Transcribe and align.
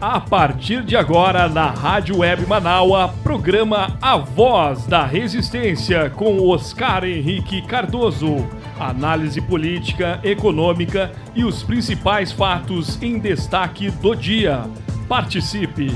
A 0.00 0.20
partir 0.20 0.84
de 0.84 0.94
agora, 0.94 1.48
na 1.48 1.72
Rádio 1.72 2.18
Web 2.18 2.46
Manaua, 2.46 3.12
programa 3.24 3.98
A 4.00 4.16
Voz 4.16 4.86
da 4.86 5.04
Resistência 5.04 6.08
com 6.08 6.40
Oscar 6.40 7.02
Henrique 7.02 7.60
Cardoso. 7.62 8.46
Análise 8.78 9.40
política, 9.40 10.20
econômica 10.22 11.10
e 11.34 11.42
os 11.42 11.64
principais 11.64 12.30
fatos 12.30 13.02
em 13.02 13.18
destaque 13.18 13.90
do 13.90 14.14
dia. 14.14 14.66
Participe! 15.08 15.90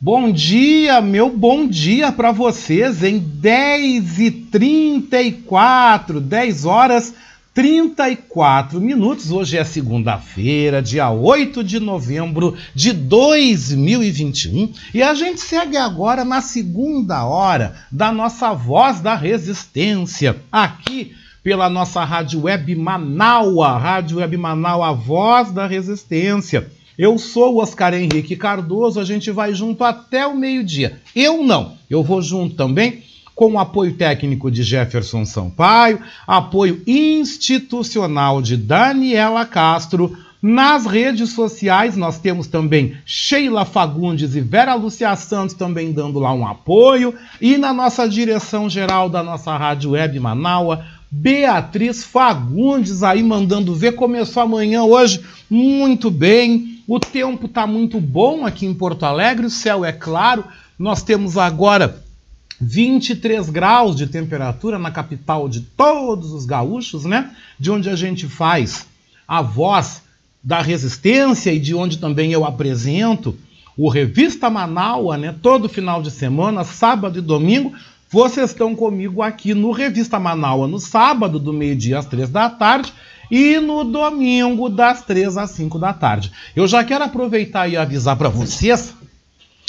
Bom 0.00 0.32
dia, 0.32 1.00
meu 1.00 1.30
bom 1.30 1.68
dia 1.68 2.10
para 2.10 2.32
vocês 2.32 3.04
em 3.04 3.18
10 3.20 4.18
e 4.18 4.30
34, 4.32 6.20
10 6.20 6.64
horas 6.64 7.14
34 7.54 8.80
minutos. 8.80 9.30
Hoje 9.30 9.56
é 9.56 9.64
segunda-feira, 9.64 10.80
dia 10.80 11.10
8 11.10 11.64
de 11.64 11.80
novembro 11.80 12.56
de 12.74 12.92
2021, 12.92 14.72
e 14.94 15.02
a 15.02 15.14
gente 15.14 15.40
segue 15.40 15.76
agora 15.76 16.24
na 16.24 16.40
segunda 16.40 17.24
hora 17.24 17.74
da 17.90 18.12
nossa 18.12 18.52
Voz 18.52 19.00
da 19.00 19.14
Resistência, 19.14 20.36
aqui 20.52 21.14
pela 21.42 21.68
nossa 21.68 22.04
Rádio 22.04 22.42
Web 22.42 22.74
Manaua, 22.76 23.78
Rádio 23.78 24.18
Web 24.18 24.36
Manaua, 24.36 24.90
a 24.90 24.92
Voz 24.92 25.50
da 25.50 25.66
Resistência. 25.66 26.70
Eu 26.96 27.16
sou 27.16 27.54
o 27.54 27.62
Oscar 27.62 27.94
Henrique 27.94 28.36
Cardoso, 28.36 29.00
a 29.00 29.04
gente 29.04 29.30
vai 29.30 29.54
junto 29.54 29.84
até 29.84 30.26
o 30.26 30.36
meio-dia. 30.36 31.00
Eu 31.14 31.44
não, 31.44 31.76
eu 31.88 32.02
vou 32.02 32.20
junto 32.20 32.54
também 32.56 33.07
com 33.38 33.52
o 33.52 33.58
apoio 33.60 33.94
técnico 33.94 34.50
de 34.50 34.64
Jefferson 34.64 35.24
Sampaio, 35.24 36.00
apoio 36.26 36.82
institucional 36.84 38.42
de 38.42 38.56
Daniela 38.56 39.46
Castro. 39.46 40.18
Nas 40.42 40.84
redes 40.84 41.30
sociais 41.34 41.96
nós 41.96 42.18
temos 42.18 42.48
também 42.48 42.96
Sheila 43.06 43.64
Fagundes 43.64 44.34
e 44.34 44.40
Vera 44.40 44.74
Lúcia 44.74 45.14
Santos 45.14 45.54
também 45.54 45.92
dando 45.92 46.18
lá 46.18 46.32
um 46.32 46.44
apoio. 46.44 47.14
E 47.40 47.56
na 47.56 47.72
nossa 47.72 48.08
direção 48.08 48.68
geral 48.68 49.08
da 49.08 49.22
nossa 49.22 49.56
Rádio 49.56 49.92
Web 49.92 50.18
Manaua, 50.18 50.84
Beatriz 51.08 52.02
Fagundes 52.02 53.04
aí 53.04 53.22
mandando 53.22 53.72
ver. 53.72 53.92
Começou 53.92 54.42
amanhã 54.42 54.82
hoje 54.82 55.20
muito 55.48 56.10
bem. 56.10 56.82
O 56.88 56.98
tempo 56.98 57.46
está 57.46 57.68
muito 57.68 58.00
bom 58.00 58.44
aqui 58.44 58.66
em 58.66 58.74
Porto 58.74 59.04
Alegre, 59.04 59.46
o 59.46 59.50
céu 59.50 59.84
é 59.84 59.92
claro. 59.92 60.42
Nós 60.76 61.04
temos 61.04 61.38
agora 61.38 62.07
23 62.60 63.50
graus 63.50 63.94
de 63.96 64.06
temperatura 64.06 64.78
na 64.78 64.90
capital 64.90 65.48
de 65.48 65.60
todos 65.60 66.32
os 66.32 66.44
gaúchos, 66.44 67.04
né? 67.04 67.30
De 67.58 67.70
onde 67.70 67.88
a 67.88 67.96
gente 67.96 68.26
faz 68.26 68.86
a 69.26 69.42
voz 69.42 70.02
da 70.42 70.60
resistência 70.60 71.52
e 71.52 71.58
de 71.58 71.74
onde 71.74 71.98
também 71.98 72.32
eu 72.32 72.44
apresento 72.44 73.36
o 73.76 73.88
Revista 73.88 74.50
Manaua, 74.50 75.16
né? 75.16 75.34
Todo 75.40 75.68
final 75.68 76.02
de 76.02 76.10
semana, 76.10 76.64
sábado 76.64 77.18
e 77.18 77.22
domingo, 77.22 77.72
vocês 78.10 78.50
estão 78.50 78.74
comigo 78.74 79.22
aqui 79.22 79.54
no 79.54 79.70
Revista 79.70 80.18
Manaua 80.18 80.66
no 80.66 80.80
sábado, 80.80 81.38
do 81.38 81.52
meio-dia 81.52 81.98
às 81.98 82.06
três 82.06 82.30
da 82.30 82.48
tarde, 82.48 82.92
e 83.30 83.60
no 83.60 83.84
domingo, 83.84 84.70
das 84.70 85.02
três 85.02 85.36
às 85.36 85.50
cinco 85.50 85.78
da 85.78 85.92
tarde. 85.92 86.32
Eu 86.56 86.66
já 86.66 86.82
quero 86.82 87.04
aproveitar 87.04 87.68
e 87.68 87.76
avisar 87.76 88.16
para 88.16 88.30
vocês, 88.30 88.94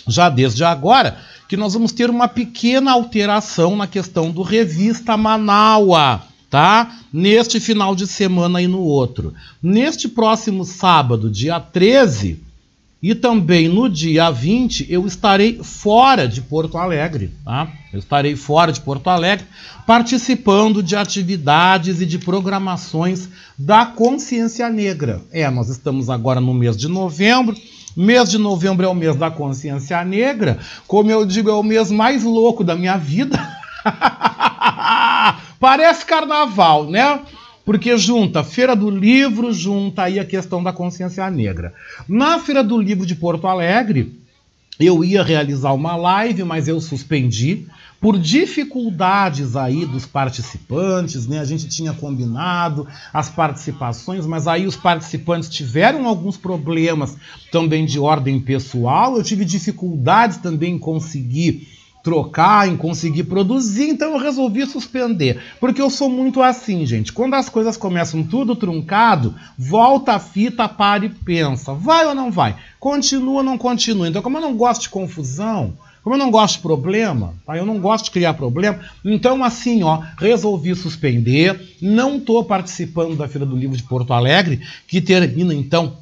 já 0.08 0.30
desde 0.30 0.64
agora, 0.64 1.18
que 1.50 1.58
nós 1.58 1.74
vamos 1.74 1.92
ter 1.92 2.12
uma 2.12 2.28
pequena 2.28 2.92
alteração 2.92 3.76
na 3.76 3.88
questão 3.88 4.30
do 4.30 4.44
Revista 4.44 5.18
Manaua, 5.18 6.22
tá? 6.48 7.00
Neste 7.12 7.60
final 7.60 7.96
de 7.96 8.06
semana 8.06 8.62
e 8.62 8.68
no 8.68 8.80
outro. 8.80 9.34
Neste 9.62 10.08
próximo 10.08 10.64
sábado, 10.64 11.28
dia 11.28 11.60
13, 11.60 12.40
e 13.02 13.16
também 13.16 13.68
no 13.68 13.90
dia 13.90 14.30
20, 14.30 14.86
eu 14.92 15.08
estarei 15.08 15.60
fora 15.64 16.28
de 16.28 16.40
Porto 16.40 16.78
Alegre, 16.78 17.32
tá? 17.44 17.68
Eu 17.92 17.98
estarei 17.98 18.36
fora 18.36 18.72
de 18.72 18.82
Porto 18.82 19.10
Alegre, 19.10 19.48
participando 19.88 20.84
de 20.84 20.96
atividades 20.96 22.00
e 22.00 22.06
de 22.06 22.20
programações 22.20 23.28
da 23.58 23.88
Consciência 23.88 24.70
Negra. 24.70 25.20
É, 25.32 25.50
nós 25.50 25.68
estamos 25.68 26.12
agora 26.12 26.40
no 26.40 26.54
mês 26.54 26.78
de 26.78 26.88
novembro, 26.88 27.58
Mês 27.96 28.30
de 28.30 28.38
novembro 28.38 28.86
é 28.86 28.90
o 28.90 28.96
mês 28.96 29.16
da 29.16 29.32
consciência 29.32 30.04
negra. 30.04 30.60
Como 30.88 31.10
eu 31.12 31.26
digo, 31.26 31.50
é 31.50 31.54
o 31.54 31.64
mês 31.64 31.92
mais 31.92 32.24
louco 32.24 32.64
da 32.64 32.76
minha 32.76 32.98
vida. 32.98 33.38
Parece 35.60 36.06
carnaval, 36.06 36.90
né? 36.90 37.20
Porque 37.66 37.98
junta 37.98 38.44
Feira 38.44 38.76
do 38.76 38.90
Livro, 38.90 39.54
junta 39.54 40.04
aí 40.04 40.20
a 40.20 40.26
questão 40.26 40.64
da 40.64 40.74
consciência 40.74 41.30
negra. 41.30 41.74
Na 42.08 42.40
Feira 42.40 42.64
do 42.64 42.82
Livro 42.82 43.06
de 43.06 43.16
Porto 43.16 43.48
Alegre, 43.48 44.20
eu 44.80 45.04
ia 45.04 45.22
realizar 45.22 45.74
uma 45.74 45.96
live, 45.96 46.44
mas 46.44 46.68
eu 46.68 46.80
suspendi 46.80 47.68
por 48.00 48.18
dificuldades 48.18 49.56
aí 49.56 49.86
dos 49.86 50.06
participantes, 50.06 51.28
né? 51.28 51.40
A 51.40 51.46
gente 51.46 51.68
tinha 51.68 51.94
combinado 51.94 52.88
as 53.14 53.30
participações, 53.30 54.26
mas 54.26 54.48
aí 54.48 54.66
os 54.66 54.76
participantes 54.76 55.50
tiveram 55.50 56.08
alguns 56.08 56.38
problemas 56.38 57.18
também 57.52 57.86
de 57.86 58.00
ordem 58.00 58.40
pessoal. 58.40 59.18
Eu 59.18 59.24
tive 59.24 59.44
dificuldades 59.44 60.38
também 60.38 60.76
em 60.76 60.80
conseguir 60.80 61.68
trocar, 62.02 62.68
em 62.68 62.78
conseguir 62.78 63.26
produzir, 63.26 63.90
então 63.90 64.14
eu 64.14 64.20
resolvi 64.20 64.66
suspender. 64.66 65.42
Porque 65.60 65.82
eu 65.82 65.90
sou 65.90 66.10
muito 66.10 66.42
assim, 66.42 66.86
gente. 66.86 67.12
Quando 67.12 67.34
as 67.34 67.50
coisas 67.50 67.76
começam 67.76 68.24
tudo 68.24 68.56
truncado, 68.56 69.36
volta 69.58 70.14
a 70.14 70.20
fita, 70.20 70.68
para 70.70 71.06
e 71.06 71.10
pensa. 71.10 71.74
Vai 71.74 72.06
ou 72.06 72.16
não 72.16 72.32
vai? 72.32 72.56
Continua 72.80 73.40
ou 73.40 73.44
não 73.44 73.58
continua? 73.58 74.08
Então, 74.08 74.22
como 74.22 74.38
eu 74.38 74.42
não 74.42 74.56
gosto 74.56 74.84
de 74.84 74.90
confusão, 74.90 75.74
como 76.10 76.16
eu 76.20 76.26
não 76.26 76.32
gosto 76.32 76.56
de 76.56 76.62
problema, 76.64 77.36
tá? 77.46 77.56
eu 77.56 77.68
não 77.68 77.80
gosto 77.80 78.06
de 78.06 78.12
criar 78.12 78.34
problema, 78.34 78.80
então 79.06 79.44
assim, 79.44 79.84
ó, 79.84 80.02
resolvi 80.18 80.74
suspender, 80.74 81.76
não 81.80 82.18
estou 82.18 82.44
participando 82.44 83.16
da 83.16 83.28
Feira 83.28 83.46
do 83.46 83.56
Livro 83.56 83.78
de 83.78 83.84
Porto 83.84 84.12
Alegre, 84.12 84.60
que 84.88 85.02
termina 85.02 85.54
então 85.54 85.98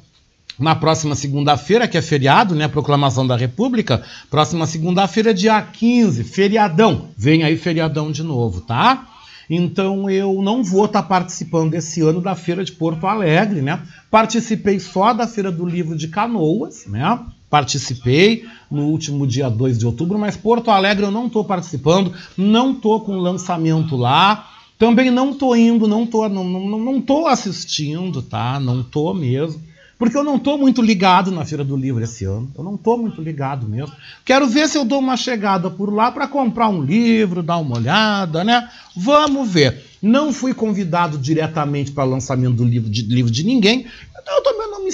na 0.58 0.74
próxima 0.74 1.14
segunda-feira, 1.14 1.86
que 1.86 1.98
é 1.98 2.00
feriado, 2.00 2.54
né? 2.54 2.66
Proclamação 2.66 3.26
da 3.26 3.36
República. 3.36 4.02
Próxima 4.30 4.66
segunda-feira, 4.66 5.34
dia 5.34 5.60
15, 5.60 6.24
feriadão. 6.24 7.10
Vem 7.14 7.44
aí 7.44 7.56
feriadão 7.58 8.10
de 8.10 8.22
novo, 8.22 8.62
tá? 8.62 9.06
Então 9.48 10.08
eu 10.08 10.40
não 10.40 10.64
vou 10.64 10.86
estar 10.86 11.02
tá 11.02 11.08
participando 11.08 11.74
esse 11.74 12.00
ano 12.00 12.22
da 12.22 12.34
Feira 12.34 12.64
de 12.64 12.72
Porto 12.72 13.06
Alegre, 13.06 13.60
né? 13.60 13.82
Participei 14.10 14.80
só 14.80 15.12
da 15.12 15.28
Feira 15.28 15.52
do 15.52 15.66
Livro 15.66 15.94
de 15.94 16.08
Canoas, 16.08 16.86
né? 16.86 17.20
Participei 17.50 18.44
no 18.70 18.86
último 18.86 19.26
dia 19.26 19.48
2 19.48 19.78
de 19.78 19.86
outubro, 19.86 20.18
mas 20.18 20.36
Porto 20.36 20.70
Alegre 20.70 21.04
eu 21.04 21.10
não 21.10 21.26
estou 21.26 21.44
participando, 21.44 22.12
não 22.36 22.72
estou 22.72 23.00
com 23.00 23.16
lançamento 23.16 23.96
lá. 23.96 24.50
Também 24.78 25.10
não 25.10 25.30
estou 25.30 25.56
indo, 25.56 25.88
não 25.88 26.04
estou 26.04 26.28
não, 26.28 26.44
não, 26.44 26.78
não 26.78 27.00
tô 27.00 27.26
assistindo, 27.26 28.22
tá? 28.22 28.60
Não 28.60 28.82
estou 28.82 29.12
mesmo. 29.12 29.60
Porque 29.98 30.16
eu 30.16 30.22
não 30.22 30.36
estou 30.36 30.56
muito 30.56 30.80
ligado 30.80 31.32
na 31.32 31.44
Feira 31.44 31.64
do 31.64 31.76
Livro 31.76 32.04
esse 32.04 32.24
ano. 32.24 32.48
Eu 32.56 32.62
não 32.62 32.76
estou 32.76 32.96
muito 32.96 33.20
ligado 33.20 33.68
mesmo. 33.68 33.92
Quero 34.24 34.46
ver 34.46 34.68
se 34.68 34.78
eu 34.78 34.84
dou 34.84 35.00
uma 35.00 35.16
chegada 35.16 35.68
por 35.68 35.92
lá 35.92 36.12
para 36.12 36.28
comprar 36.28 36.68
um 36.68 36.80
livro, 36.80 37.42
dar 37.42 37.56
uma 37.56 37.76
olhada, 37.76 38.44
né? 38.44 38.70
Vamos 38.96 39.50
ver. 39.50 39.84
Não 40.00 40.32
fui 40.32 40.54
convidado 40.54 41.18
diretamente 41.18 41.90
para 41.90 42.04
o 42.04 42.10
lançamento 42.10 42.54
do 42.54 42.64
livro 42.64 42.88
de, 42.88 43.02
livro 43.02 43.32
de 43.32 43.44
ninguém, 43.44 43.86
então 44.12 44.36
eu 44.36 44.42
também 44.44 44.70
não 44.70 44.84
me 44.84 44.92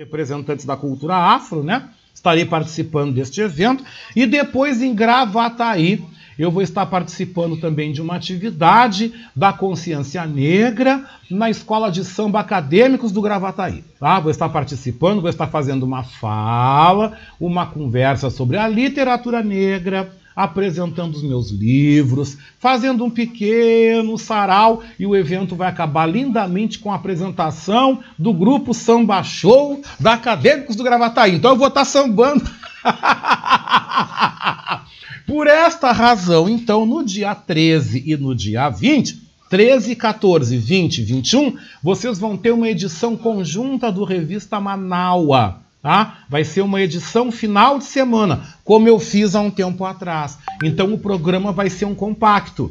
representantes 0.00 0.64
da 0.64 0.78
cultura 0.78 1.14
afro, 1.14 1.62
né? 1.62 1.90
Estarei 2.14 2.46
participando 2.46 3.12
deste 3.12 3.42
evento. 3.42 3.84
E 4.16 4.24
depois 4.24 4.80
em 4.80 4.94
Gravataí, 4.94 6.02
eu 6.38 6.50
vou 6.50 6.62
estar 6.62 6.86
participando 6.86 7.60
também 7.60 7.92
de 7.92 8.00
uma 8.00 8.16
atividade 8.16 9.12
da 9.36 9.52
consciência 9.52 10.24
negra 10.24 11.04
na 11.30 11.50
Escola 11.50 11.90
de 11.90 12.02
Samba 12.02 12.40
Acadêmicos 12.40 13.12
do 13.12 13.20
Gravataí. 13.20 13.84
Tá? 13.98 14.18
Vou 14.18 14.30
estar 14.30 14.48
participando, 14.48 15.20
vou 15.20 15.28
estar 15.28 15.48
fazendo 15.48 15.82
uma 15.82 16.02
fala, 16.02 17.18
uma 17.38 17.66
conversa 17.66 18.30
sobre 18.30 18.56
a 18.56 18.66
literatura 18.66 19.42
negra, 19.42 20.10
apresentando 20.34 21.14
os 21.14 21.22
meus 21.22 21.50
livros, 21.50 22.36
fazendo 22.58 23.04
um 23.04 23.10
pequeno 23.10 24.18
sarau 24.18 24.82
e 24.98 25.06
o 25.06 25.16
evento 25.16 25.56
vai 25.56 25.68
acabar 25.68 26.06
lindamente 26.06 26.78
com 26.78 26.90
a 26.90 26.96
apresentação 26.96 28.00
do 28.18 28.32
grupo 28.32 28.72
Samba 28.72 29.22
Show 29.22 29.82
da 29.98 30.14
Acadêmicos 30.14 30.76
do 30.76 30.84
Gravataí. 30.84 31.34
Então 31.34 31.52
eu 31.52 31.56
vou 31.56 31.68
estar 31.68 31.84
sambando. 31.84 32.44
Por 35.26 35.46
esta 35.46 35.92
razão, 35.92 36.48
então, 36.48 36.84
no 36.84 37.04
dia 37.04 37.34
13 37.34 38.02
e 38.04 38.16
no 38.16 38.34
dia 38.34 38.68
20, 38.68 39.30
13, 39.48 39.94
14, 39.94 40.56
20 40.56 41.02
21, 41.02 41.56
vocês 41.82 42.18
vão 42.18 42.36
ter 42.36 42.52
uma 42.52 42.68
edição 42.68 43.16
conjunta 43.16 43.92
do 43.92 44.04
Revista 44.04 44.60
Manaua. 44.60 45.60
Tá? 45.82 46.24
Vai 46.28 46.44
ser 46.44 46.60
uma 46.60 46.80
edição 46.80 47.32
final 47.32 47.78
de 47.78 47.84
semana, 47.84 48.54
como 48.64 48.86
eu 48.86 48.98
fiz 48.98 49.34
há 49.34 49.40
um 49.40 49.50
tempo 49.50 49.84
atrás. 49.84 50.38
Então 50.62 50.92
o 50.92 50.98
programa 50.98 51.52
vai 51.52 51.70
ser 51.70 51.86
um 51.86 51.94
compacto. 51.94 52.70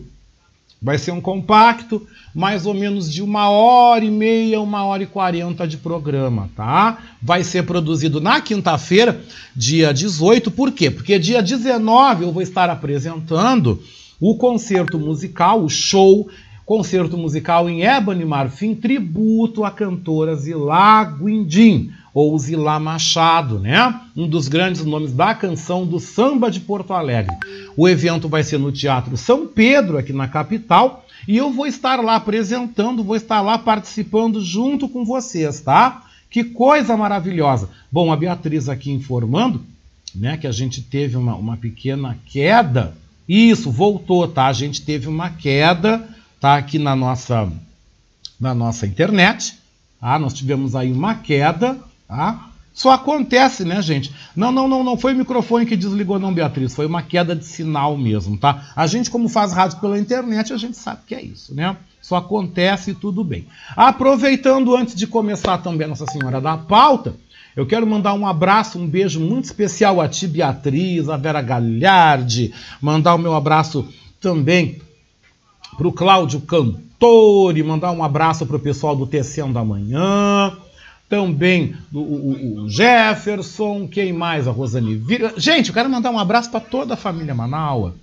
Vai 0.81 0.97
ser 0.97 1.11
um 1.11 1.19
compacto, 1.19 2.07
mais 2.33 2.65
ou 2.65 2.73
menos 2.73 3.11
de 3.11 3.21
uma 3.21 3.49
hora 3.49 4.05
e 4.05 4.11
meia, 4.11 4.61
uma 4.61 4.85
hora 4.85 5.03
e 5.03 5.07
quarenta 5.07 5.67
de 5.67 5.75
programa, 5.75 6.49
tá? 6.55 6.99
Vai 7.21 7.43
ser 7.43 7.63
produzido 7.63 8.21
na 8.21 8.39
quinta-feira, 8.39 9.19
dia 9.53 9.93
18. 9.93 10.49
Por 10.51 10.71
quê? 10.71 10.89
Porque 10.89 11.19
dia 11.19 11.41
19 11.41 12.23
eu 12.23 12.31
vou 12.31 12.41
estar 12.41 12.69
apresentando 12.69 13.83
o 14.21 14.37
concerto 14.37 14.97
musical, 14.97 15.63
o 15.63 15.69
show, 15.69 16.29
concerto 16.69 17.17
musical 17.17 17.67
em 17.67 17.81
ébano 17.81 18.21
e 18.21 18.25
marfim, 18.25 18.75
tributo 18.75 19.63
à 19.63 19.71
cantora 19.71 20.35
Zilá 20.35 21.03
Guindim 21.03 21.91
ou 22.13 22.37
Zilá 22.37 22.79
Machado, 22.79 23.57
né? 23.57 23.99
Um 24.15 24.27
dos 24.27 24.47
grandes 24.47 24.85
nomes 24.85 25.11
da 25.11 25.33
canção 25.33 25.83
do 25.83 25.99
samba 25.99 26.51
de 26.51 26.59
Porto 26.59 26.93
Alegre. 26.93 27.35
O 27.75 27.89
evento 27.89 28.29
vai 28.29 28.43
ser 28.43 28.59
no 28.59 28.71
Teatro 28.71 29.17
São 29.17 29.47
Pedro, 29.47 29.97
aqui 29.97 30.13
na 30.13 30.27
capital, 30.27 31.07
e 31.27 31.37
eu 31.37 31.51
vou 31.51 31.65
estar 31.65 32.03
lá 32.03 32.17
apresentando, 32.17 33.03
vou 33.03 33.15
estar 33.15 33.41
lá 33.41 33.57
participando 33.57 34.39
junto 34.39 34.87
com 34.87 35.03
vocês, 35.03 35.61
tá? 35.61 36.03
Que 36.29 36.43
coisa 36.43 36.95
maravilhosa. 36.95 37.67
Bom, 37.91 38.13
a 38.13 38.15
Beatriz 38.15 38.69
aqui 38.69 38.91
informando, 38.91 39.59
né, 40.13 40.37
que 40.37 40.45
a 40.45 40.51
gente 40.51 40.83
teve 40.83 41.17
uma, 41.17 41.33
uma 41.33 41.57
pequena 41.57 42.15
queda. 42.27 42.95
Isso, 43.27 43.71
voltou, 43.71 44.27
tá? 44.27 44.45
A 44.45 44.53
gente 44.53 44.83
teve 44.83 45.07
uma 45.07 45.31
queda, 45.31 46.07
tá? 46.39 46.55
Aqui 46.55 46.79
na 46.79 46.95
nossa, 46.95 47.51
na 48.39 48.53
nossa 48.53 48.85
internet. 48.85 49.57
Ah, 50.01 50.17
nós 50.17 50.33
tivemos 50.33 50.75
aí 50.75 50.91
uma 50.91 51.15
queda, 51.15 51.77
Tá? 52.09 52.49
Só 52.73 52.91
acontece, 52.91 53.63
né, 53.63 53.81
gente? 53.83 54.11
Não, 54.35 54.51
não, 54.51 54.67
não, 54.67 54.83
não 54.83 54.97
foi 54.97 55.13
o 55.13 55.17
microfone 55.17 55.65
que 55.65 55.77
desligou, 55.77 56.17
não, 56.17 56.33
Beatriz. 56.33 56.73
Foi 56.73 56.87
uma 56.87 57.03
queda 57.03 57.35
de 57.35 57.45
sinal 57.45 57.95
mesmo, 57.95 58.35
tá? 58.35 58.71
A 58.75 58.87
gente, 58.87 59.11
como 59.11 59.29
faz 59.29 59.53
rádio 59.53 59.79
pela 59.79 59.99
internet, 59.99 60.51
a 60.51 60.57
gente 60.57 60.75
sabe 60.75 61.01
que 61.05 61.13
é 61.13 61.21
isso, 61.21 61.53
né? 61.53 61.77
Só 62.01 62.15
acontece 62.15 62.91
e 62.91 62.95
tudo 62.95 63.23
bem. 63.23 63.45
Aproveitando, 63.75 64.75
antes 64.75 64.95
de 64.95 65.05
começar 65.05 65.59
também 65.59 65.87
Nossa 65.87 66.05
Senhora 66.07 66.41
da 66.41 66.57
Pauta, 66.57 67.13
eu 67.55 67.67
quero 67.67 67.85
mandar 67.85 68.13
um 68.13 68.25
abraço, 68.25 68.79
um 68.79 68.87
beijo 68.87 69.19
muito 69.19 69.45
especial 69.45 70.01
a 70.01 70.07
ti, 70.07 70.27
Beatriz, 70.27 71.09
a 71.09 71.17
Vera 71.17 71.41
Galhardi, 71.41 72.53
mandar 72.81 73.13
o 73.13 73.19
meu 73.19 73.35
abraço 73.35 73.87
também 74.19 74.81
para 75.79 75.87
o 75.87 75.93
Cláudio 75.93 76.41
Cantor 76.41 77.57
e 77.57 77.63
mandar 77.63 77.93
um 77.93 78.03
abraço 78.03 78.45
para 78.45 78.57
o 78.57 78.59
pessoal 78.59 78.97
do 78.97 79.07
Tecendo 79.07 79.53
da 79.53 79.63
Manhã 79.63 80.51
também 81.07 81.73
o, 81.91 81.99
o, 81.99 82.63
o, 82.63 82.69
Jefferson, 82.69 83.87
quem 83.87 84.11
mais? 84.11 84.45
A 84.45 84.51
Rosane 84.51 84.95
Vira. 84.95 85.33
Gente, 85.37 85.69
eu 85.69 85.73
quero 85.73 85.89
mandar 85.89 86.11
um 86.11 86.19
abraço 86.19 86.51
para 86.51 86.59
toda 86.59 86.95
a 86.95 86.97
família 86.97 87.33
Manaua. 87.33 87.95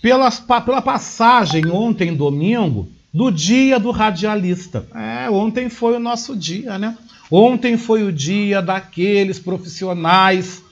Pelas, 0.00 0.40
pela 0.64 0.80
passagem 0.80 1.68
ontem, 1.68 2.14
domingo, 2.14 2.88
do 3.12 3.30
dia 3.30 3.78
do 3.78 3.90
radialista. 3.90 4.86
É, 4.94 5.28
ontem 5.28 5.68
foi 5.68 5.96
o 5.96 6.00
nosso 6.00 6.34
dia, 6.34 6.78
né? 6.78 6.96
Ontem 7.28 7.76
foi 7.76 8.04
o 8.04 8.12
dia 8.12 8.62
daqueles 8.62 9.38
profissionais 9.38 10.62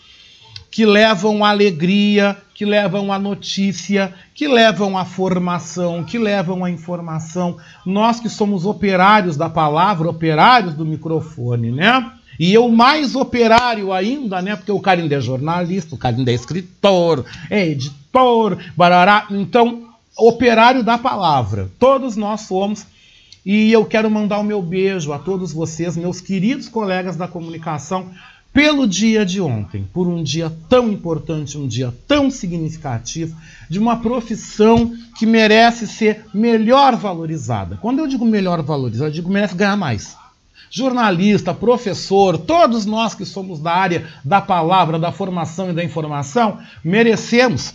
que 0.70 0.84
levam 0.84 1.44
alegria, 1.44 2.36
que 2.54 2.64
levam 2.64 3.12
a 3.12 3.18
notícia, 3.18 4.12
que 4.34 4.48
levam 4.48 4.98
a 4.98 5.04
formação, 5.04 6.02
que 6.02 6.18
levam 6.18 6.64
a 6.64 6.70
informação. 6.70 7.56
Nós 7.86 8.20
que 8.20 8.28
somos 8.28 8.66
operários 8.66 9.36
da 9.36 9.48
palavra, 9.48 10.10
operários 10.10 10.74
do 10.74 10.84
microfone, 10.84 11.70
né? 11.70 12.12
E 12.38 12.54
eu 12.54 12.68
mais 12.68 13.16
operário 13.16 13.92
ainda, 13.92 14.40
né? 14.40 14.54
Porque 14.54 14.70
o 14.70 14.80
cara 14.80 15.00
ainda 15.00 15.16
é 15.16 15.20
jornalista, 15.20 15.94
o 15.94 15.98
cara 15.98 16.16
ainda 16.16 16.30
é 16.30 16.34
escritor, 16.34 17.24
é 17.50 17.66
editor, 17.66 18.58
barará. 18.76 19.26
Então, 19.30 19.88
operário 20.16 20.82
da 20.82 20.96
palavra. 20.96 21.70
Todos 21.78 22.16
nós 22.16 22.42
somos. 22.42 22.86
E 23.44 23.72
eu 23.72 23.84
quero 23.84 24.10
mandar 24.10 24.38
o 24.38 24.44
meu 24.44 24.60
beijo 24.60 25.12
a 25.12 25.18
todos 25.18 25.52
vocês, 25.52 25.96
meus 25.96 26.20
queridos 26.20 26.68
colegas 26.68 27.16
da 27.16 27.26
comunicação, 27.26 28.10
pelo 28.58 28.88
dia 28.88 29.24
de 29.24 29.40
ontem, 29.40 29.88
por 29.94 30.08
um 30.08 30.20
dia 30.20 30.52
tão 30.68 30.90
importante, 30.90 31.56
um 31.56 31.68
dia 31.68 31.94
tão 32.08 32.28
significativo, 32.28 33.36
de 33.70 33.78
uma 33.78 34.00
profissão 34.00 34.96
que 35.16 35.24
merece 35.24 35.86
ser 35.86 36.26
melhor 36.34 36.96
valorizada. 36.96 37.78
Quando 37.80 38.00
eu 38.00 38.08
digo 38.08 38.26
melhor 38.26 38.60
valorizada, 38.60 39.10
eu 39.10 39.14
digo 39.14 39.30
merece 39.30 39.54
ganhar 39.54 39.76
mais. 39.76 40.16
Jornalista, 40.72 41.54
professor, 41.54 42.36
todos 42.36 42.84
nós 42.84 43.14
que 43.14 43.24
somos 43.24 43.60
da 43.60 43.72
área 43.72 44.08
da 44.24 44.40
palavra, 44.40 44.98
da 44.98 45.12
formação 45.12 45.70
e 45.70 45.72
da 45.72 45.84
informação, 45.84 46.58
merecemos 46.82 47.74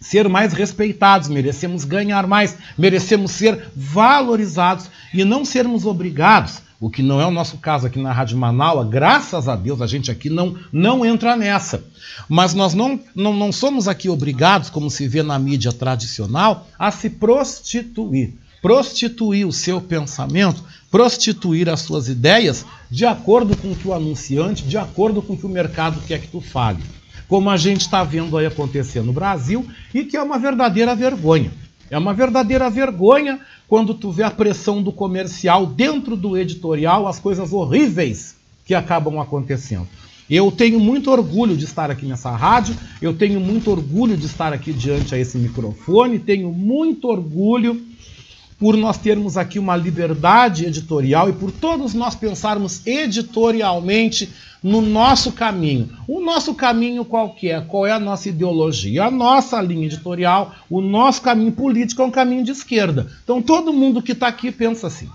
ser 0.00 0.28
mais 0.28 0.52
respeitados, 0.52 1.28
merecemos 1.28 1.84
ganhar 1.84 2.28
mais, 2.28 2.56
merecemos 2.78 3.32
ser 3.32 3.70
valorizados 3.74 4.88
e 5.12 5.24
não 5.24 5.44
sermos 5.44 5.84
obrigados 5.84 6.64
o 6.78 6.90
que 6.90 7.02
não 7.02 7.20
é 7.20 7.26
o 7.26 7.30
nosso 7.30 7.56
caso 7.56 7.86
aqui 7.86 7.98
na 7.98 8.12
Rádio 8.12 8.36
Manaus, 8.36 8.88
graças 8.88 9.48
a 9.48 9.56
Deus 9.56 9.80
a 9.80 9.86
gente 9.86 10.10
aqui 10.10 10.28
não, 10.28 10.56
não 10.70 11.06
entra 11.06 11.34
nessa. 11.34 11.82
Mas 12.28 12.52
nós 12.52 12.74
não, 12.74 13.00
não, 13.14 13.34
não 13.34 13.50
somos 13.50 13.88
aqui 13.88 14.08
obrigados, 14.08 14.68
como 14.68 14.90
se 14.90 15.08
vê 15.08 15.22
na 15.22 15.38
mídia 15.38 15.72
tradicional, 15.72 16.66
a 16.78 16.90
se 16.90 17.08
prostituir. 17.08 18.34
Prostituir 18.60 19.46
o 19.46 19.52
seu 19.52 19.80
pensamento, 19.80 20.62
prostituir 20.90 21.68
as 21.70 21.80
suas 21.80 22.08
ideias 22.08 22.64
de 22.90 23.06
acordo 23.06 23.56
com 23.56 23.72
o 23.72 23.76
que 23.76 23.88
o 23.88 23.94
anunciante, 23.94 24.64
de 24.64 24.76
acordo 24.76 25.22
com 25.22 25.32
o 25.32 25.36
que 25.36 25.46
o 25.46 25.50
mercado 25.50 26.00
quer 26.06 26.20
que 26.20 26.28
tu 26.28 26.40
fale. 26.40 26.82
Como 27.28 27.48
a 27.48 27.56
gente 27.56 27.82
está 27.82 28.04
vendo 28.04 28.36
aí 28.36 28.46
acontecer 28.46 29.02
no 29.02 29.12
Brasil 29.12 29.66
e 29.94 30.04
que 30.04 30.16
é 30.16 30.22
uma 30.22 30.38
verdadeira 30.38 30.94
vergonha. 30.94 31.50
É 31.90 31.96
uma 31.96 32.12
verdadeira 32.12 32.68
vergonha 32.68 33.40
quando 33.68 33.94
tu 33.94 34.10
vê 34.10 34.22
a 34.22 34.30
pressão 34.30 34.82
do 34.82 34.92
comercial 34.92 35.66
dentro 35.66 36.16
do 36.16 36.36
editorial, 36.36 37.06
as 37.06 37.18
coisas 37.18 37.52
horríveis 37.52 38.36
que 38.64 38.74
acabam 38.74 39.18
acontecendo. 39.18 39.86
Eu 40.28 40.50
tenho 40.50 40.80
muito 40.80 41.10
orgulho 41.10 41.56
de 41.56 41.64
estar 41.64 41.90
aqui 41.90 42.04
nessa 42.04 42.30
rádio, 42.30 42.76
eu 43.00 43.16
tenho 43.16 43.40
muito 43.40 43.70
orgulho 43.70 44.16
de 44.16 44.26
estar 44.26 44.52
aqui 44.52 44.72
diante 44.72 45.14
a 45.14 45.18
esse 45.18 45.38
microfone, 45.38 46.18
tenho 46.18 46.50
muito 46.52 47.08
orgulho 47.08 47.80
por 48.58 48.76
nós 48.76 48.96
termos 48.96 49.36
aqui 49.36 49.58
uma 49.58 49.76
liberdade 49.76 50.64
editorial 50.64 51.28
e 51.28 51.32
por 51.32 51.52
todos 51.52 51.92
nós 51.94 52.14
pensarmos 52.14 52.86
editorialmente 52.86 54.30
no 54.62 54.80
nosso 54.80 55.32
caminho. 55.32 55.90
O 56.08 56.20
nosso 56.20 56.54
caminho 56.54 57.04
qual 57.04 57.30
que 57.34 57.50
é? 57.50 57.60
Qual 57.60 57.86
é 57.86 57.92
a 57.92 58.00
nossa 58.00 58.28
ideologia? 58.28 59.04
A 59.04 59.10
nossa 59.10 59.60
linha 59.60 59.86
editorial, 59.86 60.54
o 60.70 60.80
nosso 60.80 61.22
caminho 61.22 61.52
político 61.52 62.02
é 62.02 62.04
um 62.04 62.10
caminho 62.10 62.42
de 62.42 62.52
esquerda. 62.52 63.06
Então 63.22 63.42
todo 63.42 63.72
mundo 63.72 64.02
que 64.02 64.12
está 64.12 64.28
aqui 64.28 64.50
pensa 64.50 64.86
assim. 64.86 65.08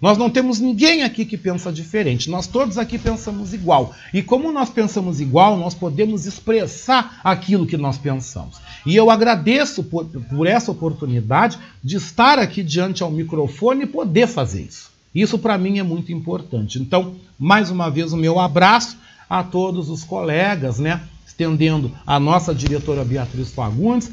Nós 0.00 0.16
não 0.16 0.30
temos 0.30 0.60
ninguém 0.60 1.02
aqui 1.02 1.24
que 1.24 1.36
pensa 1.36 1.72
diferente, 1.72 2.30
nós 2.30 2.46
todos 2.46 2.78
aqui 2.78 2.96
pensamos 2.96 3.52
igual. 3.52 3.92
E 4.14 4.22
como 4.22 4.52
nós 4.52 4.70
pensamos 4.70 5.20
igual, 5.20 5.56
nós 5.56 5.74
podemos 5.74 6.24
expressar 6.24 7.20
aquilo 7.24 7.66
que 7.66 7.76
nós 7.76 7.98
pensamos. 7.98 8.58
E 8.88 8.96
eu 8.96 9.10
agradeço 9.10 9.84
por, 9.84 10.06
por 10.06 10.46
essa 10.46 10.72
oportunidade 10.72 11.58
de 11.84 11.98
estar 11.98 12.38
aqui 12.38 12.62
diante 12.62 13.02
ao 13.02 13.10
microfone 13.10 13.82
e 13.82 13.86
poder 13.86 14.26
fazer 14.26 14.62
isso. 14.62 14.90
Isso 15.14 15.38
para 15.38 15.58
mim 15.58 15.78
é 15.78 15.82
muito 15.82 16.10
importante. 16.10 16.78
Então, 16.78 17.16
mais 17.38 17.70
uma 17.70 17.90
vez, 17.90 18.14
o 18.14 18.16
meu 18.16 18.40
abraço 18.40 18.96
a 19.28 19.42
todos 19.42 19.90
os 19.90 20.04
colegas, 20.04 20.78
né? 20.78 21.02
Estendendo 21.26 21.92
a 22.06 22.18
nossa 22.18 22.54
diretora 22.54 23.04
Beatriz 23.04 23.50
Fagundes, 23.50 24.10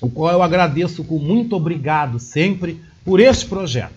o 0.00 0.10
qual 0.10 0.32
eu 0.32 0.42
agradeço 0.42 1.04
com 1.04 1.20
muito 1.20 1.54
obrigado 1.54 2.18
sempre 2.18 2.80
por 3.04 3.20
este 3.20 3.46
projeto. 3.46 3.94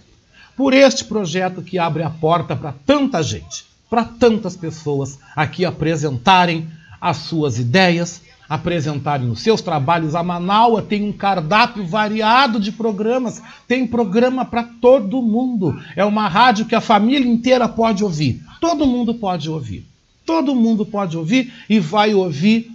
Por 0.55 0.75
este 0.75 1.03
projeto 1.03 1.63
que 1.63 1.79
abre 1.79 2.03
a 2.03 2.12
porta 2.12 2.55
para 2.55 2.75
tanta 2.85 3.24
gente, 3.24 3.65
para 3.89 4.03
tantas 4.03 4.55
pessoas 4.55 5.17
aqui 5.35 5.65
apresentarem 5.65 6.67
as 7.01 7.17
suas 7.17 7.57
ideias, 7.57 8.21
apresentarem 8.47 9.29
os 9.29 9.41
seus 9.41 9.61
trabalhos. 9.61 10.15
A 10.15 10.23
Manaua 10.23 10.81
tem 10.81 11.03
um 11.03 11.11
cardápio 11.11 11.85
variado 11.85 12.59
de 12.59 12.71
programas, 12.71 13.41
tem 13.67 13.87
programa 13.87 14.45
para 14.45 14.63
todo 14.63 15.21
mundo. 15.21 15.79
É 15.95 16.05
uma 16.05 16.27
rádio 16.27 16.65
que 16.65 16.75
a 16.75 16.81
família 16.81 17.27
inteira 17.27 17.67
pode 17.67 18.03
ouvir. 18.03 18.41
Todo 18.61 18.85
mundo 18.85 19.15
pode 19.15 19.49
ouvir. 19.49 19.85
Todo 20.25 20.55
mundo 20.55 20.85
pode 20.85 21.17
ouvir 21.17 21.53
e 21.69 21.79
vai 21.79 22.13
ouvir 22.13 22.71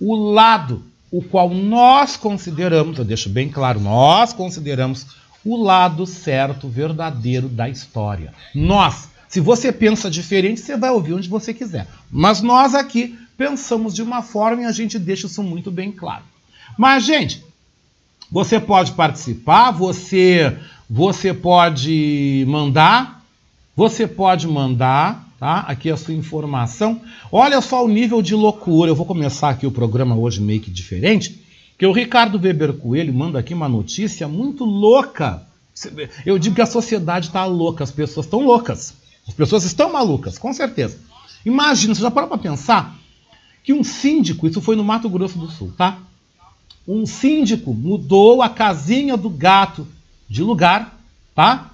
o 0.00 0.14
lado 0.14 0.82
o 1.10 1.22
qual 1.22 1.48
nós 1.50 2.16
consideramos, 2.16 2.98
eu 2.98 3.04
deixo 3.04 3.28
bem 3.28 3.48
claro, 3.48 3.80
nós 3.80 4.32
consideramos 4.32 5.06
o 5.44 5.56
lado 5.56 6.04
certo, 6.04 6.68
verdadeiro 6.68 7.48
da 7.48 7.68
história. 7.68 8.34
Nós, 8.54 9.08
se 9.28 9.40
você 9.40 9.70
pensa 9.70 10.10
diferente, 10.10 10.60
você 10.60 10.76
vai 10.76 10.90
ouvir 10.90 11.14
onde 11.14 11.28
você 11.28 11.54
quiser. 11.54 11.86
Mas 12.10 12.42
nós 12.42 12.74
aqui 12.74 13.16
pensamos 13.36 13.94
de 13.94 14.02
uma 14.02 14.22
forma 14.22 14.62
e 14.62 14.64
a 14.64 14.72
gente 14.72 14.98
deixa 14.98 15.26
isso 15.26 15.42
muito 15.42 15.70
bem 15.70 15.92
claro. 15.92 16.24
Mas, 16.76 17.04
gente, 17.04 17.44
você 18.30 18.58
pode 18.58 18.92
participar, 18.92 19.70
você, 19.70 20.56
você 20.88 21.32
pode 21.32 22.44
mandar, 22.48 23.24
você 23.76 24.06
pode 24.06 24.48
mandar, 24.48 25.28
tá? 25.38 25.60
Aqui 25.60 25.90
a 25.90 25.96
sua 25.96 26.14
informação. 26.14 27.00
Olha 27.30 27.60
só 27.60 27.84
o 27.84 27.88
nível 27.88 28.20
de 28.22 28.34
loucura. 28.34 28.90
Eu 28.90 28.96
vou 28.96 29.06
começar 29.06 29.50
aqui 29.50 29.66
o 29.66 29.70
programa 29.70 30.16
hoje 30.16 30.40
meio 30.40 30.60
que 30.60 30.70
diferente, 30.70 31.40
que 31.78 31.86
o 31.86 31.92
Ricardo 31.92 32.38
Weber 32.38 32.72
Coelho 32.74 33.12
manda 33.12 33.38
aqui 33.38 33.54
uma 33.54 33.68
notícia 33.68 34.26
muito 34.26 34.64
louca. 34.64 35.42
Eu 36.24 36.38
digo 36.38 36.56
que 36.56 36.62
a 36.62 36.66
sociedade 36.66 37.26
está 37.26 37.44
louca, 37.44 37.84
as 37.84 37.90
pessoas 37.90 38.26
estão 38.26 38.40
loucas. 38.40 38.94
As 39.28 39.34
pessoas 39.34 39.64
estão 39.64 39.92
malucas, 39.92 40.38
com 40.38 40.52
certeza. 40.52 40.98
Imagina, 41.44 41.94
você 41.94 42.00
já 42.00 42.10
parou 42.10 42.28
para 42.28 42.38
pensar 42.38 42.96
que 43.66 43.72
um 43.72 43.82
síndico, 43.82 44.46
isso 44.46 44.60
foi 44.60 44.76
no 44.76 44.84
Mato 44.84 45.08
Grosso 45.10 45.36
do 45.36 45.48
Sul, 45.48 45.72
tá? 45.76 45.98
Um 46.86 47.04
síndico 47.04 47.74
mudou 47.74 48.40
a 48.40 48.48
casinha 48.48 49.16
do 49.16 49.28
gato 49.28 49.88
de 50.28 50.40
lugar, 50.40 50.96
tá? 51.34 51.72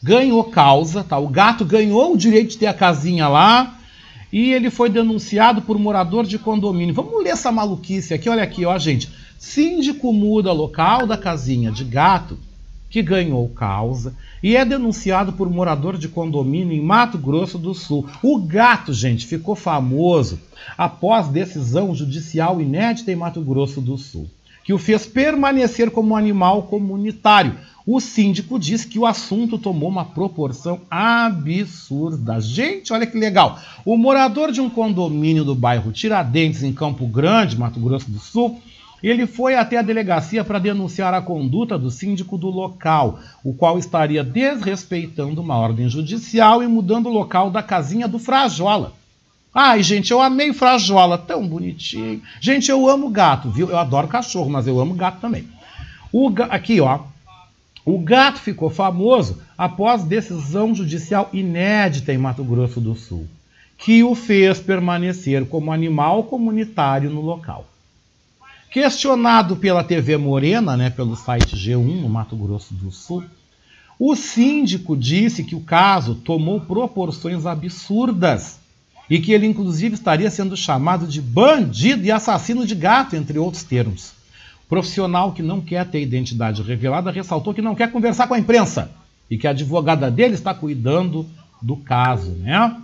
Ganhou 0.00 0.44
causa, 0.44 1.02
tá? 1.02 1.18
O 1.18 1.26
gato 1.26 1.64
ganhou 1.64 2.14
o 2.14 2.16
direito 2.16 2.50
de 2.50 2.58
ter 2.58 2.68
a 2.68 2.72
casinha 2.72 3.26
lá 3.26 3.76
e 4.32 4.52
ele 4.52 4.70
foi 4.70 4.88
denunciado 4.88 5.62
por 5.62 5.76
morador 5.80 6.24
de 6.24 6.38
condomínio. 6.38 6.94
Vamos 6.94 7.20
ler 7.24 7.30
essa 7.30 7.50
maluquice 7.50 8.14
aqui, 8.14 8.28
olha 8.28 8.44
aqui, 8.44 8.64
ó, 8.64 8.78
gente. 8.78 9.10
Síndico 9.36 10.12
muda 10.12 10.52
local 10.52 11.08
da 11.08 11.18
casinha 11.18 11.72
de 11.72 11.82
gato 11.82 12.38
que 12.92 13.02
ganhou 13.02 13.48
causa 13.48 14.14
e 14.42 14.54
é 14.54 14.66
denunciado 14.66 15.32
por 15.32 15.48
morador 15.48 15.96
de 15.96 16.08
condomínio 16.08 16.76
em 16.76 16.84
Mato 16.84 17.16
Grosso 17.16 17.56
do 17.56 17.72
Sul. 17.72 18.06
O 18.22 18.38
gato, 18.38 18.92
gente, 18.92 19.26
ficou 19.26 19.56
famoso 19.56 20.38
após 20.76 21.26
decisão 21.26 21.94
judicial 21.94 22.60
inédita 22.60 23.10
em 23.10 23.16
Mato 23.16 23.40
Grosso 23.40 23.80
do 23.80 23.96
Sul, 23.96 24.28
que 24.62 24.74
o 24.74 24.78
fez 24.78 25.06
permanecer 25.06 25.90
como 25.90 26.14
animal 26.14 26.64
comunitário. 26.64 27.54
O 27.86 27.98
síndico 27.98 28.58
diz 28.58 28.84
que 28.84 28.98
o 28.98 29.06
assunto 29.06 29.56
tomou 29.56 29.88
uma 29.88 30.04
proporção 30.04 30.82
absurda. 30.90 32.40
Gente, 32.40 32.92
olha 32.92 33.06
que 33.06 33.16
legal. 33.16 33.58
O 33.86 33.96
morador 33.96 34.52
de 34.52 34.60
um 34.60 34.68
condomínio 34.68 35.44
do 35.44 35.54
bairro 35.54 35.92
Tiradentes, 35.92 36.62
em 36.62 36.74
Campo 36.74 37.06
Grande, 37.06 37.58
Mato 37.58 37.80
Grosso 37.80 38.10
do 38.10 38.18
Sul, 38.18 38.60
ele 39.02 39.26
foi 39.26 39.56
até 39.56 39.76
a 39.76 39.82
delegacia 39.82 40.44
para 40.44 40.58
denunciar 40.58 41.12
a 41.12 41.20
conduta 41.20 41.78
do 41.78 41.90
síndico 41.90 42.38
do 42.38 42.48
local, 42.48 43.18
o 43.42 43.52
qual 43.52 43.78
estaria 43.78 44.22
desrespeitando 44.22 45.40
uma 45.40 45.56
ordem 45.56 45.88
judicial 45.88 46.62
e 46.62 46.68
mudando 46.68 47.06
o 47.06 47.12
local 47.12 47.50
da 47.50 47.62
casinha 47.62 48.06
do 48.06 48.18
Frajola. 48.18 48.92
Ai, 49.54 49.82
gente, 49.82 50.10
eu 50.10 50.22
amei 50.22 50.52
Frajola, 50.52 51.18
tão 51.18 51.46
bonitinho. 51.46 52.22
Gente, 52.40 52.70
eu 52.70 52.88
amo 52.88 53.10
gato, 53.10 53.50
viu? 53.50 53.68
Eu 53.68 53.78
adoro 53.78 54.08
cachorro, 54.08 54.48
mas 54.48 54.66
eu 54.66 54.80
amo 54.80 54.94
gato 54.94 55.20
também. 55.20 55.46
O 56.10 56.30
ga... 56.30 56.46
Aqui, 56.46 56.80
ó. 56.80 57.00
O 57.84 57.98
gato 57.98 58.38
ficou 58.38 58.70
famoso 58.70 59.42
após 59.58 60.04
decisão 60.04 60.74
judicial 60.74 61.28
inédita 61.32 62.12
em 62.12 62.18
Mato 62.18 62.44
Grosso 62.44 62.80
do 62.80 62.94
Sul, 62.94 63.26
que 63.76 64.04
o 64.04 64.14
fez 64.14 64.60
permanecer 64.60 65.44
como 65.46 65.72
animal 65.72 66.24
comunitário 66.24 67.10
no 67.10 67.20
local. 67.20 67.66
Questionado 68.72 69.56
pela 69.56 69.84
TV 69.84 70.16
Morena, 70.16 70.78
né, 70.78 70.88
pelo 70.88 71.14
site 71.14 71.54
G1 71.54 72.00
no 72.00 72.08
Mato 72.08 72.34
Grosso 72.34 72.72
do 72.72 72.90
Sul, 72.90 73.22
o 73.98 74.16
síndico 74.16 74.96
disse 74.96 75.44
que 75.44 75.54
o 75.54 75.60
caso 75.60 76.14
tomou 76.14 76.58
proporções 76.58 77.44
absurdas 77.44 78.58
e 79.10 79.20
que 79.20 79.30
ele, 79.30 79.46
inclusive, 79.46 79.94
estaria 79.94 80.30
sendo 80.30 80.56
chamado 80.56 81.06
de 81.06 81.20
bandido 81.20 82.02
e 82.02 82.10
assassino 82.10 82.66
de 82.66 82.74
gato, 82.74 83.14
entre 83.14 83.38
outros 83.38 83.62
termos. 83.62 84.14
O 84.64 84.68
profissional 84.70 85.32
que 85.32 85.42
não 85.42 85.60
quer 85.60 85.86
ter 85.86 86.00
identidade 86.00 86.62
revelada 86.62 87.10
ressaltou 87.10 87.52
que 87.52 87.60
não 87.60 87.74
quer 87.74 87.92
conversar 87.92 88.26
com 88.26 88.32
a 88.32 88.38
imprensa 88.38 88.90
e 89.30 89.36
que 89.36 89.46
a 89.46 89.50
advogada 89.50 90.10
dele 90.10 90.32
está 90.32 90.54
cuidando 90.54 91.26
do 91.60 91.76
caso, 91.76 92.30
né? 92.30 92.74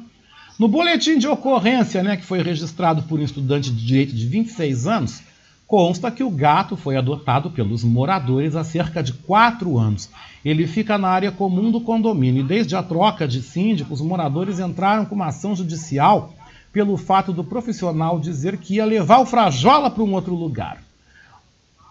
No 0.59 0.69
boletim 0.69 1.17
de 1.17 1.27
ocorrência, 1.27 2.03
né, 2.03 2.19
que 2.19 2.27
foi 2.27 2.43
registrado 2.43 3.05
por 3.05 3.19
um 3.19 3.23
estudante 3.23 3.71
de 3.71 3.87
direito 3.87 4.15
de 4.15 4.27
26 4.27 4.87
anos, 4.87 5.23
Consta 5.69 6.11
que 6.11 6.25
o 6.25 6.31
gato 6.31 6.79
foi 6.79 6.97
adotado 6.97 7.51
pelos 7.51 7.85
moradores 7.85 8.57
há 8.57 8.65
cerca 8.65 9.03
de 9.03 9.13
quatro 9.13 9.77
anos. 9.77 10.09
Ele 10.43 10.67
fica 10.67 10.97
na 10.97 11.09
área 11.09 11.31
comum 11.31 11.71
do 11.71 11.79
condomínio 11.79 12.41
e, 12.41 12.47
desde 12.47 12.75
a 12.75 12.83
troca 12.83 13.29
de 13.29 13.43
síndicos, 13.43 14.01
os 14.01 14.07
moradores 14.07 14.59
entraram 14.59 15.05
com 15.05 15.15
uma 15.15 15.27
ação 15.27 15.55
judicial 15.55 16.33
pelo 16.73 16.97
fato 16.97 17.35
do 17.35 17.45
profissional 17.45 18.19
dizer 18.19 18.57
que 18.57 18.77
ia 18.77 18.87
levar 18.87 19.19
o 19.19 19.27
Frajola 19.27 19.91
para 19.91 20.03
um 20.03 20.15
outro 20.15 20.35
lugar. 20.35 20.83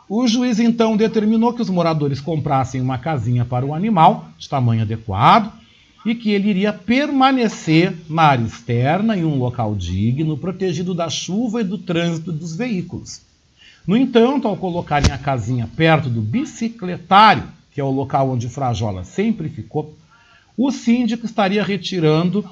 O 0.09 0.27
juiz 0.27 0.59
então 0.59 0.97
determinou 0.97 1.53
que 1.53 1.61
os 1.61 1.69
moradores 1.69 2.19
comprassem 2.19 2.81
uma 2.81 2.97
casinha 2.97 3.45
para 3.45 3.63
o 3.63 3.75
animal, 3.75 4.29
de 4.39 4.49
tamanho 4.49 4.81
adequado, 4.81 5.53
e 6.03 6.15
que 6.15 6.31
ele 6.31 6.49
iria 6.49 6.73
permanecer 6.73 7.95
na 8.09 8.23
área 8.23 8.43
externa, 8.43 9.15
em 9.15 9.23
um 9.23 9.37
local 9.37 9.75
digno, 9.75 10.35
protegido 10.35 10.95
da 10.95 11.11
chuva 11.11 11.61
e 11.61 11.63
do 11.63 11.77
trânsito 11.77 12.31
dos 12.31 12.55
veículos. 12.55 13.26
No 13.87 13.95
entanto, 13.95 14.49
ao 14.49 14.57
colocarem 14.57 15.13
a 15.13 15.17
casinha 15.17 15.69
perto 15.73 16.09
do 16.09 16.19
bicicletário, 16.19 17.45
que 17.71 17.79
é 17.79 17.83
o 17.83 17.89
local 17.89 18.29
onde 18.29 18.49
Frajola 18.49 19.05
sempre 19.05 19.47
ficou, 19.47 19.95
o 20.57 20.69
síndico 20.71 21.25
estaria 21.25 21.63
retirando 21.63 22.43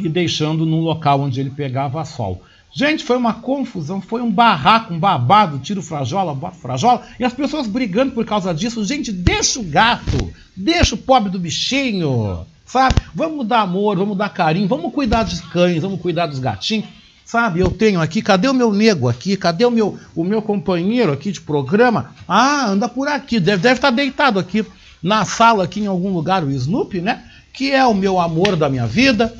e 0.00 0.08
deixando 0.08 0.64
num 0.64 0.80
local 0.80 1.20
onde 1.20 1.38
ele 1.38 1.50
pegava 1.50 2.02
sol. 2.06 2.42
Gente, 2.72 3.04
foi 3.04 3.16
uma 3.16 3.34
confusão, 3.34 4.00
foi 4.00 4.22
um 4.22 4.30
barraco, 4.30 4.94
um 4.94 4.98
babado, 4.98 5.58
tira 5.58 5.78
o 5.78 5.82
Frajola, 5.82 6.34
bota 6.34 6.56
Frajola, 6.56 7.06
e 7.20 7.24
as 7.24 7.32
pessoas 7.32 7.66
brigando 7.66 8.12
por 8.12 8.24
causa 8.24 8.54
disso. 8.54 8.84
Gente, 8.84 9.12
deixa 9.12 9.60
o 9.60 9.64
gato, 9.64 10.32
deixa 10.56 10.94
o 10.94 10.98
pobre 10.98 11.30
do 11.30 11.38
bichinho, 11.38 12.44
sabe? 12.64 12.96
Vamos 13.14 13.46
dar 13.46 13.60
amor, 13.60 13.96
vamos 13.98 14.16
dar 14.16 14.30
carinho, 14.30 14.66
vamos 14.66 14.92
cuidar 14.92 15.24
dos 15.24 15.40
cães, 15.40 15.82
vamos 15.82 16.00
cuidar 16.00 16.26
dos 16.26 16.38
gatinhos. 16.38 16.88
Sabe, 17.24 17.60
eu 17.60 17.70
tenho 17.70 18.00
aqui, 18.00 18.20
cadê 18.20 18.48
o 18.48 18.54
meu 18.54 18.72
nego 18.72 19.08
aqui? 19.08 19.36
Cadê 19.36 19.64
o 19.64 19.70
meu, 19.70 19.98
o 20.14 20.22
meu 20.22 20.42
companheiro 20.42 21.10
aqui 21.10 21.32
de 21.32 21.40
programa? 21.40 22.14
Ah, 22.28 22.66
anda 22.68 22.88
por 22.88 23.08
aqui, 23.08 23.40
deve, 23.40 23.62
deve 23.62 23.76
estar 23.76 23.90
deitado 23.90 24.38
aqui 24.38 24.64
na 25.02 25.24
sala, 25.24 25.64
aqui 25.64 25.80
em 25.80 25.86
algum 25.86 26.12
lugar, 26.12 26.44
o 26.44 26.50
Snoopy, 26.50 27.00
né? 27.00 27.24
Que 27.52 27.70
é 27.70 27.84
o 27.84 27.94
meu 27.94 28.20
amor 28.20 28.56
da 28.56 28.68
minha 28.68 28.86
vida. 28.86 29.34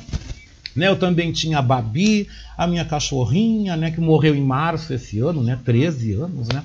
Né, 0.75 0.89
eu 0.89 0.97
também 0.97 1.31
tinha 1.31 1.59
a 1.59 1.61
Babi, 1.61 2.27
a 2.57 2.67
minha 2.67 2.83
cachorrinha, 2.83 3.77
né, 3.77 3.91
que 3.91 4.01
morreu 4.01 4.35
em 4.35 4.43
março 4.43 4.93
esse 4.93 5.19
ano, 5.19 5.41
né, 5.41 5.57
13 5.63 6.11
anos, 6.11 6.49
né? 6.49 6.63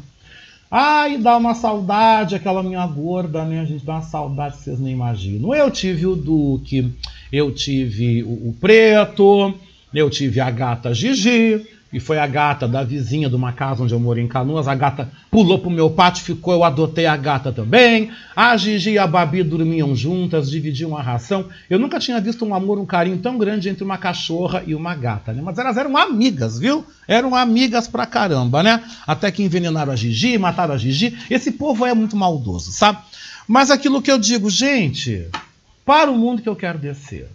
Ai, 0.69 1.19
dá 1.19 1.37
uma 1.37 1.55
saudade, 1.55 2.35
aquela 2.35 2.63
minha 2.63 2.87
gorda, 2.87 3.45
né? 3.45 3.61
A 3.61 3.65
gente 3.65 3.85
dá 3.85 3.95
uma 3.95 4.03
saudade, 4.03 4.59
vocês 4.59 4.79
nem 4.79 4.93
imaginam. 4.93 5.53
Eu 5.53 5.69
tive 5.69 6.07
o 6.07 6.15
Duque, 6.15 6.93
eu 7.33 7.53
tive 7.53 8.23
o, 8.23 8.51
o 8.51 8.57
Preto, 8.61 9.53
eu 9.99 10.09
tive 10.09 10.41
a 10.41 10.51
gata 10.51 10.95
Gigi, 10.95 11.67
e 11.93 11.99
foi 11.99 12.19
a 12.19 12.27
gata 12.27 12.69
da 12.69 12.85
vizinha 12.85 13.29
de 13.29 13.35
uma 13.35 13.53
casa 13.53 13.83
onde 13.83 13.93
eu 13.93 13.99
moro 13.99 14.21
em 14.21 14.29
Canoas. 14.29 14.69
A 14.69 14.75
gata 14.77 15.11
pulou 15.29 15.59
pro 15.59 15.71
meu 15.71 15.91
pátio, 15.91 16.25
ficou, 16.25 16.55
eu 16.55 16.63
adotei 16.63 17.07
a 17.07 17.17
gata 17.17 17.51
também. 17.51 18.11
A 18.35 18.57
Gigi 18.57 18.93
e 18.93 18.99
a 18.99 19.09
Babi 19.09 19.43
dormiam 19.43 19.95
juntas, 19.97 20.49
dividiam 20.49 20.97
a 20.97 21.03
ração. 21.03 21.47
Eu 21.69 21.81
nunca 21.81 21.99
tinha 21.99 22.21
visto 22.21 22.45
um 22.45 22.55
amor, 22.55 22.79
um 22.79 22.87
carinho 22.87 23.19
tão 23.19 23.37
grande 23.37 23.69
entre 23.69 23.83
uma 23.83 23.99
cachorra 23.99 24.63
e 24.65 24.75
uma 24.75 24.95
gata, 24.95 25.33
né? 25.33 25.43
Mas 25.43 25.59
elas 25.59 25.77
eram 25.77 25.97
amigas, 25.97 26.61
viu? 26.61 26.85
Eram 27.09 27.35
amigas 27.35 27.89
pra 27.89 28.07
caramba, 28.07 28.63
né? 28.63 28.85
Até 29.05 29.33
que 29.33 29.43
envenenaram 29.43 29.93
a 29.93 29.97
Gigi, 29.97 30.39
mataram 30.39 30.75
a 30.75 30.79
Gigi. 30.79 31.19
Esse 31.29 31.51
povo 31.51 31.85
é 31.85 31.93
muito 31.93 32.17
maldoso, 32.17 32.71
sabe? 32.71 32.99
Mas 33.49 33.69
aquilo 33.69 34.01
que 34.01 34.13
eu 34.13 34.19
digo, 34.19 34.49
gente, 34.49 35.27
para 35.85 36.09
o 36.09 36.17
mundo 36.17 36.41
que 36.41 36.49
eu 36.49 36.55
quero 36.55 36.79
descer. 36.79 37.29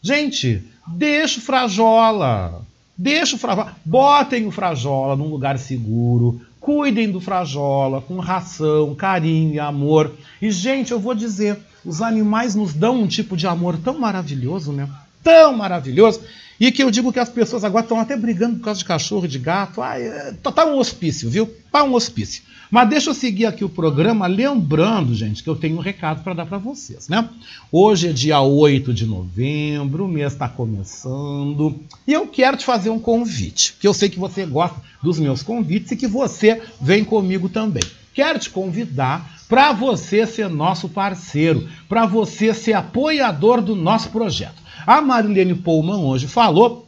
Gente, 0.00 0.62
Deixa 0.86 1.38
o 1.38 1.42
Frajola. 1.42 2.62
Deixa 2.96 3.36
o 3.36 3.38
Frajola. 3.38 3.76
Botem 3.84 4.46
o 4.46 4.50
Frajola 4.50 5.16
num 5.16 5.28
lugar 5.28 5.58
seguro. 5.58 6.40
Cuidem 6.60 7.10
do 7.10 7.20
Frajola 7.20 8.00
com 8.00 8.18
ração, 8.18 8.94
carinho 8.94 9.54
e 9.54 9.60
amor. 9.60 10.12
E, 10.40 10.50
gente, 10.50 10.92
eu 10.92 10.98
vou 10.98 11.14
dizer, 11.14 11.58
os 11.84 12.02
animais 12.02 12.54
nos 12.54 12.72
dão 12.72 13.02
um 13.02 13.06
tipo 13.06 13.36
de 13.36 13.46
amor 13.46 13.78
tão 13.78 13.98
maravilhoso, 13.98 14.72
né? 14.72 14.88
Tão 15.22 15.56
maravilhoso. 15.56 16.20
E 16.58 16.72
que 16.72 16.82
eu 16.82 16.90
digo 16.90 17.12
que 17.12 17.20
as 17.20 17.28
pessoas 17.28 17.64
agora 17.64 17.84
estão 17.84 18.00
até 18.00 18.16
brigando 18.16 18.56
por 18.56 18.64
causa 18.64 18.78
de 18.78 18.84
cachorro, 18.84 19.28
de 19.28 19.38
gato. 19.38 19.82
Ah, 19.82 19.98
é, 19.98 20.32
tá, 20.42 20.50
tá 20.50 20.64
um 20.64 20.78
hospício, 20.78 21.28
viu? 21.28 21.48
Tá 21.70 21.84
um 21.84 21.94
hospício. 21.94 22.42
Mas 22.70 22.88
deixa 22.88 23.10
eu 23.10 23.14
seguir 23.14 23.46
aqui 23.46 23.64
o 23.64 23.68
programa, 23.68 24.26
lembrando, 24.26 25.14
gente, 25.14 25.42
que 25.42 25.48
eu 25.48 25.56
tenho 25.56 25.76
um 25.76 25.80
recado 25.80 26.22
para 26.22 26.34
dar 26.34 26.46
para 26.46 26.58
vocês, 26.58 27.08
né? 27.08 27.28
Hoje 27.70 28.08
é 28.08 28.12
dia 28.12 28.40
8 28.40 28.92
de 28.92 29.06
novembro, 29.06 30.04
o 30.04 30.08
mês 30.08 30.32
está 30.32 30.48
começando, 30.48 31.78
e 32.06 32.12
eu 32.12 32.26
quero 32.26 32.56
te 32.56 32.64
fazer 32.64 32.90
um 32.90 32.98
convite, 32.98 33.74
que 33.80 33.86
eu 33.86 33.94
sei 33.94 34.08
que 34.08 34.18
você 34.18 34.44
gosta 34.44 34.80
dos 35.02 35.18
meus 35.18 35.42
convites 35.42 35.92
e 35.92 35.96
que 35.96 36.06
você 36.06 36.60
vem 36.80 37.04
comigo 37.04 37.48
também. 37.48 37.84
Quero 38.12 38.38
te 38.38 38.50
convidar 38.50 39.36
para 39.48 39.72
você 39.72 40.26
ser 40.26 40.48
nosso 40.48 40.88
parceiro, 40.88 41.68
para 41.88 42.06
você 42.06 42.52
ser 42.52 42.72
apoiador 42.72 43.60
do 43.60 43.76
nosso 43.76 44.08
projeto. 44.08 44.66
A 44.86 45.00
Marilene 45.00 45.54
Pullman 45.54 45.98
hoje 45.98 46.26
falou 46.26 46.85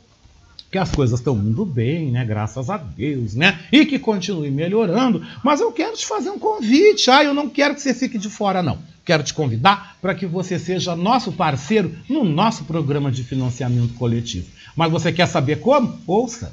que 0.71 0.79
as 0.79 0.91
coisas 0.91 1.19
estão 1.19 1.37
indo 1.37 1.65
bem, 1.65 2.11
né? 2.11 2.25
Graças 2.25 2.69
a 2.69 2.77
Deus, 2.77 3.35
né? 3.35 3.59
E 3.73 3.87
que 3.87 3.99
continue 3.99 4.51
melhorando. 4.51 5.25
Mas 5.43 5.61
eu 5.61 5.73
quero 5.73 5.97
te 5.97 6.07
fazer 6.07 6.31
um 6.31 6.39
convite. 6.39 7.11
Ah, 7.11 7.25
eu 7.25 7.33
não 7.33 7.49
quero 7.49 7.75
que 7.75 7.81
você 7.81 7.95
fique 7.95 8.19
de 8.19 8.29
fora, 8.29 8.63
não. 8.63 8.79
Quero 9.05 9.23
te 9.23 9.33
convidar 9.33 9.97
para 10.03 10.15
que 10.15 10.27
você 10.27 10.59
seja 10.59 10.95
nosso 10.95 11.33
parceiro 11.33 11.95
no 12.09 12.25
nosso 12.25 12.65
programa 12.65 13.11
de 13.11 13.25
financiamento 13.25 13.95
coletivo. 13.95 14.47
Mas 14.77 14.93
você 14.93 15.11
quer 15.11 15.27
saber 15.27 15.61
como? 15.61 15.99
Ouça! 16.07 16.53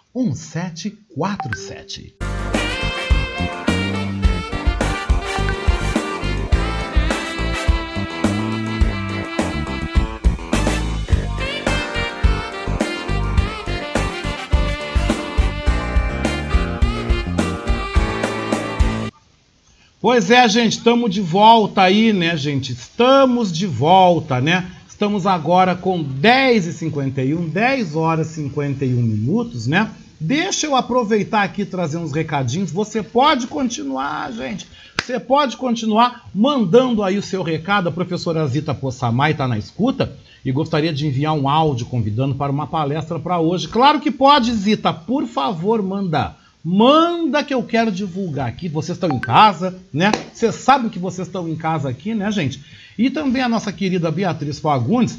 1747. 0.13 2.17
Pois 20.01 20.31
é, 20.31 20.49
gente, 20.49 20.79
estamos 20.79 21.13
de 21.13 21.21
volta 21.21 21.83
aí, 21.83 22.11
né, 22.11 22.35
gente? 22.35 22.73
Estamos 22.73 23.51
de 23.51 23.67
volta, 23.67 24.41
né? 24.41 24.69
Estamos 24.89 25.25
agora 25.25 25.75
com 25.75 26.03
10h51, 26.03 27.49
10 27.49 27.95
horas 27.95 28.31
e 28.31 28.43
51 28.43 29.01
minutos, 29.01 29.67
né? 29.67 29.89
Deixa 30.23 30.67
eu 30.67 30.75
aproveitar 30.75 31.41
aqui 31.41 31.65
trazer 31.65 31.97
uns 31.97 32.11
recadinhos. 32.11 32.71
Você 32.71 33.01
pode 33.01 33.47
continuar, 33.47 34.31
gente. 34.31 34.67
Você 35.01 35.19
pode 35.19 35.57
continuar 35.57 36.29
mandando 36.31 37.01
aí 37.01 37.17
o 37.17 37.23
seu 37.23 37.41
recado. 37.41 37.89
A 37.89 37.91
professora 37.91 38.45
Zita 38.45 38.71
Possamay 38.71 39.31
está 39.31 39.47
na 39.47 39.57
escuta 39.57 40.15
e 40.45 40.51
gostaria 40.51 40.93
de 40.93 41.07
enviar 41.07 41.33
um 41.33 41.49
áudio 41.49 41.87
convidando 41.87 42.35
para 42.35 42.51
uma 42.51 42.67
palestra 42.67 43.17
para 43.17 43.39
hoje. 43.39 43.67
Claro 43.67 43.99
que 43.99 44.11
pode, 44.11 44.53
Zita. 44.53 44.93
Por 44.93 45.25
favor, 45.25 45.81
manda. 45.81 46.35
Manda 46.63 47.43
que 47.43 47.55
eu 47.55 47.63
quero 47.63 47.91
divulgar 47.91 48.47
aqui. 48.47 48.69
Vocês 48.69 48.97
estão 48.97 49.09
em 49.09 49.19
casa, 49.19 49.75
né? 49.91 50.11
Vocês 50.31 50.53
sabem 50.53 50.91
que 50.91 50.99
vocês 50.99 51.27
estão 51.27 51.49
em 51.49 51.55
casa 51.55 51.89
aqui, 51.89 52.13
né, 52.13 52.31
gente? 52.31 52.63
E 52.95 53.09
também 53.09 53.41
a 53.41 53.49
nossa 53.49 53.73
querida 53.73 54.11
Beatriz 54.11 54.59
Fagundes 54.59 55.17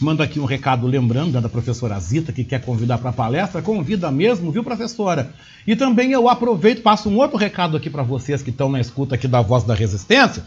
manda 0.00 0.24
aqui 0.24 0.40
um 0.40 0.44
recado 0.44 0.86
lembrando 0.86 1.40
da 1.40 1.48
professora 1.48 1.98
Zita, 2.00 2.32
que 2.32 2.44
quer 2.44 2.60
convidar 2.64 2.98
para 2.98 3.10
a 3.10 3.12
palestra. 3.12 3.62
Convida 3.62 4.10
mesmo, 4.10 4.50
viu, 4.50 4.64
professora? 4.64 5.32
E 5.66 5.76
também 5.76 6.12
eu 6.12 6.28
aproveito, 6.28 6.82
passo 6.82 7.08
um 7.08 7.18
outro 7.18 7.36
recado 7.36 7.76
aqui 7.76 7.88
para 7.88 8.02
vocês 8.02 8.42
que 8.42 8.50
estão 8.50 8.68
na 8.68 8.80
escuta 8.80 9.14
aqui 9.14 9.28
da 9.28 9.40
Voz 9.40 9.64
da 9.64 9.74
Resistência, 9.74 10.44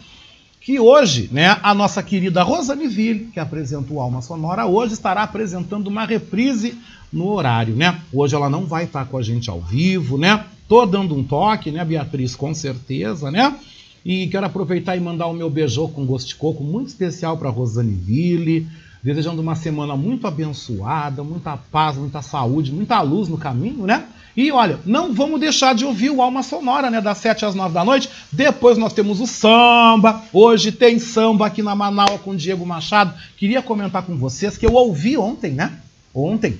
que 0.59 0.79
hoje, 0.79 1.29
né, 1.31 1.57
a 1.61 1.75
nossa 1.75 2.01
querida 2.01 2.41
Rosane 2.41 2.87
Ville, 2.87 3.29
que 3.31 3.39
apresentou 3.39 4.01
Alma 4.01 4.21
Sonora, 4.21 4.65
hoje 4.65 4.93
estará 4.93 5.21
apresentando 5.21 5.87
uma 5.87 6.05
reprise 6.05 6.75
no 7.13 7.29
horário, 7.29 7.75
né? 7.75 8.01
Hoje 8.11 8.35
ela 8.35 8.49
não 8.49 8.65
vai 8.65 8.85
estar 8.85 9.05
com 9.05 9.17
a 9.17 9.21
gente 9.21 9.49
ao 9.49 9.61
vivo, 9.61 10.17
né? 10.17 10.43
Tô 10.67 10.85
dando 10.85 11.15
um 11.15 11.23
toque, 11.23 11.69
né, 11.71 11.85
Beatriz, 11.85 12.35
com 12.35 12.53
certeza, 12.53 13.29
né? 13.29 13.55
E 14.03 14.27
quero 14.27 14.45
aproveitar 14.47 14.97
e 14.97 14.99
mandar 14.99 15.27
o 15.27 15.33
meu 15.33 15.49
beijão 15.49 15.87
com 15.87 16.05
gosto 16.05 16.29
de 16.29 16.35
coco 16.35 16.63
muito 16.63 16.87
especial 16.87 17.37
para 17.37 17.49
Rosane 17.49 17.93
Ville, 17.93 18.67
desejando 19.05 19.39
uma 19.39 19.53
semana 19.53 19.95
muito 19.95 20.25
abençoada, 20.25 21.23
muita 21.23 21.55
paz, 21.55 21.95
muita 21.95 22.23
saúde, 22.23 22.71
muita 22.71 22.99
luz 23.01 23.29
no 23.29 23.37
caminho, 23.37 23.85
né? 23.85 24.05
E 24.35 24.51
olha, 24.51 24.79
não 24.83 25.13
vamos 25.13 25.39
deixar 25.39 25.75
de 25.75 25.85
ouvir 25.85 26.09
o 26.09 26.23
Alma 26.23 26.41
Sonora, 26.41 26.89
né? 26.89 26.99
Das 26.99 27.19
7 27.19 27.45
às 27.45 27.53
9 27.53 27.71
da 27.71 27.85
noite. 27.85 28.09
Depois 28.31 28.79
nós 28.79 28.93
temos 28.93 29.21
o 29.21 29.27
samba. 29.27 30.23
Hoje 30.33 30.71
tem 30.71 30.97
samba 30.97 31.45
aqui 31.45 31.61
na 31.61 31.75
Manaus 31.75 32.19
com 32.21 32.35
Diego 32.35 32.65
Machado. 32.65 33.13
Queria 33.37 33.61
comentar 33.61 34.01
com 34.01 34.17
vocês 34.17 34.57
que 34.57 34.65
eu 34.65 34.73
ouvi 34.73 35.15
ontem, 35.15 35.51
né? 35.51 35.73
Ontem, 36.11 36.57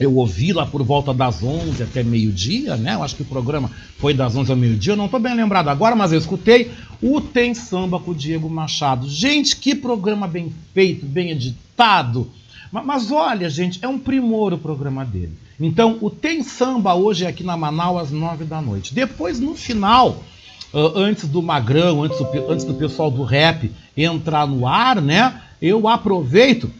eu 0.00 0.16
ouvi 0.16 0.50
lá 0.50 0.64
por 0.64 0.82
volta 0.82 1.12
das 1.12 1.42
11 1.42 1.82
até 1.82 2.02
meio-dia, 2.02 2.74
né? 2.74 2.94
Eu 2.94 3.02
acho 3.02 3.14
que 3.14 3.20
o 3.22 3.26
programa 3.26 3.70
foi 3.98 4.14
das 4.14 4.34
11 4.34 4.50
ao 4.50 4.56
meio-dia, 4.56 4.94
eu 4.94 4.96
não 4.96 5.04
estou 5.04 5.20
bem 5.20 5.34
lembrado 5.34 5.68
agora, 5.68 5.94
mas 5.94 6.10
eu 6.10 6.18
escutei 6.18 6.70
o 7.02 7.20
Tem 7.20 7.52
Samba 7.52 8.00
com 8.00 8.12
o 8.12 8.14
Diego 8.14 8.48
Machado. 8.48 9.06
Gente, 9.06 9.54
que 9.54 9.74
programa 9.74 10.26
bem 10.26 10.50
feito, 10.72 11.04
bem 11.04 11.30
editado. 11.32 12.30
Mas, 12.72 12.86
mas 12.86 13.10
olha, 13.10 13.50
gente, 13.50 13.78
é 13.82 13.88
um 13.88 13.98
primor 13.98 14.54
o 14.54 14.58
programa 14.58 15.04
dele. 15.04 15.36
Então, 15.60 15.98
o 16.00 16.08
Tem 16.08 16.42
Samba 16.42 16.94
hoje 16.94 17.26
é 17.26 17.28
aqui 17.28 17.44
na 17.44 17.54
Manaus 17.54 18.04
às 18.04 18.10
9 18.10 18.46
da 18.46 18.62
noite. 18.62 18.94
Depois, 18.94 19.38
no 19.38 19.54
final, 19.54 20.24
antes 20.72 21.28
do 21.28 21.42
Magrão, 21.42 22.02
antes 22.02 22.16
do, 22.16 22.50
antes 22.50 22.64
do 22.64 22.72
pessoal 22.72 23.10
do 23.10 23.22
rap 23.22 23.70
entrar 23.94 24.46
no 24.46 24.66
ar, 24.66 25.02
né? 25.02 25.42
Eu 25.60 25.86
aproveito 25.86 26.70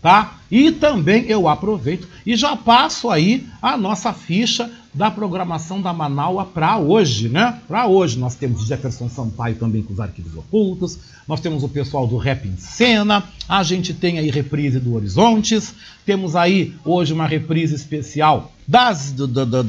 tá? 0.00 0.38
E 0.50 0.70
também 0.70 1.24
eu 1.26 1.48
aproveito 1.48 2.06
e 2.24 2.36
já 2.36 2.56
passo 2.56 3.10
aí 3.10 3.46
a 3.60 3.76
nossa 3.76 4.12
ficha 4.12 4.70
da 4.94 5.10
programação 5.10 5.82
da 5.82 5.92
Manaua 5.92 6.44
para 6.46 6.78
hoje, 6.78 7.28
né? 7.28 7.60
Para 7.68 7.86
hoje 7.86 8.18
nós 8.18 8.34
temos 8.34 8.66
Jefferson 8.66 9.10
Sampaio 9.10 9.56
também 9.56 9.82
com 9.82 9.92
os 9.92 10.00
arquivos 10.00 10.34
ocultos, 10.34 10.98
nós 11.28 11.40
temos 11.40 11.62
o 11.62 11.68
pessoal 11.68 12.06
do 12.06 12.16
Rap 12.16 12.46
em 12.46 12.56
Cena, 12.56 13.22
a 13.48 13.62
gente 13.62 13.92
tem 13.92 14.18
aí 14.18 14.30
reprise 14.30 14.80
do 14.80 14.94
Horizontes, 14.94 15.74
temos 16.06 16.34
aí 16.34 16.74
hoje 16.84 17.12
uma 17.12 17.26
reprise 17.26 17.74
especial 17.74 18.52
das 18.66 19.12
do, 19.12 19.26
do, 19.26 19.44
do, 19.44 19.62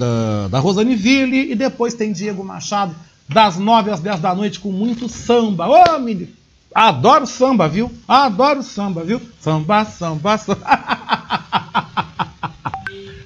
da 0.49 0.59
Rosane 0.59 0.95
Ville 0.95 1.51
e 1.51 1.55
depois 1.55 1.93
tem 1.93 2.13
Diego 2.13 2.43
Machado 2.43 2.95
das 3.27 3.57
9 3.57 3.91
às 3.91 3.99
10 3.99 4.19
da 4.21 4.33
noite 4.33 4.59
com 4.59 4.71
muito 4.71 5.09
samba. 5.09 5.67
Ô, 5.67 5.99
menino! 5.99 6.29
Adoro 6.73 7.25
samba, 7.25 7.67
viu? 7.67 7.91
Adoro 8.07 8.61
samba, 8.61 9.03
viu? 9.03 9.21
Samba, 9.39 9.85
samba, 9.85 10.37
samba. 10.37 10.57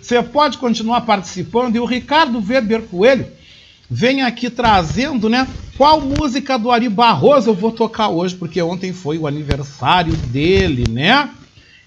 Você 0.01 0.21
pode 0.23 0.57
continuar 0.57 1.01
participando 1.01 1.75
e 1.75 1.79
o 1.79 1.85
Ricardo 1.85 2.43
Weber 2.45 2.81
Coelho 2.83 3.27
vem 3.89 4.21
aqui 4.21 4.49
trazendo, 4.49 5.29
né? 5.29 5.47
Qual 5.77 6.01
música 6.01 6.57
do 6.57 6.71
Ari 6.71 6.89
Barroso 6.89 7.49
eu 7.49 7.53
vou 7.53 7.71
tocar 7.71 8.09
hoje, 8.09 8.35
porque 8.35 8.61
ontem 8.61 8.93
foi 8.93 9.17
o 9.17 9.27
aniversário 9.27 10.13
dele, 10.13 10.85
né? 10.89 11.29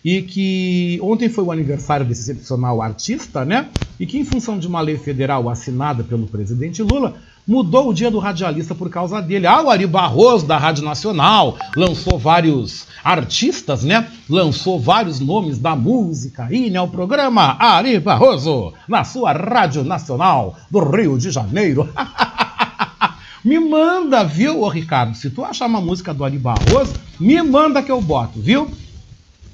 e 0.04 0.20
que 0.20 0.98
ontem 1.02 1.30
foi 1.30 1.42
o 1.42 1.50
aniversário 1.50 2.04
desse 2.04 2.20
excepcional 2.30 2.82
artista, 2.82 3.42
né? 3.44 3.70
E 3.98 4.04
que, 4.04 4.18
em 4.18 4.24
função 4.24 4.58
de 4.58 4.66
uma 4.66 4.82
lei 4.82 4.98
federal 4.98 5.48
assinada 5.48 6.04
pelo 6.04 6.26
presidente 6.26 6.82
Lula, 6.82 7.16
mudou 7.46 7.90
o 7.90 7.94
dia 7.94 8.10
do 8.10 8.18
radialista 8.18 8.74
por 8.74 8.88
causa 8.88 9.20
dele. 9.20 9.46
Ah, 9.46 9.62
o 9.62 9.70
Ari 9.70 9.86
Barroso, 9.86 10.46
da 10.46 10.56
Rádio 10.56 10.84
Nacional, 10.84 11.56
lançou 11.76 12.18
vários 12.18 12.86
artistas, 13.02 13.84
né? 13.84 14.08
Lançou 14.28 14.80
vários 14.80 15.20
nomes 15.20 15.58
da 15.58 15.76
música 15.76 16.48
e 16.50 16.70
né, 16.70 16.80
o 16.80 16.88
programa 16.88 17.56
Ari 17.58 18.00
Barroso, 18.00 18.72
na 18.88 19.04
sua 19.04 19.32
Rádio 19.32 19.84
Nacional 19.84 20.56
do 20.70 20.78
Rio 20.80 21.18
de 21.18 21.30
Janeiro. 21.30 21.88
me 23.44 23.58
manda, 23.58 24.24
viu, 24.24 24.62
ô 24.62 24.68
Ricardo? 24.68 25.14
Se 25.14 25.28
tu 25.28 25.44
achar 25.44 25.66
uma 25.66 25.80
música 25.80 26.14
do 26.14 26.24
Ari 26.24 26.38
Barroso, 26.38 26.94
me 27.20 27.40
manda 27.42 27.82
que 27.82 27.92
eu 27.92 28.00
boto, 28.00 28.40
viu? 28.40 28.70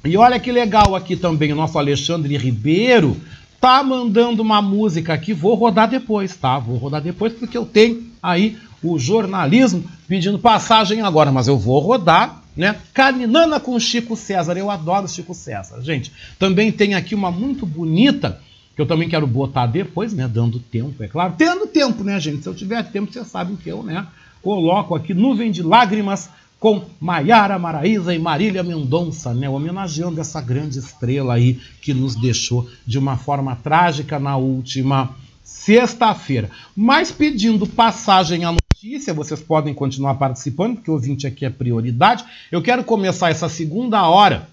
E 0.03 0.17
olha 0.17 0.41
que 0.41 0.51
legal 0.51 0.97
aqui 0.97 1.15
também 1.15 1.53
o 1.53 1.57
nosso 1.57 1.79
Alexandre 1.79 2.35
Ribeiro 2.39 3.21
tá 3.61 3.83
mandando 3.83 4.43
uma 4.43 4.63
música 4.63 5.13
aqui, 5.13 5.33
vou 5.33 5.55
rodar 5.55 5.89
depois, 5.89 6.35
tá? 6.35 6.59
Vou 6.59 6.79
rodar 6.79 7.03
depois 7.03 7.33
porque 7.33 7.59
eu 7.59 7.67
tenho 7.67 8.11
aí 8.23 8.57
o 8.83 8.99
jornalismo 8.99 9.85
pedindo 10.09 10.39
passagem 10.39 11.03
agora, 11.03 11.31
mas 11.31 11.47
eu 11.47 11.59
vou 11.59 11.79
rodar, 11.79 12.43
né? 12.57 12.77
Caminana 12.95 13.61
com 13.61 13.79
Chico 13.79 14.17
César, 14.17 14.57
eu 14.57 14.71
adoro 14.71 15.07
Chico 15.07 15.35
César, 15.35 15.83
gente. 15.83 16.11
Também 16.39 16.73
tem 16.73 16.95
aqui 16.95 17.15
uma 17.15 17.31
muito 17.31 17.67
bonita 17.67 18.41
que 18.75 18.81
eu 18.81 18.87
também 18.87 19.09
quero 19.09 19.27
botar 19.27 19.67
depois, 19.67 20.15
né? 20.15 20.27
Dando 20.27 20.59
tempo, 20.59 21.03
é 21.03 21.09
claro. 21.09 21.35
Tendo 21.37 21.67
tempo, 21.67 22.03
né, 22.03 22.19
gente? 22.19 22.43
Se 22.43 22.49
eu 22.49 22.55
tiver 22.55 22.83
tempo, 22.91 23.13
vocês 23.13 23.27
sabem 23.27 23.57
que 23.57 23.69
eu, 23.69 23.83
né? 23.83 24.07
Coloco 24.41 24.95
aqui 24.95 25.13
nuvem 25.13 25.51
de 25.51 25.63
lágrimas 25.63 26.31
com 26.61 26.85
Maiara 27.01 27.59
Maraíza 27.59 28.15
e 28.15 28.19
Marília 28.19 28.63
Mendonça, 28.63 29.33
né, 29.33 29.49
homenageando 29.49 30.21
essa 30.21 30.43
grande 30.43 30.79
estrela 30.79 31.35
aí 31.35 31.59
que 31.81 31.95
nos 31.95 32.15
deixou 32.15 32.69
de 32.87 32.99
uma 32.99 33.17
forma 33.17 33.57
trágica 33.57 34.19
na 34.19 34.37
última 34.37 35.17
sexta-feira. 35.43 36.51
Mas 36.77 37.11
pedindo 37.11 37.67
passagem 37.67 38.45
à 38.45 38.53
notícia, 38.53 39.15
vocês 39.15 39.41
podem 39.41 39.73
continuar 39.73 40.15
participando, 40.17 40.77
porque 40.77 40.91
ouvinte 40.91 41.27
aqui 41.27 41.47
é 41.47 41.51
prioridade. 41.51 42.25
Eu 42.53 42.61
quero 42.61 42.85
começar 42.85 43.31
essa 43.31 43.49
segunda 43.49 44.07
hora 44.07 44.47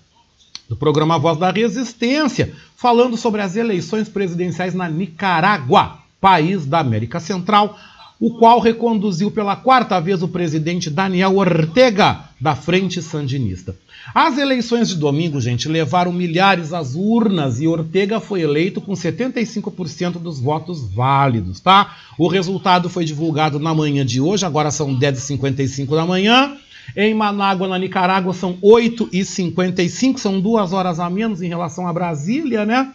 do 0.69 0.77
programa 0.77 1.19
Voz 1.19 1.37
da 1.37 1.51
Resistência, 1.51 2.53
falando 2.77 3.17
sobre 3.17 3.41
as 3.41 3.57
eleições 3.57 4.07
presidenciais 4.07 4.73
na 4.73 4.89
Nicarágua, 4.89 5.99
país 6.21 6.65
da 6.65 6.79
América 6.79 7.19
Central 7.19 7.77
o 8.19 8.31
qual 8.31 8.59
reconduziu 8.59 9.29
pela 9.29 9.55
quarta 9.55 9.99
vez 9.99 10.23
o 10.23 10.27
presidente 10.27 10.89
Daniel 10.89 11.37
Ortega 11.37 12.21
da 12.39 12.55
Frente 12.55 13.01
Sandinista. 13.01 13.75
As 14.13 14.37
eleições 14.37 14.87
de 14.89 14.95
domingo, 14.95 15.39
gente, 15.39 15.67
levaram 15.67 16.11
milhares 16.11 16.73
às 16.73 16.95
urnas 16.95 17.59
e 17.59 17.67
Ortega 17.67 18.19
foi 18.19 18.41
eleito 18.41 18.79
com 18.79 18.93
75% 18.93 20.13
dos 20.13 20.39
votos 20.39 20.89
válidos, 20.89 21.59
tá? 21.59 21.95
O 22.17 22.27
resultado 22.27 22.89
foi 22.89 23.05
divulgado 23.05 23.59
na 23.59 23.73
manhã 23.73 24.05
de 24.05 24.21
hoje, 24.21 24.45
agora 24.45 24.71
são 24.71 24.97
10h55 24.97 25.95
da 25.95 26.05
manhã. 26.05 26.57
Em 26.95 27.13
Manágua, 27.13 27.67
na 27.67 27.77
Nicarágua, 27.77 28.33
são 28.33 28.57
8h55, 28.63 30.17
são 30.17 30.39
duas 30.39 30.71
horas 30.71 30.99
a 30.99 31.09
menos 31.09 31.41
em 31.41 31.49
relação 31.49 31.85
a 31.85 31.91
Brasília, 31.91 32.65
né? 32.65 32.93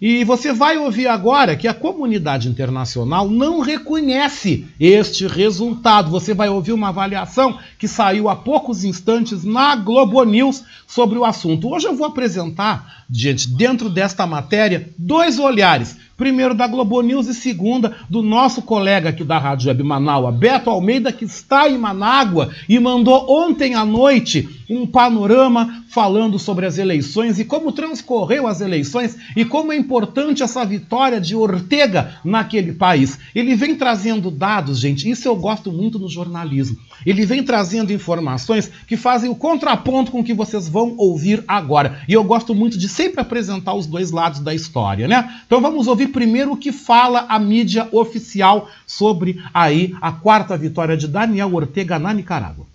E 0.00 0.24
você 0.24 0.52
vai 0.52 0.78
ouvir 0.78 1.06
agora 1.06 1.54
que 1.54 1.68
a 1.68 1.74
comunidade 1.74 2.48
internacional 2.48 3.28
não 3.28 3.60
reconhece 3.60 4.66
este 4.80 5.26
resultado. 5.26 6.10
Você 6.10 6.32
vai 6.32 6.48
ouvir 6.48 6.72
uma 6.72 6.88
avaliação 6.88 7.58
que 7.78 7.86
saiu 7.86 8.28
há 8.28 8.34
poucos 8.34 8.82
instantes 8.82 9.44
na 9.44 9.76
Globo 9.76 10.24
News 10.24 10.64
sobre 10.86 11.18
o 11.18 11.24
assunto. 11.24 11.68
Hoje 11.68 11.86
eu 11.86 11.94
vou 11.94 12.06
apresentar, 12.06 13.04
gente, 13.10 13.48
dentro 13.48 13.90
desta 13.90 14.26
matéria, 14.26 14.90
dois 14.96 15.38
olhares 15.38 15.96
primeiro 16.20 16.54
da 16.54 16.66
Globo 16.66 17.00
News 17.00 17.28
e 17.28 17.34
segunda 17.34 17.96
do 18.06 18.22
nosso 18.22 18.60
colega 18.60 19.08
aqui 19.08 19.24
da 19.24 19.38
Rádio 19.38 19.68
Web 19.68 19.82
Manaus, 19.82 20.34
Beto 20.34 20.68
Almeida, 20.68 21.10
que 21.10 21.24
está 21.24 21.66
em 21.66 21.78
Manágua 21.78 22.50
e 22.68 22.78
mandou 22.78 23.24
ontem 23.26 23.74
à 23.74 23.86
noite 23.86 24.46
um 24.68 24.86
panorama 24.86 25.82
falando 25.88 26.38
sobre 26.38 26.66
as 26.66 26.76
eleições 26.76 27.38
e 27.38 27.44
como 27.46 27.72
transcorreu 27.72 28.46
as 28.46 28.60
eleições 28.60 29.16
e 29.34 29.46
como 29.46 29.72
é 29.72 29.76
importante 29.76 30.42
essa 30.42 30.62
vitória 30.62 31.18
de 31.18 31.34
Ortega 31.34 32.20
naquele 32.22 32.74
país. 32.74 33.18
Ele 33.34 33.54
vem 33.54 33.74
trazendo 33.74 34.30
dados, 34.30 34.78
gente, 34.78 35.10
isso 35.10 35.26
eu 35.26 35.34
gosto 35.34 35.72
muito 35.72 35.98
no 35.98 36.08
jornalismo. 36.08 36.76
Ele 37.04 37.24
vem 37.24 37.42
trazendo 37.42 37.92
informações 37.92 38.70
que 38.86 38.96
fazem 38.96 39.30
o 39.30 39.34
contraponto 39.34 40.10
com 40.10 40.20
o 40.20 40.24
que 40.24 40.34
vocês 40.34 40.68
vão 40.68 40.94
ouvir 40.96 41.44
agora. 41.46 42.00
E 42.08 42.12
eu 42.12 42.24
gosto 42.24 42.54
muito 42.54 42.78
de 42.78 42.88
sempre 42.88 43.20
apresentar 43.20 43.74
os 43.74 43.86
dois 43.86 44.10
lados 44.10 44.40
da 44.40 44.54
história, 44.54 45.08
né? 45.08 45.40
Então 45.46 45.60
vamos 45.60 45.86
ouvir 45.86 46.08
primeiro 46.08 46.52
o 46.52 46.56
que 46.56 46.72
fala 46.72 47.26
a 47.28 47.38
mídia 47.38 47.88
oficial 47.92 48.68
sobre 48.86 49.42
aí 49.52 49.94
a 50.00 50.12
quarta 50.12 50.56
vitória 50.56 50.96
de 50.96 51.06
Daniel 51.08 51.54
Ortega 51.54 51.98
na 51.98 52.12
Nicarágua. 52.12 52.66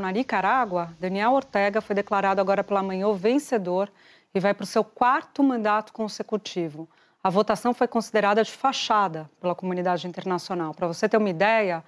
Na 0.00 0.10
Nicarágua, 0.10 0.90
Daniel 0.98 1.32
Ortega 1.32 1.80
foi 1.80 1.94
declarado 1.94 2.40
agora 2.40 2.64
pela 2.64 2.82
manhã 2.82 3.06
o 3.06 3.14
vencedor 3.14 3.88
e 4.34 4.40
vai 4.40 4.52
para 4.52 4.64
o 4.64 4.66
seu 4.66 4.82
quarto 4.82 5.44
mandato 5.44 5.92
consecutivo. 5.92 6.88
A 7.22 7.30
votação 7.30 7.72
foi 7.72 7.86
considerada 7.86 8.42
de 8.42 8.50
fachada 8.50 9.30
pela 9.40 9.54
comunidade 9.54 10.06
internacional. 10.06 10.74
Para 10.74 10.88
você 10.88 11.08
ter 11.08 11.16
uma 11.16 11.30
ideia, 11.30 11.84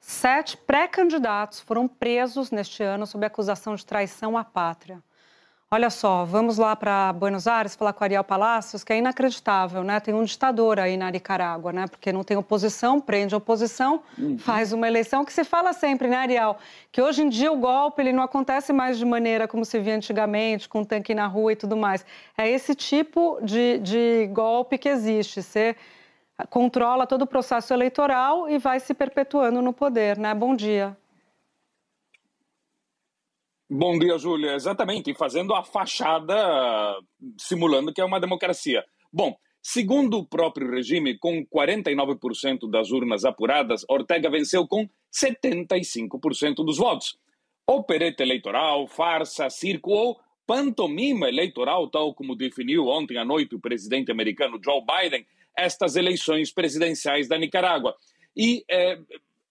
Sete 0.00 0.56
pré-candidatos 0.56 1.60
foram 1.60 1.86
presos 1.86 2.50
neste 2.50 2.82
ano 2.82 3.06
sob 3.06 3.24
acusação 3.24 3.74
de 3.74 3.84
traição 3.84 4.36
à 4.36 4.42
pátria. 4.42 5.02
Olha 5.72 5.88
só, 5.88 6.24
vamos 6.24 6.58
lá 6.58 6.74
para 6.74 7.12
Buenos 7.12 7.46
Aires 7.46 7.76
falar 7.76 7.92
com 7.92 8.02
Ariel 8.02 8.24
Palacios, 8.24 8.82
que 8.82 8.92
é 8.92 8.98
inacreditável, 8.98 9.84
né? 9.84 10.00
Tem 10.00 10.12
um 10.12 10.24
ditador 10.24 10.80
aí 10.80 10.96
na 10.96 11.08
Nicarágua, 11.12 11.72
né? 11.72 11.86
Porque 11.86 12.10
não 12.12 12.24
tem 12.24 12.36
oposição, 12.36 13.00
prende 13.00 13.36
a 13.36 13.38
oposição, 13.38 14.02
uhum. 14.18 14.36
faz 14.36 14.72
uma 14.72 14.88
eleição 14.88 15.24
que 15.24 15.32
se 15.32 15.44
fala 15.44 15.72
sempre, 15.72 16.08
né, 16.08 16.16
Ariel? 16.16 16.56
Que 16.90 17.00
hoje 17.00 17.22
em 17.22 17.28
dia 17.28 17.52
o 17.52 17.56
golpe 17.56 18.02
ele 18.02 18.12
não 18.12 18.24
acontece 18.24 18.72
mais 18.72 18.98
de 18.98 19.04
maneira 19.04 19.46
como 19.46 19.64
se 19.64 19.78
via 19.78 19.94
antigamente, 19.94 20.68
com 20.68 20.80
um 20.80 20.84
tanque 20.84 21.14
na 21.14 21.28
rua 21.28 21.52
e 21.52 21.56
tudo 21.56 21.76
mais. 21.76 22.04
É 22.36 22.50
esse 22.50 22.74
tipo 22.74 23.38
de, 23.40 23.78
de 23.78 24.28
golpe 24.32 24.76
que 24.76 24.88
existe. 24.88 25.40
Ser 25.40 25.76
controla 26.48 27.06
todo 27.06 27.22
o 27.22 27.26
processo 27.26 27.72
eleitoral 27.72 28.48
e 28.48 28.58
vai 28.58 28.80
se 28.80 28.94
perpetuando 28.94 29.60
no 29.60 29.72
poder, 29.72 30.18
né? 30.18 30.34
Bom 30.34 30.54
dia. 30.54 30.96
Bom 33.68 33.96
dia, 33.98 34.18
Júlia. 34.18 34.54
Exatamente, 34.54 35.14
fazendo 35.14 35.54
a 35.54 35.62
fachada, 35.62 36.34
simulando 37.38 37.92
que 37.92 38.00
é 38.00 38.04
uma 38.04 38.18
democracia. 38.18 38.84
Bom, 39.12 39.36
segundo 39.62 40.18
o 40.18 40.26
próprio 40.26 40.68
regime, 40.68 41.16
com 41.16 41.46
49% 41.46 42.68
das 42.68 42.90
urnas 42.90 43.24
apuradas, 43.24 43.84
Ortega 43.88 44.28
venceu 44.28 44.66
com 44.66 44.88
75% 45.14 46.64
dos 46.64 46.78
votos. 46.78 47.16
Opereta 47.64 48.24
eleitoral, 48.24 48.88
farsa, 48.88 49.48
circo 49.48 49.90
ou 49.90 50.20
pantomima 50.44 51.28
eleitoral, 51.28 51.88
tal 51.88 52.12
como 52.12 52.34
definiu 52.34 52.88
ontem 52.88 53.16
à 53.18 53.24
noite 53.24 53.54
o 53.54 53.60
presidente 53.60 54.10
americano 54.10 54.58
Joe 54.60 54.82
Biden, 54.84 55.24
estas 55.56 55.96
eleições 55.96 56.52
presidenciais 56.52 57.28
da 57.28 57.38
Nicarágua. 57.38 57.94
E 58.36 58.64
é, 58.70 58.98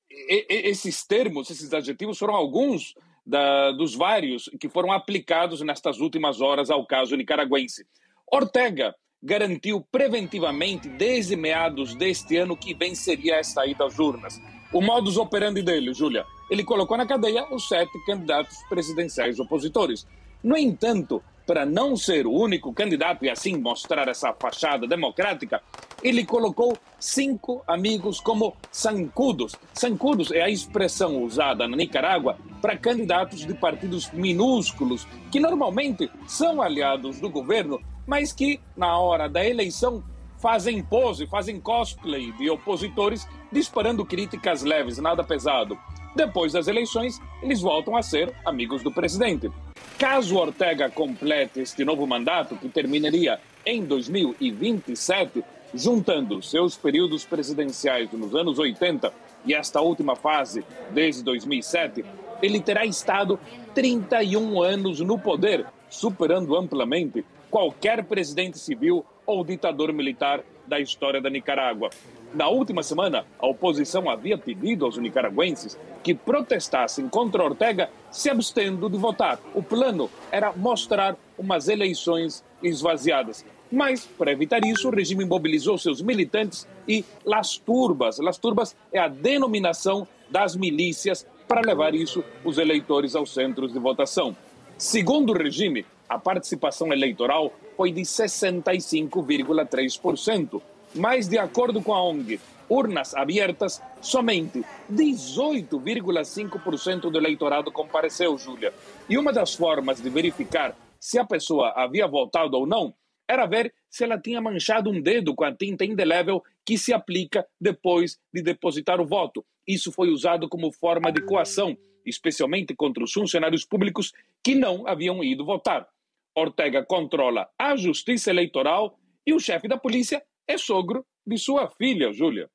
esses 0.09 1.05
termos, 1.05 1.49
esses 1.49 1.73
adjetivos 1.73 2.17
foram 2.17 2.35
alguns 2.35 2.95
da, 3.25 3.71
dos 3.71 3.93
vários 3.93 4.49
que 4.59 4.67
foram 4.67 4.91
aplicados 4.91 5.61
nestas 5.61 5.99
últimas 5.99 6.41
horas 6.41 6.69
ao 6.69 6.85
caso 6.85 7.15
nicaragüense. 7.15 7.85
Ortega 8.31 8.95
garantiu 9.21 9.85
preventivamente, 9.91 10.87
desde 10.87 11.35
meados 11.35 11.93
deste 11.95 12.37
ano, 12.37 12.55
que 12.55 12.73
venceria 12.73 13.35
esta 13.35 13.65
ida 13.65 13.85
às 13.85 13.99
urnas. 13.99 14.41
O 14.73 14.81
modus 14.81 15.17
operandi 15.17 15.61
dele, 15.61 15.93
Júlia, 15.93 16.25
ele 16.49 16.63
colocou 16.63 16.97
na 16.97 17.05
cadeia 17.05 17.45
os 17.53 17.67
sete 17.67 17.91
candidatos 18.05 18.57
presidenciais 18.69 19.39
opositores. 19.39 20.07
No 20.43 20.55
entanto, 20.55 21.21
para 21.49 21.65
não 21.65 21.95
ser 21.95 22.27
o 22.27 22.31
único 22.31 22.71
candidato 22.71 23.25
e 23.25 23.29
assim 23.29 23.57
mostrar 23.57 24.07
essa 24.07 24.31
fachada 24.31 24.85
democrática, 24.85 25.59
ele 26.03 26.23
colocou 26.23 26.77
cinco 26.99 27.63
amigos 27.67 28.19
como 28.19 28.55
sancudos. 28.71 29.55
Sancudos 29.73 30.29
é 30.29 30.43
a 30.43 30.49
expressão 30.51 31.23
usada 31.23 31.67
na 31.67 31.75
Nicarágua 31.75 32.37
para 32.61 32.77
candidatos 32.77 33.47
de 33.47 33.55
partidos 33.55 34.11
minúsculos, 34.11 35.07
que 35.31 35.39
normalmente 35.39 36.07
são 36.27 36.61
aliados 36.61 37.19
do 37.19 37.31
governo, 37.31 37.81
mas 38.05 38.31
que, 38.31 38.59
na 38.77 38.99
hora 38.99 39.27
da 39.27 39.43
eleição, 39.43 40.03
fazem 40.37 40.83
pose, 40.83 41.25
fazem 41.25 41.59
cosplay 41.59 42.31
de 42.33 42.47
opositores, 42.47 43.27
disparando 43.51 44.05
críticas 44.05 44.61
leves, 44.61 44.99
nada 44.99 45.23
pesado. 45.23 45.75
Depois 46.19 46.51
das 46.51 46.67
eleições, 46.67 47.17
eles 47.41 47.61
voltam 47.61 47.95
a 47.95 48.01
ser 48.01 48.35
amigos 48.43 48.83
do 48.83 48.91
presidente. 48.91 49.49
Caso 49.97 50.35
Ortega 50.35 50.89
complete 50.89 51.61
este 51.61 51.85
novo 51.85 52.05
mandato, 52.05 52.57
que 52.57 52.67
terminaria 52.67 53.39
em 53.65 53.85
2027, 53.85 55.41
juntando 55.73 56.43
seus 56.43 56.75
períodos 56.75 57.23
presidenciais 57.23 58.11
nos 58.11 58.35
anos 58.35 58.59
80 58.59 59.13
e 59.45 59.53
esta 59.53 59.79
última 59.79 60.13
fase 60.13 60.65
desde 60.91 61.23
2007, 61.23 62.03
ele 62.41 62.59
terá 62.59 62.85
estado 62.85 63.39
31 63.73 64.61
anos 64.61 64.99
no 64.99 65.17
poder, 65.17 65.65
superando 65.89 66.53
amplamente 66.57 67.23
qualquer 67.49 68.03
presidente 68.03 68.59
civil 68.59 69.05
ou 69.25 69.41
ditador 69.45 69.93
militar 69.93 70.43
da 70.67 70.81
história 70.81 71.21
da 71.21 71.29
Nicarágua. 71.29 71.89
Na 72.33 72.47
última 72.47 72.81
semana, 72.83 73.25
a 73.39 73.47
oposição 73.47 74.07
havia 74.07 74.37
pedido 74.37 74.85
aos 74.85 74.95
nicaragüenses 74.97 75.75
que 76.03 76.13
protestassem 76.13 77.09
contra 77.09 77.43
Ortega, 77.43 77.89
se 78.11 78.29
abstendo 78.29 78.87
de 78.87 78.99
votar. 78.99 79.39
O 79.55 79.63
plano 79.63 80.07
era 80.31 80.53
mostrar 80.53 81.17
umas 81.37 81.67
eleições 81.67 82.41
esvaziadas. 82.61 83.43
Mas, 83.71 84.05
para 84.05 84.31
evitar 84.31 84.63
isso, 84.63 84.87
o 84.87 84.91
regime 84.91 85.25
mobilizou 85.25 85.75
seus 85.77 86.01
militantes 86.01 86.65
e 86.87 87.03
Las 87.25 87.57
Turbas. 87.57 88.19
Las 88.19 88.37
Turbas 88.37 88.73
é 88.91 88.99
a 88.99 89.07
denominação 89.07 90.07
das 90.29 90.55
milícias 90.55 91.25
para 91.47 91.61
levar 91.61 91.95
isso 91.95 92.23
os 92.43 92.59
eleitores 92.59 93.15
aos 93.15 93.33
centros 93.33 93.73
de 93.73 93.79
votação. 93.79 94.37
Segundo 94.77 95.31
o 95.31 95.37
regime, 95.37 95.83
a 96.07 96.19
participação 96.19 96.93
eleitoral 96.93 97.51
foi 97.75 97.91
de 97.91 98.01
65,3%, 98.01 100.61
mas 100.95 101.27
de 101.27 101.37
acordo 101.37 101.81
com 101.81 101.93
a 101.93 102.03
ONG 102.03 102.39
Urnas 102.69 103.13
Abertas, 103.15 103.81
somente 103.99 104.63
18,5% 104.91 107.09
do 107.09 107.17
eleitorado 107.17 107.71
compareceu, 107.71 108.37
Júlia. 108.37 108.71
E 109.09 109.17
uma 109.17 109.33
das 109.33 109.55
formas 109.55 109.99
de 109.99 110.07
verificar 110.09 110.77
se 110.99 111.17
a 111.17 111.25
pessoa 111.25 111.73
havia 111.75 112.05
votado 112.07 112.55
ou 112.55 112.67
não 112.67 112.93
era 113.27 113.47
ver 113.47 113.73
se 113.89 114.03
ela 114.03 114.19
tinha 114.19 114.41
manchado 114.41 114.89
um 114.89 114.99
dedo 115.01 115.35
com 115.35 115.43
a 115.43 115.55
tinta 115.55 115.85
indelével 115.85 116.43
que 116.65 116.77
se 116.77 116.93
aplica 116.93 117.45
depois 117.59 118.17
de 118.33 118.41
depositar 118.41 119.01
o 119.01 119.05
voto. 119.05 119.45
Isso 119.67 119.91
foi 119.91 120.09
usado 120.09 120.49
como 120.49 120.71
forma 120.71 121.11
de 121.11 121.21
coação, 121.21 121.77
especialmente 122.05 122.75
contra 122.75 123.03
os 123.03 123.13
funcionários 123.13 123.65
públicos 123.65 124.13
que 124.43 124.55
não 124.55 124.87
haviam 124.87 125.23
ido 125.23 125.45
votar. 125.45 125.87
Ortega 126.35 126.83
controla 126.83 127.47
a 127.57 127.75
justiça 127.75 128.29
eleitoral 128.29 128.99
e 129.25 129.33
o 129.33 129.39
chefe 129.39 129.67
da 129.67 129.77
polícia 129.77 130.23
é 130.49 130.57
sogro 130.57 131.05
de 131.25 131.37
sua 131.37 131.69
filha, 131.69 132.11
Júlia. 132.11 132.49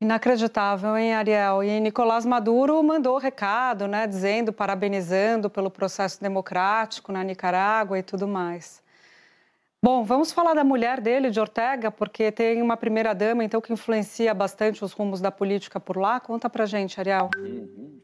Inacreditável, 0.00 0.96
hein, 0.96 1.14
Ariel? 1.14 1.62
E 1.62 1.78
Nicolás 1.78 2.24
Maduro 2.24 2.82
mandou 2.82 3.18
recado, 3.18 3.86
né, 3.86 4.06
dizendo, 4.06 4.52
parabenizando 4.52 5.48
pelo 5.48 5.70
processo 5.70 6.20
democrático 6.20 7.12
na 7.12 7.22
Nicarágua 7.22 7.98
e 7.98 8.02
tudo 8.02 8.26
mais. 8.26 8.82
Bom, 9.82 10.04
vamos 10.04 10.32
falar 10.32 10.54
da 10.54 10.64
mulher 10.64 11.00
dele, 11.00 11.30
de 11.30 11.38
Ortega, 11.38 11.90
porque 11.90 12.32
tem 12.32 12.60
uma 12.62 12.76
primeira-dama, 12.76 13.44
então, 13.44 13.60
que 13.60 13.72
influencia 13.72 14.32
bastante 14.34 14.84
os 14.84 14.92
rumos 14.92 15.20
da 15.20 15.30
política 15.30 15.78
por 15.78 15.96
lá. 15.96 16.18
Conta 16.18 16.48
pra 16.48 16.66
gente, 16.66 16.98
Ariel. 16.98 17.30
Uhum. 17.36 18.00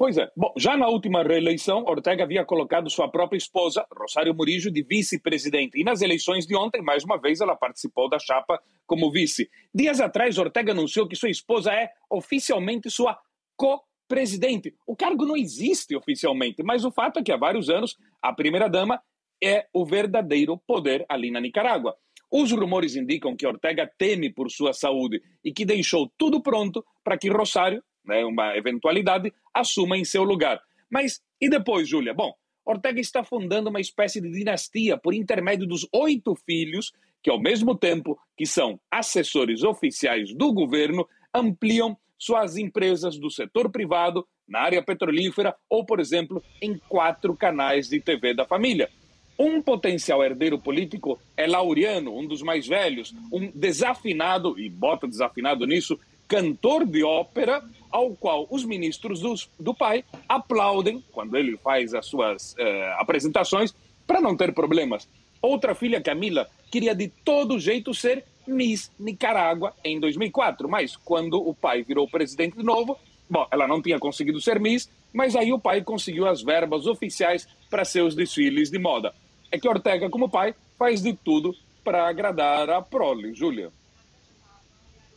Pois 0.00 0.16
é. 0.16 0.32
Bom, 0.34 0.54
já 0.56 0.78
na 0.78 0.88
última 0.88 1.22
reeleição, 1.22 1.84
Ortega 1.84 2.24
havia 2.24 2.42
colocado 2.42 2.88
sua 2.88 3.06
própria 3.10 3.36
esposa, 3.36 3.86
Rosário 3.94 4.34
Murillo, 4.34 4.70
de 4.70 4.82
vice-presidente. 4.82 5.78
E 5.78 5.84
nas 5.84 6.00
eleições 6.00 6.46
de 6.46 6.56
ontem, 6.56 6.80
mais 6.80 7.04
uma 7.04 7.20
vez, 7.20 7.42
ela 7.42 7.54
participou 7.54 8.08
da 8.08 8.18
chapa 8.18 8.58
como 8.86 9.12
vice. 9.12 9.50
Dias 9.74 10.00
atrás, 10.00 10.38
Ortega 10.38 10.72
anunciou 10.72 11.06
que 11.06 11.14
sua 11.14 11.28
esposa 11.28 11.70
é 11.74 11.90
oficialmente 12.10 12.88
sua 12.88 13.20
co-presidente. 13.54 14.74
O 14.86 14.96
cargo 14.96 15.26
não 15.26 15.36
existe 15.36 15.94
oficialmente, 15.94 16.62
mas 16.62 16.82
o 16.82 16.90
fato 16.90 17.18
é 17.18 17.22
que 17.22 17.30
há 17.30 17.36
vários 17.36 17.68
anos 17.68 17.98
a 18.22 18.32
primeira-dama 18.32 19.02
é 19.44 19.66
o 19.70 19.84
verdadeiro 19.84 20.56
poder 20.66 21.04
ali 21.10 21.30
na 21.30 21.42
Nicarágua. 21.42 21.94
Os 22.32 22.50
rumores 22.52 22.96
indicam 22.96 23.36
que 23.36 23.46
Ortega 23.46 23.86
teme 23.98 24.32
por 24.32 24.50
sua 24.50 24.72
saúde 24.72 25.20
e 25.44 25.52
que 25.52 25.66
deixou 25.66 26.10
tudo 26.16 26.42
pronto 26.42 26.82
para 27.04 27.18
que 27.18 27.28
Rosário 27.28 27.82
né, 28.04 28.24
uma 28.24 28.56
eventualidade, 28.56 29.32
assuma 29.54 29.96
em 29.96 30.04
seu 30.04 30.22
lugar. 30.22 30.60
Mas 30.90 31.20
e 31.40 31.48
depois, 31.48 31.88
Júlia? 31.88 32.12
Bom, 32.12 32.34
Ortega 32.64 33.00
está 33.00 33.24
fundando 33.24 33.70
uma 33.70 33.80
espécie 33.80 34.20
de 34.20 34.30
dinastia 34.30 34.98
por 34.98 35.14
intermédio 35.14 35.66
dos 35.66 35.88
oito 35.92 36.34
filhos 36.34 36.92
que, 37.22 37.30
ao 37.30 37.40
mesmo 37.40 37.74
tempo 37.74 38.18
que 38.36 38.46
são 38.46 38.78
assessores 38.90 39.62
oficiais 39.62 40.34
do 40.34 40.52
governo, 40.52 41.06
ampliam 41.34 41.96
suas 42.18 42.56
empresas 42.56 43.18
do 43.18 43.30
setor 43.30 43.70
privado 43.70 44.26
na 44.46 44.60
área 44.60 44.82
petrolífera 44.82 45.54
ou, 45.68 45.84
por 45.84 46.00
exemplo, 46.00 46.42
em 46.60 46.76
quatro 46.88 47.34
canais 47.34 47.88
de 47.88 48.00
TV 48.00 48.34
da 48.34 48.44
família. 48.44 48.90
Um 49.38 49.62
potencial 49.62 50.22
herdeiro 50.22 50.58
político 50.58 51.18
é 51.34 51.46
Laureano, 51.46 52.14
um 52.14 52.26
dos 52.26 52.42
mais 52.42 52.66
velhos, 52.66 53.14
um 53.32 53.50
desafinado, 53.52 54.58
e 54.60 54.68
bota 54.68 55.08
desafinado 55.08 55.66
nisso, 55.66 55.98
cantor 56.30 56.86
de 56.86 57.02
ópera, 57.02 57.60
ao 57.90 58.14
qual 58.14 58.46
os 58.48 58.64
ministros 58.64 59.20
do, 59.20 59.34
do 59.58 59.74
pai 59.74 60.04
aplaudem 60.28 61.02
quando 61.10 61.36
ele 61.36 61.56
faz 61.56 61.92
as 61.92 62.06
suas 62.06 62.54
eh, 62.56 62.94
apresentações 62.98 63.74
para 64.06 64.20
não 64.20 64.36
ter 64.36 64.54
problemas. 64.54 65.08
Outra 65.42 65.74
filha, 65.74 66.00
Camila, 66.00 66.48
queria 66.70 66.94
de 66.94 67.08
todo 67.08 67.58
jeito 67.58 67.92
ser 67.92 68.24
Miss 68.46 68.92
Nicarágua 68.96 69.74
em 69.84 69.98
2004, 69.98 70.68
mas 70.68 70.94
quando 70.94 71.34
o 71.34 71.52
pai 71.52 71.82
virou 71.82 72.08
presidente 72.08 72.56
de 72.56 72.62
novo, 72.62 72.96
bom, 73.28 73.44
ela 73.50 73.66
não 73.66 73.82
tinha 73.82 73.98
conseguido 73.98 74.40
ser 74.40 74.60
Miss, 74.60 74.88
mas 75.12 75.34
aí 75.34 75.52
o 75.52 75.58
pai 75.58 75.82
conseguiu 75.82 76.28
as 76.28 76.42
verbas 76.42 76.86
oficiais 76.86 77.48
para 77.68 77.84
seus 77.84 78.14
desfiles 78.14 78.70
de 78.70 78.78
moda. 78.78 79.12
É 79.50 79.58
que 79.58 79.68
Ortega, 79.68 80.08
como 80.08 80.30
pai, 80.30 80.54
faz 80.78 81.02
de 81.02 81.12
tudo 81.12 81.52
para 81.82 82.06
agradar 82.08 82.70
a 82.70 82.80
prole, 82.80 83.34
Júlia. 83.34 83.72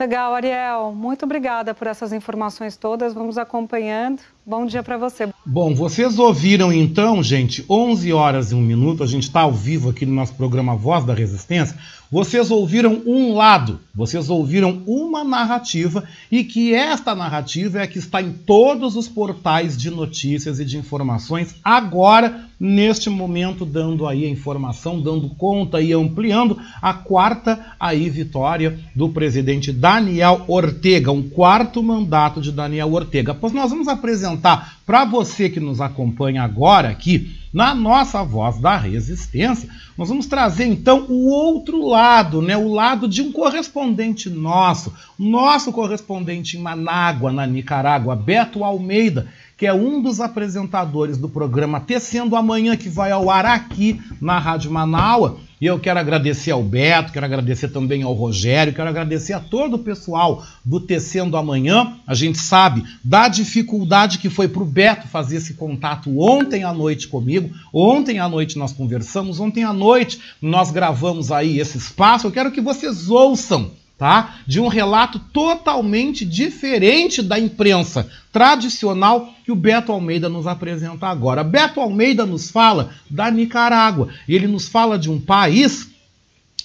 Legal, 0.03 0.35
Ariel. 0.35 0.91
Muito 0.93 1.23
obrigada 1.23 1.73
por 1.73 1.87
essas 1.87 2.11
informações 2.11 2.75
todas. 2.75 3.13
Vamos 3.13 3.37
acompanhando. 3.37 4.21
Bom 4.45 4.65
dia 4.65 4.83
para 4.83 4.97
você. 4.97 5.29
Bom, 5.45 5.73
vocês 5.73 6.19
ouviram 6.19 6.71
então, 6.73 7.23
gente, 7.23 7.63
11 7.69 8.11
horas 8.11 8.51
e 8.51 8.55
um 8.55 8.61
minuto. 8.61 9.01
A 9.01 9.07
gente 9.07 9.23
está 9.23 9.41
ao 9.41 9.53
vivo 9.53 9.89
aqui 9.89 10.05
no 10.05 10.13
nosso 10.13 10.33
programa 10.33 10.75
Voz 10.75 11.05
da 11.05 11.13
Resistência. 11.13 11.77
Vocês 12.11 12.51
ouviram 12.51 13.01
um 13.07 13.33
lado, 13.33 13.79
vocês 13.95 14.29
ouviram 14.29 14.83
uma 14.85 15.23
narrativa 15.23 16.03
e 16.31 16.43
que 16.43 16.71
esta 16.71 17.15
narrativa 17.15 17.79
é 17.79 17.83
a 17.83 17.87
que 17.87 17.97
está 17.97 18.21
em 18.21 18.31
todos 18.31 18.95
os 18.95 19.07
portais 19.07 19.75
de 19.75 19.89
notícias 19.89 20.59
e 20.59 20.65
de 20.65 20.77
informações 20.77 21.55
agora, 21.63 22.45
neste 22.59 23.09
momento, 23.09 23.65
dando 23.65 24.05
aí 24.05 24.25
a 24.25 24.29
informação, 24.29 25.01
dando 25.01 25.27
conta 25.29 25.81
e 25.81 25.91
ampliando 25.91 26.59
a 26.79 26.93
quarta 26.93 27.73
aí 27.79 28.07
vitória 28.11 28.79
do 28.95 29.09
presidente 29.09 29.71
Daniel 29.71 30.43
Ortega, 30.47 31.11
um 31.11 31.27
quarto 31.27 31.81
mandato 31.81 32.39
de 32.39 32.51
Daniel 32.51 32.93
Ortega. 32.93 33.33
Pois 33.33 33.53
nós 33.53 33.71
vamos 33.71 33.87
apresentar 33.87 34.32
para 34.37 35.05
você 35.05 35.49
que 35.49 35.59
nos 35.59 35.81
acompanha 35.81 36.43
agora 36.43 36.89
aqui 36.89 37.39
na 37.53 37.75
nossa 37.75 38.23
voz 38.23 38.59
da 38.59 38.75
resistência, 38.75 39.69
nós 39.95 40.09
vamos 40.09 40.25
trazer 40.25 40.65
então 40.65 41.05
o 41.07 41.29
outro 41.29 41.87
lado, 41.87 42.41
né? 42.41 42.57
o 42.57 42.73
lado 42.73 43.07
de 43.07 43.21
um 43.21 43.31
correspondente 43.31 44.29
nosso, 44.29 44.91
nosso 45.19 45.71
correspondente 45.71 46.57
em 46.57 46.61
Manágua, 46.61 47.31
na 47.31 47.45
Nicarágua, 47.45 48.15
Beto 48.15 48.63
Almeida, 48.63 49.27
que 49.63 49.67
é 49.67 49.73
um 49.73 50.01
dos 50.01 50.19
apresentadores 50.19 51.17
do 51.17 51.29
programa 51.29 51.79
Tecendo 51.79 52.35
Amanhã, 52.35 52.75
que 52.75 52.89
vai 52.89 53.11
ao 53.11 53.29
ar 53.29 53.45
aqui 53.45 53.97
na 54.19 54.37
Rádio 54.37 54.69
Manaua. 54.69 55.37
E 55.61 55.65
eu 55.65 55.79
quero 55.79 55.97
agradecer 55.97 56.51
ao 56.51 56.61
Beto, 56.61 57.13
quero 57.13 57.25
agradecer 57.25 57.69
também 57.69 58.03
ao 58.03 58.11
Rogério, 58.11 58.73
quero 58.73 58.89
agradecer 58.89 59.31
a 59.31 59.39
todo 59.39 59.75
o 59.75 59.79
pessoal 59.79 60.43
do 60.65 60.81
Tecendo 60.81 61.37
Amanhã. 61.37 61.95
A 62.05 62.13
gente 62.13 62.39
sabe 62.39 62.83
da 63.01 63.29
dificuldade 63.29 64.17
que 64.17 64.29
foi 64.29 64.49
para 64.49 64.63
o 64.63 64.65
Beto 64.65 65.07
fazer 65.07 65.37
esse 65.37 65.53
contato 65.53 66.19
ontem 66.19 66.65
à 66.65 66.73
noite 66.73 67.07
comigo. 67.07 67.49
Ontem 67.73 68.19
à 68.19 68.27
noite 68.27 68.59
nós 68.59 68.73
conversamos, 68.73 69.39
ontem 69.39 69.63
à 69.63 69.71
noite 69.71 70.19
nós 70.41 70.71
gravamos 70.71 71.31
aí 71.31 71.57
esse 71.57 71.77
espaço. 71.77 72.27
Eu 72.27 72.31
quero 72.33 72.51
que 72.51 72.59
vocês 72.59 73.09
ouçam 73.09 73.71
tá? 73.97 74.35
De 74.47 74.59
um 74.59 74.67
relato 74.67 75.19
totalmente 75.19 76.25
diferente 76.25 77.21
da 77.21 77.39
imprensa 77.39 78.09
tradicional 78.31 79.33
que 79.45 79.51
o 79.51 79.55
Beto 79.55 79.91
Almeida 79.91 80.27
nos 80.27 80.47
apresenta 80.47 81.07
agora. 81.07 81.43
Beto 81.43 81.79
Almeida 81.79 82.25
nos 82.25 82.49
fala 82.49 82.91
da 83.09 83.29
Nicarágua. 83.29 84.09
Ele 84.27 84.47
nos 84.47 84.67
fala 84.67 84.97
de 84.97 85.09
um 85.09 85.19
país 85.19 85.93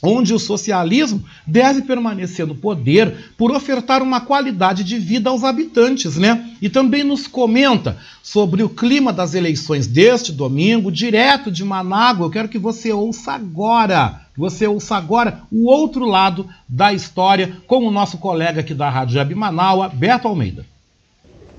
onde 0.03 0.33
o 0.33 0.39
socialismo 0.39 1.25
deve 1.47 1.83
permanecer 1.83 2.47
no 2.47 2.55
poder 2.55 3.33
por 3.37 3.51
ofertar 3.51 4.03
uma 4.03 4.21
qualidade 4.21 4.85
de 4.85 4.97
vida 4.97 5.29
aos 5.29 5.43
habitantes, 5.43 6.17
né? 6.17 6.51
E 6.63 6.69
também 6.69 7.03
nos 7.03 7.27
comenta 7.27 7.97
sobre 8.23 8.63
o 8.63 8.69
clima 8.69 9.13
das 9.13 9.35
eleições 9.35 9.87
deste 9.87 10.33
domingo, 10.33 10.93
direto 10.93 11.51
de 11.51 11.65
Manágua. 11.65 12.27
Eu 12.27 12.31
quero 12.31 12.49
que 12.49 12.59
você 12.59 12.93
ouça 12.93 13.33
agora 13.33 14.28
você 14.39 14.69
ouça 14.69 14.95
agora 14.95 15.41
o 15.51 15.69
outro 15.69 16.07
lado 16.07 16.49
da 16.69 16.93
história 16.93 17.57
com 17.67 17.79
o 17.79 17.91
nosso 17.91 18.19
colega 18.19 18.61
aqui 18.61 18.73
da 18.73 18.89
Rádio 18.89 19.19
Web 19.19 19.35
Manaua, 19.35 19.89
Beto 19.89 20.29
Almeida. 20.29 20.65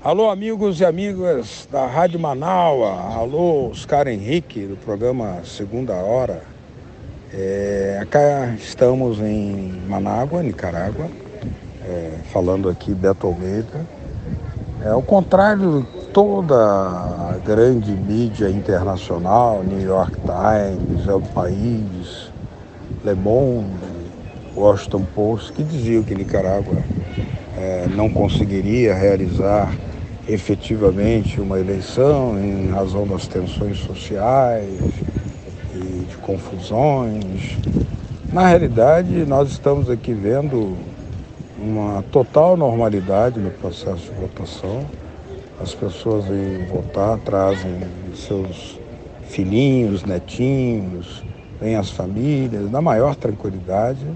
Alô, 0.02 0.30
amigos 0.30 0.80
e 0.80 0.84
amigas 0.86 1.68
da 1.70 1.86
Rádio 1.86 2.18
Manaua. 2.18 3.14
Alô, 3.14 3.68
Oscar 3.68 4.08
Henrique, 4.08 4.66
do 4.66 4.78
programa 4.78 5.42
Segunda 5.44 5.92
Hora. 5.92 6.42
É, 7.34 8.06
cá 8.10 8.54
estamos 8.58 9.20
em 9.20 9.82
Manágua, 9.86 10.42
Nicarágua, 10.42 11.06
é, 11.84 12.12
falando 12.32 12.70
aqui 12.70 12.94
Beto 12.94 13.26
Almeida. 13.26 13.86
É, 14.82 14.88
ao 14.88 15.02
contrário 15.02 15.86
toda 16.14 16.56
a 16.56 17.36
grande 17.44 17.92
mídia 17.92 18.48
internacional, 18.48 19.62
New 19.62 19.82
York 19.82 20.16
Times, 20.20 21.06
El 21.06 21.20
País, 21.20 22.29
Le 23.02 23.14
Monde, 23.14 23.80
Washington 24.54 25.06
Post, 25.14 25.54
que 25.54 25.62
diziam 25.62 26.02
que 26.02 26.14
Nicarágua 26.14 26.82
é, 27.56 27.86
não 27.94 28.10
conseguiria 28.10 28.94
realizar 28.94 29.72
efetivamente 30.28 31.40
uma 31.40 31.58
eleição 31.58 32.38
em 32.38 32.68
razão 32.68 33.06
das 33.06 33.26
tensões 33.26 33.78
sociais 33.78 34.78
e 35.74 36.04
de 36.08 36.16
confusões. 36.18 37.58
Na 38.30 38.46
realidade, 38.46 39.24
nós 39.24 39.50
estamos 39.50 39.88
aqui 39.88 40.12
vendo 40.12 40.76
uma 41.58 42.02
total 42.12 42.54
normalidade 42.54 43.40
no 43.40 43.50
processo 43.50 44.12
de 44.12 44.20
votação. 44.20 44.84
As 45.58 45.74
pessoas 45.74 46.26
vêm 46.26 46.66
votar, 46.66 47.18
trazem 47.18 47.80
seus 48.14 48.78
filhinhos, 49.24 50.04
netinhos, 50.04 51.22
vêm 51.60 51.76
as 51.76 51.90
famílias, 51.90 52.70
na 52.70 52.80
maior 52.80 53.14
tranquilidade. 53.14 54.06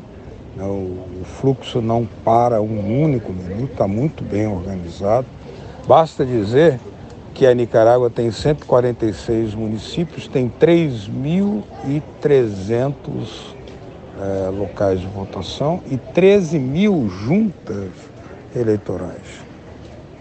Né? 0.56 0.64
O 0.64 1.24
fluxo 1.24 1.82
não 1.82 2.08
para 2.24 2.62
um 2.62 3.02
único 3.02 3.32
minuto, 3.32 3.72
está 3.72 3.86
muito 3.86 4.24
bem 4.24 4.46
organizado. 4.46 5.26
Basta 5.86 6.24
dizer 6.24 6.80
que 7.34 7.46
a 7.46 7.54
Nicarágua 7.54 8.08
tem 8.08 8.30
146 8.30 9.54
municípios, 9.54 10.26
tem 10.28 10.50
3.300 10.60 13.54
é, 14.20 14.48
locais 14.50 15.00
de 15.00 15.06
votação 15.08 15.82
e 15.90 15.96
13 15.96 16.58
mil 16.58 17.08
juntas 17.08 17.90
eleitorais. 18.54 19.42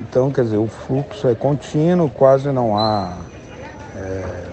Então, 0.01 0.31
quer 0.31 0.43
dizer, 0.43 0.57
o 0.57 0.67
fluxo 0.67 1.27
é 1.27 1.35
contínuo, 1.35 2.09
quase 2.09 2.51
não 2.51 2.75
há 2.75 3.19
é, 3.95 4.52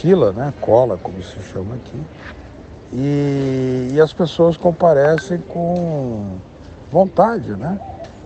fila, 0.00 0.32
né, 0.32 0.52
cola, 0.60 0.96
como 0.96 1.22
se 1.22 1.38
chama 1.40 1.74
aqui. 1.74 2.00
E, 2.92 3.90
e 3.92 4.00
as 4.00 4.12
pessoas 4.12 4.56
comparecem 4.56 5.38
com 5.38 6.38
vontade, 6.90 7.50
né? 7.50 7.78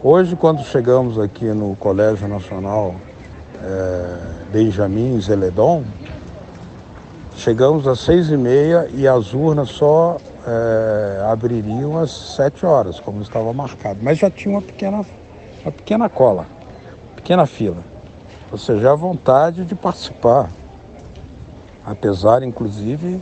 Hoje, 0.05 0.37
quando 0.37 0.63
chegamos 0.63 1.19
aqui 1.19 1.47
no 1.47 1.75
Colégio 1.77 2.29
Nacional 2.29 2.95
é, 3.63 4.17
Benjamin 4.53 5.21
Zeledon, 5.21 5.83
chegamos 7.37 7.89
às 7.89 8.01
seis 8.01 8.29
e 8.31 8.37
meia 8.37 8.89
e 8.93 9.09
as 9.09 9.33
urnas 9.33 9.69
só 9.71 10.19
é, 10.47 11.25
abririam 11.31 11.99
às 11.99 12.11
sete 12.11 12.65
horas, 12.67 13.01
como 13.01 13.21
estava 13.23 13.53
marcado. 13.53 13.99
Mas 14.03 14.19
já 14.19 14.31
tinha 14.31 14.55
uma 14.55 14.63
pequena, 14.63 15.05
uma 15.65 15.73
pequena 15.73 16.09
cola, 16.09 16.47
pequena 17.17 17.47
fila. 17.47 17.79
Ou 18.51 18.59
seja, 18.59 18.93
a 18.93 18.95
vontade 18.95 19.65
de 19.65 19.75
participar. 19.75 20.49
Apesar, 21.85 22.43
inclusive, 22.43 23.21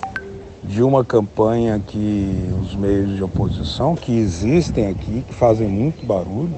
de 0.62 0.82
uma 0.82 1.04
campanha 1.04 1.80
que 1.80 2.50
os 2.60 2.74
meios 2.76 3.16
de 3.16 3.24
oposição, 3.24 3.96
que 3.96 4.12
existem 4.12 4.88
aqui, 4.88 5.24
que 5.26 5.34
fazem 5.34 5.66
muito 5.66 6.04
barulho, 6.04 6.54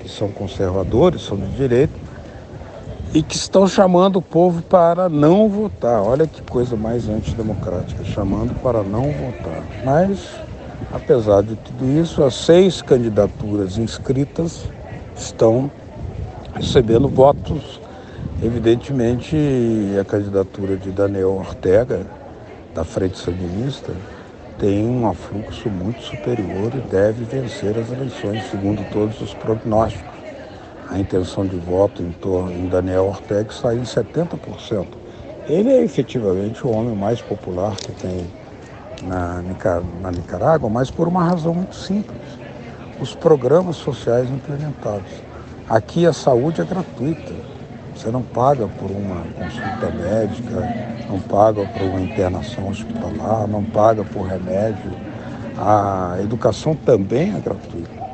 que 0.00 0.08
são 0.08 0.28
conservadores, 0.28 1.22
são 1.22 1.36
de 1.36 1.46
direita, 1.54 1.94
e 3.12 3.22
que 3.22 3.36
estão 3.36 3.66
chamando 3.68 4.16
o 4.16 4.22
povo 4.22 4.62
para 4.62 5.08
não 5.08 5.48
votar. 5.48 6.02
Olha 6.02 6.26
que 6.26 6.42
coisa 6.42 6.76
mais 6.76 7.08
antidemocrática, 7.08 8.02
chamando 8.04 8.54
para 8.60 8.82
não 8.82 9.12
votar. 9.12 9.62
Mas, 9.84 10.18
apesar 10.92 11.42
de 11.42 11.54
tudo 11.56 11.84
isso, 12.00 12.24
as 12.24 12.34
seis 12.34 12.82
candidaturas 12.82 13.78
inscritas 13.78 14.64
estão 15.16 15.70
recebendo 16.54 17.06
votos. 17.08 17.83
Evidentemente, 18.44 19.34
a 19.98 20.04
candidatura 20.04 20.76
de 20.76 20.90
Daniel 20.90 21.30
Ortega, 21.30 22.06
da 22.74 22.84
Frente 22.84 23.16
Sandinista, 23.16 23.90
tem 24.58 24.84
um 24.86 25.08
afluxo 25.08 25.70
muito 25.70 26.02
superior 26.02 26.70
e 26.74 26.90
deve 26.90 27.24
vencer 27.24 27.78
as 27.78 27.90
eleições, 27.90 28.44
segundo 28.50 28.86
todos 28.92 29.18
os 29.22 29.32
prognósticos. 29.32 30.12
A 30.90 30.98
intenção 30.98 31.46
de 31.46 31.56
voto 31.56 32.02
em 32.02 32.12
torno 32.12 32.52
em 32.52 32.68
Daniel 32.68 33.06
Ortega 33.06 33.50
está 33.50 33.74
em 33.74 33.80
70%. 33.80 34.88
Ele 35.48 35.70
é 35.70 35.82
efetivamente 35.82 36.66
o 36.66 36.70
homem 36.70 36.94
mais 36.94 37.22
popular 37.22 37.74
que 37.76 37.92
tem 37.92 38.26
na, 39.04 39.42
na 40.02 40.10
Nicarágua, 40.10 40.68
mas 40.68 40.90
por 40.90 41.08
uma 41.08 41.24
razão 41.24 41.54
muito 41.54 41.74
simples. 41.74 42.20
Os 43.00 43.14
programas 43.14 43.76
sociais 43.76 44.28
implementados. 44.30 45.10
Aqui 45.66 46.04
a 46.04 46.12
saúde 46.12 46.60
é 46.60 46.64
gratuita. 46.64 47.53
Você 47.94 48.10
não 48.10 48.22
paga 48.22 48.66
por 48.66 48.90
uma 48.90 49.22
consulta 49.38 49.90
médica, 49.96 50.94
não 51.08 51.20
paga 51.20 51.64
por 51.64 51.82
uma 51.82 52.00
internação 52.00 52.68
hospitalar, 52.68 53.46
não 53.46 53.62
paga 53.62 54.04
por 54.04 54.26
remédio. 54.26 54.90
A 55.56 56.16
educação 56.20 56.74
também 56.74 57.34
é 57.36 57.40
gratuita. 57.40 58.04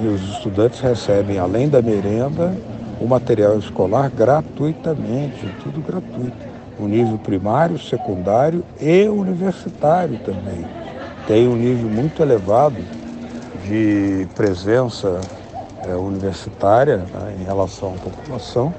E 0.00 0.06
os 0.06 0.22
estudantes 0.30 0.80
recebem, 0.80 1.38
além 1.38 1.68
da 1.68 1.82
merenda, 1.82 2.56
o 2.98 3.06
material 3.06 3.58
escolar 3.58 4.10
gratuitamente, 4.10 5.46
tudo 5.62 5.82
gratuito. 5.82 6.50
O 6.78 6.86
nível 6.86 7.18
primário, 7.18 7.78
secundário 7.78 8.64
e 8.80 9.06
universitário 9.06 10.18
também. 10.20 10.64
Tem 11.26 11.46
um 11.46 11.56
nível 11.56 11.90
muito 11.90 12.22
elevado 12.22 12.82
de 13.66 14.26
presença 14.34 15.20
é, 15.86 15.94
universitária 15.94 16.98
né, 16.98 17.36
em 17.38 17.44
relação 17.44 17.94
à 17.94 17.98
população 17.98 18.72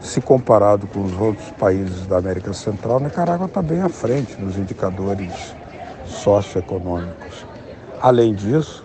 se 0.00 0.20
comparado 0.20 0.86
com 0.86 1.04
os 1.04 1.12
outros 1.18 1.50
países 1.52 2.06
da 2.06 2.18
América 2.18 2.52
Central, 2.52 3.00
Nicarágua 3.00 3.46
está 3.46 3.60
bem 3.60 3.80
à 3.80 3.88
frente 3.88 4.40
nos 4.40 4.56
indicadores 4.56 5.54
socioeconômicos. 6.06 7.46
Além 8.00 8.34
disso, 8.34 8.84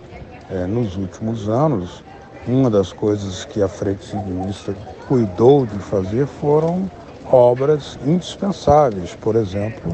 é, 0.50 0.66
nos 0.66 0.98
últimos 0.98 1.48
anos, 1.48 2.04
uma 2.48 2.70
das 2.70 2.92
coisas 2.92 3.46
que 3.46 3.62
a 3.62 3.68
Frente 3.68 4.06
Sandinista 4.06 4.76
cuidou 5.08 5.66
de 5.66 5.78
fazer 5.80 6.26
foram 6.26 6.90
obras 7.32 7.98
indispensáveis. 8.06 9.16
Por 9.16 9.36
exemplo, 9.36 9.94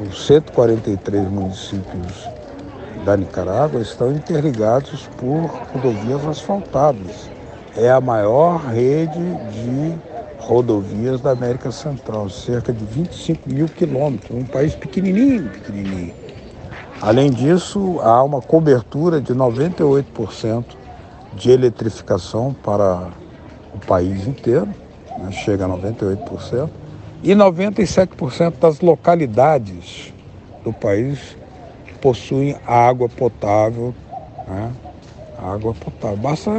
os 0.00 0.26
143 0.26 1.28
municípios 1.30 2.28
da 3.04 3.16
Nicarágua 3.16 3.80
estão 3.80 4.12
interligados 4.12 5.08
por 5.18 5.46
rodovias 5.72 6.26
asfaltadas. 6.26 7.30
É 7.76 7.90
a 7.90 8.00
maior 8.00 8.58
rede 8.58 9.18
de 9.52 10.13
rodovias 10.44 11.22
da 11.22 11.30
América 11.30 11.72
Central, 11.72 12.28
cerca 12.28 12.72
de 12.72 12.84
25 12.84 13.48
mil 13.48 13.66
quilômetros, 13.66 14.36
um 14.36 14.44
país 14.44 14.74
pequenininho, 14.74 15.48
pequenininho. 15.48 16.14
Além 17.00 17.30
disso, 17.30 17.98
há 18.02 18.22
uma 18.22 18.42
cobertura 18.42 19.20
de 19.20 19.34
98% 19.34 20.64
de 21.32 21.50
eletrificação 21.50 22.54
para 22.62 23.08
o 23.74 23.78
país 23.86 24.26
inteiro, 24.26 24.68
né? 25.18 25.32
chega 25.32 25.64
a 25.64 25.68
98%, 25.68 26.68
e 27.22 27.34
97% 27.34 28.58
das 28.58 28.80
localidades 28.80 30.12
do 30.62 30.72
país 30.72 31.36
possuem 32.02 32.54
água 32.66 33.08
potável, 33.08 33.94
né? 34.46 34.70
água 35.38 35.72
potável. 35.72 36.18
Basta 36.18 36.50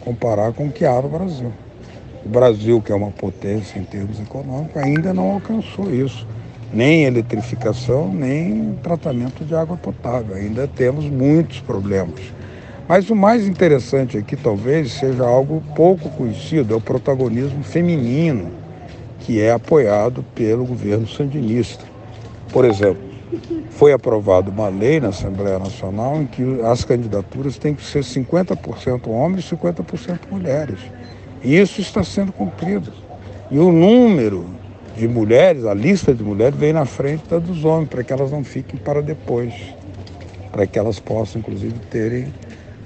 comparar 0.00 0.52
com 0.54 0.66
o 0.66 0.72
que 0.72 0.86
há 0.86 1.00
no 1.00 1.10
Brasil. 1.10 1.52
O 2.24 2.28
Brasil, 2.28 2.80
que 2.80 2.90
é 2.90 2.94
uma 2.94 3.10
potência 3.10 3.78
em 3.78 3.84
termos 3.84 4.18
econômicos, 4.18 4.76
ainda 4.76 5.12
não 5.12 5.32
alcançou 5.32 5.94
isso. 5.94 6.26
Nem 6.72 7.04
eletrificação, 7.04 8.12
nem 8.12 8.78
tratamento 8.82 9.44
de 9.44 9.54
água 9.54 9.76
potável. 9.76 10.34
Ainda 10.34 10.66
temos 10.66 11.04
muitos 11.04 11.60
problemas. 11.60 12.20
Mas 12.88 13.10
o 13.10 13.14
mais 13.14 13.46
interessante 13.46 14.16
aqui 14.16 14.36
talvez 14.36 14.92
seja 14.92 15.24
algo 15.24 15.62
pouco 15.76 16.08
conhecido, 16.10 16.74
é 16.74 16.76
o 16.76 16.80
protagonismo 16.80 17.62
feminino, 17.62 18.50
que 19.20 19.40
é 19.40 19.52
apoiado 19.52 20.24
pelo 20.34 20.64
governo 20.64 21.06
sandinista. 21.06 21.84
Por 22.52 22.64
exemplo, 22.64 23.02
foi 23.70 23.92
aprovada 23.92 24.50
uma 24.50 24.68
lei 24.68 25.00
na 25.00 25.08
Assembleia 25.08 25.58
Nacional 25.58 26.22
em 26.22 26.26
que 26.26 26.60
as 26.62 26.84
candidaturas 26.84 27.58
têm 27.58 27.74
que 27.74 27.84
ser 27.84 28.00
50% 28.02 29.08
homens 29.08 29.44
e 29.44 29.56
50% 29.56 30.20
mulheres. 30.30 30.78
E 31.44 31.58
isso 31.58 31.80
está 31.80 32.02
sendo 32.02 32.32
cumprido. 32.32 32.90
E 33.50 33.58
o 33.58 33.70
número 33.70 34.46
de 34.96 35.06
mulheres, 35.06 35.66
a 35.66 35.74
lista 35.74 36.14
de 36.14 36.24
mulheres, 36.24 36.58
vem 36.58 36.72
na 36.72 36.86
frente 36.86 37.28
da 37.28 37.38
dos 37.38 37.64
homens, 37.64 37.88
para 37.88 38.02
que 38.02 38.12
elas 38.12 38.30
não 38.30 38.42
fiquem 38.42 38.78
para 38.78 39.02
depois, 39.02 39.52
para 40.50 40.66
que 40.66 40.78
elas 40.78 40.98
possam, 40.98 41.40
inclusive, 41.40 41.74
terem 41.90 42.32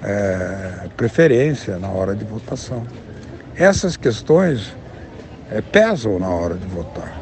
é, 0.03 0.89
preferência 0.97 1.79
na 1.79 1.89
hora 1.89 2.15
de 2.15 2.25
votação. 2.25 2.83
Essas 3.55 3.97
questões 3.97 4.75
é, 5.51 5.61
pesam 5.61 6.19
na 6.19 6.29
hora 6.29 6.55
de 6.55 6.67
votar. 6.67 7.17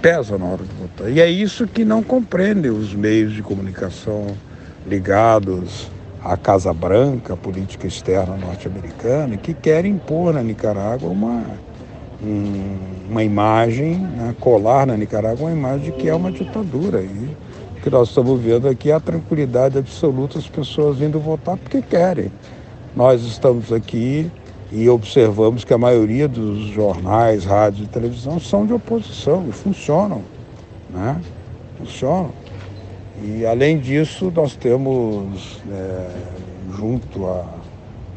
Pesam 0.00 0.38
na 0.38 0.44
hora 0.44 0.62
de 0.62 0.74
votar. 0.74 1.10
E 1.10 1.20
é 1.20 1.28
isso 1.28 1.66
que 1.66 1.84
não 1.84 2.02
compreendem 2.02 2.70
os 2.70 2.94
meios 2.94 3.32
de 3.32 3.42
comunicação 3.42 4.26
ligados 4.86 5.90
a 6.22 6.36
Casa 6.36 6.72
Branca, 6.72 7.34
a 7.34 7.36
política 7.36 7.86
externa 7.86 8.36
norte-americana, 8.36 9.36
que 9.36 9.54
querem 9.54 9.92
impor 9.92 10.34
na 10.34 10.42
Nicarágua 10.42 11.08
uma, 11.08 11.42
um, 12.22 12.76
uma 13.08 13.22
imagem, 13.22 13.96
né, 13.96 14.34
colar 14.40 14.86
na 14.86 14.96
Nicarágua 14.96 15.46
uma 15.46 15.56
imagem 15.56 15.86
de 15.86 15.92
que 15.92 16.08
é 16.08 16.14
uma 16.14 16.32
ditadura. 16.32 17.00
E 17.00 17.36
o 17.76 17.80
que 17.80 17.90
nós 17.90 18.08
estamos 18.08 18.40
vendo 18.40 18.68
aqui 18.68 18.90
é 18.90 18.94
a 18.94 19.00
tranquilidade 19.00 19.78
absoluta, 19.78 20.38
as 20.38 20.48
pessoas 20.48 21.00
indo 21.00 21.20
votar 21.20 21.56
porque 21.56 21.80
querem. 21.80 22.32
Nós 22.96 23.22
estamos 23.22 23.72
aqui 23.72 24.30
e 24.72 24.88
observamos 24.88 25.64
que 25.64 25.72
a 25.72 25.78
maioria 25.78 26.26
dos 26.28 26.58
jornais, 26.68 27.44
rádios 27.44 27.86
e 27.86 27.90
televisão 27.90 28.38
são 28.40 28.66
de 28.66 28.72
oposição 28.72 29.46
e 29.48 29.52
funcionam. 29.52 30.22
Né? 30.90 31.20
Funcionam. 31.78 32.30
E 33.20 33.44
além 33.44 33.78
disso, 33.78 34.32
nós 34.32 34.54
temos 34.54 35.60
é, 35.72 36.08
junto 36.76 37.26
a, 37.26 37.44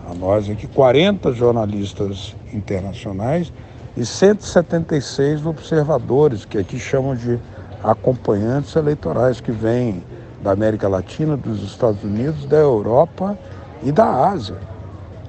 a 0.10 0.14
nós 0.14 0.48
aqui 0.48 0.68
40 0.68 1.34
jornalistas 1.34 2.36
internacionais 2.54 3.52
e 3.98 4.06
176 4.06 5.44
observadores, 5.46 6.46
que 6.46 6.58
aqui 6.58 6.78
chamam 6.78 7.16
de 7.16 7.40
acompanhantes 7.84 8.76
eleitorais, 8.76 9.42
que 9.42 9.52
vêm 9.52 10.04
da 10.44 10.52
América 10.52 10.88
Latina, 10.88 11.36
dos 11.36 11.64
Estados 11.64 12.04
Unidos, 12.04 12.46
da 12.46 12.58
Europa 12.58 13.38
e 13.84 13.92
da 13.92 14.30
Ásia. 14.30 14.58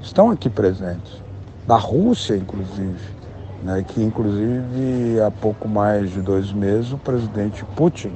Estão 0.03 0.31
aqui 0.31 0.51
presentes. 0.51 1.23
Da 1.67 1.77
Rússia, 1.77 2.37
inclusive. 2.37 3.23
Né, 3.63 3.85
que 3.87 4.03
inclusive 4.03 5.21
há 5.25 5.31
pouco 5.31 5.69
mais 5.69 6.11
de 6.11 6.21
dois 6.21 6.53
meses 6.53 6.93
o 6.93 6.99
presidente 6.99 7.65
Putin 7.77 8.11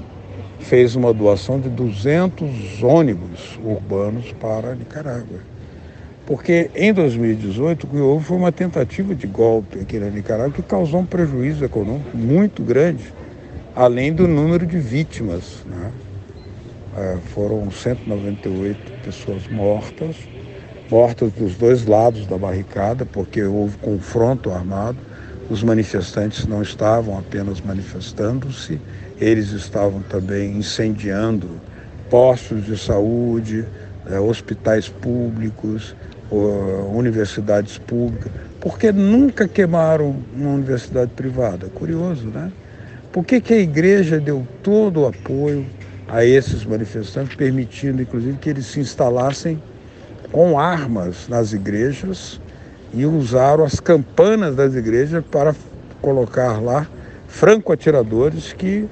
fez 0.60 0.96
uma 0.96 1.12
doação 1.12 1.60
de 1.60 1.68
200 1.68 2.82
ônibus 2.82 3.58
urbanos 3.62 4.32
para 4.40 4.74
Nicarágua. 4.74 5.38
Porque 6.26 6.70
em 6.74 6.92
2018 6.92 7.84
o 7.84 7.90
que 7.90 7.96
houve 7.98 8.24
foi 8.24 8.36
uma 8.36 8.50
tentativa 8.50 9.14
de 9.14 9.28
golpe 9.28 9.78
aqui 9.78 9.98
na 9.98 10.10
Nicarágua 10.10 10.52
que 10.52 10.62
causou 10.62 11.00
um 11.00 11.06
prejuízo 11.06 11.64
econômico 11.64 12.16
muito 12.16 12.62
grande, 12.64 13.04
além 13.76 14.12
do 14.12 14.26
número 14.26 14.66
de 14.66 14.78
vítimas. 14.78 15.64
Né? 15.64 15.92
É, 16.96 17.16
foram 17.32 17.70
198 17.70 19.04
pessoas 19.04 19.46
mortas, 19.48 20.16
mortas 20.90 21.30
dos 21.32 21.54
dois 21.54 21.86
lados 21.86 22.26
da 22.26 22.36
barricada, 22.36 23.06
porque 23.06 23.44
houve 23.44 23.76
confronto 23.76 24.50
armado. 24.50 24.98
Os 25.48 25.62
manifestantes 25.62 26.44
não 26.44 26.60
estavam 26.60 27.16
apenas 27.18 27.60
manifestando-se, 27.60 28.80
eles 29.20 29.50
estavam 29.50 30.02
também 30.02 30.56
incendiando 30.58 31.48
postos 32.10 32.64
de 32.64 32.78
saúde, 32.78 33.64
eh, 34.10 34.18
hospitais 34.18 34.88
públicos, 34.88 35.94
universidades 36.92 37.78
públicas. 37.78 38.32
Por 38.60 38.78
que 38.78 38.90
nunca 38.90 39.46
queimaram 39.46 40.16
uma 40.34 40.50
universidade 40.50 41.12
privada? 41.12 41.68
Curioso, 41.68 42.26
né? 42.26 42.50
Por 43.12 43.24
que, 43.24 43.40
que 43.40 43.54
a 43.54 43.58
igreja 43.58 44.18
deu 44.18 44.46
todo 44.62 45.02
o 45.02 45.06
apoio 45.06 45.64
a 46.08 46.24
esses 46.24 46.64
manifestantes, 46.64 47.36
permitindo 47.36 48.02
inclusive 48.02 48.36
que 48.38 48.50
eles 48.50 48.66
se 48.66 48.80
instalassem 48.80 49.62
com 50.32 50.58
armas 50.58 51.28
nas 51.28 51.52
igrejas 51.52 52.40
e 52.92 53.06
usaram 53.06 53.64
as 53.64 53.80
campanas 53.80 54.54
das 54.54 54.74
igrejas 54.74 55.24
para 55.30 55.54
colocar 56.02 56.60
lá 56.60 56.86
franco-atiradores 57.26 58.52
que 58.52 58.88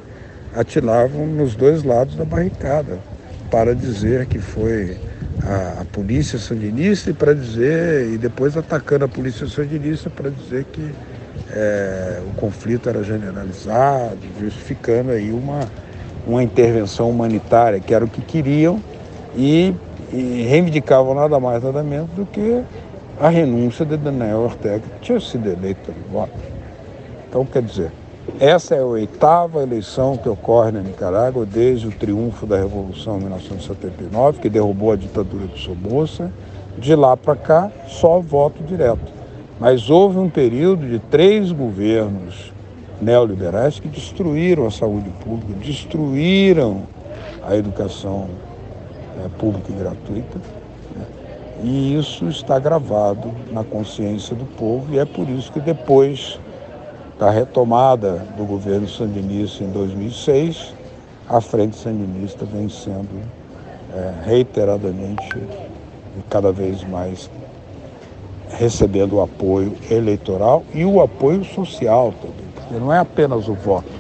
atiravam 0.57 1.26
nos 1.26 1.55
dois 1.55 1.82
lados 1.82 2.14
da 2.14 2.24
barricada 2.24 2.98
para 3.50 3.74
dizer 3.74 4.26
que 4.26 4.38
foi 4.38 4.96
a, 5.42 5.82
a, 5.82 5.84
polícia 5.84 6.38
sandinista 6.38 7.11
e 7.11 7.12
para 7.12 7.34
dizer 7.34 8.12
e 8.12 8.18
depois 8.18 8.57
atacando 8.57 9.05
a 9.05 9.09
polícia 9.09 9.46
sandinista 9.46 10.09
para 10.09 10.30
dizer 10.30 10.64
que 10.64 10.90
é, 11.50 12.20
o 12.26 12.34
conflito 12.34 12.88
era 12.88 13.02
generalizado, 13.02 14.18
justificando 14.40 15.11
aí 15.11 15.30
uma, 15.30 15.61
uma 16.26 16.42
intervenção 16.42 17.11
humanitária, 17.11 17.80
que 17.80 17.94
era 17.94 18.05
o 18.05 18.09
que 18.09 18.22
queriam, 18.22 18.80
e, 19.36 19.74
e 20.12 20.46
reivindicavam 20.48 21.14
nada 21.14 21.38
mais 21.38 21.62
nada 21.62 21.82
menos 21.82 22.11
do 22.11 22.24
que 22.26 22.62
a 23.20 23.28
renúncia 23.28 23.84
de 23.84 23.96
Daniel 23.96 24.38
Ortega, 24.38 24.80
que 24.80 25.00
tinha 25.00 25.20
sido 25.20 25.48
eleito 25.48 25.92
pelo 25.92 26.05
voto. 26.11 26.32
Então, 27.28 27.44
quer 27.44 27.62
dizer, 27.62 27.90
essa 28.41 28.75
é 28.75 28.81
a 28.81 28.85
oitava 28.85 29.62
eleição 29.62 30.16
que 30.16 30.29
ocorre 30.29 30.72
na 30.72 30.81
Nicarágua 30.81 31.45
desde 31.45 31.87
o 31.87 31.91
triunfo 31.91 32.47
da 32.47 32.57
Revolução 32.57 33.18
em 33.18 33.20
1979, 33.20 34.41
que 34.41 34.49
derrubou 34.49 34.93
a 34.93 34.97
ditadura 34.97 35.47
de 35.47 35.61
Somoza. 35.61 36.33
De 36.77 36.97
lá 36.97 37.16
para 37.16 37.37
cá, 37.37 37.70
só 37.87 38.18
voto 38.18 38.62
direto. 38.64 39.12
Mas 39.61 39.89
houve 39.89 40.18
um 40.18 40.29
período 40.29 40.89
de 40.89 40.99
três 40.99 41.53
governos 41.53 42.53
neoliberais 43.01 43.79
que 43.79 43.87
destruíram 43.87 44.66
a 44.66 44.70
saúde 44.70 45.11
pública, 45.22 45.53
destruíram 45.64 46.83
a 47.47 47.55
educação 47.55 48.29
é, 49.25 49.29
pública 49.39 49.70
e 49.70 49.77
gratuita. 49.77 50.39
Né? 50.97 51.07
E 51.62 51.97
isso 51.97 52.27
está 52.29 52.59
gravado 52.59 53.31
na 53.53 53.62
consciência 53.62 54.35
do 54.35 54.45
povo 54.45 54.93
e 54.93 54.99
é 54.99 55.05
por 55.05 55.29
isso 55.29 55.53
que 55.53 55.61
depois 55.61 56.41
da 57.19 57.31
retomada 57.31 58.27
do 58.37 58.45
governo 58.45 58.89
sandinista 58.89 59.62
em 59.62 59.71
2006, 59.71 60.75
a 61.29 61.41
frente 61.41 61.77
sandinista 61.77 62.45
vem 62.45 62.69
sendo 62.69 63.21
é, 63.93 64.12
reiteradamente 64.25 65.37
e 65.37 66.23
cada 66.29 66.53
vez 66.53 66.83
mais 66.85 67.31
recebendo 68.51 69.17
o 69.17 69.23
apoio 69.23 69.75
eleitoral 69.91 70.65
e 70.73 70.85
o 70.85 71.01
apoio 71.01 71.45
social 71.45 72.12
também, 72.21 72.47
porque 72.55 72.75
não 72.75 72.93
é 72.93 72.99
apenas 72.99 73.49
o 73.49 73.55
voto, 73.55 73.91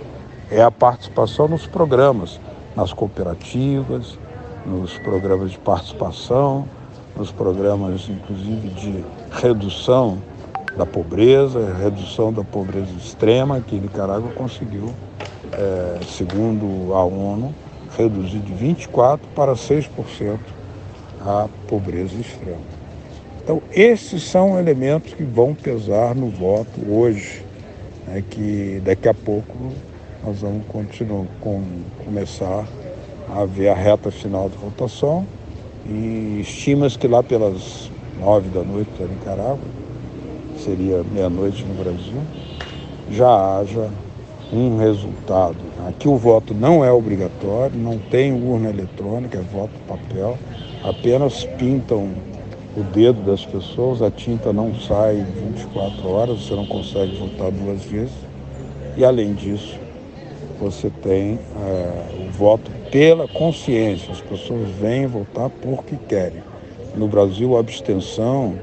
é 0.50 0.62
a 0.62 0.70
participação 0.70 1.48
nos 1.48 1.66
programas, 1.66 2.40
nas 2.76 2.92
cooperativas, 2.92 4.18
nos 4.66 4.98
programas 4.98 5.52
de 5.52 5.58
participação, 5.58 6.66
nos 7.16 7.30
programas 7.30 8.08
inclusive 8.08 8.68
de 8.68 9.04
redução 9.30 10.18
da 10.76 10.84
pobreza, 10.84 11.72
redução 11.74 12.32
da 12.32 12.42
pobreza 12.42 12.90
extrema, 12.98 13.60
que 13.60 13.76
Nicarágua 13.76 14.30
conseguiu, 14.32 14.92
é, 15.52 16.00
segundo 16.04 16.92
a 16.94 17.04
ONU, 17.04 17.54
reduzir 17.96 18.40
de 18.40 18.52
24% 18.52 19.20
para 19.34 19.52
6% 19.52 20.38
a 21.20 21.48
pobreza 21.68 22.14
extrema. 22.16 22.74
Então, 23.42 23.62
esses 23.70 24.22
são 24.24 24.58
elementos 24.58 25.14
que 25.14 25.22
vão 25.22 25.54
pesar 25.54 26.14
no 26.14 26.28
voto 26.28 26.80
hoje, 26.88 27.44
né, 28.06 28.22
que 28.28 28.80
daqui 28.84 29.08
a 29.08 29.14
pouco 29.14 29.72
nós 30.24 30.40
vamos 30.40 30.66
continuar, 30.66 31.26
com, 31.40 31.62
começar 32.04 32.66
a 33.30 33.44
ver 33.44 33.68
a 33.68 33.74
reta 33.74 34.10
final 34.10 34.48
da 34.48 34.56
votação 34.56 35.26
e 35.86 36.40
estima-se 36.40 36.98
que 36.98 37.06
lá 37.06 37.22
pelas 37.22 37.90
nove 38.18 38.48
da 38.48 38.62
noite 38.62 38.90
da 38.98 39.06
Nicarágua 39.06 39.83
seria 40.64 41.02
meia-noite 41.12 41.62
no 41.64 41.74
Brasil, 41.74 42.22
já 43.10 43.58
haja 43.58 43.90
um 44.52 44.78
resultado. 44.78 45.56
Aqui 45.88 46.08
o 46.08 46.16
voto 46.16 46.54
não 46.54 46.84
é 46.84 46.90
obrigatório, 46.90 47.76
não 47.76 47.98
tem 47.98 48.32
urna 48.32 48.70
eletrônica, 48.70 49.38
é 49.38 49.42
voto 49.42 49.72
papel, 49.86 50.38
apenas 50.82 51.44
pintam 51.58 52.10
o 52.76 52.82
dedo 52.82 53.22
das 53.22 53.44
pessoas, 53.44 54.02
a 54.02 54.10
tinta 54.10 54.52
não 54.52 54.74
sai 54.74 55.24
24 55.50 56.08
horas, 56.08 56.40
você 56.40 56.54
não 56.54 56.66
consegue 56.66 57.14
votar 57.16 57.50
duas 57.50 57.84
vezes. 57.84 58.14
E 58.96 59.04
além 59.04 59.34
disso, 59.34 59.78
você 60.58 60.90
tem 61.02 61.38
é, 61.60 62.26
o 62.26 62.30
voto 62.30 62.70
pela 62.90 63.28
consciência, 63.28 64.12
as 64.12 64.20
pessoas 64.20 64.68
vêm 64.70 65.06
votar 65.06 65.50
porque 65.50 65.96
querem. 66.08 66.42
No 66.96 67.08
Brasil, 67.08 67.56
a 67.56 67.60
abstenção 67.60 68.54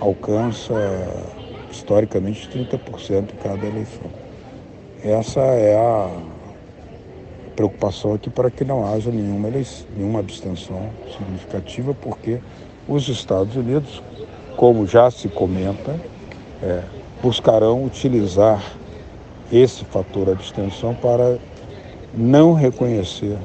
alcança 0.00 0.74
historicamente 1.76 2.48
30% 2.48 3.32
em 3.32 3.42
cada 3.42 3.66
eleição. 3.66 4.10
Essa 5.04 5.40
é 5.40 5.76
a 5.76 6.10
preocupação 7.54 8.14
aqui 8.14 8.28
para 8.28 8.50
que 8.50 8.64
não 8.64 8.86
haja 8.86 9.10
nenhuma, 9.10 9.48
eleição, 9.48 9.86
nenhuma 9.96 10.20
abstenção 10.20 10.90
significativa, 11.16 11.94
porque 11.94 12.38
os 12.88 13.08
Estados 13.08 13.56
Unidos, 13.56 14.02
como 14.56 14.86
já 14.86 15.10
se 15.10 15.28
comenta, 15.28 15.98
é, 16.62 16.82
buscarão 17.22 17.84
utilizar 17.84 18.62
esse 19.52 19.84
fator 19.84 20.28
abstenção 20.28 20.94
para 20.94 21.38
não 22.14 22.52
reconhecer 22.52 23.36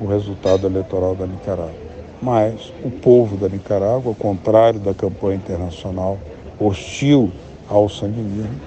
o 0.00 0.06
resultado 0.06 0.66
eleitoral 0.66 1.14
da 1.14 1.26
Nicarágua. 1.26 1.92
Mas 2.20 2.72
o 2.84 2.90
povo 2.90 3.36
da 3.36 3.48
Nicarágua, 3.48 4.10
ao 4.10 4.14
contrário 4.14 4.80
da 4.80 4.94
campanha 4.94 5.36
internacional 5.36 6.18
hostil 6.66 7.30
ao 7.68 7.88
sandinismo, 7.88 8.60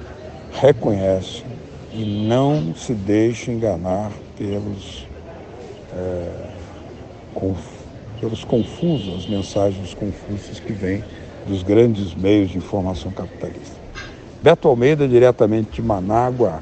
reconhece 0.52 1.44
e 1.94 2.26
não 2.28 2.74
se 2.76 2.94
deixa 2.94 3.52
enganar 3.52 4.12
pelos, 4.38 5.08
é, 5.96 6.30
com, 7.34 7.56
pelos 8.20 8.44
confusos, 8.44 9.18
as 9.18 9.26
mensagens 9.28 9.94
confusas 9.94 10.60
que 10.60 10.74
vêm 10.74 11.04
dos 11.48 11.64
grandes 11.64 12.14
meios 12.14 12.50
de 12.50 12.58
informação 12.58 13.12
capitalista. 13.12 13.76
Beto 14.42 14.68
Almeida, 14.68 15.08
diretamente 15.08 15.72
de 15.72 15.82
Manágua, 15.82 16.62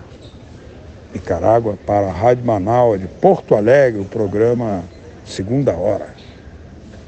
Nicarágua, 1.13 1.77
para 1.85 2.07
a 2.07 2.11
Rádio 2.11 2.45
Manaus 2.45 2.99
de 2.99 3.07
Porto 3.07 3.55
Alegre, 3.55 4.01
o 4.01 4.05
programa 4.05 4.83
Segunda 5.25 5.73
Hora, 5.73 6.13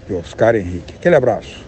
de 0.07 0.13
Oscar 0.13 0.55
Henrique. 0.55 0.93
Aquele 0.95 1.15
abraço. 1.15 1.64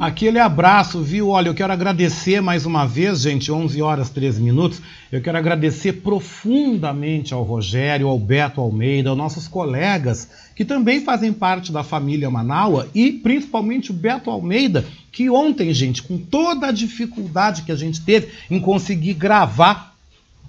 Aquele 0.00 0.38
abraço, 0.38 1.02
viu? 1.02 1.28
Olha, 1.28 1.48
eu 1.48 1.54
quero 1.54 1.74
agradecer 1.74 2.40
mais 2.40 2.64
uma 2.64 2.86
vez, 2.86 3.20
gente, 3.20 3.52
11 3.52 3.82
horas 3.82 4.08
13 4.08 4.40
minutos. 4.40 4.80
Eu 5.12 5.20
quero 5.20 5.36
agradecer 5.36 5.92
profundamente 5.92 7.34
ao 7.34 7.42
Rogério, 7.42 8.08
ao 8.08 8.18
Beto 8.18 8.62
Almeida, 8.62 9.10
aos 9.10 9.18
nossos 9.18 9.46
colegas 9.46 10.26
que 10.56 10.64
também 10.64 11.02
fazem 11.02 11.34
parte 11.34 11.70
da 11.70 11.82
família 11.82 12.30
Manaua 12.30 12.88
e 12.94 13.12
principalmente 13.12 13.90
o 13.90 13.94
Beto 13.94 14.30
Almeida, 14.30 14.86
que 15.12 15.28
ontem, 15.28 15.70
gente, 15.74 16.02
com 16.02 16.16
toda 16.16 16.68
a 16.68 16.72
dificuldade 16.72 17.60
que 17.60 17.72
a 17.72 17.76
gente 17.76 18.00
teve 18.00 18.28
em 18.50 18.58
conseguir 18.58 19.12
gravar 19.12 19.94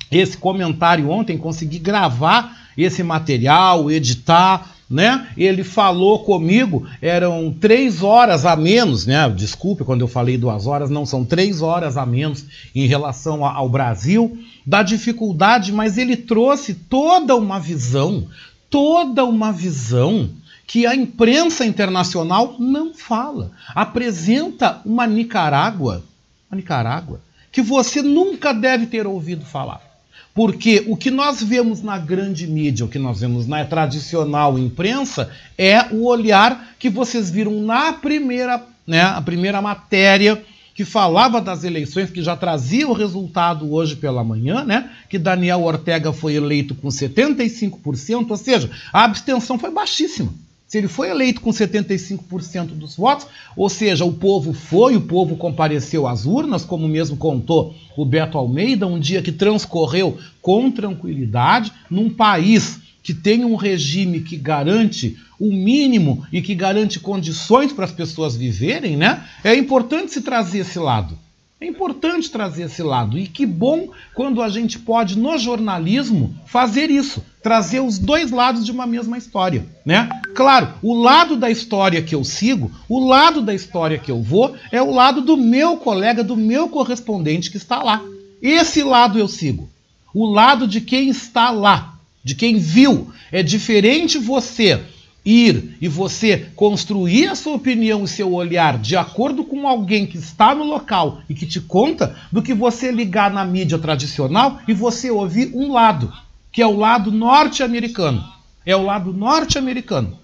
esse 0.09 0.37
comentário 0.37 1.09
ontem, 1.09 1.37
conseguir 1.37 1.79
gravar 1.79 2.57
esse 2.77 3.03
material, 3.03 3.91
editar, 3.91 4.71
né? 4.91 5.29
Ele 5.37 5.63
falou 5.63 6.19
comigo, 6.19 6.85
eram 7.01 7.55
três 7.59 8.03
horas 8.03 8.45
a 8.45 8.55
menos, 8.55 9.05
né? 9.05 9.29
Desculpe 9.29 9.85
quando 9.85 10.01
eu 10.01 10.07
falei 10.07 10.37
duas 10.37 10.67
horas, 10.67 10.89
não 10.89 11.05
são 11.05 11.23
três 11.23 11.61
horas 11.61 11.95
a 11.95 12.05
menos 12.05 12.45
em 12.75 12.85
relação 12.85 13.45
ao 13.45 13.69
Brasil, 13.69 14.37
da 14.65 14.83
dificuldade, 14.83 15.71
mas 15.71 15.97
ele 15.97 16.17
trouxe 16.17 16.73
toda 16.73 17.35
uma 17.35 17.59
visão, 17.59 18.27
toda 18.69 19.23
uma 19.25 19.51
visão 19.51 20.29
que 20.67 20.85
a 20.85 20.95
imprensa 20.95 21.65
internacional 21.65 22.55
não 22.59 22.93
fala. 22.93 23.51
Apresenta 23.73 24.81
uma 24.85 25.07
Nicarágua, 25.07 26.03
uma 26.49 26.57
Nicarágua, 26.57 27.19
que 27.51 27.61
você 27.61 28.01
nunca 28.01 28.53
deve 28.53 28.85
ter 28.85 29.07
ouvido 29.07 29.45
falar. 29.45 29.90
Porque 30.34 30.86
o 30.88 30.95
que 30.95 31.11
nós 31.11 31.43
vemos 31.43 31.82
na 31.82 31.97
grande 31.97 32.47
mídia, 32.47 32.86
o 32.86 32.89
que 32.89 32.99
nós 32.99 33.19
vemos 33.19 33.47
na 33.47 33.65
tradicional 33.65 34.57
imprensa, 34.57 35.29
é 35.57 35.88
o 35.91 36.05
olhar 36.05 36.73
que 36.79 36.89
vocês 36.89 37.29
viram 37.29 37.61
na 37.61 37.93
primeira, 37.93 38.65
né, 38.88 39.01
a 39.01 39.21
primeira 39.21 39.61
matéria 39.61 40.41
que 40.73 40.86
falava 40.86 41.41
das 41.41 41.63
eleições, 41.63 42.09
que 42.09 42.23
já 42.23 42.36
trazia 42.36 42.88
o 42.88 42.93
resultado 42.93 43.71
hoje 43.73 43.95
pela 43.95 44.23
manhã, 44.23 44.63
né? 44.63 44.89
Que 45.09 45.19
Daniel 45.19 45.63
Ortega 45.63 46.13
foi 46.13 46.36
eleito 46.36 46.73
com 46.73 46.88
75%, 46.88 48.32
ou 48.32 48.38
seja, 48.38 48.71
a 48.91 49.03
abstenção 49.03 49.59
foi 49.59 49.69
baixíssima. 49.69 50.34
Se 50.72 50.78
ele 50.78 50.88
foi 50.88 51.09
eleito 51.09 51.41
com 51.41 51.49
75% 51.49 52.67
dos 52.67 52.95
votos, 52.95 53.28
ou 53.57 53.67
seja, 53.67 54.05
o 54.05 54.13
povo 54.13 54.53
foi, 54.53 54.95
o 54.95 55.01
povo 55.01 55.36
compareceu 55.36 56.07
às 56.07 56.26
urnas, 56.26 56.63
como 56.63 56.88
mesmo 56.88 57.17
contou 57.17 57.76
o 57.97 58.05
Beto 58.05 58.38
Almeida, 58.38 58.88
um 58.88 58.97
dia 58.97 59.22
que 59.22 59.34
transcorreu 59.34 60.17
com 60.41 60.72
tranquilidade, 60.72 61.74
num 61.89 62.09
país 62.09 62.80
que 63.03 63.13
tem 63.13 63.43
um 63.43 63.55
regime 63.57 64.22
que 64.22 64.38
garante 64.38 65.17
o 65.38 65.51
mínimo 65.51 66.26
e 66.32 66.41
que 66.41 66.55
garante 66.55 67.01
condições 67.01 67.74
para 67.74 67.84
as 67.84 67.91
pessoas 67.91 68.38
viverem, 68.38 68.95
né? 68.95 69.28
É 69.43 69.53
importante 69.53 70.13
se 70.13 70.22
trazer 70.22 70.59
esse 70.59 70.80
lado. 70.80 71.19
É 71.64 71.68
importante 71.68 72.32
trazer 72.32 72.64
esse 72.64 72.82
lado. 72.82 73.20
E 73.20 73.28
que 73.28 73.45
bom 73.45 73.89
quando 74.16 74.41
a 74.41 74.49
gente 74.49 74.80
pode, 74.80 75.16
no 75.16 75.38
jornalismo, 75.38 76.34
fazer 76.47 76.89
isso. 76.89 77.24
Trazer 77.43 77.82
os 77.82 77.99
dois 77.99 78.32
lados 78.32 78.66
de 78.66 78.72
uma 78.72 78.88
mesma 78.88 79.16
história. 79.16 79.64
Né? 79.86 80.09
Claro, 80.34 80.74
o 80.82 80.99
lado 80.99 81.38
da 81.38 81.51
história 81.51 82.01
que 82.01 82.16
eu 82.16 82.24
sigo, 82.24 82.72
o 82.89 83.07
lado 83.07 83.43
da 83.43 83.53
história 83.53 83.99
que 83.99 84.09
eu 84.09 84.24
vou, 84.24 84.55
é 84.72 84.82
o 84.82 84.89
lado 84.89 85.22
do 85.22 85.38
meu 85.38 85.78
colega, 85.78 86.24
do 86.24 86.36
meu 86.36 86.68
correspondente 86.68 87.51
que 87.51 87.57
está 87.57 87.84
lá. 87.84 88.01
Esse 88.41 88.82
lado 88.82 89.20
eu 89.20 89.28
sigo. 89.28 89.70
O 90.16 90.26
lado 90.26 90.68
de 90.68 90.82
quem 90.82 91.09
está 91.09 91.51
lá, 91.51 91.93
de 92.24 92.34
quem 92.34 92.57
viu. 92.57 93.12
É 93.32 93.43
diferente 93.43 94.18
você 94.18 94.82
ir 95.26 95.78
e 95.80 95.88
você 95.88 96.49
construir 96.55 97.28
a 97.28 97.36
sua 97.36 97.55
opinião 97.55 98.03
e 98.03 98.07
seu 98.07 98.34
olhar 98.34 98.78
de 98.78 98.95
acordo 98.95 99.43
com 99.43 99.67
alguém 99.67 100.05
que 100.05 100.17
está 100.17 100.55
no 100.55 100.63
local 100.63 101.22
e 101.30 101.34
que 101.34 101.45
te 101.45 101.61
conta, 101.61 102.15
do 102.32 102.41
que 102.41 102.53
você 102.53 102.91
ligar 102.91 103.32
na 103.32 103.45
mídia 103.45 103.78
tradicional 103.78 104.59
e 104.67 104.74
você 104.74 105.11
ouvir 105.11 105.51
um 105.53 105.72
lado, 105.72 106.11
que 106.51 106.61
é 106.61 106.67
o 106.67 106.78
lado 106.78 107.11
norte-americano. 107.11 108.24
É 108.65 108.76
o 108.76 108.84
lado 108.84 109.13
norte-americano. 109.13 110.19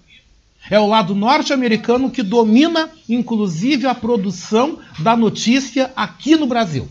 É 0.69 0.79
o 0.79 0.87
lado 0.87 1.15
norte-americano 1.15 2.09
que 2.09 2.21
domina, 2.21 2.89
inclusive, 3.07 3.87
a 3.87 3.95
produção 3.95 4.79
da 4.99 5.15
notícia 5.15 5.91
aqui 5.95 6.35
no 6.35 6.45
Brasil. 6.45 6.87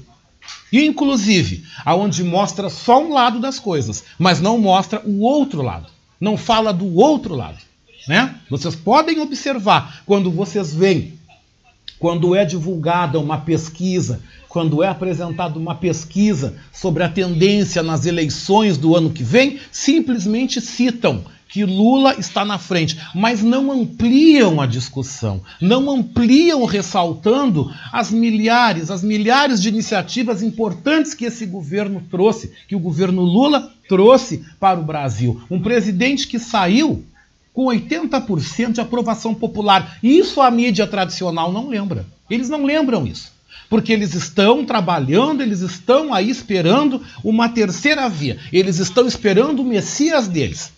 Inclusive, 0.72 1.64
aonde 1.84 2.24
mostra 2.24 2.70
só 2.70 3.02
um 3.02 3.12
lado 3.12 3.38
das 3.38 3.58
coisas, 3.58 4.04
mas 4.18 4.40
não 4.40 4.58
mostra 4.58 5.02
o 5.04 5.20
outro 5.20 5.62
lado. 5.62 5.88
Não 6.20 6.36
fala 6.36 6.72
do 6.72 6.96
outro 6.96 7.34
lado. 7.34 7.58
Né? 8.06 8.34
Vocês 8.48 8.74
podem 8.74 9.20
observar 9.20 10.02
quando 10.06 10.30
vocês 10.30 10.74
veem, 10.74 11.14
quando 11.98 12.34
é 12.34 12.44
divulgada 12.44 13.18
uma 13.18 13.38
pesquisa, 13.38 14.20
quando 14.48 14.82
é 14.82 14.88
apresentada 14.88 15.58
uma 15.58 15.74
pesquisa 15.74 16.56
sobre 16.72 17.02
a 17.02 17.08
tendência 17.08 17.82
nas 17.82 18.06
eleições 18.06 18.78
do 18.78 18.94
ano 18.94 19.10
que 19.10 19.22
vem, 19.22 19.58
simplesmente 19.72 20.60
citam 20.60 21.24
que 21.48 21.64
Lula 21.64 22.16
está 22.18 22.44
na 22.44 22.58
frente, 22.58 22.98
mas 23.14 23.42
não 23.42 23.70
ampliam 23.70 24.60
a 24.60 24.66
discussão, 24.66 25.40
não 25.60 25.90
ampliam 25.90 26.64
ressaltando 26.64 27.72
as 27.92 28.10
milhares, 28.10 28.90
as 28.90 29.02
milhares 29.02 29.62
de 29.62 29.68
iniciativas 29.68 30.42
importantes 30.42 31.14
que 31.14 31.24
esse 31.24 31.46
governo 31.46 32.02
trouxe, 32.10 32.52
que 32.68 32.76
o 32.76 32.80
governo 32.80 33.22
Lula 33.22 33.72
trouxe 33.88 34.44
para 34.58 34.78
o 34.78 34.84
Brasil. 34.84 35.40
Um 35.50 35.60
presidente 35.62 36.26
que 36.26 36.38
saiu 36.38 37.04
com 37.56 37.64
80% 37.68 38.72
de 38.72 38.82
aprovação 38.82 39.34
popular. 39.34 39.96
Isso 40.02 40.42
a 40.42 40.50
mídia 40.50 40.86
tradicional 40.86 41.50
não 41.50 41.70
lembra. 41.70 42.04
Eles 42.28 42.50
não 42.50 42.66
lembram 42.66 43.06
isso. 43.06 43.32
Porque 43.70 43.94
eles 43.94 44.12
estão 44.12 44.62
trabalhando, 44.62 45.40
eles 45.40 45.62
estão 45.62 46.12
aí 46.12 46.28
esperando 46.28 47.00
uma 47.24 47.48
terceira 47.48 48.10
via. 48.10 48.38
Eles 48.52 48.78
estão 48.78 49.06
esperando 49.06 49.60
o 49.60 49.64
Messias 49.64 50.28
deles. 50.28 50.70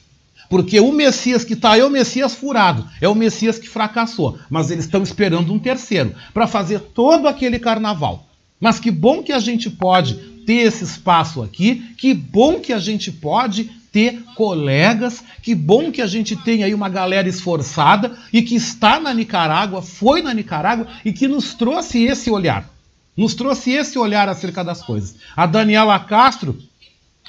Porque 0.49 0.79
o 0.79 0.93
Messias 0.93 1.45
que 1.45 1.55
está 1.55 1.73
aí 1.73 1.81
é 1.81 1.85
o 1.85 1.91
Messias 1.91 2.37
furado, 2.37 2.89
é 3.01 3.09
o 3.09 3.15
Messias 3.15 3.59
que 3.59 3.69
fracassou. 3.69 4.39
Mas 4.49 4.71
eles 4.71 4.85
estão 4.85 5.03
esperando 5.03 5.53
um 5.53 5.59
terceiro 5.59 6.15
para 6.33 6.47
fazer 6.47 6.79
todo 6.79 7.27
aquele 7.27 7.59
carnaval. 7.59 8.29
Mas 8.61 8.79
que 8.79 8.93
bom 8.93 9.21
que 9.21 9.33
a 9.33 9.41
gente 9.41 9.69
pode 9.69 10.15
ter 10.47 10.63
esse 10.63 10.85
espaço 10.85 11.43
aqui, 11.43 11.93
que 11.99 12.15
bom 12.15 12.61
que 12.61 12.73
a 12.73 12.79
gente 12.79 13.11
pode 13.11 13.69
ter 13.93 14.23
colegas. 14.35 15.23
Que 15.43 15.55
bom 15.55 15.91
que 15.91 16.03
a 16.03 16.07
gente 16.07 16.37
tem 16.37 16.65
aí 16.65 16.75
uma 16.75 16.89
galera 16.89 17.29
esforçada 17.29 18.17
e 18.33 18.43
que 18.43 18.55
está 18.55 19.01
na 19.01 19.13
Nicarágua, 19.13 19.83
foi 19.83 20.23
na 20.23 20.35
Nicarágua 20.35 20.87
e 21.05 21.13
que 21.13 21.29
nos 21.29 21.55
trouxe 21.55 22.05
esse 22.05 22.31
olhar. 22.31 22.69
Nos 23.17 23.35
trouxe 23.35 23.73
esse 23.73 23.99
olhar 23.99 24.29
acerca 24.29 24.63
das 24.63 24.83
coisas. 24.83 25.17
A 25.37 25.45
Daniela 25.45 25.99
Castro 25.99 26.57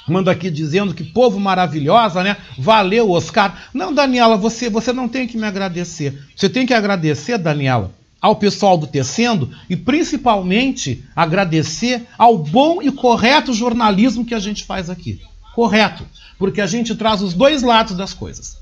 manda 0.08 0.30
aqui 0.30 0.50
dizendo 0.50 0.94
que 0.94 1.04
povo 1.04 1.38
maravilhosa, 1.40 2.22
né? 2.22 2.36
Valeu, 2.58 3.10
Oscar. 3.10 3.68
Não, 3.74 3.92
Daniela, 3.92 4.36
você, 4.36 4.70
você 4.70 4.92
não 4.92 5.08
tem 5.08 5.26
que 5.26 5.36
me 5.36 5.46
agradecer. 5.46 6.16
Você 6.34 6.48
tem 6.48 6.66
que 6.66 6.74
agradecer, 6.74 7.38
Daniela, 7.38 7.92
ao 8.20 8.36
pessoal 8.36 8.76
do 8.76 8.86
Tecendo 8.86 9.50
e 9.68 9.76
principalmente 9.76 11.04
agradecer 11.14 12.06
ao 12.18 12.38
bom 12.38 12.80
e 12.82 12.92
correto 12.92 13.52
jornalismo 13.52 14.24
que 14.24 14.34
a 14.34 14.40
gente 14.40 14.64
faz 14.64 14.90
aqui. 14.90 15.20
Correto 15.54 16.04
porque 16.40 16.62
a 16.62 16.66
gente 16.66 16.94
traz 16.94 17.20
os 17.20 17.34
dois 17.34 17.62
lados 17.62 17.94
das 17.94 18.14
coisas. 18.14 18.56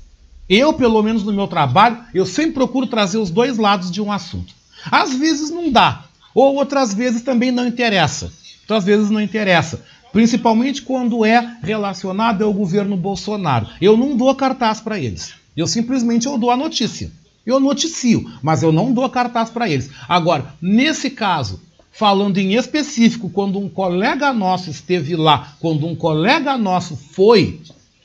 Eu, 0.49 0.73
pelo 0.73 1.01
menos 1.01 1.23
no 1.23 1.31
meu 1.31 1.47
trabalho, 1.47 2.03
eu 2.13 2.25
sempre 2.25 2.55
procuro 2.55 2.85
trazer 2.85 3.17
os 3.17 3.29
dois 3.29 3.57
lados 3.57 3.89
de 3.89 4.01
um 4.01 4.11
assunto. 4.11 4.53
Às 4.91 5.13
vezes 5.13 5.49
não 5.49 5.71
dá, 5.71 6.03
ou 6.35 6.55
outras 6.55 6.93
vezes 6.93 7.21
também 7.21 7.51
não 7.51 7.65
interessa. 7.65 8.33
Outras 8.63 8.83
vezes 8.83 9.09
não 9.09 9.21
interessa, 9.21 9.81
principalmente 10.11 10.81
quando 10.81 11.23
é 11.23 11.57
relacionado 11.63 12.43
ao 12.43 12.51
governo 12.51 12.97
Bolsonaro. 12.97 13.69
Eu 13.79 13.95
não 13.95 14.17
dou 14.17 14.35
cartaz 14.35 14.81
para 14.81 14.99
eles. 14.99 15.33
Eu 15.55 15.65
simplesmente 15.65 16.27
eu 16.27 16.37
dou 16.37 16.51
a 16.51 16.57
notícia. 16.57 17.09
Eu 17.45 17.61
noticio, 17.61 18.29
mas 18.43 18.61
eu 18.61 18.73
não 18.73 18.91
dou 18.91 19.09
cartaz 19.09 19.49
para 19.49 19.69
eles. 19.69 19.89
Agora, 20.07 20.53
nesse 20.61 21.09
caso, 21.09 21.61
falando 21.99 22.37
em 22.37 22.53
específico, 22.53 23.29
quando 23.29 23.59
um 23.59 23.67
colega 23.67 24.31
nosso 24.31 24.69
esteve 24.69 25.17
lá, 25.17 25.57
quando 25.59 25.85
um 25.85 25.93
colega 25.93 26.57
nosso 26.57 26.95
foi 26.95 27.59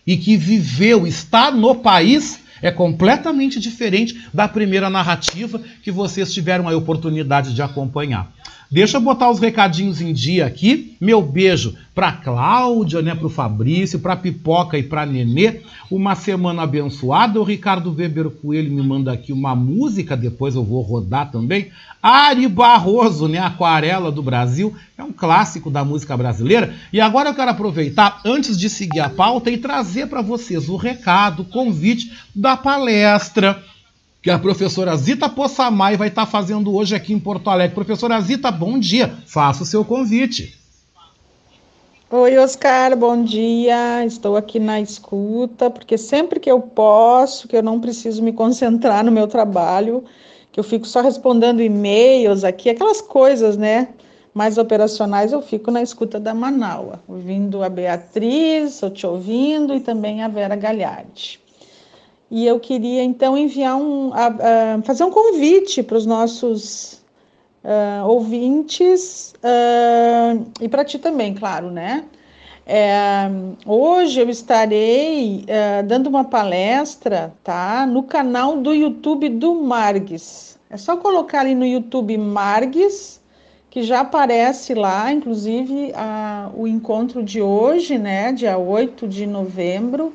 e 0.05 0.17
que 0.17 0.37
viveu, 0.37 1.07
está 1.07 1.53
no 1.53 1.77
país, 1.77 2.41
é 2.61 2.73
completamente 2.73 3.61
diferente 3.61 4.27
da 4.35 4.49
primeira 4.49 4.91
narrativa 4.91 5.63
que 5.81 5.93
vocês 5.93 6.35
tiveram 6.35 6.69
a 6.69 6.77
oportunidade 6.77 7.55
de 7.55 7.63
acompanhar. 7.63 8.35
Deixa 8.71 8.97
eu 8.97 9.01
botar 9.01 9.31
os 9.31 9.39
recadinhos 9.39 10.01
em 10.01 10.13
dia 10.13 10.47
aqui. 10.47 10.97
Meu 11.01 11.23
beijo 11.23 11.77
para 11.95 12.11
Cláudia, 12.11 13.01
né, 13.01 13.15
para 13.15 13.27
o 13.27 13.31
Fabrício, 13.31 14.01
para 14.01 14.17
Pipoca 14.17 14.77
e 14.77 14.83
para 14.83 15.07
Nenê. 15.07 15.61
Uma 15.91 16.15
semana 16.15 16.63
abençoada. 16.63 17.41
O 17.41 17.45
Ricardo 17.45 17.95
Weber 17.95 18.31
Coelho 18.31 18.73
me 18.73 18.83
manda 18.83 19.13
aqui 19.13 19.33
uma 19.33 19.55
música, 19.55 20.17
depois 20.17 20.55
eu 20.55 20.65
vou 20.65 20.83
rodar 20.83 21.31
também. 21.31 21.71
Ari 22.03 22.49
Barroso, 22.49 23.29
né, 23.29 23.39
Aquarela 23.39 24.11
do 24.11 24.23
Brasil, 24.23 24.75
é 24.99 25.03
um 25.03 25.13
clássico 25.13 25.71
da 25.71 25.85
música 25.85 26.17
brasileira. 26.17 26.75
E 26.93 27.01
agora 27.01 27.31
eu 27.31 27.35
quero 27.35 27.51
aproveitar, 27.51 28.21
antes 28.25 28.59
de 28.59 28.69
seguir 28.69 29.01
a 29.01 29.09
pauta, 29.09 29.51
e 29.51 29.57
trazer 29.57 30.09
para 30.09 30.21
vocês 30.21 30.69
o 30.69 30.77
recado, 30.77 31.43
o 31.43 31.47
convite 31.47 32.13
da 32.35 32.57
palestra 32.57 33.63
que 34.25 34.31
a 34.31 34.39
professora 34.39 34.97
Zita 34.97 35.29
Possamay 35.29 35.99
vai 35.99 36.09
estar 36.09 36.25
fazendo 36.25 36.75
hoje 36.75 36.95
aqui 36.95 37.13
em 37.13 37.21
Porto 37.21 37.51
Alegre. 37.51 37.75
Professora 37.75 38.19
Zita, 38.23 38.51
bom 38.51 38.79
dia. 38.79 39.19
Faça 39.27 39.65
o 39.65 39.67
seu 39.67 39.85
convite. 39.85 40.59
Oi, 42.11 42.39
Oscar, 42.39 42.97
bom 42.97 43.23
dia. 43.23 44.03
Estou 44.07 44.35
aqui 44.35 44.59
na 44.59 44.81
escuta, 44.81 45.69
porque 45.69 45.99
sempre 45.99 46.41
que 46.41 46.51
eu 46.51 46.59
posso, 46.59 47.47
que 47.47 47.55
eu 47.55 47.63
não 47.63 47.79
preciso 47.79 48.23
me 48.23 48.33
concentrar 48.33 49.05
no 49.05 49.13
meu 49.13 49.29
trabalho, 49.29 50.03
que 50.51 50.59
eu 50.59 50.65
fico 50.65 50.87
só 50.87 51.03
respondendo 51.03 51.61
e-mails 51.61 52.45
aqui, 52.45 52.71
aquelas 52.71 53.03
coisas, 53.03 53.59
né? 53.59 53.89
Mais 54.33 54.57
operacionais, 54.57 55.33
eu 55.35 55.43
fico 55.43 55.71
na 55.71 55.83
escuta 55.83 56.19
da 56.19 56.33
Manaua, 56.33 56.99
ouvindo 57.07 57.63
a 57.63 57.69
Beatriz, 57.69 58.81
eu 58.81 58.91
te 58.91 59.07
ouvindo, 59.07 59.75
e 59.75 59.81
também 59.81 60.23
a 60.23 60.29
Vera 60.29 60.57
Galhardi 60.57 61.44
e 62.31 62.47
eu 62.47 62.59
queria 62.59 63.03
então 63.03 63.37
enviar 63.37 63.77
um, 63.77 64.11
fazer 64.85 65.05
um 65.05 65.11
convite 65.11 65.83
para 65.83 65.97
os 65.97 66.07
nossos 66.07 67.05
uh, 67.65 68.07
ouvintes 68.07 69.35
uh, 69.39 70.45
e 70.61 70.69
para 70.69 70.85
ti 70.85 70.99
também, 70.99 71.35
claro, 71.35 71.71
né? 71.71 72.05
É, 72.67 73.29
hoje 73.67 74.21
eu 74.21 74.31
estarei 74.31 75.45
uh, 75.45 75.87
dando 75.87 76.07
uma 76.07 76.25
palestra, 76.25 77.35
tá? 77.45 77.87
No 77.87 78.03
canal 78.03 78.57
do 78.57 78.73
YouTube 78.73 79.29
do 79.29 79.55
Margues. 79.55 80.59
É 80.71 80.77
só 80.79 80.97
colocar 80.97 81.41
ali 81.41 81.55
no 81.55 81.67
YouTube 81.67 82.17
Margues, 82.17 83.21
que 83.69 83.83
já 83.83 84.01
aparece 84.01 84.73
lá, 84.73 85.13
inclusive 85.13 85.93
a, 85.95 86.51
o 86.57 86.67
encontro 86.67 87.23
de 87.23 87.43
hoje, 87.43 87.99
né? 87.99 88.33
Dia 88.33 88.57
8 88.57 89.07
de 89.07 89.27
novembro 89.27 90.13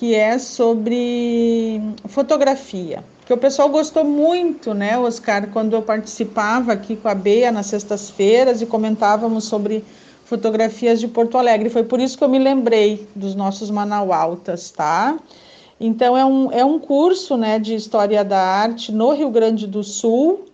que 0.00 0.14
é 0.14 0.38
sobre 0.38 1.78
fotografia. 2.06 3.04
Que 3.26 3.34
o 3.34 3.36
pessoal 3.36 3.68
gostou 3.68 4.02
muito, 4.02 4.72
né, 4.72 4.98
Oscar, 4.98 5.48
quando 5.48 5.74
eu 5.74 5.82
participava 5.82 6.72
aqui 6.72 6.96
com 6.96 7.06
a 7.06 7.14
Bea 7.14 7.52
nas 7.52 7.66
sextas-feiras 7.66 8.62
e 8.62 8.66
comentávamos 8.66 9.44
sobre 9.44 9.84
fotografias 10.24 11.00
de 11.00 11.06
Porto 11.06 11.36
Alegre. 11.36 11.68
Foi 11.68 11.84
por 11.84 12.00
isso 12.00 12.16
que 12.16 12.24
eu 12.24 12.30
me 12.30 12.38
lembrei 12.38 13.06
dos 13.14 13.34
nossos 13.34 13.70
Manaualtas, 13.70 14.70
tá? 14.70 15.18
Então 15.78 16.16
é 16.16 16.24
um, 16.24 16.50
é 16.50 16.64
um 16.64 16.78
curso 16.78 17.36
né, 17.36 17.58
de 17.58 17.74
História 17.74 18.24
da 18.24 18.40
Arte 18.40 18.90
no 18.90 19.12
Rio 19.12 19.28
Grande 19.28 19.66
do 19.66 19.84
Sul, 19.84 20.46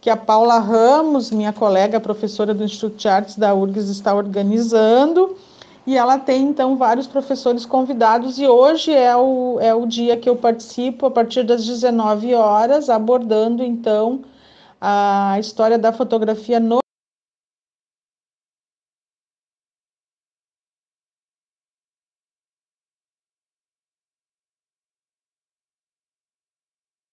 que 0.00 0.08
a 0.08 0.16
Paula 0.16 0.58
Ramos, 0.58 1.30
minha 1.30 1.52
colega 1.52 2.00
professora 2.00 2.54
do 2.54 2.64
Instituto 2.64 2.96
de 2.96 3.06
Artes 3.06 3.36
da 3.36 3.54
URGS, 3.54 3.90
está 3.90 4.14
organizando 4.14 5.36
e 5.86 5.96
ela 5.96 6.18
tem 6.18 6.44
então 6.44 6.76
vários 6.76 7.06
professores 7.06 7.66
convidados. 7.66 8.38
E 8.38 8.46
hoje 8.46 8.92
é 8.92 9.14
o, 9.16 9.58
é 9.60 9.74
o 9.74 9.86
dia 9.86 10.16
que 10.16 10.28
eu 10.28 10.36
participo 10.36 11.06
a 11.06 11.10
partir 11.10 11.42
das 11.44 11.64
19 11.66 12.34
horas, 12.34 12.88
abordando 12.88 13.62
então 13.62 14.24
a 14.80 15.36
história 15.40 15.78
da 15.78 15.92
fotografia 15.92 16.60
no 16.60 16.78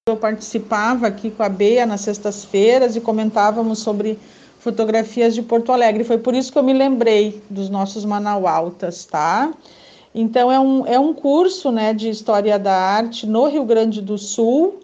eu 0.08 0.18
participava 0.18 1.08
aqui 1.08 1.32
com 1.32 1.44
a 1.44 1.50
Bea 1.50 1.86
nas 1.86 2.02
sextas-feiras 2.02 2.96
e 2.96 3.02
comentávamos 3.02 3.80
sobre 3.80 4.20
fotografias 4.62 5.34
de 5.34 5.42
Porto 5.42 5.72
Alegre. 5.72 6.04
Foi 6.04 6.18
por 6.18 6.36
isso 6.36 6.52
que 6.52 6.58
eu 6.58 6.64
me 6.64 6.72
lembrei 6.72 7.42
dos 7.50 7.70
nossos 7.70 8.06
Manaualtas, 8.06 9.06
tá? 9.06 9.52
Então 10.14 10.52
é 10.52 10.60
um, 10.60 10.86
é 10.86 11.00
um 11.00 11.14
curso 11.14 11.72
né, 11.72 11.94
de 11.94 12.10
História 12.10 12.60
da 12.60 12.74
Arte 12.74 13.26
no 13.26 13.48
Rio 13.48 13.66
Grande 13.66 14.02
do 14.02 14.18
Sul, 14.18 14.80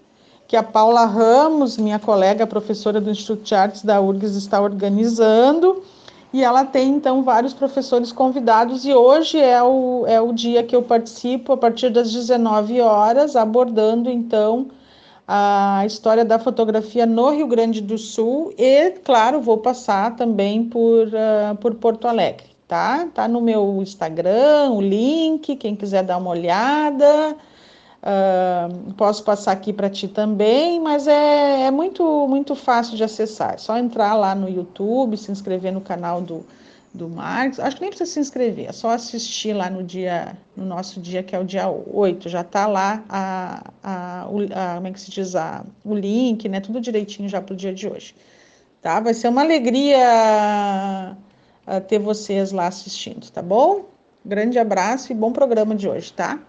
que 0.48 0.56
a 0.56 0.64
Paula 0.64 1.06
Ramos, 1.06 1.78
minha 1.78 2.00
colega 2.00 2.48
professora 2.48 3.00
do 3.00 3.12
Instituto 3.12 3.44
de 3.44 3.54
Artes 3.54 3.84
da 3.84 4.02
URGS, 4.02 4.36
está 4.36 4.60
organizando. 4.60 5.84
E 6.34 6.44
ela 6.44 6.66
tem, 6.66 6.90
então, 6.90 7.24
vários 7.24 7.54
professores 7.54 8.12
convidados, 8.12 8.86
e 8.86 8.94
hoje 8.94 9.40
é 9.40 9.64
o, 9.64 10.06
é 10.08 10.20
o 10.20 10.34
dia 10.34 10.62
que 10.62 10.76
eu 10.76 10.82
participo, 10.82 11.54
a 11.54 11.58
partir 11.58 11.90
das 11.90 12.12
19 12.12 12.82
horas, 12.82 13.36
abordando, 13.36 14.10
então, 14.10 14.68
a 15.28 15.84
história 15.86 16.24
da 16.24 16.40
fotografia 16.40 17.06
no 17.06 17.32
Rio 17.32 17.48
Grande 17.48 17.82
do 17.82 17.98
Sul 17.98 18.54
e, 18.58 18.92
claro, 19.04 19.42
vou 19.42 19.58
passar 19.58 20.16
também 20.16 20.64
por, 20.64 21.08
uh, 21.08 21.56
por 21.60 21.76
Porto 21.76 22.08
Alegre, 22.08 22.48
tá? 22.66 23.08
Tá 23.14 23.28
no 23.28 23.42
meu 23.42 23.82
Instagram, 23.82 24.72
o 24.72 24.82
link, 24.82 25.58
quem 25.58 25.76
quiser 25.76 26.04
dar 26.04 26.18
uma 26.18 26.30
olhada. 26.30 27.36
Uh, 28.02 28.94
posso 28.94 29.22
passar 29.24 29.52
aqui 29.52 29.74
para 29.74 29.90
ti 29.90 30.08
também, 30.08 30.80
mas 30.80 31.08
é, 31.08 31.64
é 31.64 31.72
muito, 31.72 32.26
muito 32.30 32.56
fácil 32.56 32.96
de 32.96 33.04
acessar. 33.04 33.56
É 33.56 33.58
só 33.58 33.78
entrar 33.78 34.14
lá 34.14 34.34
no 34.34 34.48
YouTube, 34.48 35.18
se 35.18 35.30
inscrever 35.30 35.74
no 35.74 35.82
canal 35.82 36.22
do, 36.22 36.46
do 36.98 37.08
Marcos. 37.08 37.60
Acho 37.60 37.76
que 37.78 37.82
nem 37.82 37.92
precisa 37.92 38.12
se 38.12 38.20
inscrever, 38.20 38.68
é 38.68 38.72
só 38.74 38.90
assistir 38.90 39.54
lá 39.54 39.70
no 39.70 39.84
dia, 39.84 40.36
no 40.56 40.66
nosso 40.66 41.00
dia, 41.00 41.24
que 41.24 41.36
é 41.36 41.40
o 41.40 41.44
dia 41.44 41.70
8. 41.70 42.28
Já 42.28 42.42
está 42.42 42.68
lá 42.68 43.04
a, 43.08 43.72
a, 43.84 44.22
a, 44.24 44.76
como 44.76 44.88
é 44.88 44.92
que 44.92 45.00
se 45.00 45.12
diz, 45.12 45.36
a, 45.36 45.64
o 45.86 45.96
link, 45.96 46.50
né? 46.50 46.60
Tudo 46.60 46.82
direitinho 46.82 47.30
já 47.30 47.42
para 47.42 47.54
o 47.54 47.58
dia 47.58 47.74
de 47.74 47.88
hoje. 47.88 48.16
Tá? 48.82 49.00
Vai 49.00 49.14
ser 49.14 49.28
uma 49.30 49.42
alegria 49.42 51.16
ter 51.88 52.00
vocês 52.00 52.52
lá 52.52 52.68
assistindo, 52.68 53.30
tá 53.30 53.42
bom? 53.42 53.86
Grande 54.26 54.58
abraço 54.58 55.12
e 55.12 55.16
bom 55.16 55.32
programa 55.32 55.76
de 55.76 55.88
hoje, 55.88 56.12
tá? 56.14 56.40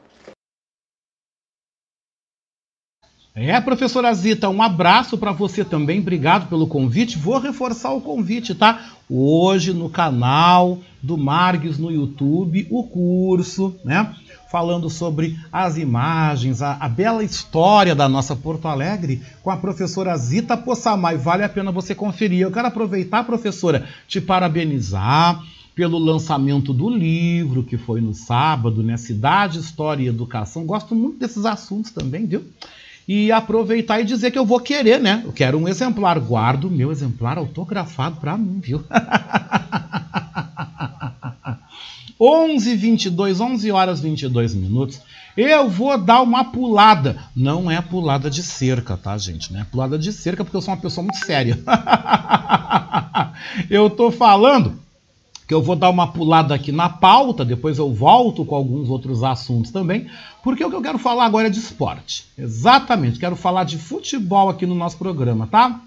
É, 3.40 3.60
professora 3.60 4.12
Zita, 4.12 4.48
um 4.48 4.60
abraço 4.60 5.16
para 5.16 5.30
você 5.30 5.64
também. 5.64 6.00
Obrigado 6.00 6.48
pelo 6.48 6.66
convite. 6.66 7.16
Vou 7.16 7.38
reforçar 7.38 7.92
o 7.92 8.00
convite, 8.00 8.52
tá? 8.52 8.90
Hoje 9.08 9.72
no 9.72 9.88
canal 9.88 10.80
do 11.00 11.16
Margues 11.16 11.78
no 11.78 11.88
YouTube, 11.88 12.66
o 12.68 12.82
curso, 12.82 13.76
né? 13.84 14.12
Falando 14.50 14.90
sobre 14.90 15.38
as 15.52 15.78
imagens, 15.78 16.62
a, 16.62 16.78
a, 16.80 16.88
bela 16.88 17.22
história 17.22 17.94
da 17.94 18.08
nossa 18.08 18.34
Porto 18.34 18.66
Alegre 18.66 19.22
com 19.40 19.52
a 19.52 19.56
professora 19.56 20.16
Zita 20.16 20.56
Possamay. 20.56 21.16
Vale 21.16 21.44
a 21.44 21.48
pena 21.48 21.70
você 21.70 21.94
conferir. 21.94 22.40
Eu 22.40 22.50
quero 22.50 22.66
aproveitar, 22.66 23.22
professora, 23.22 23.86
te 24.08 24.20
parabenizar 24.20 25.40
pelo 25.76 25.96
lançamento 25.96 26.72
do 26.72 26.90
livro, 26.90 27.62
que 27.62 27.78
foi 27.78 28.00
no 28.00 28.12
sábado, 28.12 28.82
né? 28.82 28.96
Cidade, 28.96 29.60
História 29.60 30.02
e 30.02 30.08
Educação. 30.08 30.66
Gosto 30.66 30.92
muito 30.92 31.20
desses 31.20 31.44
assuntos 31.44 31.92
também, 31.92 32.26
viu? 32.26 32.44
E 33.08 33.32
aproveitar 33.32 34.00
e 34.00 34.04
dizer 34.04 34.30
que 34.30 34.38
eu 34.38 34.44
vou 34.44 34.60
querer, 34.60 35.00
né? 35.00 35.22
Eu 35.24 35.32
quero 35.32 35.56
um 35.56 35.66
exemplar, 35.66 36.20
guardo 36.20 36.70
meu 36.70 36.92
exemplar 36.92 37.38
autografado 37.38 38.16
para 38.16 38.36
mim, 38.36 38.60
viu? 38.60 38.84
11 42.20 42.76
22, 42.76 43.40
11 43.40 43.70
horas 43.70 44.00
22 44.00 44.54
minutos. 44.54 45.00
Eu 45.36 45.70
vou 45.70 45.96
dar 45.96 46.20
uma 46.20 46.44
pulada. 46.44 47.16
Não 47.34 47.70
é 47.70 47.80
pulada 47.80 48.28
de 48.28 48.42
cerca, 48.42 48.96
tá, 48.96 49.16
gente? 49.16 49.52
Não 49.52 49.60
é 49.60 49.64
pulada 49.64 49.98
de 49.98 50.12
cerca 50.12 50.44
porque 50.44 50.56
eu 50.56 50.60
sou 50.60 50.74
uma 50.74 50.80
pessoa 50.80 51.04
muito 51.04 51.24
séria. 51.24 51.58
eu 53.70 53.88
tô 53.88 54.10
falando 54.10 54.78
que 55.48 55.54
eu 55.54 55.62
vou 55.62 55.74
dar 55.74 55.88
uma 55.88 56.06
pulada 56.06 56.54
aqui 56.54 56.70
na 56.70 56.90
pauta, 56.90 57.42
depois 57.42 57.78
eu 57.78 57.90
volto 57.90 58.44
com 58.44 58.54
alguns 58.54 58.90
outros 58.90 59.24
assuntos 59.24 59.70
também, 59.70 60.06
porque 60.44 60.62
o 60.62 60.68
que 60.68 60.76
eu 60.76 60.82
quero 60.82 60.98
falar 60.98 61.24
agora 61.24 61.46
é 61.46 61.50
de 61.50 61.58
esporte. 61.58 62.26
Exatamente, 62.36 63.18
quero 63.18 63.34
falar 63.34 63.64
de 63.64 63.78
futebol 63.78 64.50
aqui 64.50 64.66
no 64.66 64.74
nosso 64.74 64.98
programa, 64.98 65.46
tá? 65.46 65.80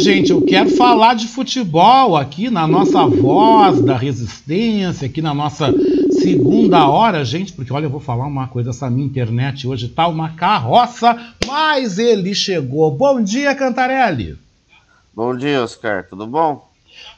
Gente, 0.00 0.30
eu 0.30 0.40
quero 0.42 0.70
falar 0.70 1.14
de 1.14 1.28
futebol 1.28 2.16
aqui 2.16 2.48
na 2.48 2.66
nossa 2.66 3.06
voz 3.06 3.82
da 3.82 3.96
resistência, 3.96 5.06
aqui 5.06 5.20
na 5.20 5.34
nossa 5.34 5.72
segunda 6.22 6.88
hora, 6.88 7.24
gente, 7.24 7.52
porque 7.52 7.72
olha, 7.72 7.84
eu 7.84 7.90
vou 7.90 8.00
falar 8.00 8.26
uma 8.26 8.48
coisa, 8.48 8.70
essa 8.70 8.88
minha 8.88 9.06
internet 9.06 9.68
hoje 9.68 9.88
tá 9.88 10.08
uma 10.08 10.30
carroça, 10.30 11.16
mas 11.46 11.98
ele 11.98 12.34
chegou. 12.34 12.90
Bom 12.90 13.22
dia, 13.22 13.54
Cantarelli. 13.54 14.38
Bom 15.14 15.36
dia, 15.36 15.62
Oscar, 15.62 16.06
tudo 16.08 16.26
bom? 16.26 16.68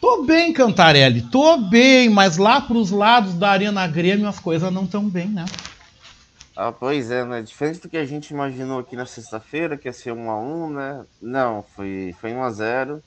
Tô 0.01 0.25
bem, 0.25 0.53
Cantarelli, 0.53 1.23
tô 1.23 1.59
bem, 1.59 2.09
mas 2.11 2.37
lá 2.37 2.61
pros 2.61 2.91
lados 2.91 3.35
da 3.35 3.51
Arena 3.51 3.87
Grêmio 3.87 4.29
as 4.29 4.41
coisas 4.41 4.73
não 4.73 4.87
tão 4.87 5.09
bem, 5.09 5.29
né? 5.29 5.45
Ah, 6.65 6.71
pois 6.71 7.11
é, 7.11 7.25
né? 7.25 7.43
Diferente 7.43 7.81
do 7.81 7.89
que 7.89 7.97
a 7.97 8.05
gente 8.05 8.31
imaginou 8.31 8.79
aqui 8.79 8.95
na 8.95 9.05
sexta-feira, 9.05 9.77
que 9.77 9.89
ia 9.89 9.93
ser 9.93 10.13
1x1, 10.13 10.71
né? 10.73 11.05
Não, 11.21 11.65
foi, 11.75 12.15
foi 12.21 12.31
1x0. 12.31 13.03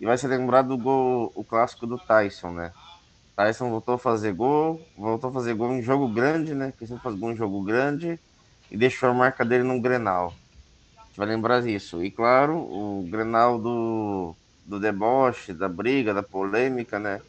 E 0.00 0.06
vai 0.06 0.16
ser 0.16 0.28
lembrado 0.28 0.68
do 0.68 0.78
gol, 0.78 1.32
o 1.34 1.42
clássico 1.42 1.84
do 1.84 1.98
Tyson, 1.98 2.52
né? 2.52 2.72
Tyson 3.34 3.70
voltou 3.70 3.96
a 3.96 3.98
fazer 3.98 4.32
gol, 4.32 4.80
voltou 4.96 5.30
a 5.30 5.32
fazer 5.32 5.52
gol 5.54 5.72
em 5.72 5.82
jogo 5.82 6.06
grande, 6.06 6.54
né? 6.54 6.72
Que 6.78 6.86
sempre 6.86 7.02
faz 7.02 7.16
gol 7.18 7.32
em 7.32 7.36
jogo 7.36 7.60
grande 7.64 8.20
e 8.70 8.76
deixou 8.76 9.08
a 9.08 9.12
marca 9.12 9.44
dele 9.44 9.64
num 9.64 9.80
Grenal. 9.80 10.32
A 10.96 11.06
gente 11.06 11.16
vai 11.16 11.26
lembrar 11.26 11.60
disso. 11.60 12.04
E 12.04 12.10
claro, 12.10 12.56
o 12.56 13.04
Grenal 13.10 13.58
do, 13.58 14.36
do 14.64 14.78
deboche, 14.78 15.52
da 15.52 15.68
briga, 15.68 16.14
da 16.14 16.22
polêmica, 16.22 17.00
né? 17.00 17.20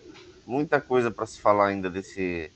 Muita 0.46 0.80
coisa 0.80 1.10
para 1.10 1.26
se 1.26 1.42
falar 1.42 1.70
ainda 1.70 1.90
desse, 1.90 2.52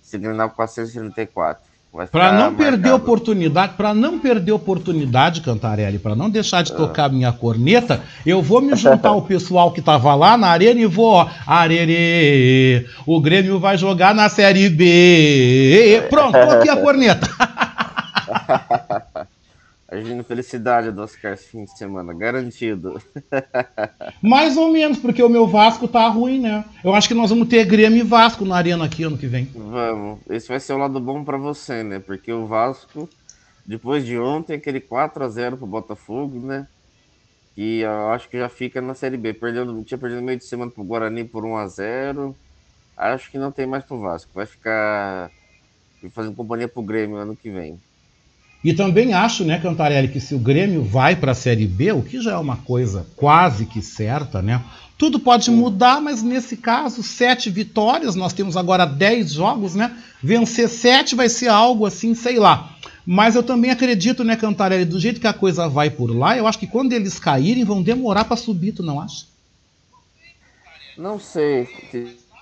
desse 0.00 0.18
Grenal 0.18 0.50
434. 0.50 1.69
Para 2.12 2.32
não 2.32 2.54
perder 2.54 2.92
oportunidade, 2.92 3.72
para 3.76 3.92
não 3.92 4.20
perder 4.20 4.52
oportunidade, 4.52 5.40
Cantarelli, 5.40 5.98
para 5.98 6.14
não 6.14 6.30
deixar 6.30 6.62
de 6.62 6.72
tocar 6.72 7.10
minha 7.10 7.32
corneta, 7.32 8.00
eu 8.24 8.40
vou 8.40 8.60
me 8.60 8.76
juntar 8.76 9.08
ao 9.08 9.22
pessoal 9.22 9.72
que 9.72 9.82
tava 9.82 10.14
lá 10.14 10.36
na 10.36 10.46
arena 10.46 10.80
e 10.80 10.86
vou, 10.86 11.14
ó, 11.14 11.28
arerê, 11.44 12.86
o 13.04 13.20
Grêmio 13.20 13.58
vai 13.58 13.76
jogar 13.76 14.14
na 14.14 14.28
Série 14.28 14.68
B. 14.68 16.06
Pronto, 16.08 16.38
toquei 16.38 16.70
a 16.70 16.76
corneta. 16.76 17.28
Agindo 20.00 20.24
felicidade 20.24 20.90
do 20.90 21.02
Oscar 21.02 21.34
esse 21.34 21.48
fim 21.48 21.64
de 21.64 21.76
semana, 21.76 22.14
garantido. 22.14 22.98
Mais 24.22 24.56
ou 24.56 24.72
menos, 24.72 24.98
porque 24.98 25.22
o 25.22 25.28
meu 25.28 25.46
Vasco 25.46 25.86
tá 25.86 26.08
ruim, 26.08 26.40
né? 26.40 26.64
Eu 26.82 26.94
acho 26.94 27.06
que 27.06 27.12
nós 27.12 27.28
vamos 27.28 27.48
ter 27.48 27.66
Grêmio 27.66 27.98
e 27.98 28.02
Vasco 28.02 28.46
na 28.46 28.56
arena 28.56 28.86
aqui 28.86 29.02
ano 29.02 29.18
que 29.18 29.26
vem. 29.26 29.44
Vamos. 29.54 30.20
Esse 30.30 30.48
vai 30.48 30.58
ser 30.58 30.72
o 30.72 30.78
lado 30.78 30.98
bom 30.98 31.22
para 31.22 31.36
você, 31.36 31.82
né? 31.82 31.98
Porque 31.98 32.32
o 32.32 32.46
Vasco, 32.46 33.06
depois 33.66 34.02
de 34.06 34.18
ontem, 34.18 34.54
aquele 34.54 34.80
4 34.80 35.22
a 35.22 35.28
0 35.28 35.58
pro 35.58 35.66
Botafogo, 35.66 36.40
né? 36.40 36.66
E 37.54 37.80
eu 37.80 38.08
acho 38.08 38.26
que 38.30 38.38
já 38.38 38.48
fica 38.48 38.80
na 38.80 38.94
Série 38.94 39.18
B. 39.18 39.34
Perdendo, 39.34 39.84
tinha 39.84 39.98
perdido 39.98 40.22
meio 40.22 40.38
de 40.38 40.46
semana 40.46 40.70
pro 40.70 40.82
Guarani 40.82 41.24
por 41.24 41.44
1 41.44 41.56
a 41.58 41.66
0 41.66 42.34
Acho 42.96 43.30
que 43.30 43.36
não 43.36 43.52
tem 43.52 43.66
mais 43.66 43.84
pro 43.84 44.00
Vasco. 44.00 44.30
Vai 44.34 44.46
ficar 44.46 45.30
fazendo 46.10 46.34
companhia 46.34 46.68
pro 46.68 46.80
Grêmio 46.80 47.18
ano 47.18 47.36
que 47.36 47.50
vem. 47.50 47.78
E 48.62 48.74
também 48.74 49.14
acho, 49.14 49.44
né, 49.44 49.58
Cantarelli, 49.58 50.08
que 50.08 50.20
se 50.20 50.34
o 50.34 50.38
Grêmio 50.38 50.82
vai 50.82 51.16
para 51.16 51.32
a 51.32 51.34
Série 51.34 51.66
B, 51.66 51.92
o 51.92 52.02
que 52.02 52.20
já 52.20 52.32
é 52.32 52.36
uma 52.36 52.58
coisa 52.58 53.06
quase 53.16 53.64
que 53.64 53.80
certa, 53.80 54.42
né? 54.42 54.62
Tudo 54.98 55.18
pode 55.18 55.50
mudar, 55.50 55.98
mas 55.98 56.22
nesse 56.22 56.58
caso, 56.58 57.02
sete 57.02 57.48
vitórias, 57.48 58.14
nós 58.14 58.34
temos 58.34 58.58
agora 58.58 58.84
dez 58.84 59.32
jogos, 59.32 59.74
né? 59.74 59.96
Vencer 60.22 60.68
sete 60.68 61.14
vai 61.14 61.30
ser 61.30 61.48
algo 61.48 61.86
assim, 61.86 62.14
sei 62.14 62.38
lá. 62.38 62.76
Mas 63.06 63.34
eu 63.34 63.42
também 63.42 63.70
acredito, 63.70 64.22
né, 64.22 64.36
Cantarelli, 64.36 64.84
do 64.84 65.00
jeito 65.00 65.20
que 65.20 65.26
a 65.26 65.32
coisa 65.32 65.66
vai 65.66 65.88
por 65.88 66.14
lá, 66.14 66.36
eu 66.36 66.46
acho 66.46 66.58
que 66.58 66.66
quando 66.66 66.92
eles 66.92 67.18
caírem, 67.18 67.64
vão 67.64 67.82
demorar 67.82 68.26
para 68.26 68.36
subir, 68.36 68.72
tu 68.72 68.82
não 68.82 69.00
acha? 69.00 69.24
Não 70.98 71.18
sei 71.18 71.66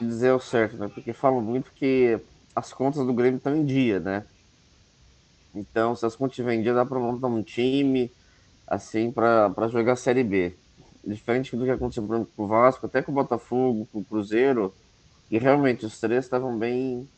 dizer 0.01 0.33
o 0.33 0.41
certo, 0.41 0.77
né? 0.77 0.91
Porque 0.93 1.13
falam 1.13 1.41
muito 1.41 1.71
que 1.77 2.19
as 2.57 2.73
contas 2.73 3.07
do 3.07 3.13
Grêmio 3.13 3.37
estão 3.37 3.55
em 3.55 3.65
dia, 3.65 4.01
né? 4.01 4.25
Então, 5.59 5.97
se 5.97 6.07
as 6.07 6.15
contas 6.15 6.33
estiverem 6.33 6.61
em 6.61 6.63
dia, 6.63 6.73
dá 6.73 6.87
para 6.87 7.01
montar 7.01 7.27
um 7.27 7.43
time 7.43 8.13
assim 8.67 9.11
para 9.11 9.69
jogar 9.69 9.95
a 9.95 9.97
Série 9.97 10.23
B. 10.23 10.55
Diferente 11.05 11.57
do 11.57 11.65
que 11.65 11.71
aconteceu 11.71 12.07
com 12.07 12.45
o 12.45 12.47
Vasco, 12.47 12.87
até 12.87 13.03
com 13.03 13.11
o 13.11 13.15
Botafogo, 13.15 13.89
com 13.93 13.99
o 13.99 14.05
Cruzeiro, 14.05 14.73
e 15.31 15.39
realmente 15.39 15.85
os 15.85 15.99
três 15.99 16.25
estavam 16.25 16.57
bem 16.57 17.09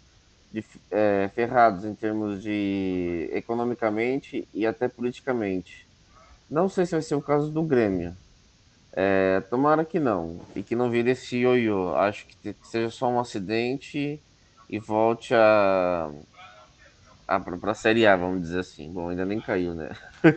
de, 0.51 0.65
é, 0.91 1.29
ferrados 1.35 1.85
em 1.85 1.95
termos 1.95 2.43
de 2.43 3.29
economicamente 3.33 4.49
e 4.55 4.67
até 4.67 4.89
politicamente. 4.89 5.87
Não 6.49 6.69
sei 6.69 6.87
se 6.87 6.93
vai 6.93 7.03
ser 7.03 7.17
o 7.17 7.23
caso 7.23 7.51
do 7.51 7.63
Grêmio. 7.63 8.17
É, 8.93 9.41
tomara 9.51 9.85
que 9.85 10.01
não. 10.01 10.41
E 10.57 10.63
que 10.63 10.75
não 10.75 10.91
vire 10.91 11.11
esse 11.11 11.37
ioiô. 11.37 11.95
Acho 11.95 12.27
que, 12.27 12.55
que 12.55 12.67
seja 12.67 12.91
só 12.91 13.09
um 13.09 13.21
acidente 13.21 14.21
e 14.69 14.79
volte 14.79 15.35
a, 15.35 16.11
ah, 17.31 17.39
pra, 17.39 17.57
pra 17.57 17.75
Série 17.75 18.05
A, 18.09 18.17
vamos 18.17 18.41
dizer 18.41 18.59
assim. 18.59 18.93
Bom, 18.93 19.09
ainda 19.09 19.25
nem 19.25 19.41
caiu, 19.41 19.73
né? 19.73 19.91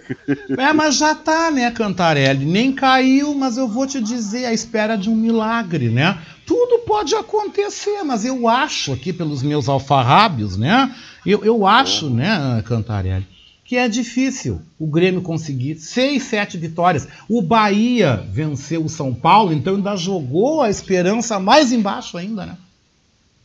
é, 0.56 0.72
mas 0.74 0.96
já 0.96 1.16
tá, 1.16 1.50
né, 1.50 1.72
Cantarelli? 1.72 2.46
Nem 2.46 2.72
caiu, 2.72 3.34
mas 3.34 3.58
eu 3.58 3.68
vou 3.68 3.88
te 3.88 4.00
dizer, 4.00 4.46
a 4.46 4.54
espera 4.54 4.96
de 4.96 5.10
um 5.10 5.16
milagre, 5.16 5.90
né? 5.90 6.22
Tudo 6.46 6.86
pode 6.86 7.16
acontecer, 7.16 8.04
mas 8.04 8.24
eu 8.24 8.48
acho 8.48 8.94
aqui 8.94 9.12
pelos 9.12 9.42
meus 9.42 9.68
alfarrábios, 9.68 10.56
né? 10.56 10.96
Eu, 11.26 11.44
eu 11.44 11.66
acho, 11.66 12.12
né, 12.12 12.62
Cantarelli, 12.64 13.26
que 13.66 13.76
é 13.76 13.90
difícil 13.90 14.62
o 14.78 14.86
Grêmio 14.86 15.24
conseguir 15.24 15.78
seis, 15.78 16.22
sete 16.22 16.60
vitórias. 16.60 17.08
O 17.28 17.42
Bahia 17.42 18.24
venceu 18.30 18.86
o 18.86 18.90
São 18.90 19.16
Paulo, 19.16 19.52
então 19.52 19.78
ainda 19.78 19.98
jogou 19.98 20.62
a 20.62 20.70
esperança 20.70 21.40
mais 21.40 21.72
embaixo 21.72 22.20
ainda, 22.20 22.46
né? 22.46 22.58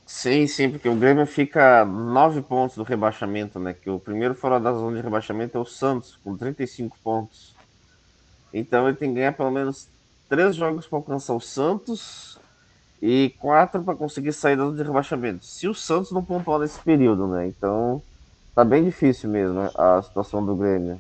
Sim, 0.08 0.46
sim, 0.46 0.70
porque 0.70 0.88
o 0.88 0.96
Grêmio 0.96 1.26
fica 1.26 1.84
nove 1.84 2.40
pontos 2.40 2.78
do 2.78 2.82
rebaixamento, 2.82 3.60
né? 3.60 3.74
Que 3.74 3.90
o 3.90 4.00
primeiro 4.00 4.34
fora 4.34 4.58
da 4.58 4.72
zona 4.72 4.96
de 4.96 5.02
rebaixamento 5.02 5.58
é 5.58 5.60
o 5.60 5.66
Santos, 5.66 6.16
com 6.24 6.34
35 6.34 6.96
pontos. 7.04 7.54
Então 8.52 8.88
ele 8.88 8.96
tem 8.96 9.10
que 9.10 9.16
ganhar 9.16 9.34
pelo 9.34 9.50
menos 9.50 9.86
três 10.26 10.56
jogos 10.56 10.86
para 10.86 10.98
alcançar 10.98 11.34
o 11.34 11.40
Santos 11.40 12.38
e 13.02 13.34
quatro 13.38 13.82
para 13.84 13.94
conseguir 13.94 14.32
sair 14.32 14.56
da 14.56 14.64
zona 14.64 14.78
de 14.78 14.82
rebaixamento. 14.82 15.44
Se 15.44 15.68
o 15.68 15.74
Santos 15.74 16.10
não 16.10 16.24
pontuar 16.24 16.58
nesse 16.60 16.80
período, 16.80 17.26
né? 17.28 17.46
Então 17.46 18.02
tá 18.54 18.64
bem 18.64 18.82
difícil 18.82 19.28
mesmo 19.28 19.60
a 19.76 20.00
situação 20.00 20.44
do 20.44 20.56
Grêmio. 20.56 20.98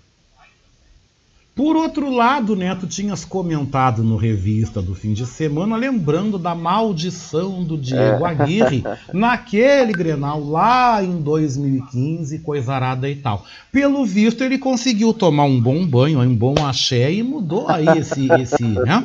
Por 1.58 1.74
outro 1.74 2.08
lado, 2.08 2.56
tu 2.78 2.86
tinhas 2.86 3.24
comentado 3.24 4.04
no 4.04 4.16
revista 4.16 4.80
do 4.80 4.94
fim 4.94 5.12
de 5.12 5.26
semana, 5.26 5.74
lembrando 5.74 6.38
da 6.38 6.54
maldição 6.54 7.64
do 7.64 7.76
Diego 7.76 8.24
é. 8.24 8.30
Aguirre 8.30 8.84
naquele 9.12 9.92
Grenal 9.92 10.40
lá 10.40 11.02
em 11.02 11.20
2015, 11.20 12.38
coisa 12.38 12.74
arada 12.74 13.10
e 13.10 13.16
tal. 13.16 13.44
Pelo 13.72 14.06
visto, 14.06 14.44
ele 14.44 14.56
conseguiu 14.56 15.12
tomar 15.12 15.46
um 15.46 15.60
bom 15.60 15.84
banho, 15.84 16.20
um 16.20 16.32
bom 16.32 16.54
axé 16.64 17.12
e 17.12 17.24
mudou 17.24 17.68
aí 17.68 17.88
esse, 17.98 18.28
esse 18.40 18.62
né? 18.62 19.04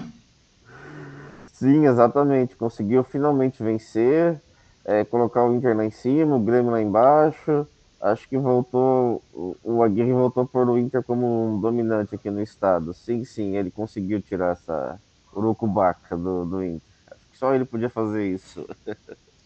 Sim, 1.51 1.87
exatamente. 1.87 2.55
Conseguiu 2.55 3.03
finalmente 3.03 3.63
vencer, 3.63 4.39
é, 4.85 5.03
colocar 5.03 5.43
o 5.43 5.55
Inter 5.55 5.75
lá 5.75 5.85
em 5.85 5.91
cima, 5.91 6.35
o 6.35 6.39
Grêmio 6.39 6.69
lá 6.69 6.79
embaixo 6.79 7.65
acho 8.03 8.27
que 8.27 8.37
voltou, 8.37 9.23
o 9.63 9.81
Aguirre 9.81 10.11
voltou 10.11 10.45
por 10.45 10.69
o 10.69 10.77
Inter 10.77 11.01
como 11.01 11.55
um 11.55 11.59
dominante 11.59 12.15
aqui 12.15 12.29
no 12.29 12.41
estado. 12.41 12.93
Sim, 12.93 13.23
sim, 13.23 13.55
ele 13.55 13.71
conseguiu 13.71 14.21
tirar 14.21 14.51
essa 14.51 14.99
urucubaca 15.33 16.17
do, 16.17 16.45
do 16.45 16.63
Inter. 16.63 16.81
Acho 17.09 17.21
que 17.31 17.37
só 17.37 17.55
ele 17.55 17.65
podia 17.65 17.89
fazer 17.89 18.29
isso. 18.29 18.67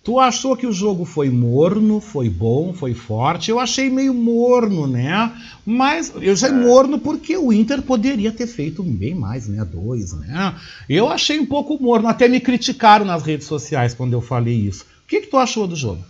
Tu 0.03 0.17
achou 0.21 0.55
que 0.55 0.65
o 0.65 0.71
jogo 0.71 1.03
foi 1.03 1.29
morno, 1.29 1.99
foi 1.99 2.29
bom, 2.29 2.73
foi 2.73 2.93
forte? 2.93 3.51
Eu 3.51 3.59
achei 3.59 3.89
meio 3.89 4.13
morno, 4.13 4.87
né? 4.87 5.35
Mas 5.65 6.13
eu 6.21 6.31
achei 6.31 6.47
é. 6.47 6.53
morno 6.53 6.97
porque 6.97 7.35
o 7.35 7.51
Inter 7.51 7.81
poderia 7.81 8.31
ter 8.31 8.47
feito 8.47 8.81
bem 8.81 9.13
mais, 9.13 9.49
né? 9.49 9.65
Dois, 9.65 10.13
né? 10.13 10.55
Eu 10.87 11.09
achei 11.09 11.37
um 11.37 11.45
pouco 11.45 11.77
morno. 11.83 12.07
Até 12.07 12.29
me 12.29 12.39
criticaram 12.39 13.03
nas 13.03 13.21
redes 13.21 13.47
sociais 13.47 13.93
quando 13.93 14.13
eu 14.13 14.21
falei 14.21 14.55
isso. 14.55 14.85
O 15.03 15.07
que, 15.09 15.19
que 15.19 15.27
tu 15.27 15.35
achou 15.35 15.67
do 15.67 15.75
jogo? 15.75 16.01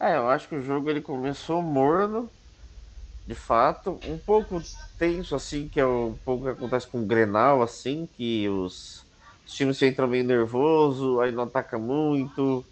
É, 0.00 0.16
eu 0.16 0.28
acho 0.28 0.48
que 0.48 0.54
o 0.54 0.60
jogo 0.62 0.88
ele 0.90 1.00
começou 1.02 1.60
morno, 1.62 2.32
de 3.26 3.34
fato, 3.34 4.00
um 4.04 4.18
pouco 4.18 4.68
tenso, 4.98 5.34
assim, 5.36 5.68
que 5.68 5.80
é 5.80 5.86
um 5.86 6.16
pouco 6.18 6.44
que 6.44 6.50
acontece 6.52 6.88
com 6.88 7.02
o 7.02 7.06
Grenal, 7.06 7.62
assim, 7.62 8.06
que 8.08 8.48
os, 8.48 9.06
os 9.46 9.54
times 9.54 9.82
entram 9.82 10.08
meio 10.08 10.24
nervoso, 10.24 11.20
aí 11.20 11.32
não 11.32 11.44
ataca 11.44 11.78
muito. 11.78 12.66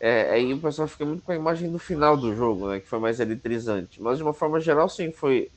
É, 0.00 0.30
aí 0.32 0.52
o 0.54 0.60
pessoal 0.62 0.88
fica 0.88 1.06
muito 1.06 1.22
com 1.24 1.32
a 1.32 1.36
imagem 1.36 1.70
do 1.72 1.78
final 1.78 2.16
do 2.16 2.34
jogo, 2.34 2.68
né? 2.70 2.80
Que 2.80 2.88
foi 2.88 2.98
mais 3.00 3.20
eletrizante. 3.20 4.02
Mas 4.02 4.18
de 4.18 4.24
uma 4.24 4.34
forma 4.34 4.60
geral, 4.60 4.88
sim, 4.88 5.12
foi, 5.12 5.52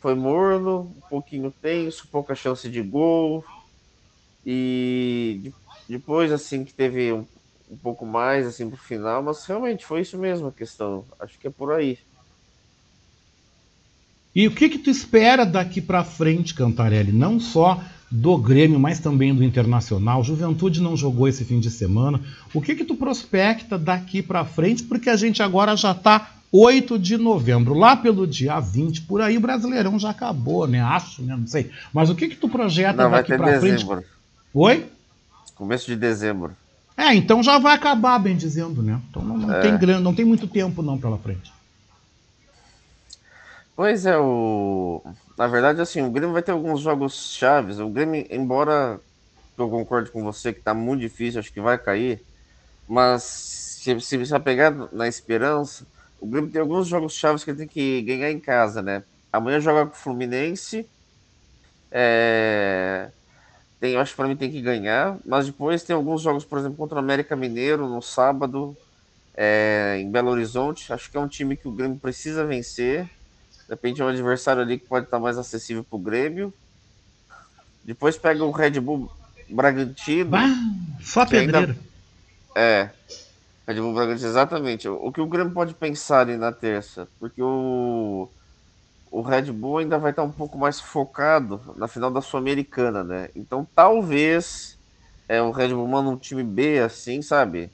foi 0.00 0.14
morno, 0.14 0.94
um 0.98 1.02
pouquinho 1.02 1.52
tenso, 1.60 2.08
pouca 2.10 2.34
chance 2.34 2.68
de 2.70 2.82
gol. 2.82 3.44
E 4.44 5.54
depois, 5.88 6.32
assim, 6.32 6.64
que 6.64 6.74
teve 6.74 7.12
um 7.12 7.26
um 7.74 7.76
pouco 7.76 8.06
mais 8.06 8.46
assim 8.46 8.70
pro 8.70 8.78
final, 8.78 9.22
mas 9.22 9.44
realmente 9.44 9.84
foi 9.84 10.00
isso 10.00 10.16
mesmo 10.16 10.46
a 10.46 10.52
questão. 10.52 11.04
Acho 11.18 11.38
que 11.38 11.48
é 11.48 11.50
por 11.50 11.72
aí. 11.72 11.98
E 14.34 14.46
o 14.46 14.50
que 14.52 14.68
que 14.68 14.78
tu 14.78 14.90
espera 14.90 15.44
daqui 15.44 15.80
para 15.80 16.02
frente, 16.04 16.54
Cantarelli? 16.54 17.12
Não 17.12 17.38
só 17.38 17.80
do 18.10 18.36
Grêmio, 18.36 18.78
mas 18.78 19.00
também 19.00 19.34
do 19.34 19.42
Internacional. 19.42 20.22
Juventude 20.22 20.80
não 20.80 20.96
jogou 20.96 21.26
esse 21.26 21.44
fim 21.44 21.58
de 21.58 21.70
semana. 21.70 22.20
O 22.52 22.60
que 22.60 22.74
que 22.74 22.84
tu 22.84 22.94
prospecta 22.94 23.76
daqui 23.76 24.22
para 24.22 24.44
frente? 24.44 24.84
Porque 24.84 25.10
a 25.10 25.16
gente 25.16 25.42
agora 25.42 25.76
já 25.76 25.92
está 25.92 26.32
8 26.52 26.96
de 26.98 27.16
novembro, 27.16 27.74
lá 27.74 27.96
pelo 27.96 28.28
dia 28.28 28.60
20, 28.60 29.02
por 29.02 29.20
aí 29.20 29.36
o 29.36 29.40
Brasileirão 29.40 29.98
já 29.98 30.10
acabou, 30.10 30.68
né? 30.68 30.80
Acho, 30.80 31.22
né? 31.22 31.36
Não 31.36 31.48
sei. 31.48 31.72
Mas 31.92 32.08
o 32.08 32.14
que 32.14 32.28
que 32.28 32.36
tu 32.36 32.48
projeta 32.48 33.02
Não, 33.02 33.10
daqui 33.10 33.36
para 33.36 33.58
frente? 33.58 33.78
dezembro. 33.78 34.04
Oi? 34.52 34.86
Começo 35.56 35.86
de 35.86 35.96
dezembro. 35.96 36.56
É, 36.96 37.14
então 37.14 37.42
já 37.42 37.58
vai 37.58 37.74
acabar, 37.74 38.18
bem 38.18 38.36
dizendo, 38.36 38.82
né? 38.82 39.00
Então 39.10 39.22
não, 39.22 39.36
não 39.36 39.52
É. 39.54 39.60
tem 39.60 39.76
grande, 39.76 40.02
não 40.02 40.14
tem 40.14 40.24
muito 40.24 40.46
tempo 40.46 40.80
não 40.82 40.98
pela 40.98 41.18
frente. 41.18 41.52
Pois 43.76 44.06
é, 44.06 44.16
o. 44.16 45.02
Na 45.36 45.48
verdade, 45.48 45.80
assim, 45.80 46.00
o 46.02 46.10
Grêmio 46.10 46.32
vai 46.32 46.42
ter 46.42 46.52
alguns 46.52 46.80
jogos 46.80 47.34
chaves. 47.36 47.80
O 47.80 47.88
Grêmio, 47.88 48.24
embora 48.30 49.00
eu 49.58 49.68
concorde 49.68 50.10
com 50.12 50.22
você 50.22 50.52
que 50.52 50.60
tá 50.60 50.72
muito 50.72 51.00
difícil, 51.00 51.40
acho 51.40 51.52
que 51.52 51.60
vai 51.60 51.76
cair, 51.76 52.22
mas 52.88 53.22
se, 53.24 54.00
se 54.00 54.16
você 54.16 54.38
pegar 54.38 54.70
na 54.92 55.08
esperança, 55.08 55.84
o 56.20 56.26
Grêmio 56.26 56.50
tem 56.50 56.60
alguns 56.60 56.86
jogos 56.86 57.14
chaves 57.14 57.42
que 57.42 57.50
ele 57.50 57.58
tem 57.58 57.68
que 57.68 58.02
ganhar 58.02 58.30
em 58.30 58.38
casa, 58.38 58.80
né? 58.80 59.02
Amanhã 59.32 59.58
joga 59.58 59.86
com 59.86 59.92
o 59.92 59.98
Fluminense. 59.98 60.88
É... 61.90 63.10
Tem, 63.84 63.92
eu 63.92 64.00
acho 64.00 64.12
que 64.12 64.16
para 64.16 64.28
mim 64.28 64.34
tem 64.34 64.50
que 64.50 64.62
ganhar, 64.62 65.18
mas 65.26 65.44
depois 65.44 65.82
tem 65.82 65.94
alguns 65.94 66.22
jogos, 66.22 66.42
por 66.42 66.58
exemplo, 66.58 66.78
contra 66.78 66.96
o 66.96 66.98
América 67.00 67.36
Mineiro 67.36 67.86
no 67.86 68.00
sábado, 68.00 68.74
é, 69.36 69.98
em 70.00 70.10
Belo 70.10 70.30
Horizonte. 70.30 70.90
Acho 70.90 71.10
que 71.10 71.18
é 71.18 71.20
um 71.20 71.28
time 71.28 71.54
que 71.54 71.68
o 71.68 71.70
Grêmio 71.70 71.98
precisa 71.98 72.46
vencer. 72.46 73.04
De 73.04 73.68
repente 73.68 74.00
é 74.00 74.04
um 74.06 74.08
adversário 74.08 74.62
ali 74.62 74.78
que 74.78 74.86
pode 74.86 75.04
estar 75.04 75.18
mais 75.18 75.36
acessível 75.36 75.84
para 75.84 75.96
o 75.96 76.00
Grêmio. 76.00 76.50
Depois 77.84 78.16
pega 78.16 78.42
o 78.42 78.50
Red 78.50 78.80
Bull 78.80 79.12
Bragantino. 79.50 80.30
Bah, 80.30 80.48
só 81.02 81.26
Que 81.26 81.36
ainda-. 81.36 81.76
É. 82.56 82.88
Red 83.68 83.82
Bull 83.82 83.92
Bragantino, 83.92 84.30
exatamente. 84.30 84.88
O 84.88 85.08
o 85.08 85.12
que 85.12 85.20
o 85.20 85.26
Grêmio 85.26 85.52
pode 85.52 85.74
pensar 85.74 86.20
ali 86.20 86.38
na 86.38 86.52
terça? 86.52 87.06
Porque 87.20 87.42
o, 87.42 88.30
o 89.18 89.22
Red 89.22 89.52
Bull 89.52 89.78
ainda 89.78 89.98
vai 89.98 90.10
estar 90.12 90.22
um 90.24 90.32
pouco 90.32 90.58
mais 90.58 90.80
focado 90.80 91.74
na 91.76 91.88
final 91.88 92.10
da 92.10 92.20
Sul-Americana, 92.20 93.04
né? 93.04 93.28
Então 93.34 93.68
talvez 93.74 94.78
é, 95.28 95.40
o 95.42 95.50
Red 95.52 95.68
Bull 95.74 95.88
manda 95.88 96.10
um 96.10 96.18
time 96.18 96.44
B 96.44 96.80
assim, 96.80 97.22
sabe? 97.22 97.72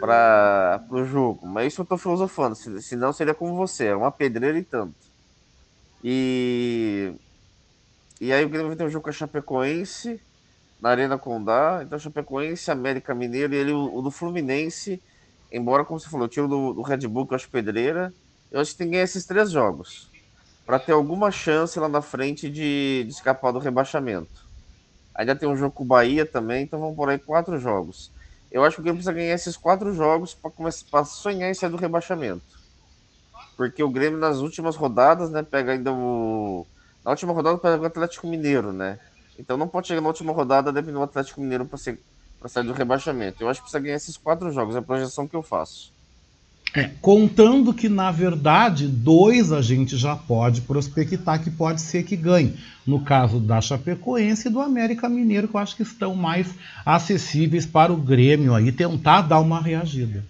Para 0.00 0.84
o 0.90 1.04
jogo. 1.04 1.46
Mas 1.48 1.72
isso 1.74 1.82
eu 1.82 1.86
tô 1.86 1.98
filosofando. 1.98 2.56
se- 2.56 2.82
Senão 2.82 3.12
seria 3.12 3.34
como 3.34 3.56
você, 3.56 3.86
é 3.88 3.96
uma 3.96 4.12
pedreira 4.12 4.58
e 4.58 4.64
tanto. 4.64 4.96
E. 6.02 7.14
E 8.20 8.32
aí 8.32 8.44
o 8.44 8.48
Grêmio 8.48 8.68
vai 8.68 8.76
ter 8.76 8.84
um 8.84 8.88
jogo 8.90 9.04
com 9.04 9.10
a 9.10 9.12
Chapecoense 9.12 10.20
na 10.80 10.90
Arena 10.90 11.18
Condá. 11.18 11.82
Então, 11.84 11.98
Chapecoense, 11.98 12.70
América 12.70 13.14
Mineiro 13.14 13.54
e 13.54 13.58
ele, 13.58 13.72
o, 13.72 13.96
o 13.96 14.02
do 14.02 14.10
Fluminense. 14.10 15.02
Embora, 15.52 15.84
como 15.84 16.00
você 16.00 16.10
falou, 16.10 16.26
eu 16.26 16.30
tiro 16.30 16.48
do, 16.48 16.74
do 16.74 16.82
Red 16.82 17.06
Bull, 17.08 17.26
que 17.26 17.34
eu 17.34 17.36
acho 17.36 17.50
pedreira. 17.50 18.14
Eu 18.50 18.60
acho 18.60 18.72
que 18.72 18.78
tem 18.78 18.88
que 18.88 18.92
ganhar 18.92 19.04
esses 19.04 19.26
três 19.26 19.50
jogos. 19.50 20.07
Para 20.68 20.78
ter 20.78 20.92
alguma 20.92 21.30
chance 21.30 21.80
lá 21.80 21.88
na 21.88 22.02
frente 22.02 22.50
de, 22.50 23.02
de 23.04 23.10
escapar 23.10 23.52
do 23.52 23.58
rebaixamento. 23.58 24.46
Ainda 25.14 25.34
tem 25.34 25.48
um 25.48 25.56
jogo 25.56 25.72
com 25.72 25.82
o 25.82 25.86
Bahia 25.86 26.26
também, 26.26 26.64
então 26.64 26.78
vamos 26.78 26.94
por 26.94 27.08
aí 27.08 27.18
quatro 27.18 27.58
jogos. 27.58 28.12
Eu 28.52 28.62
acho 28.62 28.76
que 28.76 28.82
o 28.82 28.84
Grêmio 28.84 28.98
precisa 28.98 29.14
ganhar 29.14 29.34
esses 29.34 29.56
quatro 29.56 29.94
jogos 29.94 30.34
para 30.34 30.50
começar 30.50 30.84
pra 30.90 31.06
sonhar 31.06 31.50
em 31.50 31.54
sair 31.54 31.70
do 31.70 31.78
rebaixamento. 31.78 32.42
Porque 33.56 33.82
o 33.82 33.88
Grêmio 33.88 34.18
nas 34.18 34.40
últimas 34.40 34.76
rodadas, 34.76 35.30
né, 35.30 35.42
pega 35.42 35.72
ainda 35.72 35.90
o. 35.90 36.66
Na 37.02 37.12
última 37.12 37.32
rodada 37.32 37.56
pega 37.56 37.82
o 37.82 37.86
Atlético 37.86 38.26
Mineiro, 38.26 38.70
né? 38.70 38.98
Então 39.38 39.56
não 39.56 39.68
pode 39.68 39.88
chegar 39.88 40.02
na 40.02 40.08
última 40.08 40.34
rodada 40.34 40.70
dependendo 40.70 40.98
do 40.98 41.04
Atlético 41.04 41.40
Mineiro 41.40 41.64
para 41.64 41.78
ser 41.78 41.98
para 42.38 42.50
sair 42.50 42.64
do 42.64 42.74
rebaixamento. 42.74 43.42
Eu 43.42 43.48
acho 43.48 43.60
que 43.60 43.64
precisa 43.64 43.82
ganhar 43.82 43.96
esses 43.96 44.18
quatro 44.18 44.52
jogos, 44.52 44.76
é 44.76 44.80
a 44.80 44.82
projeção 44.82 45.26
que 45.26 45.34
eu 45.34 45.42
faço. 45.42 45.94
É, 46.74 46.90
contando 47.00 47.72
que, 47.72 47.88
na 47.88 48.10
verdade, 48.10 48.86
dois 48.86 49.52
a 49.52 49.62
gente 49.62 49.96
já 49.96 50.14
pode 50.14 50.60
prospectar 50.60 51.42
que 51.42 51.50
pode 51.50 51.80
ser 51.80 52.02
que 52.02 52.14
ganhe. 52.14 52.58
No 52.86 53.02
caso 53.02 53.40
da 53.40 53.60
Chapecoense 53.60 54.48
e 54.48 54.50
do 54.50 54.60
América 54.60 55.08
Mineiro, 55.08 55.48
que 55.48 55.54
eu 55.54 55.60
acho 55.60 55.76
que 55.76 55.82
estão 55.82 56.14
mais 56.14 56.54
acessíveis 56.84 57.64
para 57.64 57.92
o 57.92 57.96
Grêmio 57.96 58.54
aí 58.54 58.70
tentar 58.70 59.22
dar 59.22 59.40
uma 59.40 59.60
reagida. 59.60 60.24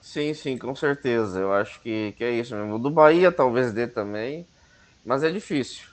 Sim, 0.00 0.34
sim, 0.34 0.58
com 0.58 0.74
certeza. 0.74 1.38
Eu 1.38 1.52
acho 1.52 1.80
que, 1.80 2.12
que 2.18 2.24
é 2.24 2.32
isso 2.32 2.54
mesmo. 2.54 2.74
O 2.74 2.78
do 2.78 2.90
Bahia 2.90 3.30
talvez 3.30 3.72
dê 3.72 3.86
também, 3.86 4.44
mas 5.04 5.22
é 5.22 5.30
difícil. 5.30 5.86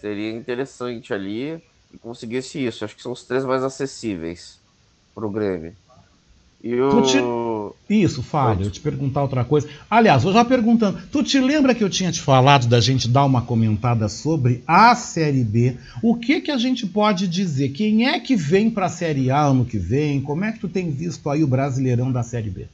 Seria 0.00 0.30
interessante 0.30 1.12
ali 1.12 1.62
que 1.90 1.98
conseguisse 1.98 2.64
isso. 2.64 2.84
Acho 2.84 2.94
que 2.94 3.02
são 3.02 3.12
os 3.12 3.24
três 3.24 3.44
mais 3.44 3.64
acessíveis 3.64 4.60
para 5.14 5.26
o 5.26 5.30
Grêmio. 5.30 5.74
E 6.62 6.80
o. 6.80 6.90
Isso, 7.88 8.22
Fábio, 8.22 8.66
eu 8.66 8.70
te 8.70 8.80
perguntar 8.80 9.22
outra 9.22 9.44
coisa. 9.44 9.68
Aliás, 9.90 10.24
eu 10.24 10.32
já 10.32 10.44
perguntando, 10.44 10.98
tu 11.10 11.22
te 11.22 11.40
lembra 11.40 11.74
que 11.74 11.82
eu 11.82 11.90
tinha 11.90 12.12
te 12.12 12.20
falado 12.20 12.66
da 12.66 12.80
gente 12.80 13.08
dar 13.08 13.24
uma 13.24 13.42
comentada 13.42 14.08
sobre 14.08 14.62
a 14.66 14.94
Série 14.94 15.44
B? 15.44 15.76
O 16.02 16.16
que 16.16 16.40
que 16.40 16.50
a 16.50 16.58
gente 16.58 16.86
pode 16.86 17.28
dizer? 17.28 17.70
Quem 17.70 18.08
é 18.08 18.20
que 18.20 18.36
vem 18.36 18.70
para 18.70 18.86
a 18.86 18.90
Série 18.90 19.30
A 19.30 19.44
ano 19.44 19.64
que 19.64 19.78
vem? 19.78 20.20
Como 20.20 20.44
é 20.44 20.52
que 20.52 20.58
tu 20.58 20.68
tem 20.68 20.90
visto 20.90 21.28
aí 21.30 21.42
o 21.42 21.48
Brasileirão 21.48 22.12
da 22.12 22.22
Série 22.22 22.50
B? 22.50 22.66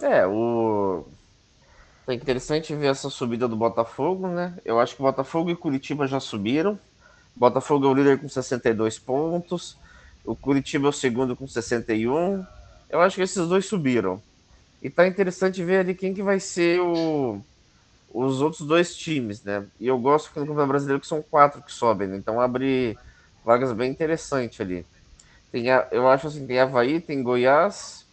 É, 0.00 0.26
o. 0.26 1.04
É 2.06 2.14
interessante 2.14 2.74
ver 2.74 2.86
essa 2.86 3.10
subida 3.10 3.46
do 3.46 3.56
Botafogo, 3.56 4.28
né? 4.28 4.54
Eu 4.64 4.80
acho 4.80 4.96
que 4.96 5.02
Botafogo 5.02 5.50
e 5.50 5.56
Curitiba 5.56 6.06
já 6.06 6.18
subiram. 6.18 6.78
Botafogo 7.36 7.86
é 7.86 7.88
o 7.88 7.94
líder 7.94 8.18
com 8.18 8.28
62 8.28 8.98
pontos. 8.98 9.76
O 10.24 10.34
Curitiba 10.34 10.86
é 10.86 10.90
o 10.90 10.92
segundo 10.92 11.36
com 11.36 11.46
61. 11.46 12.44
Eu 12.90 13.00
acho 13.00 13.16
que 13.16 13.22
esses 13.22 13.48
dois 13.48 13.66
subiram. 13.66 14.20
E 14.82 14.88
tá 14.88 15.06
interessante 15.06 15.62
ver 15.62 15.78
ali 15.78 15.94
quem 15.94 16.14
que 16.14 16.22
vai 16.22 16.40
ser 16.40 16.80
o... 16.80 17.40
os 18.12 18.40
outros 18.40 18.66
dois 18.66 18.96
times, 18.96 19.42
né? 19.42 19.66
E 19.78 19.86
eu 19.86 19.98
gosto 19.98 20.32
que 20.32 20.38
no 20.38 20.46
Campeonato 20.46 20.68
Brasileiro 20.68 21.00
que 21.00 21.06
são 21.06 21.22
quatro 21.22 21.62
que 21.62 21.72
sobem, 21.72 22.08
né? 22.08 22.16
Então 22.16 22.40
abre 22.40 22.96
vagas 23.44 23.72
bem 23.72 23.90
interessantes 23.90 24.60
ali. 24.60 24.86
Tem 25.50 25.70
a... 25.70 25.88
Eu 25.90 26.08
acho 26.08 26.28
assim, 26.28 26.46
tem 26.46 26.60
Havaí, 26.60 27.00
tem 27.00 27.22
Goiás, 27.22 28.06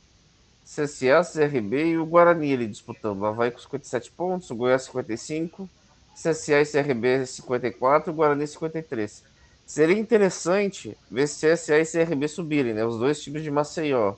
CSA, 0.65 1.21
CRB 1.23 1.91
e 1.91 1.97
o 1.97 2.05
Guarani 2.05 2.53
ali 2.53 2.67
disputando. 2.67 3.25
Havaí 3.25 3.51
com 3.51 3.59
57 3.59 4.11
pontos, 4.11 4.49
o 4.49 4.55
Goiás 4.55 4.83
55, 4.83 5.69
CSA 6.15 6.61
e 6.61 6.65
CRB 6.65 7.25
54 7.25 8.11
e 8.11 8.15
Guarani 8.15 8.47
53. 8.47 9.23
Seria 9.65 9.97
interessante 9.97 10.97
ver 11.09 11.27
CSA 11.27 11.79
e 11.79 11.85
CRB 11.85 12.27
subirem, 12.27 12.73
né? 12.73 12.83
Os 12.85 12.97
dois 12.97 13.21
times 13.21 13.43
de 13.43 13.51
Maceió. 13.51 14.15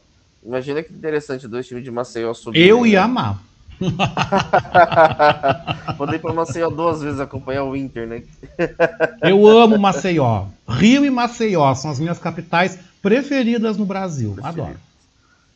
Imagina 0.48 0.82
que 0.82 0.94
interessante 0.94 1.46
dois 1.46 1.68
times 1.68 1.84
de 1.84 1.92
Maceió 1.92 2.34
subirem. 2.34 2.70
Eu 2.70 2.84
né? 2.84 2.88
ia 2.88 3.04
amar. 3.04 3.44
Poder 5.98 6.16
ir 6.16 6.20
para 6.20 6.34
Maceió 6.34 6.70
duas 6.70 7.02
vezes 7.02 7.20
acompanhar 7.20 7.66
o 7.66 7.76
Inter, 7.76 8.08
né? 8.08 8.24
Eu 9.22 9.46
amo 9.46 9.78
Maceió. 9.78 10.46
Rio 10.66 11.04
e 11.04 11.10
Maceió 11.10 11.76
são 11.76 11.92
as 11.92 12.00
minhas 12.00 12.18
capitais 12.18 12.80
preferidas 13.02 13.76
no 13.76 13.86
Brasil. 13.86 14.38
Adoro. 14.42 14.80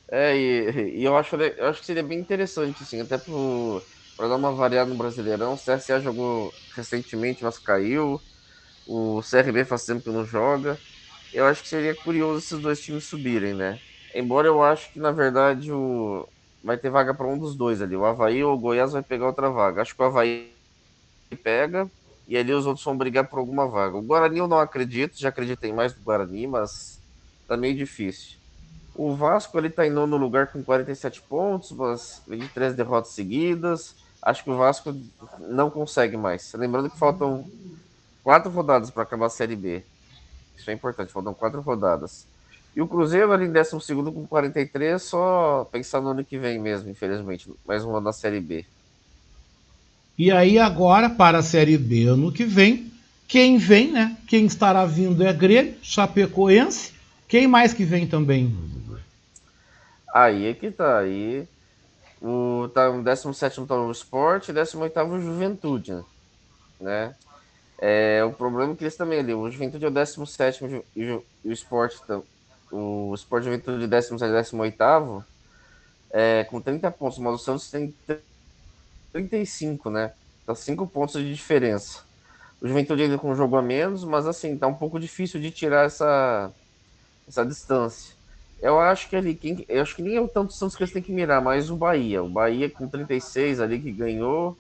É, 0.10 0.36
e, 0.36 1.00
e 1.00 1.06
eu, 1.06 1.16
acho, 1.16 1.38
eu 1.38 1.70
acho 1.70 1.80
que 1.80 1.86
seria 1.86 2.04
bem 2.04 2.20
interessante, 2.20 2.84
assim, 2.84 3.00
até 3.00 3.18
para 3.18 4.28
dar 4.28 4.36
uma 4.36 4.52
variada 4.52 4.90
no 4.90 4.98
Brasileirão. 4.98 5.54
O 5.54 5.58
CSA 5.58 6.02
jogou 6.02 6.54
recentemente, 6.76 7.46
mas 7.46 7.58
caiu. 7.58 8.20
O 8.86 9.22
CRB 9.22 9.64
faz 9.64 9.86
tempo 9.86 10.04
que 10.04 10.10
não 10.10 10.26
joga. 10.26 10.78
Eu 11.34 11.46
acho 11.46 11.64
que 11.64 11.70
seria 11.70 11.96
curioso 11.96 12.40
esses 12.40 12.60
dois 12.60 12.82
times 12.82 13.06
subirem, 13.06 13.54
né? 13.54 13.80
Embora 14.14 14.48
eu 14.48 14.62
acho 14.64 14.92
que, 14.92 15.00
na 15.00 15.12
verdade, 15.12 15.72
o... 15.72 16.28
vai 16.64 16.78
ter 16.78 16.90
vaga 16.90 17.14
para 17.14 17.28
um 17.28 17.38
dos 17.38 17.56
dois 17.56 17.82
ali. 17.82 17.96
O 17.96 18.06
Havaí 18.06 18.44
ou 18.44 18.56
o 18.56 18.60
Goiás 18.60 18.92
vai 18.92 19.02
pegar 19.02 19.28
outra 19.28 19.50
vaga. 19.50 19.82
Acho 19.82 19.96
que 19.96 20.02
o 20.02 20.06
Havaí 20.06 20.52
pega 21.44 21.90
e 22.28 22.38
ali 22.38 22.54
os 22.54 22.66
outros 22.66 22.86
vão 22.86 22.98
brigar 22.98 23.28
por 23.28 23.40
alguma 23.40 23.68
vaga. 23.68 23.98
O 23.98 24.02
Guarani 24.02 24.40
eu 24.40 24.48
não 24.48 24.60
acredito, 24.60 25.20
já 25.20 25.30
acreditei 25.30 25.74
mais 25.74 25.96
no 25.96 26.02
Guarani, 26.02 26.48
mas 26.48 27.00
tá 27.48 27.58
meio 27.58 27.76
difícil. 27.76 28.38
O 28.96 29.16
Vasco 29.16 29.58
ele 29.58 29.70
tá 29.70 29.86
em 29.86 29.90
nono 29.90 30.18
lugar 30.18 30.48
com 30.48 30.64
47 30.64 31.22
pontos, 31.24 31.72
mas 31.72 32.22
23 32.28 32.74
derrotas 32.76 33.12
seguidas. 33.12 33.96
Acho 34.22 34.44
que 34.44 34.50
o 34.50 34.58
Vasco 34.58 34.96
não 35.40 35.70
consegue 35.70 36.16
mais. 36.16 36.54
Lembrando 36.54 36.90
que 36.90 36.98
faltam 36.98 37.46
quatro 38.24 38.52
rodadas 38.52 38.90
para 38.90 39.04
acabar 39.04 39.26
a 39.26 39.30
Série 39.30 39.56
B. 39.56 39.84
Isso 40.56 40.70
é 40.70 40.74
importante, 40.74 41.12
faltam 41.12 41.34
quatro 41.34 41.60
rodadas. 41.62 42.26
E 42.76 42.82
o 42.82 42.88
Cruzeiro 42.88 43.32
ali 43.32 43.46
em 43.46 43.52
12 43.52 43.72
com 43.96 44.26
43, 44.26 45.02
só 45.02 45.68
pensar 45.72 46.00
no 46.02 46.10
ano 46.10 46.24
que 46.24 46.38
vem 46.38 46.58
mesmo, 46.58 46.90
infelizmente. 46.90 47.52
Mais 47.66 47.84
um 47.84 47.96
ano 47.96 48.06
da 48.06 48.14
Série 48.14 48.40
B. 48.40 48.66
E 50.18 50.32
aí 50.32 50.58
agora, 50.58 51.10
para 51.10 51.40
a 51.40 51.44
Série 51.44 51.78
B 51.78 52.06
ano 52.06 52.32
que 52.32 52.46
vem, 52.46 52.92
quem 53.28 53.58
vem, 53.58 53.92
né? 53.92 54.18
Quem 54.28 54.46
estará 54.46 54.86
vindo 54.86 55.24
é 55.24 55.34
Grêmio, 55.34 55.76
Chapecoense. 55.82 56.94
Quem 57.28 57.48
mais 57.48 57.74
que 57.74 57.84
vem 57.84 58.08
também? 58.08 58.56
Aí 60.14 60.48
é 60.48 60.54
que 60.54 60.72
tá. 60.72 61.00
Aí 61.00 61.48
o, 62.22 62.70
tá, 62.74 62.90
o 62.90 63.02
17 63.02 63.66
tá 63.66 63.76
o 63.76 63.92
Sport, 63.92 64.50
18 64.50 65.00
o 65.00 65.22
Juventude, 65.22 65.98
né? 66.80 67.16
É, 67.80 68.24
o 68.24 68.32
problema 68.32 68.74
é 68.74 68.76
que 68.76 68.84
eles 68.84 68.96
também 68.96 69.20
ali, 69.20 69.34
o 69.34 69.50
Juventude 69.50 69.86
é 69.86 69.88
o 69.88 69.92
17 69.92 70.84
e 70.96 71.12
o, 71.12 71.24
Sport, 71.52 71.96
o 72.72 73.14
Sport 73.16 73.44
Juventude 73.44 73.88
17 73.88 74.24
e 74.24 74.42
18 74.42 75.26
é, 76.12 76.44
com 76.46 76.62
30 76.62 76.92
pontos, 76.92 77.20
mas 77.20 77.34
o 77.36 77.38
Santos 77.38 77.70
tem 77.70 77.94
35, 79.12 79.90
né? 79.90 80.12
Tá 80.46 80.56
5 80.56 80.86
pontos 80.88 81.22
de 81.22 81.34
diferença. 81.34 82.00
O 82.62 82.68
Juventude 82.68 83.04
ainda 83.04 83.18
com 83.18 83.32
um 83.32 83.36
jogo 83.36 83.56
a 83.56 83.62
menos, 83.62 84.04
mas 84.04 84.28
assim, 84.28 84.58
tá 84.58 84.68
um 84.68 84.74
pouco 84.74 85.00
difícil 85.00 85.40
de 85.40 85.52
tirar 85.52 85.86
essa, 85.86 86.52
essa 87.28 87.46
distância. 87.46 88.14
Eu 88.62 88.80
acho 88.80 89.10
que 89.10 89.16
ali, 89.16 89.34
quem, 89.34 89.66
eu 89.68 89.82
acho 89.82 89.96
que 89.96 90.04
nem 90.04 90.16
é 90.16 90.22
o 90.22 90.28
tanto 90.28 90.54
Santos 90.54 90.76
que 90.76 90.84
eles 90.84 90.94
têm 90.94 91.02
que 91.02 91.12
mirar, 91.12 91.42
mas 91.42 91.72
o 91.72 91.76
Bahia. 91.76 92.22
O 92.22 92.30
Bahia 92.30 92.70
com 92.70 92.88
36 92.88 93.60
ali 93.60 93.80
que 93.80 93.92
ganhou, 93.92 94.56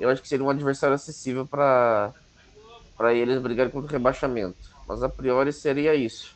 eu 0.00 0.08
acho 0.08 0.22
que 0.22 0.28
seria 0.28 0.44
um 0.44 0.50
adversário 0.50 0.94
acessível 0.94 1.46
para 1.46 2.14
eles 3.12 3.42
brigarem 3.42 3.70
contra 3.70 3.88
o 3.88 3.92
rebaixamento. 3.92 4.56
Mas 4.88 5.02
a 5.02 5.08
priori 5.08 5.52
seria 5.52 5.94
isso. 5.94 6.34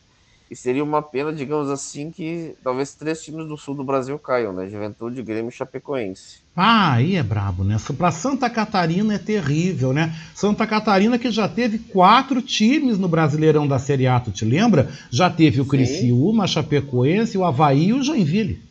E 0.48 0.54
seria 0.54 0.84
uma 0.84 1.02
pena, 1.02 1.32
digamos 1.32 1.68
assim, 1.68 2.10
que 2.10 2.54
talvez 2.62 2.94
três 2.94 3.20
times 3.22 3.48
do 3.48 3.56
sul 3.56 3.74
do 3.74 3.82
Brasil 3.82 4.16
caiam, 4.16 4.52
né? 4.52 4.68
Juventude, 4.68 5.20
Grêmio 5.22 5.48
e 5.48 5.52
Chapecoense. 5.52 6.38
Ah, 6.54 6.92
aí 6.92 7.16
é 7.16 7.22
brabo, 7.22 7.64
né? 7.64 7.76
Para 7.98 8.12
Santa 8.12 8.48
Catarina 8.48 9.14
é 9.14 9.18
terrível, 9.18 9.92
né? 9.92 10.14
Santa 10.34 10.64
Catarina 10.64 11.18
que 11.18 11.32
já 11.32 11.48
teve 11.48 11.78
quatro 11.78 12.40
times 12.40 12.96
no 12.96 13.08
Brasileirão 13.08 13.66
da 13.66 13.78
Série 13.78 14.06
A, 14.06 14.20
tu 14.20 14.30
te 14.30 14.44
lembra? 14.44 14.88
Já 15.10 15.28
teve 15.28 15.60
o 15.60 15.64
Sim. 15.64 15.70
Criciúma, 15.70 16.46
Chapecoense, 16.46 17.36
o 17.36 17.44
Havaí 17.44 17.88
e 17.88 17.92
o 17.92 18.02
Joinville. 18.02 18.62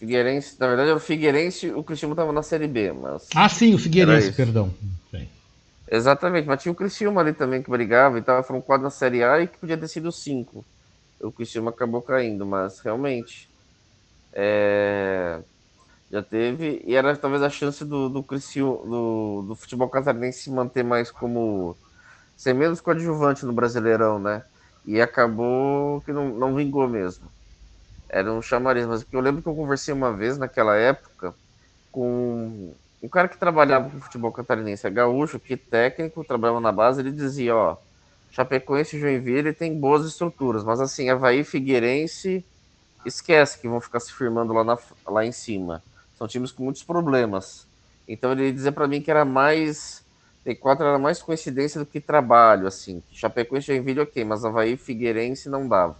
Figueirense, 0.00 0.56
na 0.58 0.66
verdade 0.66 0.90
era 0.90 0.98
o 0.98 1.00
Figueirense, 1.00 1.70
o 1.70 1.82
Criciúma 1.82 2.14
estava 2.14 2.32
na 2.32 2.42
Série 2.42 2.68
B, 2.68 2.92
mas... 2.92 3.28
Ah, 3.34 3.48
sim, 3.48 3.74
o 3.74 3.78
Figueirense, 3.78 4.32
perdão. 4.32 4.72
Sim. 5.10 5.26
Exatamente, 5.90 6.46
mas 6.46 6.62
tinha 6.62 6.72
o 6.72 6.74
Criciúma 6.74 7.20
ali 7.20 7.32
também 7.32 7.62
que 7.62 7.70
brigava 7.70 8.18
e 8.18 8.22
tal, 8.22 8.42
foram 8.42 8.60
quatro 8.60 8.84
na 8.84 8.90
Série 8.90 9.24
A 9.24 9.40
e 9.40 9.46
que 9.46 9.58
podia 9.58 9.78
ter 9.78 9.88
sido 9.88 10.12
cinco 10.12 10.64
o 11.20 11.32
Criciúma 11.32 11.70
acabou 11.70 12.02
caindo, 12.02 12.46
mas 12.46 12.80
realmente 12.80 13.50
é, 14.32 15.42
já 16.10 16.22
teve, 16.22 16.82
e 16.86 16.94
era 16.94 17.16
talvez 17.16 17.42
a 17.42 17.50
chance 17.50 17.84
do, 17.84 18.08
do, 18.08 18.22
do, 18.22 19.42
do 19.48 19.56
futebol 19.56 19.88
catarinense 19.90 20.40
se 20.42 20.50
manter 20.50 20.84
mais 20.84 21.10
como 21.10 21.76
ser 22.36 22.54
menos 22.54 22.80
coadjuvante 22.80 23.44
no 23.46 23.52
Brasileirão, 23.52 24.18
né? 24.18 24.44
E 24.86 25.00
acabou 25.00 26.00
que 26.02 26.12
não, 26.12 26.28
não 26.30 26.54
vingou 26.54 26.88
mesmo. 26.88 27.30
Era 28.08 28.32
um 28.32 28.42
chamariz, 28.42 28.86
mas 28.86 29.06
eu 29.12 29.20
lembro 29.20 29.42
que 29.42 29.48
eu 29.48 29.54
conversei 29.54 29.92
uma 29.94 30.12
vez 30.16 30.38
naquela 30.38 30.76
época 30.76 31.34
com 31.92 32.74
um 33.02 33.08
cara 33.08 33.28
que 33.28 33.38
trabalhava 33.38 33.90
com 33.90 34.00
futebol 34.00 34.32
catarinense, 34.32 34.86
é 34.86 34.90
gaúcho, 34.90 35.40
que 35.40 35.56
técnico, 35.56 36.24
trabalhava 36.24 36.60
na 36.60 36.72
base, 36.72 37.00
ele 37.00 37.12
dizia, 37.12 37.56
ó, 37.56 37.78
Chapecoense 38.30 38.96
e 38.96 39.00
Joinville 39.00 39.52
tem 39.52 39.78
boas 39.78 40.06
estruturas, 40.06 40.62
mas 40.62 40.80
assim, 40.80 41.08
Havaí 41.08 41.40
e 41.40 41.44
Figueirense, 41.44 42.44
esquece 43.04 43.58
que 43.58 43.68
vão 43.68 43.80
ficar 43.80 44.00
se 44.00 44.12
firmando 44.12 44.52
lá, 44.52 44.64
na, 44.64 44.78
lá 45.06 45.24
em 45.24 45.32
cima. 45.32 45.82
São 46.16 46.28
times 46.28 46.52
com 46.52 46.64
muitos 46.64 46.82
problemas. 46.82 47.66
Então 48.06 48.32
ele 48.32 48.52
dizia 48.52 48.72
para 48.72 48.88
mim 48.88 49.00
que 49.00 49.10
era 49.10 49.24
mais. 49.24 50.02
T4 50.46 50.80
era 50.80 50.98
mais 50.98 51.20
coincidência 51.20 51.78
do 51.80 51.86
que 51.86 52.00
trabalho, 52.00 52.66
assim. 52.66 53.02
Chapecoense 53.12 53.70
e 53.70 53.74
Joinville, 53.74 54.00
ok, 54.00 54.24
mas 54.24 54.44
Havaí 54.44 54.72
e 54.72 54.76
Figueirense 54.76 55.48
não 55.48 55.68
dava. 55.68 55.96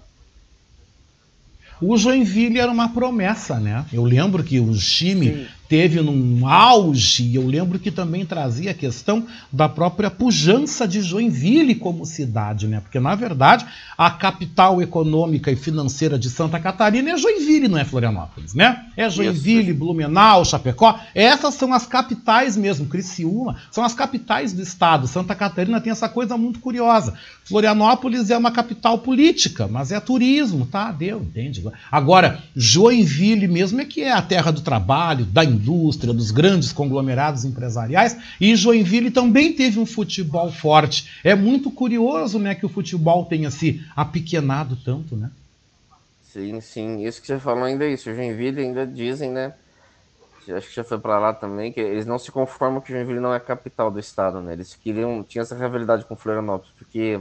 O 1.81 1.97
Joinville 1.97 2.59
era 2.59 2.73
uma 2.73 2.89
promessa, 2.89 3.61
né? 3.61 3.87
Eu 3.93 4.05
lembro 4.05 4.43
que 4.43 4.59
o 4.59 4.73
time 4.77 5.49
teve 5.69 6.01
num 6.01 6.47
auge, 6.47 7.35
eu 7.35 7.47
lembro 7.47 7.79
que 7.79 7.91
também 7.91 8.25
trazia 8.25 8.71
a 8.71 8.75
questão 8.75 9.27
da 9.53 9.69
própria 9.69 10.11
pujança 10.11 10.89
de 10.89 11.03
Joinville 11.03 11.75
como 11.75 12.07
cidade, 12.07 12.67
né? 12.67 12.81
Porque 12.81 12.99
na 12.99 13.15
verdade 13.15 13.67
a 13.97 14.11
capital 14.11 14.81
econômica 14.81 15.51
e 15.51 15.57
financeira 15.57 16.19
de 16.19 16.31
Santa 16.31 16.59
Catarina 16.59 17.11
é 17.11 17.17
Joinville, 17.17 17.69
não 17.69 17.79
é 17.79 17.85
Florianópolis, 17.85 18.55
né? 18.55 18.87
É 18.97 19.11
Joinville, 19.11 19.71
Isso. 19.71 19.79
Blumenau, 19.79 20.45
Chapecó, 20.45 20.99
essas 21.15 21.55
são 21.55 21.73
as 21.75 21.87
capitais 21.87 22.57
mesmo, 22.57 22.87
Criciúma, 22.87 23.57
são 23.71 23.85
as 23.85 23.95
capitais 23.95 24.53
do 24.53 24.63
estado. 24.63 25.07
Santa 25.07 25.35
Catarina 25.35 25.81
tem 25.81 25.91
essa 25.91 26.09
coisa 26.09 26.37
muito 26.37 26.61
curiosa. 26.61 27.15
Florianópolis 27.45 28.31
é 28.31 28.37
uma 28.37 28.51
capital 28.51 28.99
política, 28.99 29.67
mas 29.67 29.91
é 29.91 29.99
turismo, 30.01 30.67
tá? 30.67 30.93
Deu, 30.93 31.21
entende? 31.21 31.63
Agora, 31.91 32.43
Joinville 32.55 33.49
mesmo 33.49 33.81
é 33.81 33.85
que 33.85 34.03
é 34.03 34.13
a 34.13 34.23
terra 34.23 34.51
do 34.51 34.61
trabalho, 34.61 35.25
da 35.25 35.45
indústria, 35.45 35.58
dos 35.59 36.31
grandes 36.31 36.73
conglomerados 36.73 37.45
empresariais, 37.45 38.17
e 38.41 38.55
Joinville 38.55 39.11
também 39.11 39.53
teve 39.53 39.79
um 39.79 39.87
futebol 39.87 40.51
forte. 40.51 41.21
É 41.23 41.35
muito 41.35 41.71
curioso 41.71 42.39
né, 42.39 42.55
que 42.55 42.67
o 42.67 42.69
futebol 42.69 43.25
tenha 43.25 43.51
se 43.51 43.85
apequenado 43.95 44.77
tanto, 44.85 45.17
né? 45.17 45.31
Sim, 46.23 46.61
sim. 46.61 47.07
Isso 47.07 47.21
que 47.21 47.27
você 47.27 47.39
falou 47.39 47.65
ainda 47.65 47.85
é 47.85 47.93
isso. 47.93 48.15
Joinville 48.15 48.61
ainda 48.61 48.87
dizem, 48.87 49.31
né? 49.31 49.55
Acho 50.51 50.69
que 50.69 50.77
já 50.77 50.85
foi 50.85 50.99
para 50.99 51.19
lá 51.19 51.33
também, 51.33 51.73
que 51.73 51.81
eles 51.81 52.07
não 52.07 52.19
se 52.19 52.31
conformam 52.31 52.81
que 52.81 52.93
Joinville 52.93 53.21
não 53.21 53.35
é 53.35 53.37
a 53.37 53.41
capital 53.41 53.91
do 53.91 53.99
estado, 53.99 54.41
né? 54.41 54.53
Eles 54.55 54.75
queriam, 54.75 55.23
tinha 55.23 55.43
essa 55.43 55.55
rivalidade 55.55 56.05
com 56.05 56.17
Florianópolis, 56.17 56.73
porque 56.79 57.21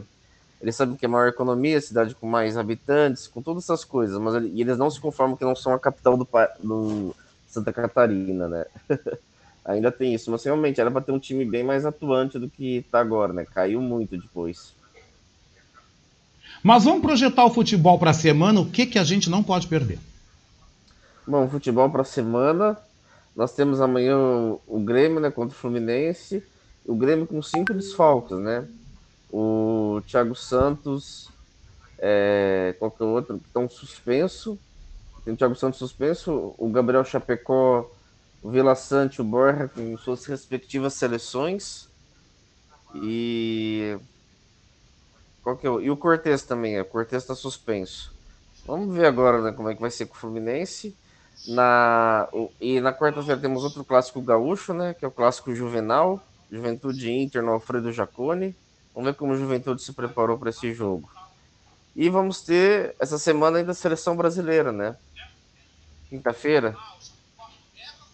eles 0.61 0.75
sabem 0.75 0.95
que 0.95 1.05
é 1.05 1.07
a 1.07 1.11
maior 1.11 1.27
economia, 1.27 1.79
cidade 1.79 2.15
com 2.15 2.27
mais 2.27 2.57
habitantes, 2.57 3.27
com 3.27 3.41
todas 3.41 3.63
essas 3.63 3.83
coisas, 3.83 4.17
mas 4.17 4.35
eles 4.35 4.77
não 4.77 4.89
se 4.89 4.99
conformam 4.99 5.35
que 5.35 5.43
não 5.43 5.55
são 5.55 5.73
a 5.73 5.79
capital 5.79 6.17
do, 6.17 6.27
do, 6.63 7.15
Santa 7.47 7.73
Catarina, 7.73 8.47
né? 8.47 8.65
Ainda 9.65 9.91
tem 9.91 10.13
isso, 10.13 10.31
mas 10.31 10.43
realmente 10.43 10.79
era 10.79 10.89
para 10.89 11.01
ter 11.01 11.11
um 11.11 11.19
time 11.19 11.43
bem 11.43 11.63
mais 11.63 11.85
atuante 11.85 12.39
do 12.39 12.49
que 12.49 12.77
está 12.77 12.99
agora, 12.99 13.33
né? 13.33 13.45
Caiu 13.45 13.81
muito 13.81 14.17
depois. 14.17 14.73
Mas 16.63 16.85
vamos 16.85 17.01
projetar 17.01 17.45
o 17.45 17.53
futebol 17.53 17.99
para 17.99 18.11
a 18.11 18.13
semana, 18.13 18.61
o 18.61 18.69
que, 18.69 18.85
que 18.85 18.97
a 18.97 19.03
gente 19.03 19.29
não 19.29 19.43
pode 19.43 19.67
perder? 19.67 19.99
Bom, 21.25 21.47
futebol 21.49 21.89
para 21.89 22.01
a 22.01 22.05
semana, 22.05 22.77
nós 23.35 23.53
temos 23.53 23.81
amanhã 23.81 24.17
o, 24.65 24.79
Grêmio 24.79 25.19
né, 25.19 25.29
contra 25.29 25.55
o 25.55 25.59
Fluminense, 25.59 26.41
o 26.85 26.95
Grêmio 26.95 27.27
com 27.27 27.41
cinco 27.41 27.73
desfalques, 27.73 28.37
né? 28.37 28.65
O 29.29 30.01
Thiago 30.07 30.33
Santos, 30.33 31.29
é, 31.99 32.73
qualquer 32.79 33.03
outro, 33.03 33.37
que 33.37 33.45
estão 33.45 33.69
suspenso, 33.69 34.57
tem 35.27 35.33
o 35.33 35.37
Thiago 35.37 35.55
Santos 35.55 35.77
suspenso, 35.77 36.55
o 36.57 36.69
Gabriel 36.69 37.03
Chapecó, 37.03 37.91
o 38.41 38.49
Vila 38.49 38.75
Sante, 38.75 39.19
o 39.19 39.25
Borja 39.25 39.67
com 39.67 39.97
suas 39.97 40.25
respectivas 40.25 40.93
seleções. 40.93 41.89
E. 42.95 43.97
Qual 45.43 45.57
que 45.57 45.67
é 45.67 45.69
o... 45.69 45.81
E 45.81 45.91
o 45.91 45.97
Cortez 45.97 46.43
também, 46.43 46.79
o 46.79 46.85
Cortez 46.85 47.23
está 47.23 47.35
suspenso. 47.35 48.13
Vamos 48.65 48.95
ver 48.95 49.05
agora 49.05 49.41
né, 49.41 49.51
como 49.51 49.69
é 49.69 49.75
que 49.75 49.81
vai 49.81 49.91
ser 49.91 50.05
com 50.05 50.15
o 50.15 50.17
Fluminense. 50.17 50.95
Na... 51.49 52.29
E 52.61 52.79
na 52.79 52.93
quarta-feira 52.93 53.41
temos 53.41 53.65
outro 53.65 53.83
clássico 53.83 54.21
gaúcho, 54.21 54.73
né? 54.73 54.93
Que 54.93 55.03
é 55.03 55.09
o 55.09 55.11
clássico 55.11 55.53
Juvenal. 55.53 56.23
Juventude 56.49 57.11
Inter 57.11 57.43
no 57.43 57.51
Alfredo 57.51 57.91
Jacone. 57.91 58.55
Vamos 58.95 59.09
ver 59.09 59.17
como 59.17 59.33
o 59.33 59.37
Juventude 59.37 59.81
se 59.81 59.91
preparou 59.91 60.37
para 60.37 60.51
esse 60.51 60.73
jogo. 60.73 61.11
E 61.93 62.09
vamos 62.09 62.41
ter 62.41 62.95
essa 62.97 63.17
semana 63.17 63.57
ainda 63.57 63.71
a 63.71 63.75
seleção 63.75 64.15
brasileira, 64.15 64.71
né? 64.71 64.95
Quinta-feira. 66.09 66.75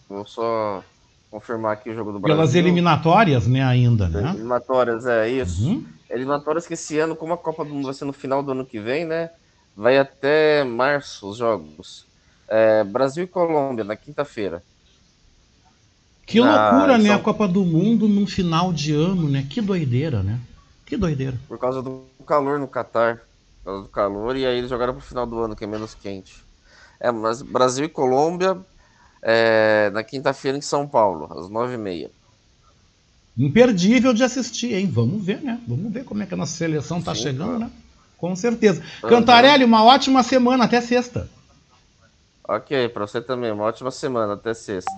Vou 0.10 0.26
só 0.26 0.84
confirmar 1.30 1.74
aqui 1.74 1.90
o 1.90 1.96
jogo 1.96 2.12
do 2.12 2.20
Brasil. 2.20 2.36
Pelas 2.36 2.56
eliminatórias, 2.56 3.48
né, 3.48 3.64
ainda, 3.64 4.08
né? 4.08 4.32
Eliminatórias, 4.32 5.06
é 5.06 5.30
isso. 5.30 5.66
Uhum. 5.68 5.86
Eliminatórias 6.10 6.68
que 6.68 6.74
esse 6.74 7.00
ano, 7.00 7.16
como 7.16 7.34
a 7.34 7.38
Copa 7.38 7.66
do 7.66 7.74
Mundo 7.74 7.86
vai 7.86 7.94
ser 7.94 8.06
no 8.06 8.14
final 8.14 8.44
do 8.44 8.52
ano 8.52 8.66
que 8.66 8.80
vem, 8.80 9.06
né? 9.06 9.32
Vai 9.76 9.98
até 9.98 10.64
março 10.64 11.28
os 11.28 11.38
jogos. 11.38 12.06
É, 12.48 12.84
Brasil 12.84 13.24
e 13.24 13.28
Colômbia, 13.28 13.84
na 13.84 13.96
quinta-feira. 13.96 14.64
Que 16.26 16.40
loucura, 16.40 16.98
né? 16.98 17.10
São... 17.10 17.16
A 17.16 17.20
Copa 17.20 17.48
do 17.48 17.66
Mundo 17.66 18.08
no 18.08 18.28
final 18.28 18.72
de 18.72 18.94
ano, 18.94 19.28
né? 19.28 19.48
Que 19.50 19.60
doideira, 19.60 20.22
né? 20.22 20.40
Que 20.86 20.96
doideira. 20.96 21.38
Por 21.48 21.58
causa 21.58 21.82
do 21.82 22.06
calor 22.28 22.60
no 22.60 22.68
Catar. 22.68 23.24
Por 23.64 23.72
causa 23.72 23.84
do 23.84 23.90
calor, 23.90 24.36
e 24.36 24.46
aí 24.46 24.58
eles 24.58 24.70
jogaram 24.70 24.94
pro 24.94 25.02
final 25.02 25.26
do 25.26 25.40
ano, 25.40 25.56
que 25.56 25.64
é 25.64 25.68
menos 25.68 25.96
quente. 25.96 26.44
É, 27.04 27.12
mas 27.12 27.42
Brasil 27.42 27.84
e 27.84 27.90
Colômbia 27.90 28.58
é, 29.22 29.92
na 29.94 30.02
quinta-feira 30.04 30.58
em 30.58 30.62
São 30.62 30.88
Paulo, 30.88 31.30
às 31.38 31.50
nove 31.50 31.74
e 31.74 31.78
meia. 31.78 32.10
Imperdível 33.38 34.14
de 34.14 34.24
assistir, 34.24 34.74
hein? 34.74 34.90
Vamos 34.90 35.24
ver, 35.26 35.42
né? 35.42 35.60
Vamos 35.68 35.92
ver 35.92 36.06
como 36.06 36.24
é 36.24 36.26
que 36.26 36.34
a 36.34 36.38
nossa 36.38 36.56
seleção 36.56 37.02
tá 37.02 37.14
Sim, 37.14 37.24
chegando, 37.24 37.54
cara. 37.54 37.60
né? 37.66 37.72
Com 38.18 38.34
certeza. 38.38 38.82
Cantarelli, 39.02 39.66
uma 39.66 39.84
ótima 39.84 40.24
semana, 40.24 40.64
até 40.64 40.80
sexta. 40.80 41.30
Ok, 42.46 42.90
para 42.90 43.08
você 43.08 43.22
também, 43.22 43.52
uma 43.52 43.64
ótima 43.64 43.90
semana, 43.90 44.34
até 44.34 44.54
sexta. 44.54 44.92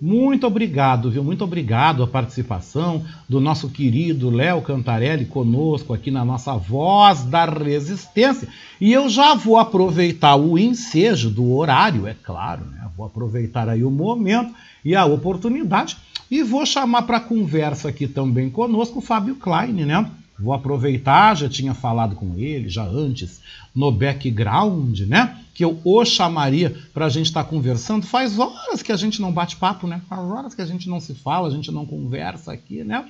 Muito 0.00 0.46
obrigado, 0.46 1.10
viu? 1.10 1.22
Muito 1.22 1.44
obrigado 1.44 2.02
a 2.02 2.06
participação 2.08 3.04
do 3.28 3.40
nosso 3.40 3.68
querido 3.68 4.30
Léo 4.30 4.62
Cantarelli 4.62 5.24
conosco 5.24 5.94
aqui 5.94 6.10
na 6.10 6.24
nossa 6.24 6.54
Voz 6.54 7.22
da 7.22 7.44
Resistência. 7.44 8.48
E 8.80 8.92
eu 8.92 9.08
já 9.08 9.34
vou 9.34 9.58
aproveitar 9.58 10.34
o 10.34 10.58
ensejo 10.58 11.30
do 11.30 11.52
horário, 11.52 12.06
é 12.06 12.14
claro, 12.14 12.64
né? 12.64 12.88
Vou 12.96 13.06
aproveitar 13.06 13.68
aí 13.68 13.84
o 13.84 13.90
momento 13.90 14.52
e 14.84 14.94
a 14.94 15.04
oportunidade 15.04 15.96
E 16.30 16.42
vou 16.42 16.66
chamar 16.66 17.02
para 17.02 17.20
conversa 17.20 17.88
aqui 17.88 18.06
também 18.06 18.50
conosco 18.50 18.98
o 18.98 19.02
Fábio 19.02 19.36
Klein, 19.36 19.84
né? 19.84 20.10
Vou 20.38 20.54
aproveitar, 20.54 21.36
já 21.36 21.48
tinha 21.48 21.74
falado 21.74 22.14
com 22.14 22.34
ele 22.36 22.68
já 22.68 22.84
antes 22.84 23.40
no 23.74 23.90
background, 23.90 25.00
né? 25.00 25.36
Que 25.52 25.64
eu 25.64 25.80
o 25.84 26.04
chamaria 26.04 26.76
para 26.94 27.06
a 27.06 27.08
gente 27.08 27.26
estar 27.26 27.42
tá 27.42 27.50
conversando. 27.50 28.06
Faz 28.06 28.38
horas 28.38 28.80
que 28.82 28.92
a 28.92 28.96
gente 28.96 29.20
não 29.20 29.32
bate 29.32 29.56
papo, 29.56 29.86
né? 29.86 30.00
Faz 30.08 30.22
horas 30.22 30.54
que 30.54 30.62
a 30.62 30.66
gente 30.66 30.88
não 30.88 31.00
se 31.00 31.14
fala, 31.14 31.48
a 31.48 31.50
gente 31.50 31.72
não 31.72 31.84
conversa 31.84 32.52
aqui, 32.52 32.84
né? 32.84 33.04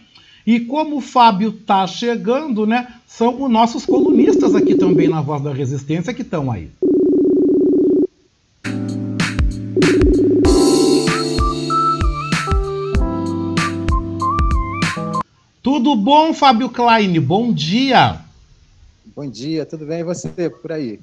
E 0.47 0.61
como 0.61 0.97
o 0.97 1.01
Fábio 1.03 1.53
tá 1.53 1.87
chegando, 1.87 2.66
né? 2.66 2.95
São 3.07 3.43
os 3.43 3.51
nossos 3.51 3.85
colunistas 3.85 4.55
aqui 4.55 4.74
também 4.74 5.07
na 5.07 5.20
Voz 5.20 5.43
da 5.43 5.53
Resistência 5.53 6.14
que 6.14 6.22
estão 6.22 6.51
aí. 6.51 6.70
Tudo 15.79 15.95
bom, 15.95 16.35
Fábio 16.35 16.68
Klein? 16.68 17.20
Bom 17.20 17.53
dia. 17.53 18.18
Bom 19.14 19.31
dia, 19.31 19.64
tudo 19.64 19.87
bem 19.87 20.01
e 20.01 20.03
você 20.03 20.29
por 20.51 20.72
aí? 20.72 20.99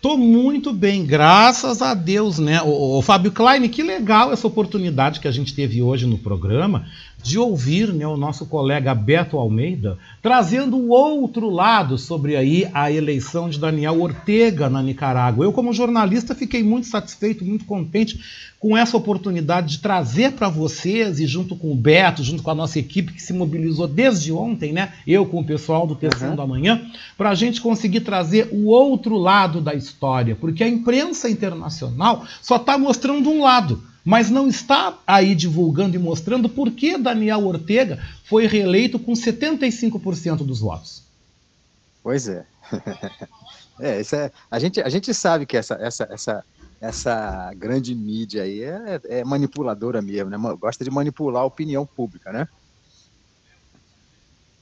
Tô 0.00 0.16
muito 0.16 0.72
bem, 0.72 1.04
graças 1.04 1.82
a 1.82 1.94
Deus, 1.94 2.38
né? 2.38 2.62
O, 2.62 2.98
o, 2.98 3.02
Fábio 3.02 3.32
Klein, 3.32 3.68
que 3.68 3.82
legal 3.82 4.32
essa 4.32 4.46
oportunidade 4.46 5.18
que 5.18 5.26
a 5.26 5.32
gente 5.32 5.52
teve 5.52 5.82
hoje 5.82 6.06
no 6.06 6.16
programa 6.16 6.86
de 7.24 7.38
ouvir 7.38 7.90
né, 7.90 8.06
o 8.06 8.18
nosso 8.18 8.44
colega 8.44 8.94
Beto 8.94 9.38
Almeida 9.38 9.96
trazendo 10.20 10.76
o 10.76 10.90
outro 10.90 11.48
lado 11.48 11.96
sobre 11.96 12.36
aí 12.36 12.68
a 12.74 12.92
eleição 12.92 13.48
de 13.48 13.58
Daniel 13.58 13.98
Ortega 13.98 14.68
na 14.68 14.82
Nicarágua. 14.82 15.46
Eu, 15.46 15.52
como 15.52 15.72
jornalista, 15.72 16.34
fiquei 16.34 16.62
muito 16.62 16.86
satisfeito, 16.86 17.42
muito 17.42 17.64
contente 17.64 18.20
com 18.60 18.76
essa 18.76 18.96
oportunidade 18.96 19.68
de 19.68 19.78
trazer 19.78 20.32
para 20.32 20.50
vocês 20.50 21.18
e 21.18 21.26
junto 21.26 21.56
com 21.56 21.72
o 21.72 21.74
Beto, 21.74 22.22
junto 22.22 22.42
com 22.42 22.50
a 22.50 22.54
nossa 22.54 22.78
equipe 22.78 23.14
que 23.14 23.22
se 23.22 23.32
mobilizou 23.32 23.88
desde 23.88 24.30
ontem, 24.30 24.74
né? 24.74 24.92
Eu 25.06 25.24
com 25.24 25.40
o 25.40 25.44
pessoal 25.44 25.86
do 25.86 25.94
Terceiro 25.94 26.32
uhum. 26.32 26.36
da 26.36 26.46
Manhã, 26.46 26.82
para 27.16 27.30
a 27.30 27.34
gente 27.34 27.58
conseguir 27.58 28.00
trazer 28.00 28.50
o 28.52 28.66
outro 28.66 29.16
lado 29.16 29.62
da 29.62 29.74
história, 29.74 30.36
porque 30.36 30.62
a 30.62 30.68
imprensa 30.68 31.28
internacional 31.30 32.26
só 32.42 32.56
está 32.56 32.76
mostrando 32.76 33.30
um 33.30 33.42
lado 33.42 33.82
mas 34.04 34.28
não 34.28 34.46
está 34.48 34.98
aí 35.06 35.34
divulgando 35.34 35.96
e 35.96 35.98
mostrando 35.98 36.48
por 36.48 36.70
que 36.70 36.98
Daniel 36.98 37.46
Ortega 37.46 38.04
foi 38.24 38.46
reeleito 38.46 38.98
com 38.98 39.14
75% 39.14 40.38
dos 40.38 40.60
votos. 40.60 41.02
Pois 42.02 42.28
é. 42.28 42.44
é, 43.80 44.00
é 44.00 44.32
a, 44.50 44.58
gente, 44.58 44.80
a 44.82 44.88
gente 44.90 45.14
sabe 45.14 45.46
que 45.46 45.56
essa, 45.56 45.74
essa, 45.76 46.08
essa, 46.10 46.44
essa 46.78 47.54
grande 47.54 47.94
mídia 47.94 48.42
aí 48.42 48.62
é, 48.62 49.00
é 49.08 49.24
manipuladora 49.24 50.02
mesmo, 50.02 50.28
né? 50.28 50.36
gosta 50.60 50.84
de 50.84 50.90
manipular 50.90 51.42
a 51.42 51.46
opinião 51.46 51.86
pública, 51.86 52.30
né? 52.30 52.46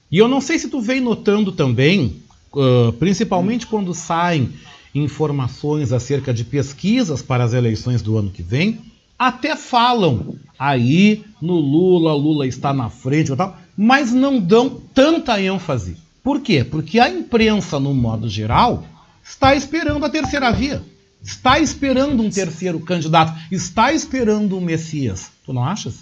E 0.08 0.18
eu 0.18 0.28
não 0.28 0.40
sei 0.40 0.58
se 0.58 0.68
tu 0.68 0.80
vem 0.80 1.00
notando 1.00 1.50
também, 1.50 2.22
uh, 2.52 2.92
principalmente 2.92 3.66
quando 3.66 3.94
saem 3.94 4.52
informações 4.94 5.90
acerca 5.90 6.34
de 6.34 6.44
pesquisas 6.44 7.22
para 7.22 7.42
as 7.42 7.54
eleições 7.54 8.02
do 8.02 8.18
ano 8.18 8.30
que 8.30 8.42
vem, 8.42 8.91
até 9.28 9.54
falam 9.54 10.36
aí 10.58 11.24
no 11.40 11.54
Lula, 11.54 12.12
Lula 12.14 12.46
está 12.46 12.72
na 12.72 12.90
frente, 12.90 13.34
tal, 13.36 13.56
mas 13.76 14.12
não 14.12 14.40
dão 14.40 14.68
tanta 14.92 15.40
ênfase. 15.40 15.96
Por 16.22 16.40
quê? 16.40 16.64
Porque 16.64 16.98
a 16.98 17.08
imprensa, 17.08 17.78
no 17.78 17.94
modo 17.94 18.28
geral, 18.28 18.84
está 19.24 19.54
esperando 19.54 20.04
a 20.04 20.10
terceira 20.10 20.50
via. 20.52 20.82
Está 21.22 21.60
esperando 21.60 22.20
um 22.20 22.30
terceiro 22.30 22.80
candidato. 22.80 23.32
Está 23.50 23.92
esperando 23.92 24.56
um 24.56 24.60
Messias. 24.60 25.30
Tu 25.44 25.52
não 25.52 25.64
achas? 25.64 26.00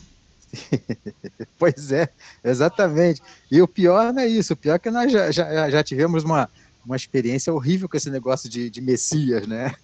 pois 1.58 1.92
é, 1.92 2.08
exatamente. 2.42 3.22
E 3.50 3.60
o 3.60 3.68
pior 3.68 4.12
não 4.14 4.22
é 4.22 4.26
isso. 4.26 4.54
O 4.54 4.56
pior 4.56 4.74
é 4.74 4.78
que 4.78 4.90
nós 4.90 5.12
já, 5.12 5.30
já, 5.30 5.70
já 5.70 5.82
tivemos 5.82 6.24
uma, 6.24 6.48
uma 6.84 6.96
experiência 6.96 7.52
horrível 7.52 7.88
com 7.88 7.96
esse 7.98 8.10
negócio 8.10 8.48
de, 8.48 8.70
de 8.70 8.80
Messias, 8.80 9.46
né? 9.46 9.74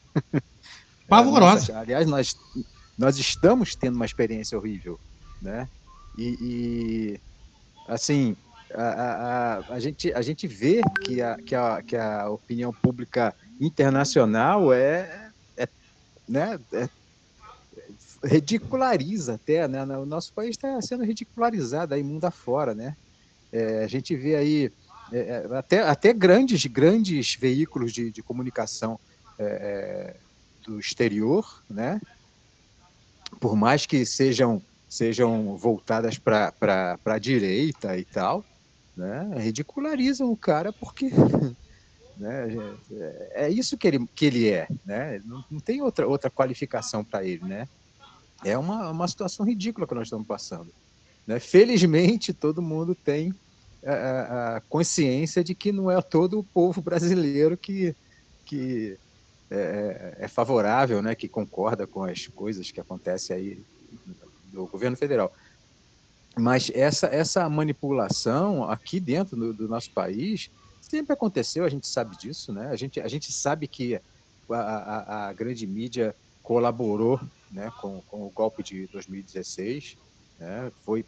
Pavorosa. 1.06 1.76
aliás, 1.78 2.06
nós, 2.06 2.36
nós 2.96 3.18
estamos 3.18 3.74
tendo 3.74 3.96
uma 3.96 4.06
experiência 4.06 4.56
horrível, 4.56 4.98
né? 5.40 5.68
E, 6.16 6.36
e 6.40 7.20
assim, 7.88 8.36
a, 8.74 8.82
a, 8.82 9.74
a, 9.74 9.80
gente, 9.80 10.12
a 10.12 10.22
gente 10.22 10.46
vê 10.46 10.80
que 11.04 11.20
a, 11.20 11.36
que, 11.36 11.54
a, 11.54 11.82
que 11.82 11.96
a 11.96 12.28
opinião 12.30 12.72
pública 12.72 13.34
internacional 13.60 14.72
é, 14.72 15.30
é, 15.56 15.68
né, 16.28 16.58
é 16.72 16.88
ridiculariza 18.24 19.34
até, 19.34 19.68
né? 19.68 19.84
O 19.96 20.06
nosso 20.06 20.32
país 20.32 20.50
está 20.50 20.80
sendo 20.80 21.04
ridicularizado 21.04 21.94
aí 21.94 22.02
mundo 22.02 22.24
afora, 22.24 22.74
né? 22.74 22.96
É, 23.52 23.84
a 23.84 23.86
gente 23.86 24.16
vê 24.16 24.34
aí 24.34 24.72
é, 25.12 25.18
é 25.18 25.56
até, 25.56 25.82
até 25.82 26.12
grandes, 26.12 26.64
grandes 26.66 27.34
veículos 27.34 27.92
de, 27.92 28.10
de 28.10 28.22
comunicação 28.22 28.98
é, 29.38 29.44
é 29.44 30.16
do 30.64 30.80
exterior, 30.80 31.62
né? 31.70 32.00
Por 33.40 33.56
mais 33.56 33.86
que 33.86 34.04
sejam, 34.04 34.62
sejam 34.88 35.56
voltadas 35.56 36.18
para 36.18 36.98
a 37.04 37.18
direita 37.18 37.96
e 37.98 38.04
tal, 38.04 38.44
né, 38.96 39.34
ridicularizam 39.38 40.30
o 40.30 40.36
cara 40.36 40.72
porque 40.72 41.10
né, 42.16 42.76
é, 42.90 43.46
é 43.46 43.50
isso 43.50 43.76
que 43.76 43.86
ele, 43.86 44.08
que 44.14 44.26
ele 44.26 44.48
é, 44.48 44.66
né, 44.84 45.20
não, 45.24 45.44
não 45.50 45.60
tem 45.60 45.82
outra, 45.82 46.06
outra 46.06 46.30
qualificação 46.30 47.04
para 47.04 47.24
ele. 47.24 47.44
Né, 47.44 47.68
é 48.44 48.56
uma, 48.56 48.90
uma 48.90 49.08
situação 49.08 49.44
ridícula 49.44 49.86
que 49.86 49.94
nós 49.94 50.06
estamos 50.06 50.26
passando. 50.26 50.70
Né. 51.26 51.38
Felizmente, 51.40 52.32
todo 52.32 52.62
mundo 52.62 52.94
tem 52.94 53.34
a, 53.84 54.56
a 54.56 54.60
consciência 54.62 55.42
de 55.42 55.54
que 55.54 55.72
não 55.72 55.90
é 55.90 56.00
todo 56.02 56.38
o 56.38 56.44
povo 56.44 56.80
brasileiro 56.80 57.56
que, 57.56 57.94
que 58.44 58.98
é, 59.50 60.14
é, 60.20 60.24
é 60.24 60.28
favorável, 60.28 61.00
né, 61.00 61.14
que 61.14 61.28
concorda 61.28 61.86
com 61.86 62.02
as 62.04 62.26
coisas 62.26 62.70
que 62.70 62.80
acontecem 62.80 63.36
aí 63.36 63.62
do 64.52 64.66
governo 64.66 64.96
federal. 64.96 65.32
Mas 66.36 66.70
essa, 66.74 67.06
essa 67.06 67.48
manipulação 67.48 68.68
aqui 68.68 69.00
dentro 69.00 69.36
do, 69.36 69.54
do, 69.54 69.68
nosso 69.68 69.90
país 69.90 70.50
sempre 70.82 71.12
aconteceu, 71.12 71.64
a 71.64 71.68
gente 71.68 71.86
sabe 71.86 72.16
disso, 72.16 72.52
né? 72.52 72.68
A 72.68 72.76
gente, 72.76 73.00
a 73.00 73.08
gente 73.08 73.32
sabe 73.32 73.66
que 73.66 73.98
a, 74.50 74.54
a, 74.54 75.28
a 75.28 75.32
grande 75.32 75.66
mídia 75.66 76.14
colaborou 76.42 77.20
né, 77.50 77.72
com, 77.80 78.02
com 78.02 78.26
o 78.26 78.30
golpe 78.30 78.62
de 78.62 78.86
2016, 78.88 79.96
né? 80.38 80.70
foi, 80.84 81.04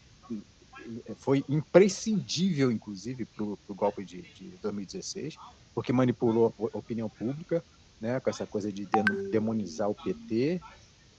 foi 1.19 1.45
imprescindível, 1.49 2.73
inclusive, 2.73 3.25
para 3.25 3.45
o 3.45 3.59
golpe 3.69 4.05
de, 4.05 4.23
de 4.23 4.49
2016, 4.63 5.37
porque 5.75 5.93
manipulou 5.93 6.55
a 6.75 6.79
opinião 6.79 7.09
pública, 7.09 7.63
né, 8.01 8.21
com 8.21 8.31
essa 8.31 8.47
coisa 8.47 8.73
de 8.73 8.89
demonizar 9.31 9.91
o 9.91 9.95
PT 9.95 10.61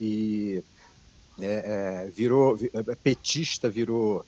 e 0.00 0.62
é, 1.40 2.06
é, 2.06 2.10
virou 2.10 2.58
é, 2.72 2.94
petista 2.96 3.68
virou 3.68 4.24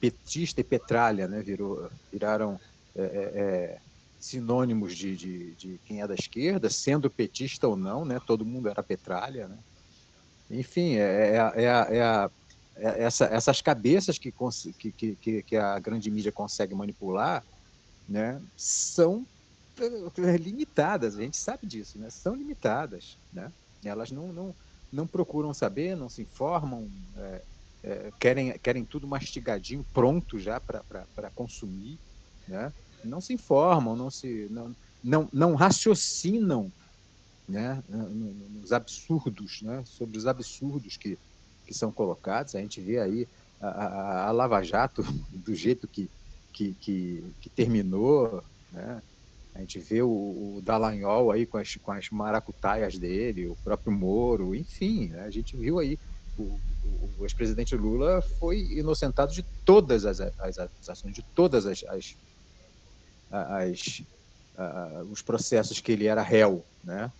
petista 0.00 0.60
e 0.60 0.64
petralha, 0.64 1.26
né, 1.26 1.42
virou 1.42 1.90
viraram 2.12 2.58
é, 2.94 3.02
é, 3.02 3.06
é, 3.06 3.78
sinônimos 4.18 4.96
de, 4.96 5.16
de, 5.16 5.54
de, 5.54 5.80
quem 5.84 6.02
é 6.02 6.06
da 6.06 6.14
esquerda, 6.14 6.70
sendo 6.70 7.10
petista 7.10 7.66
ou 7.66 7.76
não, 7.76 8.04
né, 8.04 8.20
todo 8.24 8.44
mundo 8.44 8.68
era 8.68 8.82
petralha, 8.82 9.48
né. 9.48 9.58
Enfim, 10.50 10.94
é, 10.94 11.34
é, 11.56 11.68
a 11.68 12.30
essa, 12.80 13.26
essas 13.26 13.60
cabeças 13.60 14.18
que, 14.18 14.32
que, 14.78 15.16
que, 15.16 15.42
que 15.42 15.56
a 15.56 15.78
grande 15.78 16.10
mídia 16.10 16.30
consegue 16.30 16.74
manipular, 16.74 17.44
né, 18.08 18.40
são 18.56 19.26
limitadas, 20.38 21.16
a 21.16 21.22
gente 21.22 21.36
sabe 21.36 21.66
disso, 21.66 21.98
né? 21.98 22.10
São 22.10 22.34
limitadas, 22.34 23.16
né? 23.32 23.52
Elas 23.84 24.10
não, 24.10 24.32
não, 24.32 24.54
não 24.92 25.06
procuram 25.06 25.54
saber, 25.54 25.96
não 25.96 26.08
se 26.08 26.22
informam, 26.22 26.88
é, 27.16 27.42
é, 27.82 28.12
querem, 28.18 28.58
querem 28.58 28.84
tudo 28.84 29.06
mastigadinho, 29.06 29.86
pronto 29.92 30.38
já 30.38 30.60
para 30.60 31.30
consumir, 31.34 31.98
né? 32.46 32.72
Não 33.04 33.20
se 33.20 33.32
informam, 33.32 33.94
não 33.94 34.10
se 34.10 34.48
não, 34.50 34.74
não, 35.02 35.28
não 35.32 35.54
raciocinam, 35.54 36.72
né? 37.48 37.82
Nos 37.88 38.72
absurdos, 38.72 39.62
né? 39.62 39.82
Sobre 39.86 40.18
os 40.18 40.26
absurdos 40.26 40.96
que, 40.96 41.18
que 41.66 41.74
são 41.74 41.92
colocados. 41.92 42.54
A 42.54 42.60
gente 42.60 42.80
vê 42.80 42.98
aí 42.98 43.28
a, 43.60 43.68
a, 43.68 44.28
a 44.28 44.30
Lava 44.32 44.62
Jato 44.62 45.02
do 45.30 45.54
jeito 45.54 45.86
que, 45.86 46.10
que, 46.52 46.74
que, 46.74 47.24
que 47.40 47.50
terminou, 47.50 48.42
né? 48.72 49.02
A 49.58 49.60
gente 49.60 49.80
vê 49.80 50.00
o, 50.00 50.08
o 50.08 50.62
Dallagnol 50.62 51.32
aí 51.32 51.44
com 51.44 51.58
as, 51.58 51.74
com 51.74 51.90
as 51.90 52.08
maracutaias 52.10 52.96
dele, 52.96 53.48
o 53.48 53.56
próprio 53.56 53.92
Moro, 53.92 54.54
enfim, 54.54 55.08
né? 55.08 55.24
a 55.24 55.30
gente 55.30 55.56
viu 55.56 55.80
aí 55.80 55.98
o, 56.38 56.42
o, 56.44 57.10
o 57.18 57.24
ex-presidente 57.24 57.74
Lula 57.74 58.22
foi 58.38 58.60
inocentado 58.70 59.32
de 59.32 59.42
todas 59.64 60.06
as, 60.06 60.20
as, 60.20 60.58
as 60.58 60.88
ações, 60.88 61.12
de 61.12 61.22
todas 61.34 61.66
as, 61.66 61.82
as, 61.88 62.16
as 63.32 64.02
os 65.10 65.22
processos 65.22 65.80
que 65.80 65.90
ele 65.90 66.06
era 66.06 66.22
réu, 66.22 66.64
né? 66.82 67.12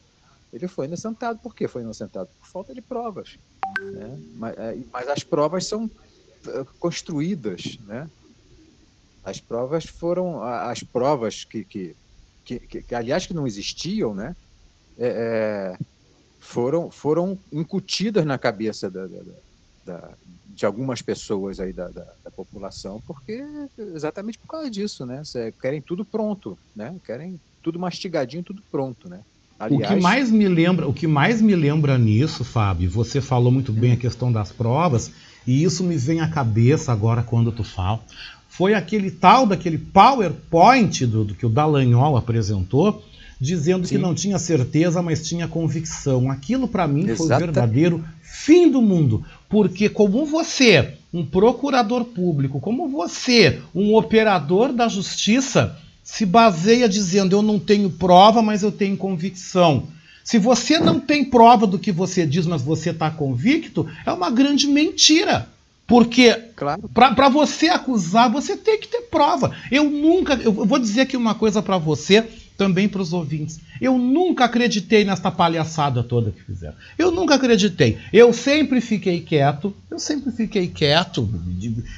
Ele 0.52 0.66
foi 0.66 0.86
inocentado 0.86 1.40
por 1.40 1.54
quê? 1.54 1.66
Foi 1.68 1.82
inocentado 1.82 2.28
por 2.38 2.46
falta 2.48 2.74
de 2.74 2.80
provas, 2.80 3.36
né? 3.80 4.18
Mas, 4.34 4.58
é, 4.58 4.78
mas 4.92 5.08
as 5.08 5.22
provas 5.24 5.66
são 5.66 5.90
construídas, 6.78 7.78
né? 7.80 8.08
As 9.24 9.40
provas 9.40 9.84
foram 9.84 10.42
as 10.42 10.82
provas 10.82 11.44
que, 11.44 11.64
que, 11.64 11.96
que, 12.56 12.82
que 12.82 12.94
aliás 12.94 13.26
que 13.26 13.34
não 13.34 13.46
existiam, 13.46 14.14
né? 14.14 14.34
É, 14.98 15.76
é, 15.76 15.84
foram 16.40 16.90
foram 16.90 17.38
incutidas 17.52 18.24
na 18.24 18.38
cabeça 18.38 18.90
da, 18.90 19.06
da, 19.06 19.18
da, 19.84 20.10
de 20.48 20.64
algumas 20.64 21.02
pessoas 21.02 21.60
aí 21.60 21.72
da, 21.72 21.90
população, 22.38 23.02
porque 23.04 23.44
exatamente 23.76 24.38
por 24.38 24.46
causa 24.46 24.70
disso, 24.70 25.04
né? 25.04 25.24
Cê, 25.24 25.52
querem 25.60 25.82
tudo 25.82 26.04
pronto, 26.04 26.56
né? 26.74 26.94
Querem 27.04 27.40
tudo 27.60 27.80
mastigadinho, 27.80 28.44
tudo 28.44 28.62
pronto, 28.70 29.08
né? 29.08 29.20
Aliás... 29.58 29.90
O 29.90 29.94
que 29.96 30.00
mais 30.00 30.30
me 30.30 30.46
lembra, 30.46 30.86
o 30.86 30.94
que 30.94 31.08
mais 31.08 31.42
me 31.42 31.56
lembra 31.56 31.98
nisso, 31.98 32.44
Fábio, 32.44 32.88
você 32.88 33.20
falou 33.20 33.50
muito 33.50 33.72
bem 33.72 33.92
a 33.92 33.96
questão 33.96 34.30
das 34.30 34.52
provas, 34.52 35.10
e 35.44 35.64
isso 35.64 35.82
me 35.82 35.96
vem 35.96 36.20
à 36.20 36.28
cabeça 36.28 36.92
agora 36.92 37.24
quando 37.24 37.50
tu 37.50 37.64
fala, 37.64 38.00
foi 38.48 38.74
aquele 38.74 39.10
tal 39.10 39.46
daquele 39.46 39.78
PowerPoint 39.78 41.06
do, 41.06 41.24
do 41.24 41.34
que 41.34 41.46
o 41.46 41.48
Dallagnol 41.48 42.16
apresentou, 42.16 43.04
dizendo 43.40 43.86
Sim. 43.86 43.94
que 43.94 44.00
não 44.00 44.14
tinha 44.14 44.38
certeza, 44.38 45.00
mas 45.00 45.26
tinha 45.26 45.46
convicção. 45.46 46.30
Aquilo 46.30 46.66
para 46.66 46.88
mim 46.88 47.04
Exata. 47.04 47.16
foi 47.16 47.26
o 47.26 47.38
verdadeiro 47.38 48.04
fim 48.22 48.70
do 48.70 48.82
mundo, 48.82 49.24
porque 49.48 49.88
como 49.88 50.24
você, 50.24 50.94
um 51.12 51.24
procurador 51.24 52.04
público, 52.04 52.60
como 52.60 52.88
você, 52.88 53.60
um 53.74 53.94
operador 53.94 54.72
da 54.72 54.88
justiça, 54.88 55.76
se 56.02 56.24
baseia 56.24 56.88
dizendo 56.88 57.36
eu 57.36 57.42
não 57.42 57.58
tenho 57.58 57.90
prova, 57.90 58.40
mas 58.40 58.62
eu 58.62 58.72
tenho 58.72 58.96
convicção. 58.96 59.84
Se 60.24 60.38
você 60.38 60.78
não 60.78 61.00
tem 61.00 61.24
prova 61.24 61.66
do 61.66 61.78
que 61.78 61.92
você 61.92 62.26
diz, 62.26 62.46
mas 62.46 62.62
você 62.62 62.90
está 62.90 63.10
convicto, 63.10 63.86
é 64.04 64.12
uma 64.12 64.30
grande 64.30 64.66
mentira. 64.66 65.48
Porque 65.88 66.34
claro. 66.54 66.86
para 66.92 67.30
você 67.30 67.68
acusar, 67.68 68.30
você 68.30 68.58
tem 68.58 68.78
que 68.78 68.86
ter 68.86 69.00
prova. 69.10 69.56
Eu 69.72 69.84
nunca, 69.84 70.34
eu 70.34 70.52
vou 70.52 70.78
dizer 70.78 71.00
aqui 71.00 71.16
uma 71.16 71.34
coisa 71.34 71.62
para 71.62 71.78
você, 71.78 72.28
também 72.58 72.86
para 72.86 73.00
os 73.00 73.14
ouvintes. 73.14 73.58
Eu 73.80 73.96
nunca 73.96 74.44
acreditei 74.44 75.02
nesta 75.02 75.30
palhaçada 75.30 76.02
toda 76.02 76.30
que 76.30 76.42
fizeram. 76.42 76.74
Eu 76.98 77.10
nunca 77.10 77.36
acreditei. 77.36 77.96
Eu 78.12 78.34
sempre 78.34 78.82
fiquei 78.82 79.20
quieto, 79.20 79.74
eu 79.90 79.98
sempre 79.98 80.30
fiquei 80.30 80.66
quieto, 80.66 81.26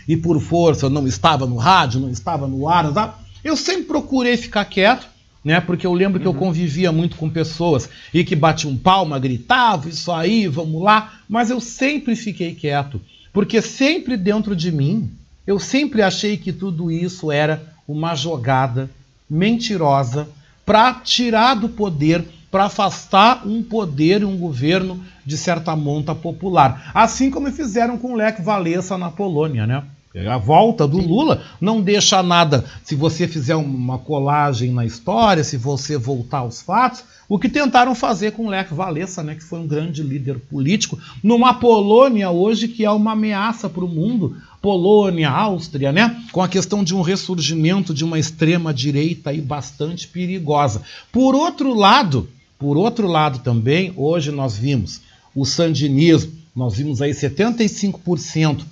e 0.07 0.17
por 0.17 0.41
força 0.41 0.87
eu 0.87 0.91
não 0.91 1.09
estava 1.09 1.45
no 1.45 1.57
rádio, 1.57 1.99
não 1.99 2.11
estava 2.11 2.47
no 2.47 2.69
ar, 2.69 3.19
eu 3.43 3.57
sempre 3.57 3.85
procurei 3.85 4.37
ficar 4.37 4.67
quieto, 4.67 5.09
né? 5.45 5.61
Porque 5.61 5.87
eu 5.87 5.95
lembro 5.95 6.19
uhum. 6.19 6.23
que 6.23 6.29
eu 6.29 6.33
uhum. 6.33 6.39
convivia 6.39 6.93
muito 6.93 7.17
com 7.17 7.29
pessoas 7.29 7.89
e 8.15 8.23
que 8.23 8.37
batiam 8.37 8.77
palma, 8.77 9.19
gritavam, 9.19 9.89
isso 9.89 10.13
aí, 10.13 10.47
vamos 10.47 10.81
lá, 10.81 11.21
mas 11.29 11.51
eu 11.51 11.59
sempre 11.59 12.15
fiquei 12.15 12.55
quieto. 12.55 13.01
Porque 13.33 13.63
sempre 13.63 14.17
dentro 14.17 14.57
de 14.57 14.73
mim, 14.73 15.11
eu 15.47 15.59
sempre 15.59 16.03
achei 16.03 16.37
que 16.37 16.53
tudo 16.53 16.91
isso 16.91 17.31
era 17.31 17.63
uma 17.87 18.15
jogada 18.15 18.91
mentirosa 19.29 20.29
para 20.67 20.95
tirar 20.95 21.55
do 21.55 21.69
poder, 21.69 22.25
para 22.51 22.65
afastar 22.65 23.47
um 23.47 23.63
poder 23.63 24.23
e 24.23 24.25
um 24.25 24.37
governo 24.37 25.05
de 25.25 25.37
certa 25.37 25.75
monta 25.77 26.15
popular. 26.15 26.91
Assim 26.95 27.31
como 27.31 27.51
fizeram 27.53 27.97
com 27.97 28.13
o 28.13 28.17
Lech 28.17 28.43
Walesa 28.43 28.99
na 28.99 29.11
Polônia, 29.11 29.67
né? 29.67 29.85
A 30.27 30.39
volta 30.39 30.89
do 30.89 30.99
Lula 30.99 31.41
não 31.61 31.81
deixa 31.81 32.21
nada. 32.21 32.65
Se 32.83 32.97
você 32.97 33.29
fizer 33.29 33.55
uma 33.55 33.97
colagem 33.97 34.73
na 34.73 34.85
história, 34.85 35.45
se 35.45 35.57
você 35.57 35.97
voltar 35.97 36.39
aos 36.39 36.61
fatos, 36.61 37.05
o 37.29 37.39
que 37.39 37.49
tentaram 37.49 37.95
fazer 37.95 38.33
com 38.33 38.49
Lech 38.49 38.75
Walesa, 38.75 39.23
né, 39.23 39.37
que 39.37 39.45
foi 39.45 39.61
um 39.61 39.69
grande 39.69 40.03
líder 40.03 40.41
político, 40.41 40.99
numa 41.23 41.55
Polônia 41.55 42.29
hoje 42.29 42.67
que 42.67 42.85
é 42.85 42.91
uma 42.91 43.13
ameaça 43.13 43.69
para 43.69 43.85
o 43.85 43.89
mundo, 43.89 44.37
Polônia, 44.61 45.31
Áustria, 45.31 45.93
né, 45.93 46.21
com 46.33 46.43
a 46.43 46.49
questão 46.49 46.83
de 46.83 46.93
um 46.93 47.03
ressurgimento 47.03 47.95
de 47.95 48.03
uma 48.05 48.19
extrema 48.19 48.75
direita 48.75 49.31
aí 49.31 49.41
bastante 49.41 50.09
perigosa. 50.09 50.83
Por 51.13 51.37
outro 51.37 51.73
lado, 51.73 52.29
por 52.59 52.77
outro 52.77 53.07
lado 53.07 53.39
também, 53.39 53.93
hoje 53.97 54.33
nós 54.33 54.57
vimos 54.57 55.01
o 55.33 55.47
sandinismo, 55.47 56.33
nós 56.53 56.77
vimos 56.77 57.01
aí 57.01 57.13
75% 57.13 58.65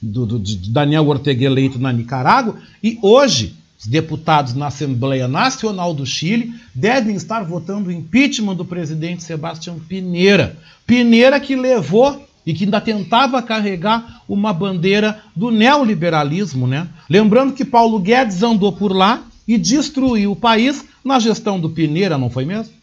do, 0.00 0.26
do, 0.26 0.38
de 0.38 0.70
Daniel 0.70 1.06
Ortega 1.08 1.44
eleito 1.44 1.78
na 1.78 1.92
Nicarágua, 1.92 2.56
e 2.82 2.98
hoje 3.02 3.54
os 3.78 3.86
deputados 3.86 4.54
na 4.54 4.66
Assembleia 4.66 5.28
Nacional 5.28 5.94
do 5.94 6.04
Chile 6.04 6.52
devem 6.74 7.14
estar 7.14 7.44
votando 7.44 7.88
o 7.88 7.92
impeachment 7.92 8.56
do 8.56 8.64
presidente 8.64 9.22
Sebastião 9.22 9.78
Pineira. 9.78 10.56
Pineira 10.84 11.38
que 11.38 11.54
levou 11.54 12.26
e 12.44 12.52
que 12.52 12.64
ainda 12.64 12.80
tentava 12.80 13.42
carregar 13.42 14.22
uma 14.28 14.52
bandeira 14.52 15.22
do 15.36 15.50
neoliberalismo, 15.50 16.66
né? 16.66 16.88
Lembrando 17.08 17.52
que 17.52 17.64
Paulo 17.64 18.00
Guedes 18.00 18.42
andou 18.42 18.72
por 18.72 18.90
lá 18.90 19.22
e 19.46 19.56
destruiu 19.56 20.32
o 20.32 20.36
país 20.36 20.84
na 21.04 21.20
gestão 21.20 21.60
do 21.60 21.70
Pineira, 21.70 22.18
não 22.18 22.30
foi 22.30 22.44
mesmo? 22.44 22.74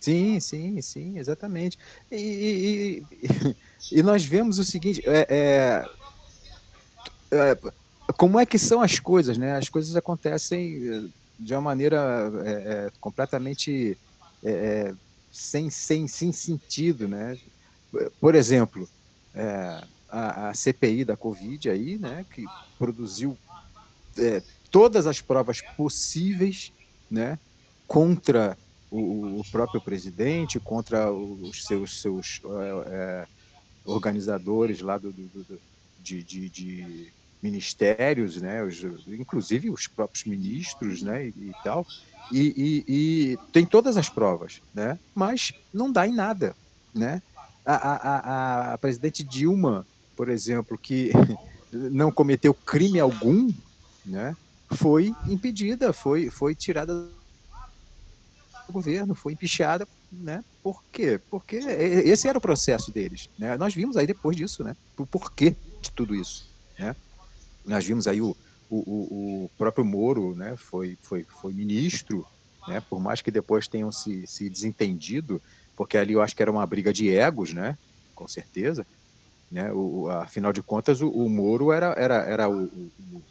Sim, 0.00 0.40
sim, 0.40 0.80
sim, 0.82 1.18
exatamente. 1.18 1.78
E, 2.10 3.02
e, 3.22 3.96
e, 3.98 4.02
nós 4.02 4.24
vemos 4.24 4.58
o 4.58 4.64
seguinte: 4.64 5.02
é 5.06 5.26
é, 5.28 5.88
como 8.16 8.38
é 8.38 8.46
que 8.46 8.58
são 8.58 8.80
as 8.80 8.98
coisas, 8.98 9.38
né? 9.38 9.56
As 9.56 9.68
coisas 9.68 9.96
acontecem 9.96 10.88
eh, 10.88 11.02
de 11.38 11.54
uma 11.54 11.60
maneira 11.60 12.30
é, 12.44 12.50
é, 12.50 12.92
completamente 13.00 13.96
é, 14.44 14.92
sem, 15.30 15.70
sem, 15.70 16.06
sem 16.06 16.32
sentido, 16.32 17.08
né? 17.08 17.38
Por 18.20 18.34
exemplo, 18.34 18.88
a, 20.08 20.48
a, 20.48 20.54
CPI 20.54 21.04
da 21.04 21.16
Covid 21.16 21.70
aí, 21.70 21.98
né? 21.98 22.24
Que 22.32 22.44
produziu 22.78 23.36
todas 24.70 25.06
as 25.06 25.20
provas 25.20 25.60
possíveis, 25.76 26.72
né? 27.10 27.38
Contra 27.86 28.56
o, 28.90 29.40
o 29.40 29.44
próprio 29.50 29.80
presidente, 29.80 30.60
contra 30.60 31.10
os 31.10 31.64
seus, 31.64 32.00
seus 32.00 32.40
organizadores 33.84 34.80
lá 34.80 34.96
do, 34.96 35.12
do, 35.12 35.44
do 35.44 35.60
de, 36.02 36.22
de, 36.22 36.48
de 36.48 37.12
ministérios, 37.42 38.40
né, 38.40 38.62
os, 38.62 38.82
inclusive 39.08 39.70
os 39.70 39.88
próprios 39.88 40.24
ministros, 40.24 41.02
né, 41.02 41.26
e, 41.26 41.28
e 41.28 41.52
tal, 41.64 41.84
e, 42.30 42.54
e, 42.56 42.84
e, 43.32 43.36
tem 43.52 43.66
todas 43.66 43.96
as 43.96 44.08
provas, 44.08 44.60
né, 44.72 44.98
mas 45.14 45.52
não 45.72 45.90
dá 45.90 46.06
em 46.06 46.14
nada, 46.14 46.54
né. 46.94 47.20
A, 47.64 47.74
a, 47.74 47.96
a, 47.96 48.74
a 48.74 48.78
presidente 48.78 49.22
Dilma, 49.22 49.86
por 50.16 50.28
exemplo, 50.28 50.78
que 50.78 51.10
não 51.72 52.10
cometeu 52.10 52.54
crime 52.54 53.00
algum, 53.00 53.52
né, 54.04 54.34
foi 54.74 55.12
impedida, 55.28 55.92
foi, 55.92 56.30
foi 56.30 56.54
tirada 56.54 56.94
do 56.94 58.72
governo, 58.72 59.14
foi 59.14 59.32
empichada, 59.32 59.86
né? 60.10 60.42
Por 60.62 60.82
quê? 60.92 61.20
Porque 61.30 61.56
esse 61.56 62.28
era 62.28 62.38
o 62.38 62.40
processo 62.40 62.92
deles, 62.92 63.28
né? 63.38 63.56
Nós 63.56 63.74
vimos 63.74 63.96
aí 63.96 64.06
depois 64.06 64.36
disso, 64.36 64.62
né? 64.62 64.74
O 64.98 65.06
porquê 65.06 65.56
de 65.80 65.90
tudo 65.94 66.14
isso, 66.14 66.48
né? 66.78 66.94
Nós 67.64 67.84
vimos 67.84 68.06
aí 68.06 68.20
o, 68.20 68.36
o, 68.68 69.44
o 69.44 69.50
próprio 69.58 69.84
Moro, 69.84 70.34
né, 70.34 70.56
foi, 70.56 70.96
foi, 71.02 71.24
foi 71.24 71.52
ministro, 71.52 72.26
né, 72.66 72.80
por 72.88 73.00
mais 73.00 73.20
que 73.20 73.30
depois 73.30 73.68
tenham 73.68 73.92
se, 73.92 74.26
se 74.26 74.48
desentendido, 74.48 75.40
porque 75.76 75.96
ali 75.98 76.14
eu 76.14 76.22
acho 76.22 76.34
que 76.34 76.42
era 76.42 76.50
uma 76.50 76.66
briga 76.66 76.92
de 76.92 77.10
egos, 77.10 77.52
né, 77.52 77.76
com 78.14 78.26
certeza, 78.26 78.86
né, 79.50 79.70
o, 79.72 80.08
afinal 80.08 80.52
de 80.52 80.62
contas 80.62 81.02
o, 81.02 81.08
o 81.08 81.28
Moro 81.28 81.72
era, 81.72 81.92
era, 81.98 82.14
era 82.24 82.48
o, 82.48 82.64
o, 82.64 83.22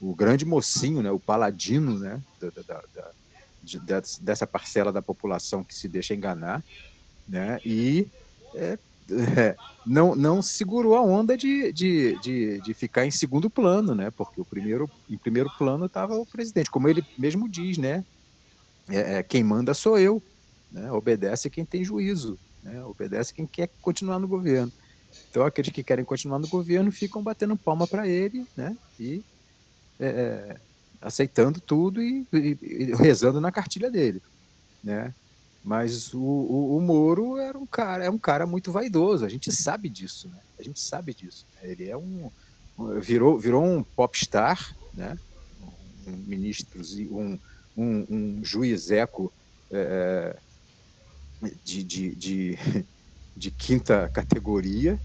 o, 0.00 0.14
grande 0.14 0.44
mocinho, 0.44 1.02
né, 1.02 1.10
o 1.10 1.20
paladino, 1.20 1.98
né, 1.98 2.22
da, 2.40 2.50
da, 2.50 2.82
da 2.94 3.10
de, 3.62 3.80
dessa 4.20 4.46
parcela 4.46 4.92
da 4.92 5.02
população 5.02 5.62
que 5.62 5.74
se 5.74 5.88
deixa 5.88 6.14
enganar, 6.14 6.64
né, 7.28 7.60
e 7.64 8.06
é, 8.54 8.78
é, 9.10 9.56
não, 9.86 10.14
não 10.14 10.42
segurou 10.42 10.96
a 10.96 11.02
onda 11.02 11.36
de, 11.36 11.72
de, 11.72 12.18
de, 12.20 12.60
de, 12.60 12.74
ficar 12.74 13.06
em 13.06 13.10
segundo 13.10 13.48
plano, 13.48 13.94
né? 13.94 14.10
Porque 14.10 14.40
o 14.40 14.44
primeiro, 14.44 14.90
em 15.08 15.16
primeiro 15.16 15.50
plano 15.56 15.86
estava 15.86 16.14
o 16.14 16.26
presidente, 16.26 16.70
como 16.70 16.88
ele 16.88 17.04
mesmo 17.16 17.48
diz, 17.48 17.78
né? 17.78 18.04
É, 18.88 19.18
é, 19.18 19.22
quem 19.22 19.42
manda 19.42 19.74
sou 19.74 19.98
eu, 19.98 20.22
né? 20.70 20.90
obedece 20.92 21.50
quem 21.50 21.64
tem 21.64 21.84
juízo, 21.84 22.38
né? 22.62 22.84
obedece 22.84 23.34
quem 23.34 23.46
quer 23.46 23.68
continuar 23.80 24.18
no 24.18 24.28
governo. 24.28 24.72
Então 25.30 25.44
aqueles 25.44 25.72
que 25.72 25.82
querem 25.82 26.04
continuar 26.04 26.38
no 26.38 26.48
governo 26.48 26.92
ficam 26.92 27.22
batendo 27.22 27.56
palma 27.56 27.86
para 27.86 28.06
ele, 28.06 28.46
né? 28.56 28.76
E 28.98 29.22
é, 29.98 30.06
é, 30.06 30.56
aceitando 31.00 31.60
tudo 31.60 32.02
e, 32.02 32.26
e, 32.32 32.58
e 32.62 32.94
rezando 32.94 33.40
na 33.40 33.52
cartilha 33.52 33.90
dele, 33.90 34.20
né? 34.82 35.14
Mas 35.66 36.14
o, 36.14 36.20
o, 36.20 36.76
o, 36.76 36.80
Moro 36.80 37.38
era 37.38 37.58
um 37.58 37.66
cara, 37.66 38.04
é 38.04 38.08
um 38.08 38.18
cara 38.18 38.46
muito 38.46 38.70
vaidoso. 38.70 39.24
A 39.24 39.28
gente 39.28 39.50
sabe 39.50 39.88
disso, 39.88 40.28
né? 40.28 40.38
A 40.56 40.62
gente 40.62 40.78
sabe 40.78 41.12
disso. 41.12 41.44
Ele 41.60 41.88
é 41.88 41.96
um 41.96 42.30
virou, 43.00 43.36
virou 43.36 43.64
um 43.64 43.82
popstar, 43.82 44.76
né? 44.94 45.18
Um 46.06 46.12
ministro, 46.18 46.80
um, 47.10 47.36
um, 47.76 48.06
um 48.08 48.44
juizeco 48.44 49.32
é, 49.72 50.36
de, 51.64 51.82
de, 51.82 52.14
de, 52.14 52.58
de, 53.36 53.50
quinta 53.50 54.08
categoria, 54.10 55.00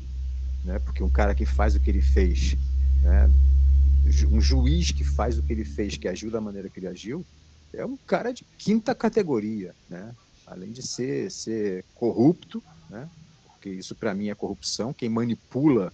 né? 0.64 0.78
Porque 0.78 1.02
um 1.02 1.10
cara 1.10 1.34
que 1.34 1.44
faz 1.44 1.74
o 1.74 1.80
que 1.80 1.90
ele 1.90 2.04
fez, 2.04 2.56
né? 3.02 3.32
Um 4.30 4.40
juiz 4.40 4.92
que 4.92 5.04
faz 5.04 5.40
o 5.40 5.42
que 5.42 5.54
ele 5.54 5.66
fez, 5.66 5.98
que 5.98 6.08
agiu 6.08 6.30
da 6.30 6.40
maneira 6.40 6.70
que 6.70 6.80
ele 6.80 6.88
agiu, 6.88 7.26
é 7.74 7.84
um 7.84 7.98
cara 7.98 8.32
de 8.32 8.46
quinta 8.60 8.94
categoria, 8.94 9.74
né? 9.90 10.14
Além 10.52 10.72
de 10.72 10.86
ser, 10.86 11.32
ser 11.32 11.86
corrupto, 11.96 12.62
né? 12.90 13.10
Porque 13.46 13.70
isso 13.70 13.96
para 13.96 14.14
mim 14.14 14.30
é 14.30 14.36
corrupção. 14.36 14.92
Quem 14.92 15.08
manipula 15.08 15.94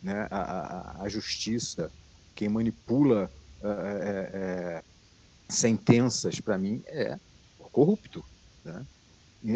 né, 0.00 0.28
a, 0.30 0.38
a, 0.38 1.02
a 1.02 1.08
justiça, 1.08 1.90
quem 2.34 2.48
manipula 2.48 3.28
é, 3.60 4.30
é, 4.32 4.82
sentenças, 5.48 6.38
para 6.38 6.56
mim, 6.56 6.80
é 6.86 7.18
corrupto. 7.72 8.24
Né? 8.64 8.86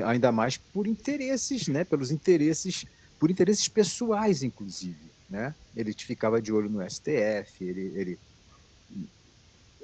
ainda 0.05 0.31
mais 0.33 0.57
por 0.57 0.87
interesses, 0.87 1.69
né? 1.69 1.85
pelos 1.85 2.11
interesses, 2.11 2.85
por 3.21 3.31
interesses 3.31 3.69
pessoais, 3.69 4.43
inclusive. 4.43 5.13
Né? 5.31 5.55
Ele 5.77 5.93
ficava 5.93 6.43
de 6.43 6.53
olho 6.53 6.69
no 6.69 6.83
STF, 6.89 7.65
ele, 7.65 7.93
ele 7.95 8.19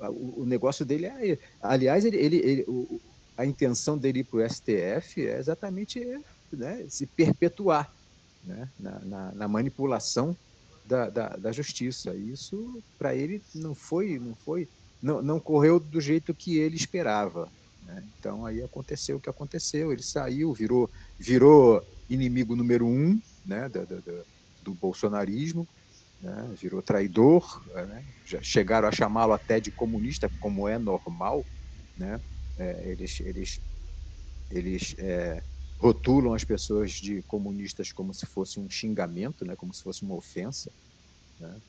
o, 0.01 0.45
negócio 0.45 0.85
dele 0.85 1.07
é. 1.07 1.39
Aliás, 1.61 2.05
ele, 2.05 2.17
ele, 2.17 2.37
ele 2.37 2.65
o, 2.69 3.01
a 3.39 3.47
intenção 3.47 3.97
dele 3.97 4.19
ir 4.19 4.25
para 4.25 4.41
o 4.41 4.51
STF 4.51 5.25
é 5.25 5.39
exatamente 5.39 6.21
né, 6.53 6.85
se 6.89 7.07
perpetuar 7.07 7.89
né, 8.45 8.69
na, 8.79 8.99
na, 8.99 9.33
na 9.33 9.49
manipulação 9.49 10.37
da, 10.85 11.09
da, 11.09 11.29
da, 11.37 11.53
justiça. 11.53 12.13
Isso, 12.15 12.83
para 12.99 13.15
ele, 13.15 13.41
não 13.55 13.77
foi, 13.77 14.19
não 14.19 14.35
foi, 14.35 14.67
não, 15.01 15.23
não 15.23 15.39
correu 15.39 15.79
do 15.79 16.01
jeito 16.01 16.35
que 16.35 16.59
ele 16.59 16.75
esperava. 16.75 17.49
Né? 17.87 18.03
Então 18.19 18.45
aí 18.45 18.61
aconteceu 18.61 19.19
o 19.19 19.21
que 19.21 19.31
aconteceu. 19.31 19.93
Ele 19.93 20.03
saiu, 20.03 20.53
virou, 20.53 20.91
virou 21.17 21.87
inimigo 22.11 22.57
número 22.57 22.87
um 22.89 23.21
né, 23.47 23.69
do, 23.69 23.87
do, 23.87 24.27
do 24.65 24.75
bolsonarismo, 24.75 25.69
né? 26.21 26.51
virou 26.61 26.83
traidor. 26.83 27.63
Né? 27.73 28.05
Já 28.27 28.43
chegaram 28.43 28.89
a 28.89 28.93
chamá-lo 28.93 29.33
até 29.33 29.61
de 29.61 29.71
comunista, 29.71 30.29
como 30.41 30.67
é 30.67 30.77
normal. 30.77 31.45
Né? 31.97 32.21
É, 32.59 32.91
eles 32.91 33.21
eles, 33.21 33.61
eles 34.51 34.95
é, 34.99 35.43
rotulam 35.79 36.35
as 36.35 36.45
pessoas 36.45 36.93
de 36.93 37.23
comunistas 37.23 37.93
como 37.93 38.13
se 38.13 38.27
fosse 38.27 38.59
um 38.61 38.69
xingamento, 38.69 39.45
né? 39.45 39.55
como 39.57 39.73
se 39.73 39.83
fosse 39.83 40.03
uma 40.03 40.15
ofensa. 40.17 40.73
Né? 41.39 41.63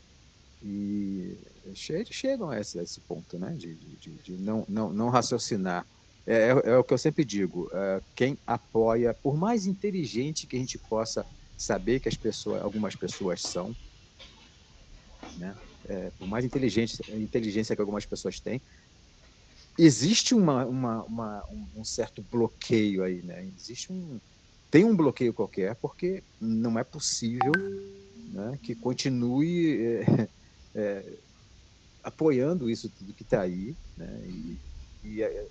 E 0.62 1.38
eles 1.66 2.10
chegam 2.12 2.50
a 2.50 2.60
esse, 2.60 2.80
a 2.80 2.84
esse 2.84 3.02
ponto 3.02 3.38
né? 3.40 3.56
de, 3.56 3.76
de, 3.76 4.22
de 4.22 4.38
não, 4.38 4.66
não, 4.68 4.92
não 4.92 5.10
raciocinar 5.10 5.88
é, 6.26 6.50
é, 6.50 6.50
é, 6.50 6.78
o 6.78 6.84
que 6.84 6.94
eu 6.94 6.98
sempre 6.98 7.26
digo, 7.26 7.70
é, 7.74 8.02
quem 8.16 8.38
apoia, 8.46 9.16
por 9.16 9.36
mais 9.36 9.66
inteligente 9.66 10.46
que 10.46 10.56
a 10.56 10.60
gente 10.60 10.78
possa 10.78 11.26
saber 11.58 12.00
que 12.00 12.08
as 12.08 12.16
pessoas, 12.16 12.62
algumas 12.62 12.96
pessoas 12.96 13.42
são, 13.42 13.76
né? 15.36 15.58
É, 15.86 16.12
por 16.12 16.28
mais 16.28 16.46
inteligente, 16.46 17.02
inteligência 17.08 17.76
que 17.76 17.82
algumas 17.82 18.06
pessoas 18.06 18.40
têm, 18.40 18.62
existe 19.84 20.36
uma, 20.36 20.66
uma, 20.66 21.04
uma, 21.06 21.44
um 21.76 21.84
certo 21.84 22.22
bloqueio 22.22 23.04
aí, 23.04 23.22
né? 23.24 23.46
Existe 23.46 23.92
um, 23.92 24.20
tem 24.70 24.84
um 24.84 24.96
bloqueio 24.96 25.34
qualquer, 25.34 25.76
porque 25.76 26.24
não 26.40 26.78
é 26.78 26.84
possível 26.84 27.52
né, 28.34 28.60
que 28.62 28.76
continue 28.76 29.82
é, 29.82 30.30
é, 30.76 31.20
apoiando 32.04 32.70
isso 32.70 32.90
tudo 32.90 33.14
que 33.14 33.24
está 33.24 33.42
aí, 33.42 33.78
né? 33.96 34.28
E, 34.28 34.62
e 35.04 35.24
é, 35.24 35.48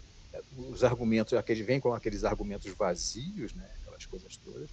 os 0.56 0.84
argumentos, 0.84 1.32
aqueles 1.32 1.66
vêm 1.66 1.80
com 1.80 1.94
aqueles 1.94 2.22
argumentos 2.22 2.72
vazios, 2.78 3.54
né, 3.54 3.66
aquelas 3.80 4.04
coisas 4.04 4.36
todas, 4.36 4.70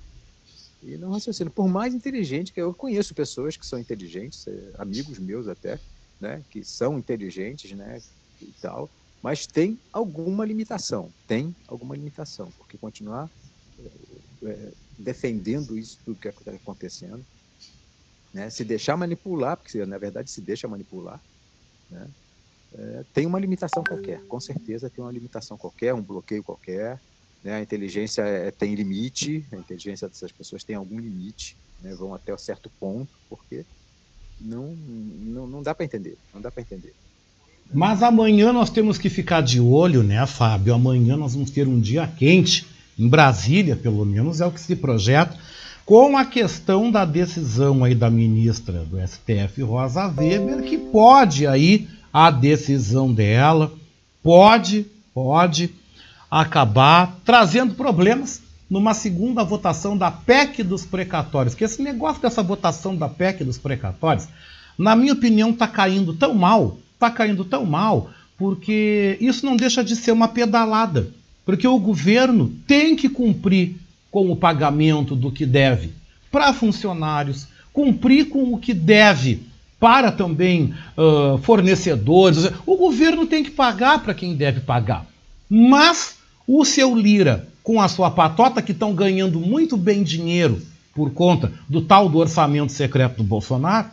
e 0.82 0.98
não 0.98 1.11
raciocina. 1.11 1.49
Por 1.49 1.69
mais 1.69 1.94
inteligente 1.94 2.52
que 2.53 2.61
eu 2.61 2.73
conheço 2.76 3.15
pessoas 3.15 3.56
que 3.56 3.65
são 3.65 3.80
inteligentes, 3.80 4.45
é, 4.48 4.73
amigos 4.77 5.18
meus 5.18 5.48
até, 5.48 5.80
né, 6.19 6.44
que 6.49 6.64
são 6.64 6.99
inteligentes, 6.99 7.72
né, 7.72 8.03
e 8.41 8.53
tal, 8.60 8.91
mas 9.26 9.47
tem 9.47 9.76
alguma 9.91 10.45
limitação, 10.45 11.11
tem 11.26 11.56
alguma 11.68 11.95
limitação, 11.95 12.47
porque 12.60 12.77
continuar 12.77 13.27
é, 14.43 14.72
defendendo 14.99 15.76
isso 15.76 15.97
tudo 16.06 16.19
que 16.19 16.27
está 16.27 16.52
acontecendo, 16.52 17.26
né, 18.31 18.52
se 18.52 18.64
deixar 18.64 18.95
manipular, 18.95 19.57
porque 19.57 19.84
na 19.84 19.97
verdade 19.97 20.30
se 20.30 20.41
deixa 20.41 20.68
manipular, 20.68 21.19
né, 21.89 22.07
é, 22.76 23.03
tem 23.15 23.26
uma 23.26 23.39
limitação 23.39 23.84
qualquer, 23.84 24.23
com 24.27 24.39
certeza 24.39 24.91
tem 24.91 25.03
uma 25.03 25.11
limitação 25.11 25.57
qualquer, 25.57 25.95
um 25.95 26.03
bloqueio 26.03 26.43
qualquer. 26.43 27.02
Né? 27.43 27.56
A 27.56 27.61
inteligência 27.61 28.22
é, 28.22 28.52
tem 28.52 28.76
limite, 28.76 29.43
a 29.52 29.56
inteligência 29.56 30.07
dessas 30.07 30.31
pessoas 30.31 30.64
tem 30.64 30.76
algum 30.76 30.99
limite, 30.99 31.57
né? 31.81 31.95
vão 31.95 32.14
até 32.14 32.31
um 32.31 32.38
certo 32.38 32.69
ponto, 32.80 33.18
porque 33.27 33.65
não, 34.39 34.76
não, 34.76 35.47
não 35.47 35.64
dá 35.64 35.73
para 35.73 35.84
entender, 35.84 36.15
não 36.31 36.41
dá 36.41 36.52
para 36.52 36.61
entender. 36.61 36.93
Mas 37.74 38.04
amanhã 38.04 38.54
nós 38.54 38.70
temos 38.70 38.98
que 38.98 39.10
ficar 39.10 39.42
de 39.42 39.60
olho, 39.60 40.04
né, 40.04 40.26
Fábio? 40.26 40.74
Amanhã 40.74 41.18
nós 41.18 41.34
vamos 41.34 41.50
ter 41.50 41.68
um 41.68 41.80
dia 41.80 42.08
quente, 42.08 42.66
em 42.98 43.08
Brasília, 43.08 43.76
pelo 43.76 44.06
menos, 44.06 44.40
é 44.40 44.46
o 44.46 44.52
que 44.52 44.62
se 44.62 44.76
projeta, 44.76 45.38
com 45.86 46.18
a 46.18 46.26
questão 46.26 46.90
da 46.90 47.06
decisão 47.06 47.84
aí 47.84 47.94
da 47.94 48.10
ministra 48.10 48.86
do 48.86 48.98
STF, 49.06 49.62
Rosa 49.62 50.08
Weber, 50.08 50.64
que 50.64 50.78
pode 50.78 51.46
aí 51.46 51.88
a 52.12 52.32
decisão 52.32 53.14
dela 53.14 53.72
pode, 54.24 54.88
pode 55.14 55.70
acabar 56.32 57.20
trazendo 57.24 57.76
problemas 57.76 58.42
numa 58.68 58.96
segunda 58.96 59.44
votação 59.44 59.96
da 59.96 60.10
PEC 60.10 60.64
dos 60.64 60.84
precatórios. 60.84 61.54
Que 61.54 61.64
esse 61.64 61.82
negócio 61.84 62.22
dessa 62.22 62.42
votação 62.42 62.96
da 62.96 63.08
PEC 63.08 63.44
dos 63.44 63.60
precatórios, 63.60 64.28
na 64.78 64.96
minha 64.96 65.14
opinião, 65.14 65.52
está 65.52 65.68
caindo 65.68 66.14
tão 66.14 66.34
mal, 66.34 66.80
está 66.96 67.12
caindo 67.12 67.46
tão 67.46 67.66
mal, 67.66 68.10
porque 68.38 69.18
isso 69.22 69.46
não 69.46 69.56
deixa 69.56 69.84
de 69.84 69.96
ser 69.96 70.12
uma 70.12 70.28
pedalada. 70.28 71.10
Porque 71.46 71.68
o 71.68 71.78
governo 71.78 72.52
tem 72.66 72.96
que 72.96 73.08
cumprir 73.08 73.76
com 74.10 74.32
o 74.32 74.36
pagamento 74.36 75.16
do 75.16 75.32
que 75.32 75.46
deve 75.46 75.92
para 76.32 76.52
funcionários, 76.52 77.48
cumprir 77.72 78.30
com 78.30 78.54
o 78.54 78.58
que 78.58 78.74
deve 78.74 79.44
para 79.80 80.12
também 80.12 80.74
uh, 80.98 81.38
fornecedores. 81.40 82.50
O 82.66 82.76
governo 82.76 83.28
tem 83.28 83.44
que 83.44 83.52
pagar 83.52 84.02
para 84.02 84.14
quem 84.14 84.36
deve 84.36 84.62
pagar. 84.62 85.06
Mas 85.50 86.18
o 86.48 86.66
seu 86.66 86.96
Lira, 86.96 87.48
com 87.64 87.80
a 87.80 87.88
sua 87.88 88.10
patota, 88.10 88.62
que 88.62 88.72
estão 88.72 88.94
ganhando 88.94 89.40
muito 89.40 89.78
bem 89.78 90.04
dinheiro 90.04 90.62
por 90.94 91.12
conta 91.12 91.52
do 91.70 91.82
tal 91.82 92.10
do 92.10 92.18
orçamento 92.18 92.72
secreto 92.72 93.18
do 93.18 93.24
Bolsonaro, 93.24 93.90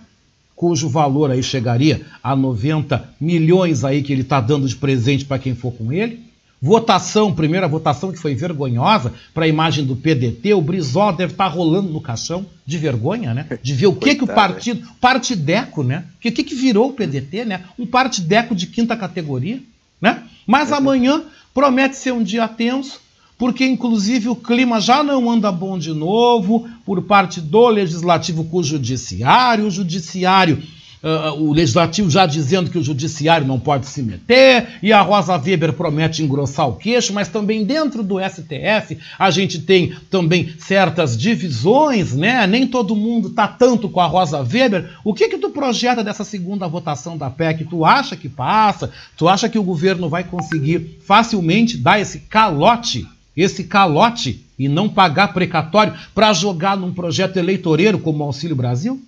cujo 0.62 0.88
valor 0.88 1.28
aí 1.32 1.42
chegaria 1.42 2.02
a 2.22 2.36
90 2.36 3.14
milhões 3.20 3.84
aí 3.84 4.00
que 4.00 4.12
ele 4.12 4.22
está 4.22 4.40
dando 4.40 4.68
de 4.68 4.76
presente 4.76 5.24
para 5.24 5.36
quem 5.36 5.56
for 5.56 5.72
com 5.72 5.92
ele, 5.92 6.20
Votação, 6.64 7.34
primeira 7.34 7.66
votação 7.66 8.12
que 8.12 8.18
foi 8.20 8.36
vergonhosa 8.36 9.12
para 9.34 9.46
a 9.46 9.48
imagem 9.48 9.84
do 9.84 9.96
PDT, 9.96 10.54
o 10.54 10.60
Brizola 10.60 11.12
deve 11.12 11.32
estar 11.32 11.50
tá 11.50 11.50
rolando 11.50 11.90
no 11.90 12.00
caixão 12.00 12.46
de 12.64 12.78
vergonha, 12.78 13.34
né? 13.34 13.48
De 13.60 13.74
ver 13.74 13.88
o 13.88 13.96
que, 13.96 14.14
que 14.14 14.22
o 14.22 14.28
partido, 14.32 14.86
partideco, 15.00 15.82
né? 15.82 16.04
O 16.14 16.20
que, 16.20 16.30
que, 16.30 16.44
que 16.44 16.54
virou 16.54 16.90
o 16.90 16.92
PDT, 16.92 17.44
né? 17.44 17.64
Um 17.76 17.84
partideco 17.84 18.54
de 18.54 18.68
quinta 18.68 18.96
categoria, 18.96 19.60
né? 20.00 20.22
Mas 20.46 20.70
é. 20.70 20.76
amanhã 20.76 21.24
promete 21.52 21.96
ser 21.96 22.12
um 22.12 22.22
dia 22.22 22.46
tenso, 22.46 23.00
porque 23.42 23.66
inclusive 23.66 24.28
o 24.28 24.36
clima 24.36 24.80
já 24.80 25.02
não 25.02 25.28
anda 25.28 25.50
bom 25.50 25.76
de 25.76 25.92
novo 25.92 26.68
por 26.86 27.02
parte 27.02 27.40
do 27.40 27.68
legislativo 27.68 28.44
com 28.44 28.58
o 28.58 28.62
judiciário, 28.62 29.66
o 29.66 29.70
judiciário 29.70 30.62
uh, 31.02 31.42
o 31.42 31.52
legislativo 31.52 32.08
já 32.08 32.24
dizendo 32.24 32.70
que 32.70 32.78
o 32.78 32.84
judiciário 32.84 33.44
não 33.44 33.58
pode 33.58 33.86
se 33.86 34.00
meter, 34.00 34.78
e 34.80 34.92
a 34.92 35.00
Rosa 35.00 35.36
Weber 35.36 35.72
promete 35.72 36.22
engrossar 36.22 36.68
o 36.68 36.76
queixo, 36.76 37.12
mas 37.12 37.26
também 37.26 37.64
dentro 37.64 38.04
do 38.04 38.20
STF 38.20 38.96
a 39.18 39.28
gente 39.32 39.60
tem 39.60 39.92
também 40.08 40.54
certas 40.60 41.18
divisões, 41.18 42.14
né? 42.14 42.46
Nem 42.46 42.64
todo 42.64 42.94
mundo 42.94 43.30
tá 43.30 43.48
tanto 43.48 43.88
com 43.88 43.98
a 43.98 44.06
Rosa 44.06 44.38
Weber. 44.38 44.88
O 45.02 45.12
que 45.12 45.28
que 45.28 45.38
tu 45.38 45.50
projeta 45.50 46.04
dessa 46.04 46.22
segunda 46.22 46.68
votação 46.68 47.18
da 47.18 47.28
PEC? 47.28 47.64
Tu 47.64 47.84
acha 47.84 48.14
que 48.14 48.28
passa? 48.28 48.90
Tu 49.16 49.28
acha 49.28 49.48
que 49.48 49.58
o 49.58 49.64
governo 49.64 50.08
vai 50.08 50.22
conseguir 50.22 51.00
facilmente 51.04 51.76
dar 51.76 52.00
esse 52.00 52.20
calote, 52.20 53.04
esse 53.36 53.64
calote 53.64 54.46
e 54.58 54.68
não 54.68 54.88
pagar 54.88 55.32
precatório 55.32 55.94
para 56.14 56.32
jogar 56.32 56.76
num 56.76 56.92
projeto 56.92 57.36
eleitoreiro 57.36 57.98
como 57.98 58.22
o 58.22 58.26
Auxílio 58.26 58.56
Brasil? 58.56 59.02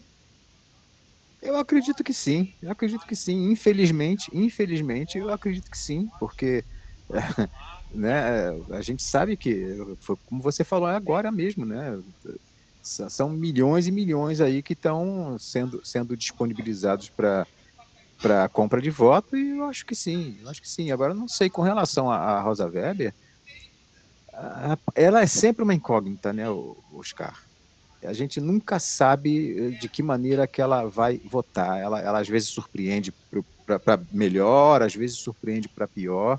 Eu 1.43 1.57
acredito 1.57 2.03
que 2.03 2.15
sim, 2.15 2.53
eu 2.63 2.71
acredito 2.71 3.07
que 3.07 3.15
sim. 3.15 3.51
Infelizmente, 3.51 4.31
infelizmente, 4.33 5.19
eu 5.19 5.31
acredito 5.31 5.71
que 5.71 5.77
sim, 5.77 6.09
porque 6.19 6.65
né, 7.95 8.49
a 8.71 8.81
gente 8.81 9.03
sabe 9.03 9.37
que, 9.37 9.77
como 10.25 10.43
você 10.43 10.65
falou 10.65 10.89
agora 10.89 11.31
mesmo, 11.31 11.67
né, 11.67 11.99
são 12.83 13.31
milhões 13.31 13.87
e 13.87 13.93
milhões 13.93 14.41
aí 14.41 14.63
que 14.63 14.73
estão 14.73 15.37
sendo, 15.39 15.81
sendo 15.85 16.17
disponibilizados 16.17 17.11
para 17.11 17.47
para 18.23 18.49
compra 18.49 18.81
de 18.81 18.91
voto 18.91 19.37
e 19.37 19.51
eu 19.51 19.65
acho 19.65 19.85
que 19.85 19.95
sim, 19.95 20.39
eu 20.41 20.49
acho 20.49 20.63
que 20.63 20.69
sim. 20.69 20.91
Agora 20.91 21.13
não 21.13 21.29
sei 21.29 21.51
com 21.51 21.63
relação 21.63 22.11
a, 22.11 22.41
Rosa 22.41 22.67
Weber, 22.67 23.13
ela 24.95 25.23
é 25.23 25.27
sempre 25.27 25.63
uma 25.63 25.75
incógnita, 25.75 26.33
né, 26.33 26.45
Oscar? 26.93 27.35
a 28.07 28.13
gente 28.13 28.41
nunca 28.41 28.79
sabe 28.79 29.59
eh, 29.59 29.71
de 29.71 29.89
que 29.89 30.03
maneira 30.03 30.47
que 30.47 30.61
ela 30.61 30.87
vai 30.89 31.19
votar. 31.19 31.81
Ela, 31.81 32.01
ela 32.01 32.21
às 32.21 32.29
vezes 32.29 32.49
surpreende 32.49 33.13
para 33.67 34.01
melhor, 34.13 34.83
às 34.83 34.95
vezes 34.95 35.17
surpreende 35.17 35.69
para 35.69 35.89
pior. 35.89 36.39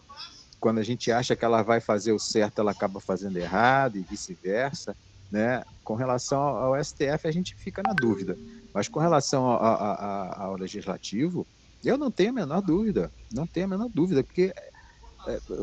Quando 0.60 0.80
a 0.80 0.84
gente 0.84 1.12
acha 1.12 1.36
que 1.36 1.44
ela 1.44 1.62
vai 1.62 1.80
fazer 1.80 2.12
o 2.12 2.20
certo, 2.20 2.60
ela 2.60 2.72
acaba 2.72 3.00
fazendo 3.00 3.38
errado 3.38 3.98
e 3.98 4.02
vice-versa. 4.02 4.96
Né? 5.32 5.64
Com 5.84 5.96
relação 5.96 6.42
ao 6.42 6.82
STF, 6.84 7.28
a 7.28 7.32
gente 7.32 7.56
fica 7.56 7.82
na 7.82 7.94
dúvida. 7.94 8.38
Mas 8.74 8.88
com 8.88 9.00
relação 9.00 9.46
ao, 9.46 9.64
ao, 9.64 10.42
ao 10.42 10.56
legislativo, 10.56 11.46
eu 11.84 11.98
não 11.98 12.12
tenho 12.12 12.30
a 12.30 12.34
menor 12.34 12.62
dúvida. 12.62 13.12
Não 13.32 13.48
tenho 13.48 13.66
a 13.66 13.70
menor 13.70 13.90
dúvida, 13.90 14.24
porque 14.24 14.54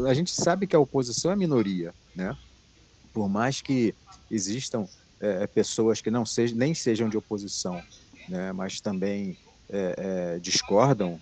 a 0.08 0.14
gente 0.14 0.30
sabe 0.30 0.66
que 0.66 0.76
a 0.76 0.78
oposição 0.78 1.32
é 1.32 1.36
minoria. 1.36 1.94
Né? 2.14 2.36
Por 3.12 3.28
mais 3.28 3.60
que 3.60 3.94
existam 4.30 4.86
é, 5.20 5.44
é, 5.44 5.46
pessoas 5.46 6.00
que 6.00 6.10
não 6.10 6.26
sejam, 6.26 6.58
nem 6.58 6.74
sejam 6.74 7.08
de 7.08 7.16
oposição, 7.16 7.80
né, 8.28 8.52
mas 8.52 8.80
também 8.80 9.36
é, 9.70 10.34
é, 10.34 10.38
discordam 10.40 11.20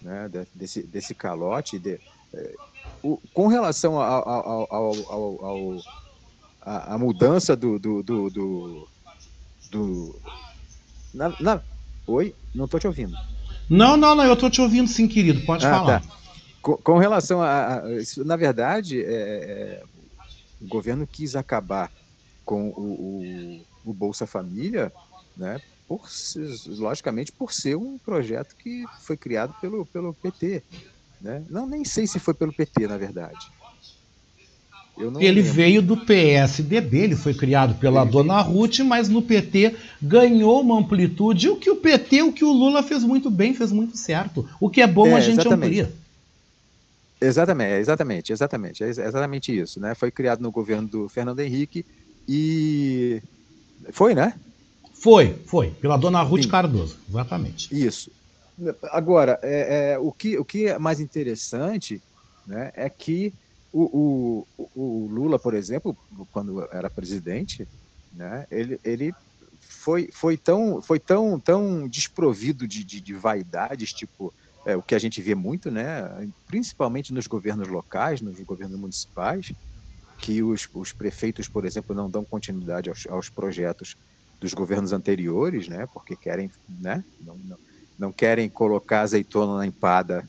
né, 0.00 0.30
desse, 0.54 0.82
desse 0.82 1.14
calote. 1.14 1.78
De, 1.78 2.00
é, 2.32 2.54
o, 3.02 3.20
com 3.34 3.46
relação 3.48 4.00
ao, 4.00 4.28
ao, 4.28 4.74
ao, 4.74 5.44
ao 5.44 5.82
a, 6.62 6.94
a, 6.94 6.98
mudança 6.98 7.54
do. 7.54 7.78
do, 7.78 8.02
do, 8.02 8.30
do, 8.30 8.88
do 9.70 10.20
na, 11.12 11.28
na, 11.40 11.60
oi? 12.06 12.34
Não 12.54 12.64
estou 12.64 12.80
te 12.80 12.86
ouvindo. 12.86 13.16
Não, 13.68 13.96
não, 13.96 14.14
não, 14.14 14.24
eu 14.24 14.34
estou 14.34 14.50
te 14.50 14.60
ouvindo 14.60 14.88
sim, 14.88 15.06
querido. 15.06 15.40
Pode 15.42 15.66
ah, 15.66 15.70
falar. 15.70 16.00
Tá. 16.00 16.21
Com, 16.62 16.76
com, 16.76 16.98
relação 16.98 17.42
a, 17.42 17.80
a. 17.80 17.92
Isso, 17.94 18.24
na 18.24 18.36
verdade, 18.36 19.02
é, 19.04 19.82
o 20.60 20.68
governo 20.68 21.06
quis 21.06 21.34
acabar 21.34 21.90
com 22.44 22.68
o, 22.68 23.64
o, 23.84 23.90
o 23.90 23.92
Bolsa 23.92 24.26
Família, 24.26 24.92
né, 25.36 25.60
por, 25.88 26.08
logicamente 26.66 27.32
por 27.32 27.52
ser 27.52 27.76
um 27.76 27.98
projeto 27.98 28.54
que 28.56 28.84
foi 29.00 29.16
criado 29.16 29.54
pelo, 29.60 29.84
pelo 29.86 30.14
PT. 30.14 30.62
Né? 31.20 31.42
Não, 31.50 31.66
nem 31.66 31.84
sei 31.84 32.06
se 32.06 32.18
foi 32.18 32.34
pelo 32.34 32.52
PT, 32.52 32.86
na 32.86 32.96
verdade. 32.96 33.50
ele 34.98 35.40
lembro. 35.40 35.52
veio 35.52 35.82
do 35.82 35.96
PSDB, 35.96 36.98
ele 36.98 37.16
foi 37.16 37.34
criado 37.34 37.74
pela 37.78 38.02
ele 38.02 38.10
dona 38.10 38.40
Ruth, 38.40 38.80
mas 38.80 39.08
no 39.08 39.22
PT 39.22 39.76
ganhou 40.00 40.60
uma 40.60 40.78
amplitude. 40.78 41.48
O 41.48 41.56
que 41.56 41.70
o 41.70 41.76
PT, 41.76 42.22
o 42.22 42.32
que 42.32 42.44
o 42.44 42.52
Lula 42.52 42.82
fez 42.82 43.04
muito 43.04 43.30
bem, 43.30 43.54
fez 43.54 43.70
muito 43.70 43.96
certo. 43.96 44.48
O 44.60 44.68
que 44.68 44.80
é 44.80 44.86
bom 44.86 45.08
é, 45.08 45.14
a 45.14 45.20
gente 45.20 45.40
exatamente. 45.40 45.80
amplia. 45.80 46.01
Exatamente, 47.22 47.72
exatamente, 47.80 48.32
exatamente, 48.32 48.84
é 48.84 48.88
exatamente 48.88 49.56
isso, 49.56 49.80
né? 49.80 49.94
Foi 49.94 50.10
criado 50.10 50.40
no 50.40 50.50
governo 50.50 50.88
do 50.88 51.08
Fernando 51.08 51.40
Henrique 51.40 51.84
e 52.28 53.22
foi, 53.92 54.14
né? 54.14 54.34
Foi, 54.94 55.34
foi, 55.46 55.70
pela 55.70 55.96
dona 55.96 56.22
Ruth 56.22 56.42
Sim. 56.42 56.48
Cardoso, 56.48 56.96
exatamente. 57.08 57.74
Isso. 57.74 58.10
Agora, 58.90 59.38
é, 59.42 59.92
é, 59.92 59.98
o, 59.98 60.12
que, 60.12 60.38
o 60.38 60.44
que 60.44 60.66
é 60.66 60.78
mais 60.78 61.00
interessante 61.00 62.00
né, 62.46 62.70
é 62.74 62.88
que 62.88 63.32
o, 63.72 64.46
o, 64.56 64.68
o, 64.74 65.08
Lula, 65.10 65.38
por 65.38 65.54
exemplo, 65.54 65.96
quando 66.30 66.62
era 66.70 66.90
presidente, 66.90 67.66
né, 68.12 68.46
ele, 68.50 68.78
ele 68.84 69.12
foi, 69.58 70.08
foi, 70.12 70.36
tão, 70.36 70.82
foi 70.82 71.00
tão, 71.00 71.40
tão 71.40 71.88
desprovido 71.88 72.68
de, 72.68 72.84
de, 72.84 73.00
de 73.00 73.14
vaidades, 73.14 73.92
tipo, 73.92 74.32
é, 74.64 74.76
o 74.76 74.82
que 74.82 74.94
a 74.94 74.98
gente 74.98 75.20
vê 75.20 75.34
muito, 75.34 75.70
né, 75.70 76.28
principalmente 76.46 77.12
nos 77.12 77.26
governos 77.26 77.68
locais, 77.68 78.20
nos 78.20 78.38
governos 78.40 78.78
municipais, 78.78 79.52
que 80.18 80.42
os, 80.42 80.68
os 80.72 80.92
prefeitos, 80.92 81.48
por 81.48 81.64
exemplo, 81.64 81.94
não 81.94 82.08
dão 82.08 82.24
continuidade 82.24 82.88
aos, 82.88 83.06
aos 83.08 83.28
projetos 83.28 83.96
dos 84.40 84.54
governos 84.54 84.92
anteriores, 84.92 85.68
né, 85.68 85.86
porque 85.92 86.16
querem, 86.16 86.50
né, 86.68 87.04
não, 87.20 87.36
não, 87.36 87.58
não 87.98 88.12
querem 88.12 88.48
colocar 88.48 89.00
azeitona 89.00 89.56
na 89.56 89.66
empada 89.66 90.28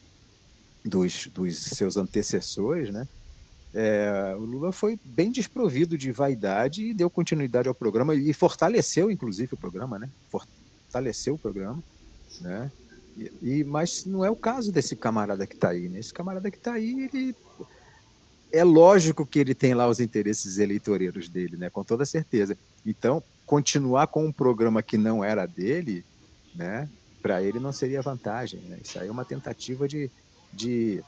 dos, 0.84 1.28
dos 1.28 1.58
seus 1.58 1.98
antecessores, 1.98 2.92
né, 2.92 3.08
é, 3.74 4.36
o 4.38 4.46
Lula 4.46 4.72
foi 4.72 5.00
bem 5.04 5.32
desprovido 5.32 5.98
de 5.98 6.12
vaidade 6.12 6.86
e 6.86 6.94
deu 6.94 7.10
continuidade 7.10 7.68
ao 7.68 7.74
programa 7.74 8.14
e 8.14 8.32
fortaleceu, 8.32 9.10
inclusive, 9.10 9.56
o 9.56 9.58
programa, 9.58 9.98
né? 9.98 10.08
Fortaleceu 10.30 11.34
o 11.34 11.40
programa, 11.40 11.84
né? 12.40 12.72
E, 13.42 13.64
mas 13.64 14.06
não 14.06 14.26
é 14.26 14.30
o 14.30 14.36
caso 14.36 14.72
desse 14.72 14.96
camarada 14.96 15.46
que 15.46 15.54
está 15.54 15.70
aí, 15.70 15.88
né? 15.88 16.00
Esse 16.00 16.14
camarada 16.14 16.50
que 16.50 16.58
está 16.58 16.74
aí, 16.74 17.10
ele 17.12 17.36
é 18.52 18.64
lógico 18.64 19.26
que 19.26 19.40
ele 19.40 19.54
tem 19.56 19.74
lá 19.74 19.88
os 19.88 20.00
interesses 20.00 20.58
eleitoreiros 20.58 21.30
dele, 21.30 21.58
né? 21.58 21.70
Com 21.70 21.84
toda 21.84 22.06
certeza. 22.06 22.58
Então, 22.86 23.24
continuar 23.46 24.08
com 24.08 24.26
um 24.26 24.32
programa 24.32 24.82
que 24.82 24.98
não 24.98 25.24
era 25.24 25.46
dele, 25.46 26.06
né? 26.56 26.90
Para 27.22 27.42
ele 27.42 27.60
não 27.60 27.72
seria 27.72 28.02
vantagem. 28.02 28.60
Né? 28.62 28.80
Isso 28.84 29.00
aí 29.00 29.08
é 29.08 29.12
uma 29.12 29.26
tentativa 29.26 29.88
de, 29.88 30.10
de 30.52 31.04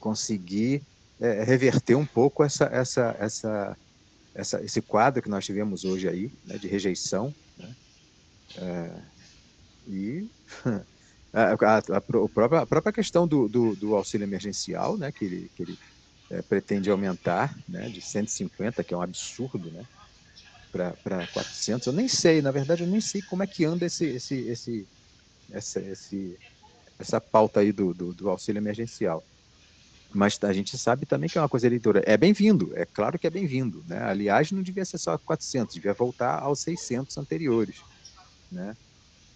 conseguir 0.00 0.82
é, 1.20 1.42
reverter 1.42 1.94
um 1.94 2.06
pouco 2.06 2.42
essa, 2.42 2.64
essa, 2.66 3.16
essa, 3.18 3.76
essa, 4.34 4.62
esse 4.62 4.82
quadro 4.82 5.22
que 5.22 5.28
nós 5.28 5.44
tivemos 5.44 5.84
hoje 5.84 6.08
aí, 6.08 6.30
né? 6.44 6.58
De 6.58 6.68
rejeição. 6.68 7.34
Né? 7.58 7.76
É, 8.56 8.90
e 9.86 10.30
a, 11.32 11.52
a, 11.52 11.96
a, 11.96 12.00
própria, 12.00 12.60
a 12.60 12.66
própria 12.66 12.92
questão 12.92 13.26
do, 13.26 13.48
do, 13.48 13.76
do 13.76 13.94
auxílio 13.94 14.24
emergencial, 14.24 14.96
né? 14.96 15.12
Que 15.12 15.24
ele, 15.24 15.50
que 15.54 15.62
ele 15.62 15.78
é, 16.30 16.42
pretende 16.42 16.90
aumentar 16.90 17.56
né, 17.68 17.88
de 17.88 18.00
150, 18.00 18.84
que 18.84 18.92
é 18.92 18.96
um 18.96 19.02
absurdo, 19.02 19.70
né, 19.70 19.86
para 20.70 21.26
400. 21.28 21.86
Eu 21.86 21.92
nem 21.92 22.08
sei, 22.08 22.42
na 22.42 22.50
verdade, 22.50 22.82
eu 22.82 22.88
nem 22.88 23.00
sei 23.00 23.22
como 23.22 23.42
é 23.42 23.46
que 23.46 23.64
anda 23.64 23.86
esse, 23.86 24.04
esse, 24.04 24.34
esse, 24.48 24.86
essa, 25.50 25.80
esse, 25.80 26.38
essa 26.98 27.20
pauta 27.20 27.60
aí 27.60 27.72
do, 27.72 27.94
do, 27.94 28.12
do, 28.12 28.28
auxílio 28.28 28.60
emergencial. 28.60 29.24
Mas 30.12 30.38
a 30.42 30.52
gente 30.52 30.76
sabe 30.78 31.04
também 31.04 31.28
que 31.28 31.36
é 31.36 31.40
uma 31.40 31.48
coisa 31.48 31.66
eleitoral. 31.66 32.02
É 32.06 32.16
bem-vindo, 32.16 32.72
é 32.74 32.84
claro 32.84 33.18
que 33.18 33.26
é 33.26 33.30
bem-vindo. 33.30 33.84
Né? 33.86 34.02
Aliás, 34.02 34.50
não 34.50 34.62
devia 34.62 34.84
ser 34.84 34.98
só 34.98 35.16
400, 35.18 35.74
devia 35.74 35.92
voltar 35.92 36.38
aos 36.38 36.60
600 36.60 37.16
anteriores. 37.18 37.76
Né? 38.50 38.74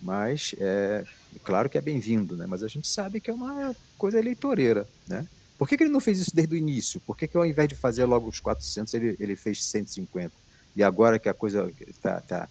Mas, 0.00 0.54
é, 0.58 1.04
claro 1.44 1.68
que 1.68 1.78
é 1.78 1.80
bem-vindo, 1.80 2.36
né? 2.36 2.46
mas 2.46 2.62
a 2.62 2.68
gente 2.68 2.88
sabe 2.88 3.20
que 3.20 3.30
é 3.30 3.34
uma 3.34 3.74
coisa 3.98 4.18
eleitoreira. 4.18 4.86
Né? 5.06 5.26
Por 5.58 5.68
que, 5.68 5.76
que, 5.76 5.84
ele 5.84 5.92
não 5.92 6.00
fez 6.00 6.18
isso 6.18 6.34
desde 6.34 6.54
o 6.54 6.58
início? 6.58 7.00
Por 7.00 7.16
que, 7.16 7.28
que 7.28 7.36
ao 7.36 7.46
invés 7.46 7.68
de 7.68 7.74
fazer 7.74 8.04
logo 8.04 8.28
os 8.28 8.40
400, 8.40 8.92
ele, 8.94 9.16
ele 9.18 9.36
fez 9.36 9.64
150? 9.64 10.32
E 10.74 10.82
agora 10.82 11.18
que 11.18 11.28
a 11.28 11.34
coisa 11.34 11.72
está 11.86 12.20
tá, 12.20 12.48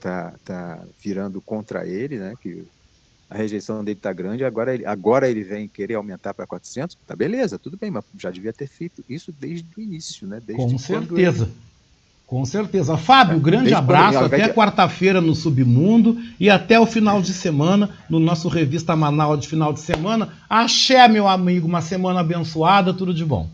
tá, 0.00 0.34
tá 0.44 0.84
virando 1.02 1.40
contra 1.40 1.86
ele, 1.86 2.18
né? 2.18 2.34
que 2.40 2.66
a 3.32 3.36
rejeição 3.36 3.82
dele 3.82 3.98
está 3.98 4.12
grande, 4.12 4.44
agora 4.44 4.74
ele, 4.74 4.84
agora 4.84 5.30
ele 5.30 5.42
vem 5.42 5.66
querer 5.66 5.94
aumentar 5.94 6.34
para 6.34 6.46
400, 6.46 6.98
tá 7.06 7.16
beleza, 7.16 7.58
tudo 7.58 7.78
bem, 7.78 7.90
mas 7.90 8.04
já 8.18 8.30
devia 8.30 8.52
ter 8.52 8.66
feito 8.66 9.02
isso 9.08 9.32
desde 9.32 9.66
o 9.74 9.80
início, 9.80 10.26
né? 10.26 10.38
Desde 10.44 10.62
Com 10.62 10.78
certeza. 10.78 11.44
Ele, 11.44 11.52
com 12.32 12.46
certeza. 12.46 12.96
Fábio, 12.96 13.38
grande 13.38 13.64
Desde 13.64 13.74
abraço. 13.74 14.20
Até 14.20 14.48
quarta-feira 14.48 15.20
no 15.20 15.34
Submundo 15.34 16.18
e 16.40 16.48
até 16.48 16.80
o 16.80 16.86
final 16.86 17.20
de 17.20 17.30
semana 17.30 17.90
no 18.08 18.18
nosso 18.18 18.48
Revista 18.48 18.96
Manaus 18.96 19.38
de 19.38 19.46
final 19.46 19.70
de 19.70 19.80
semana. 19.80 20.30
Axé, 20.48 21.06
meu 21.08 21.28
amigo. 21.28 21.68
Uma 21.68 21.82
semana 21.82 22.20
abençoada. 22.20 22.94
Tudo 22.94 23.12
de 23.12 23.22
bom. 23.22 23.50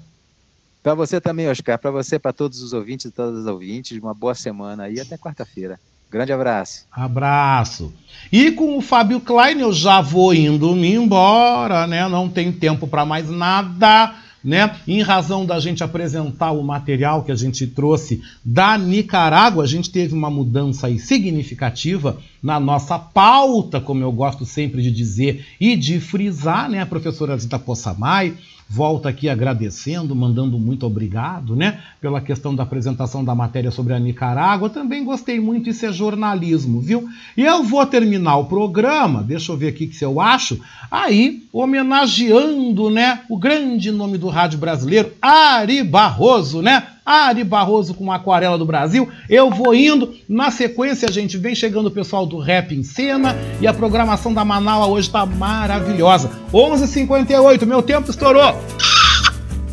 Para 0.81 0.95
você 0.95 1.21
também, 1.21 1.49
Oscar. 1.49 1.77
Para 1.77 1.91
você, 1.91 2.21
para 2.21 2.33
todos 2.33 2.63
os 2.63 2.73
ouvintes 2.73 3.07
e 3.07 3.11
todas 3.11 3.41
as 3.41 3.47
ouvintes. 3.47 3.99
Uma 3.99 4.15
boa 4.15 4.37
semana 4.37 4.85
aí. 4.85 5.01
Até 5.01 5.19
quarta-feira. 5.19 5.81
Grande 6.09 6.33
abraço. 6.33 6.87
Abraço. 6.93 7.93
E 8.31 8.53
com 8.53 8.79
o 8.79 8.81
Fábio 8.81 9.21
Klein 9.21 9.59
eu 9.59 9.73
já 9.73 10.01
vou 10.01 10.33
indo 10.33 10.73
me 10.77 10.95
embora, 10.95 11.85
né? 11.89 12.07
Não 12.07 12.29
tem 12.29 12.53
tempo 12.53 12.87
para 12.87 13.05
mais 13.05 13.29
nada 13.29 14.15
né? 14.43 14.77
Em 14.87 15.03
razão 15.03 15.45
da 15.45 15.59
gente 15.59 15.83
apresentar 15.83 16.53
o 16.53 16.63
material 16.63 17.23
que 17.23 17.33
a 17.33 17.35
gente 17.35 17.67
trouxe 17.67 18.23
da 18.45 18.79
Nicarágua, 18.79 19.65
a 19.65 19.67
gente 19.67 19.91
teve 19.91 20.15
uma 20.15 20.31
mudança 20.31 20.89
significativa 20.99 22.19
na 22.43 22.61
nossa 22.61 22.99
pauta, 22.99 23.81
como 23.81 24.03
eu 24.03 24.13
gosto 24.13 24.45
sempre 24.45 24.83
de 24.83 24.91
dizer 24.91 25.47
e 25.61 25.77
de 25.77 26.01
frisar, 26.01 26.71
né? 26.71 26.81
A 26.81 26.87
professora 26.87 27.37
Zita 27.37 27.59
Possamay 27.59 28.35
volta 28.69 29.09
aqui 29.09 29.29
agradecendo, 29.29 30.15
mandando 30.15 30.59
muito 30.59 30.85
obrigado, 30.85 31.57
né, 31.57 31.81
pela 32.01 32.21
questão 32.21 32.55
da 32.55 32.63
apresentação 32.63 33.25
da 33.25 33.35
matéria 33.35 33.71
sobre 33.71 33.95
a 33.95 33.99
Nicarágua. 33.99 34.69
Também 34.69 35.05
gostei 35.05 35.41
muito, 35.41 35.71
isso 35.71 35.87
é 35.87 35.93
jornalismo, 35.93 36.81
viu? 36.81 37.09
E 37.37 37.43
eu 37.43 37.65
vou 37.65 37.85
terminar 37.87 38.37
o 38.37 38.45
programa, 38.45 39.23
deixa 39.23 39.51
eu 39.53 39.57
ver 39.57 39.69
aqui 39.69 39.91
se 39.93 40.05
eu 40.05 40.21
acho, 40.21 40.61
aí 40.91 41.45
homenageando, 41.53 42.91
né, 42.91 43.23
o 43.29 43.39
grande 43.39 43.91
nome 43.91 44.19
do 44.19 44.29
rádio 44.29 44.59
brasileiro, 44.59 45.13
Ari 45.23 45.83
Barroso, 45.83 46.61
né? 46.61 46.87
Ari 47.09 47.43
Barroso 47.43 47.95
com 47.95 48.13
Aquarela 48.13 48.59
do 48.59 48.67
Brasil. 48.67 49.09
Eu 49.31 49.51
vou 49.51 49.75
indo. 49.75 50.15
Na 50.29 50.51
sequência, 50.51 51.09
a 51.09 51.11
gente 51.11 51.39
vem 51.39 51.55
chegando 51.55 51.87
o 51.87 51.91
pessoal 51.91 52.27
do 52.27 52.39
Rap 52.39 52.75
em 52.75 52.83
Cena 52.83 53.35
e 53.63 53.67
a 53.67 53.73
programação 53.73 54.35
da 54.35 54.45
Manaus 54.45 54.89
hoje 54.89 55.07
está 55.07 55.25
maravilhosa. 55.25 56.31
11h58, 56.53 57.65
meu 57.65 57.81
tempo 57.81 58.11
estourou. 58.11 58.55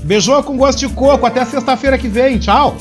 Beijou 0.01 0.41
com 0.43 0.55
gosto 0.55 0.79
de 0.79 0.87
coco. 0.87 1.25
Até 1.25 1.43
sexta-feira 1.43 1.97
que 1.97 2.07
vem. 2.07 2.39
Tchau. 2.39 2.77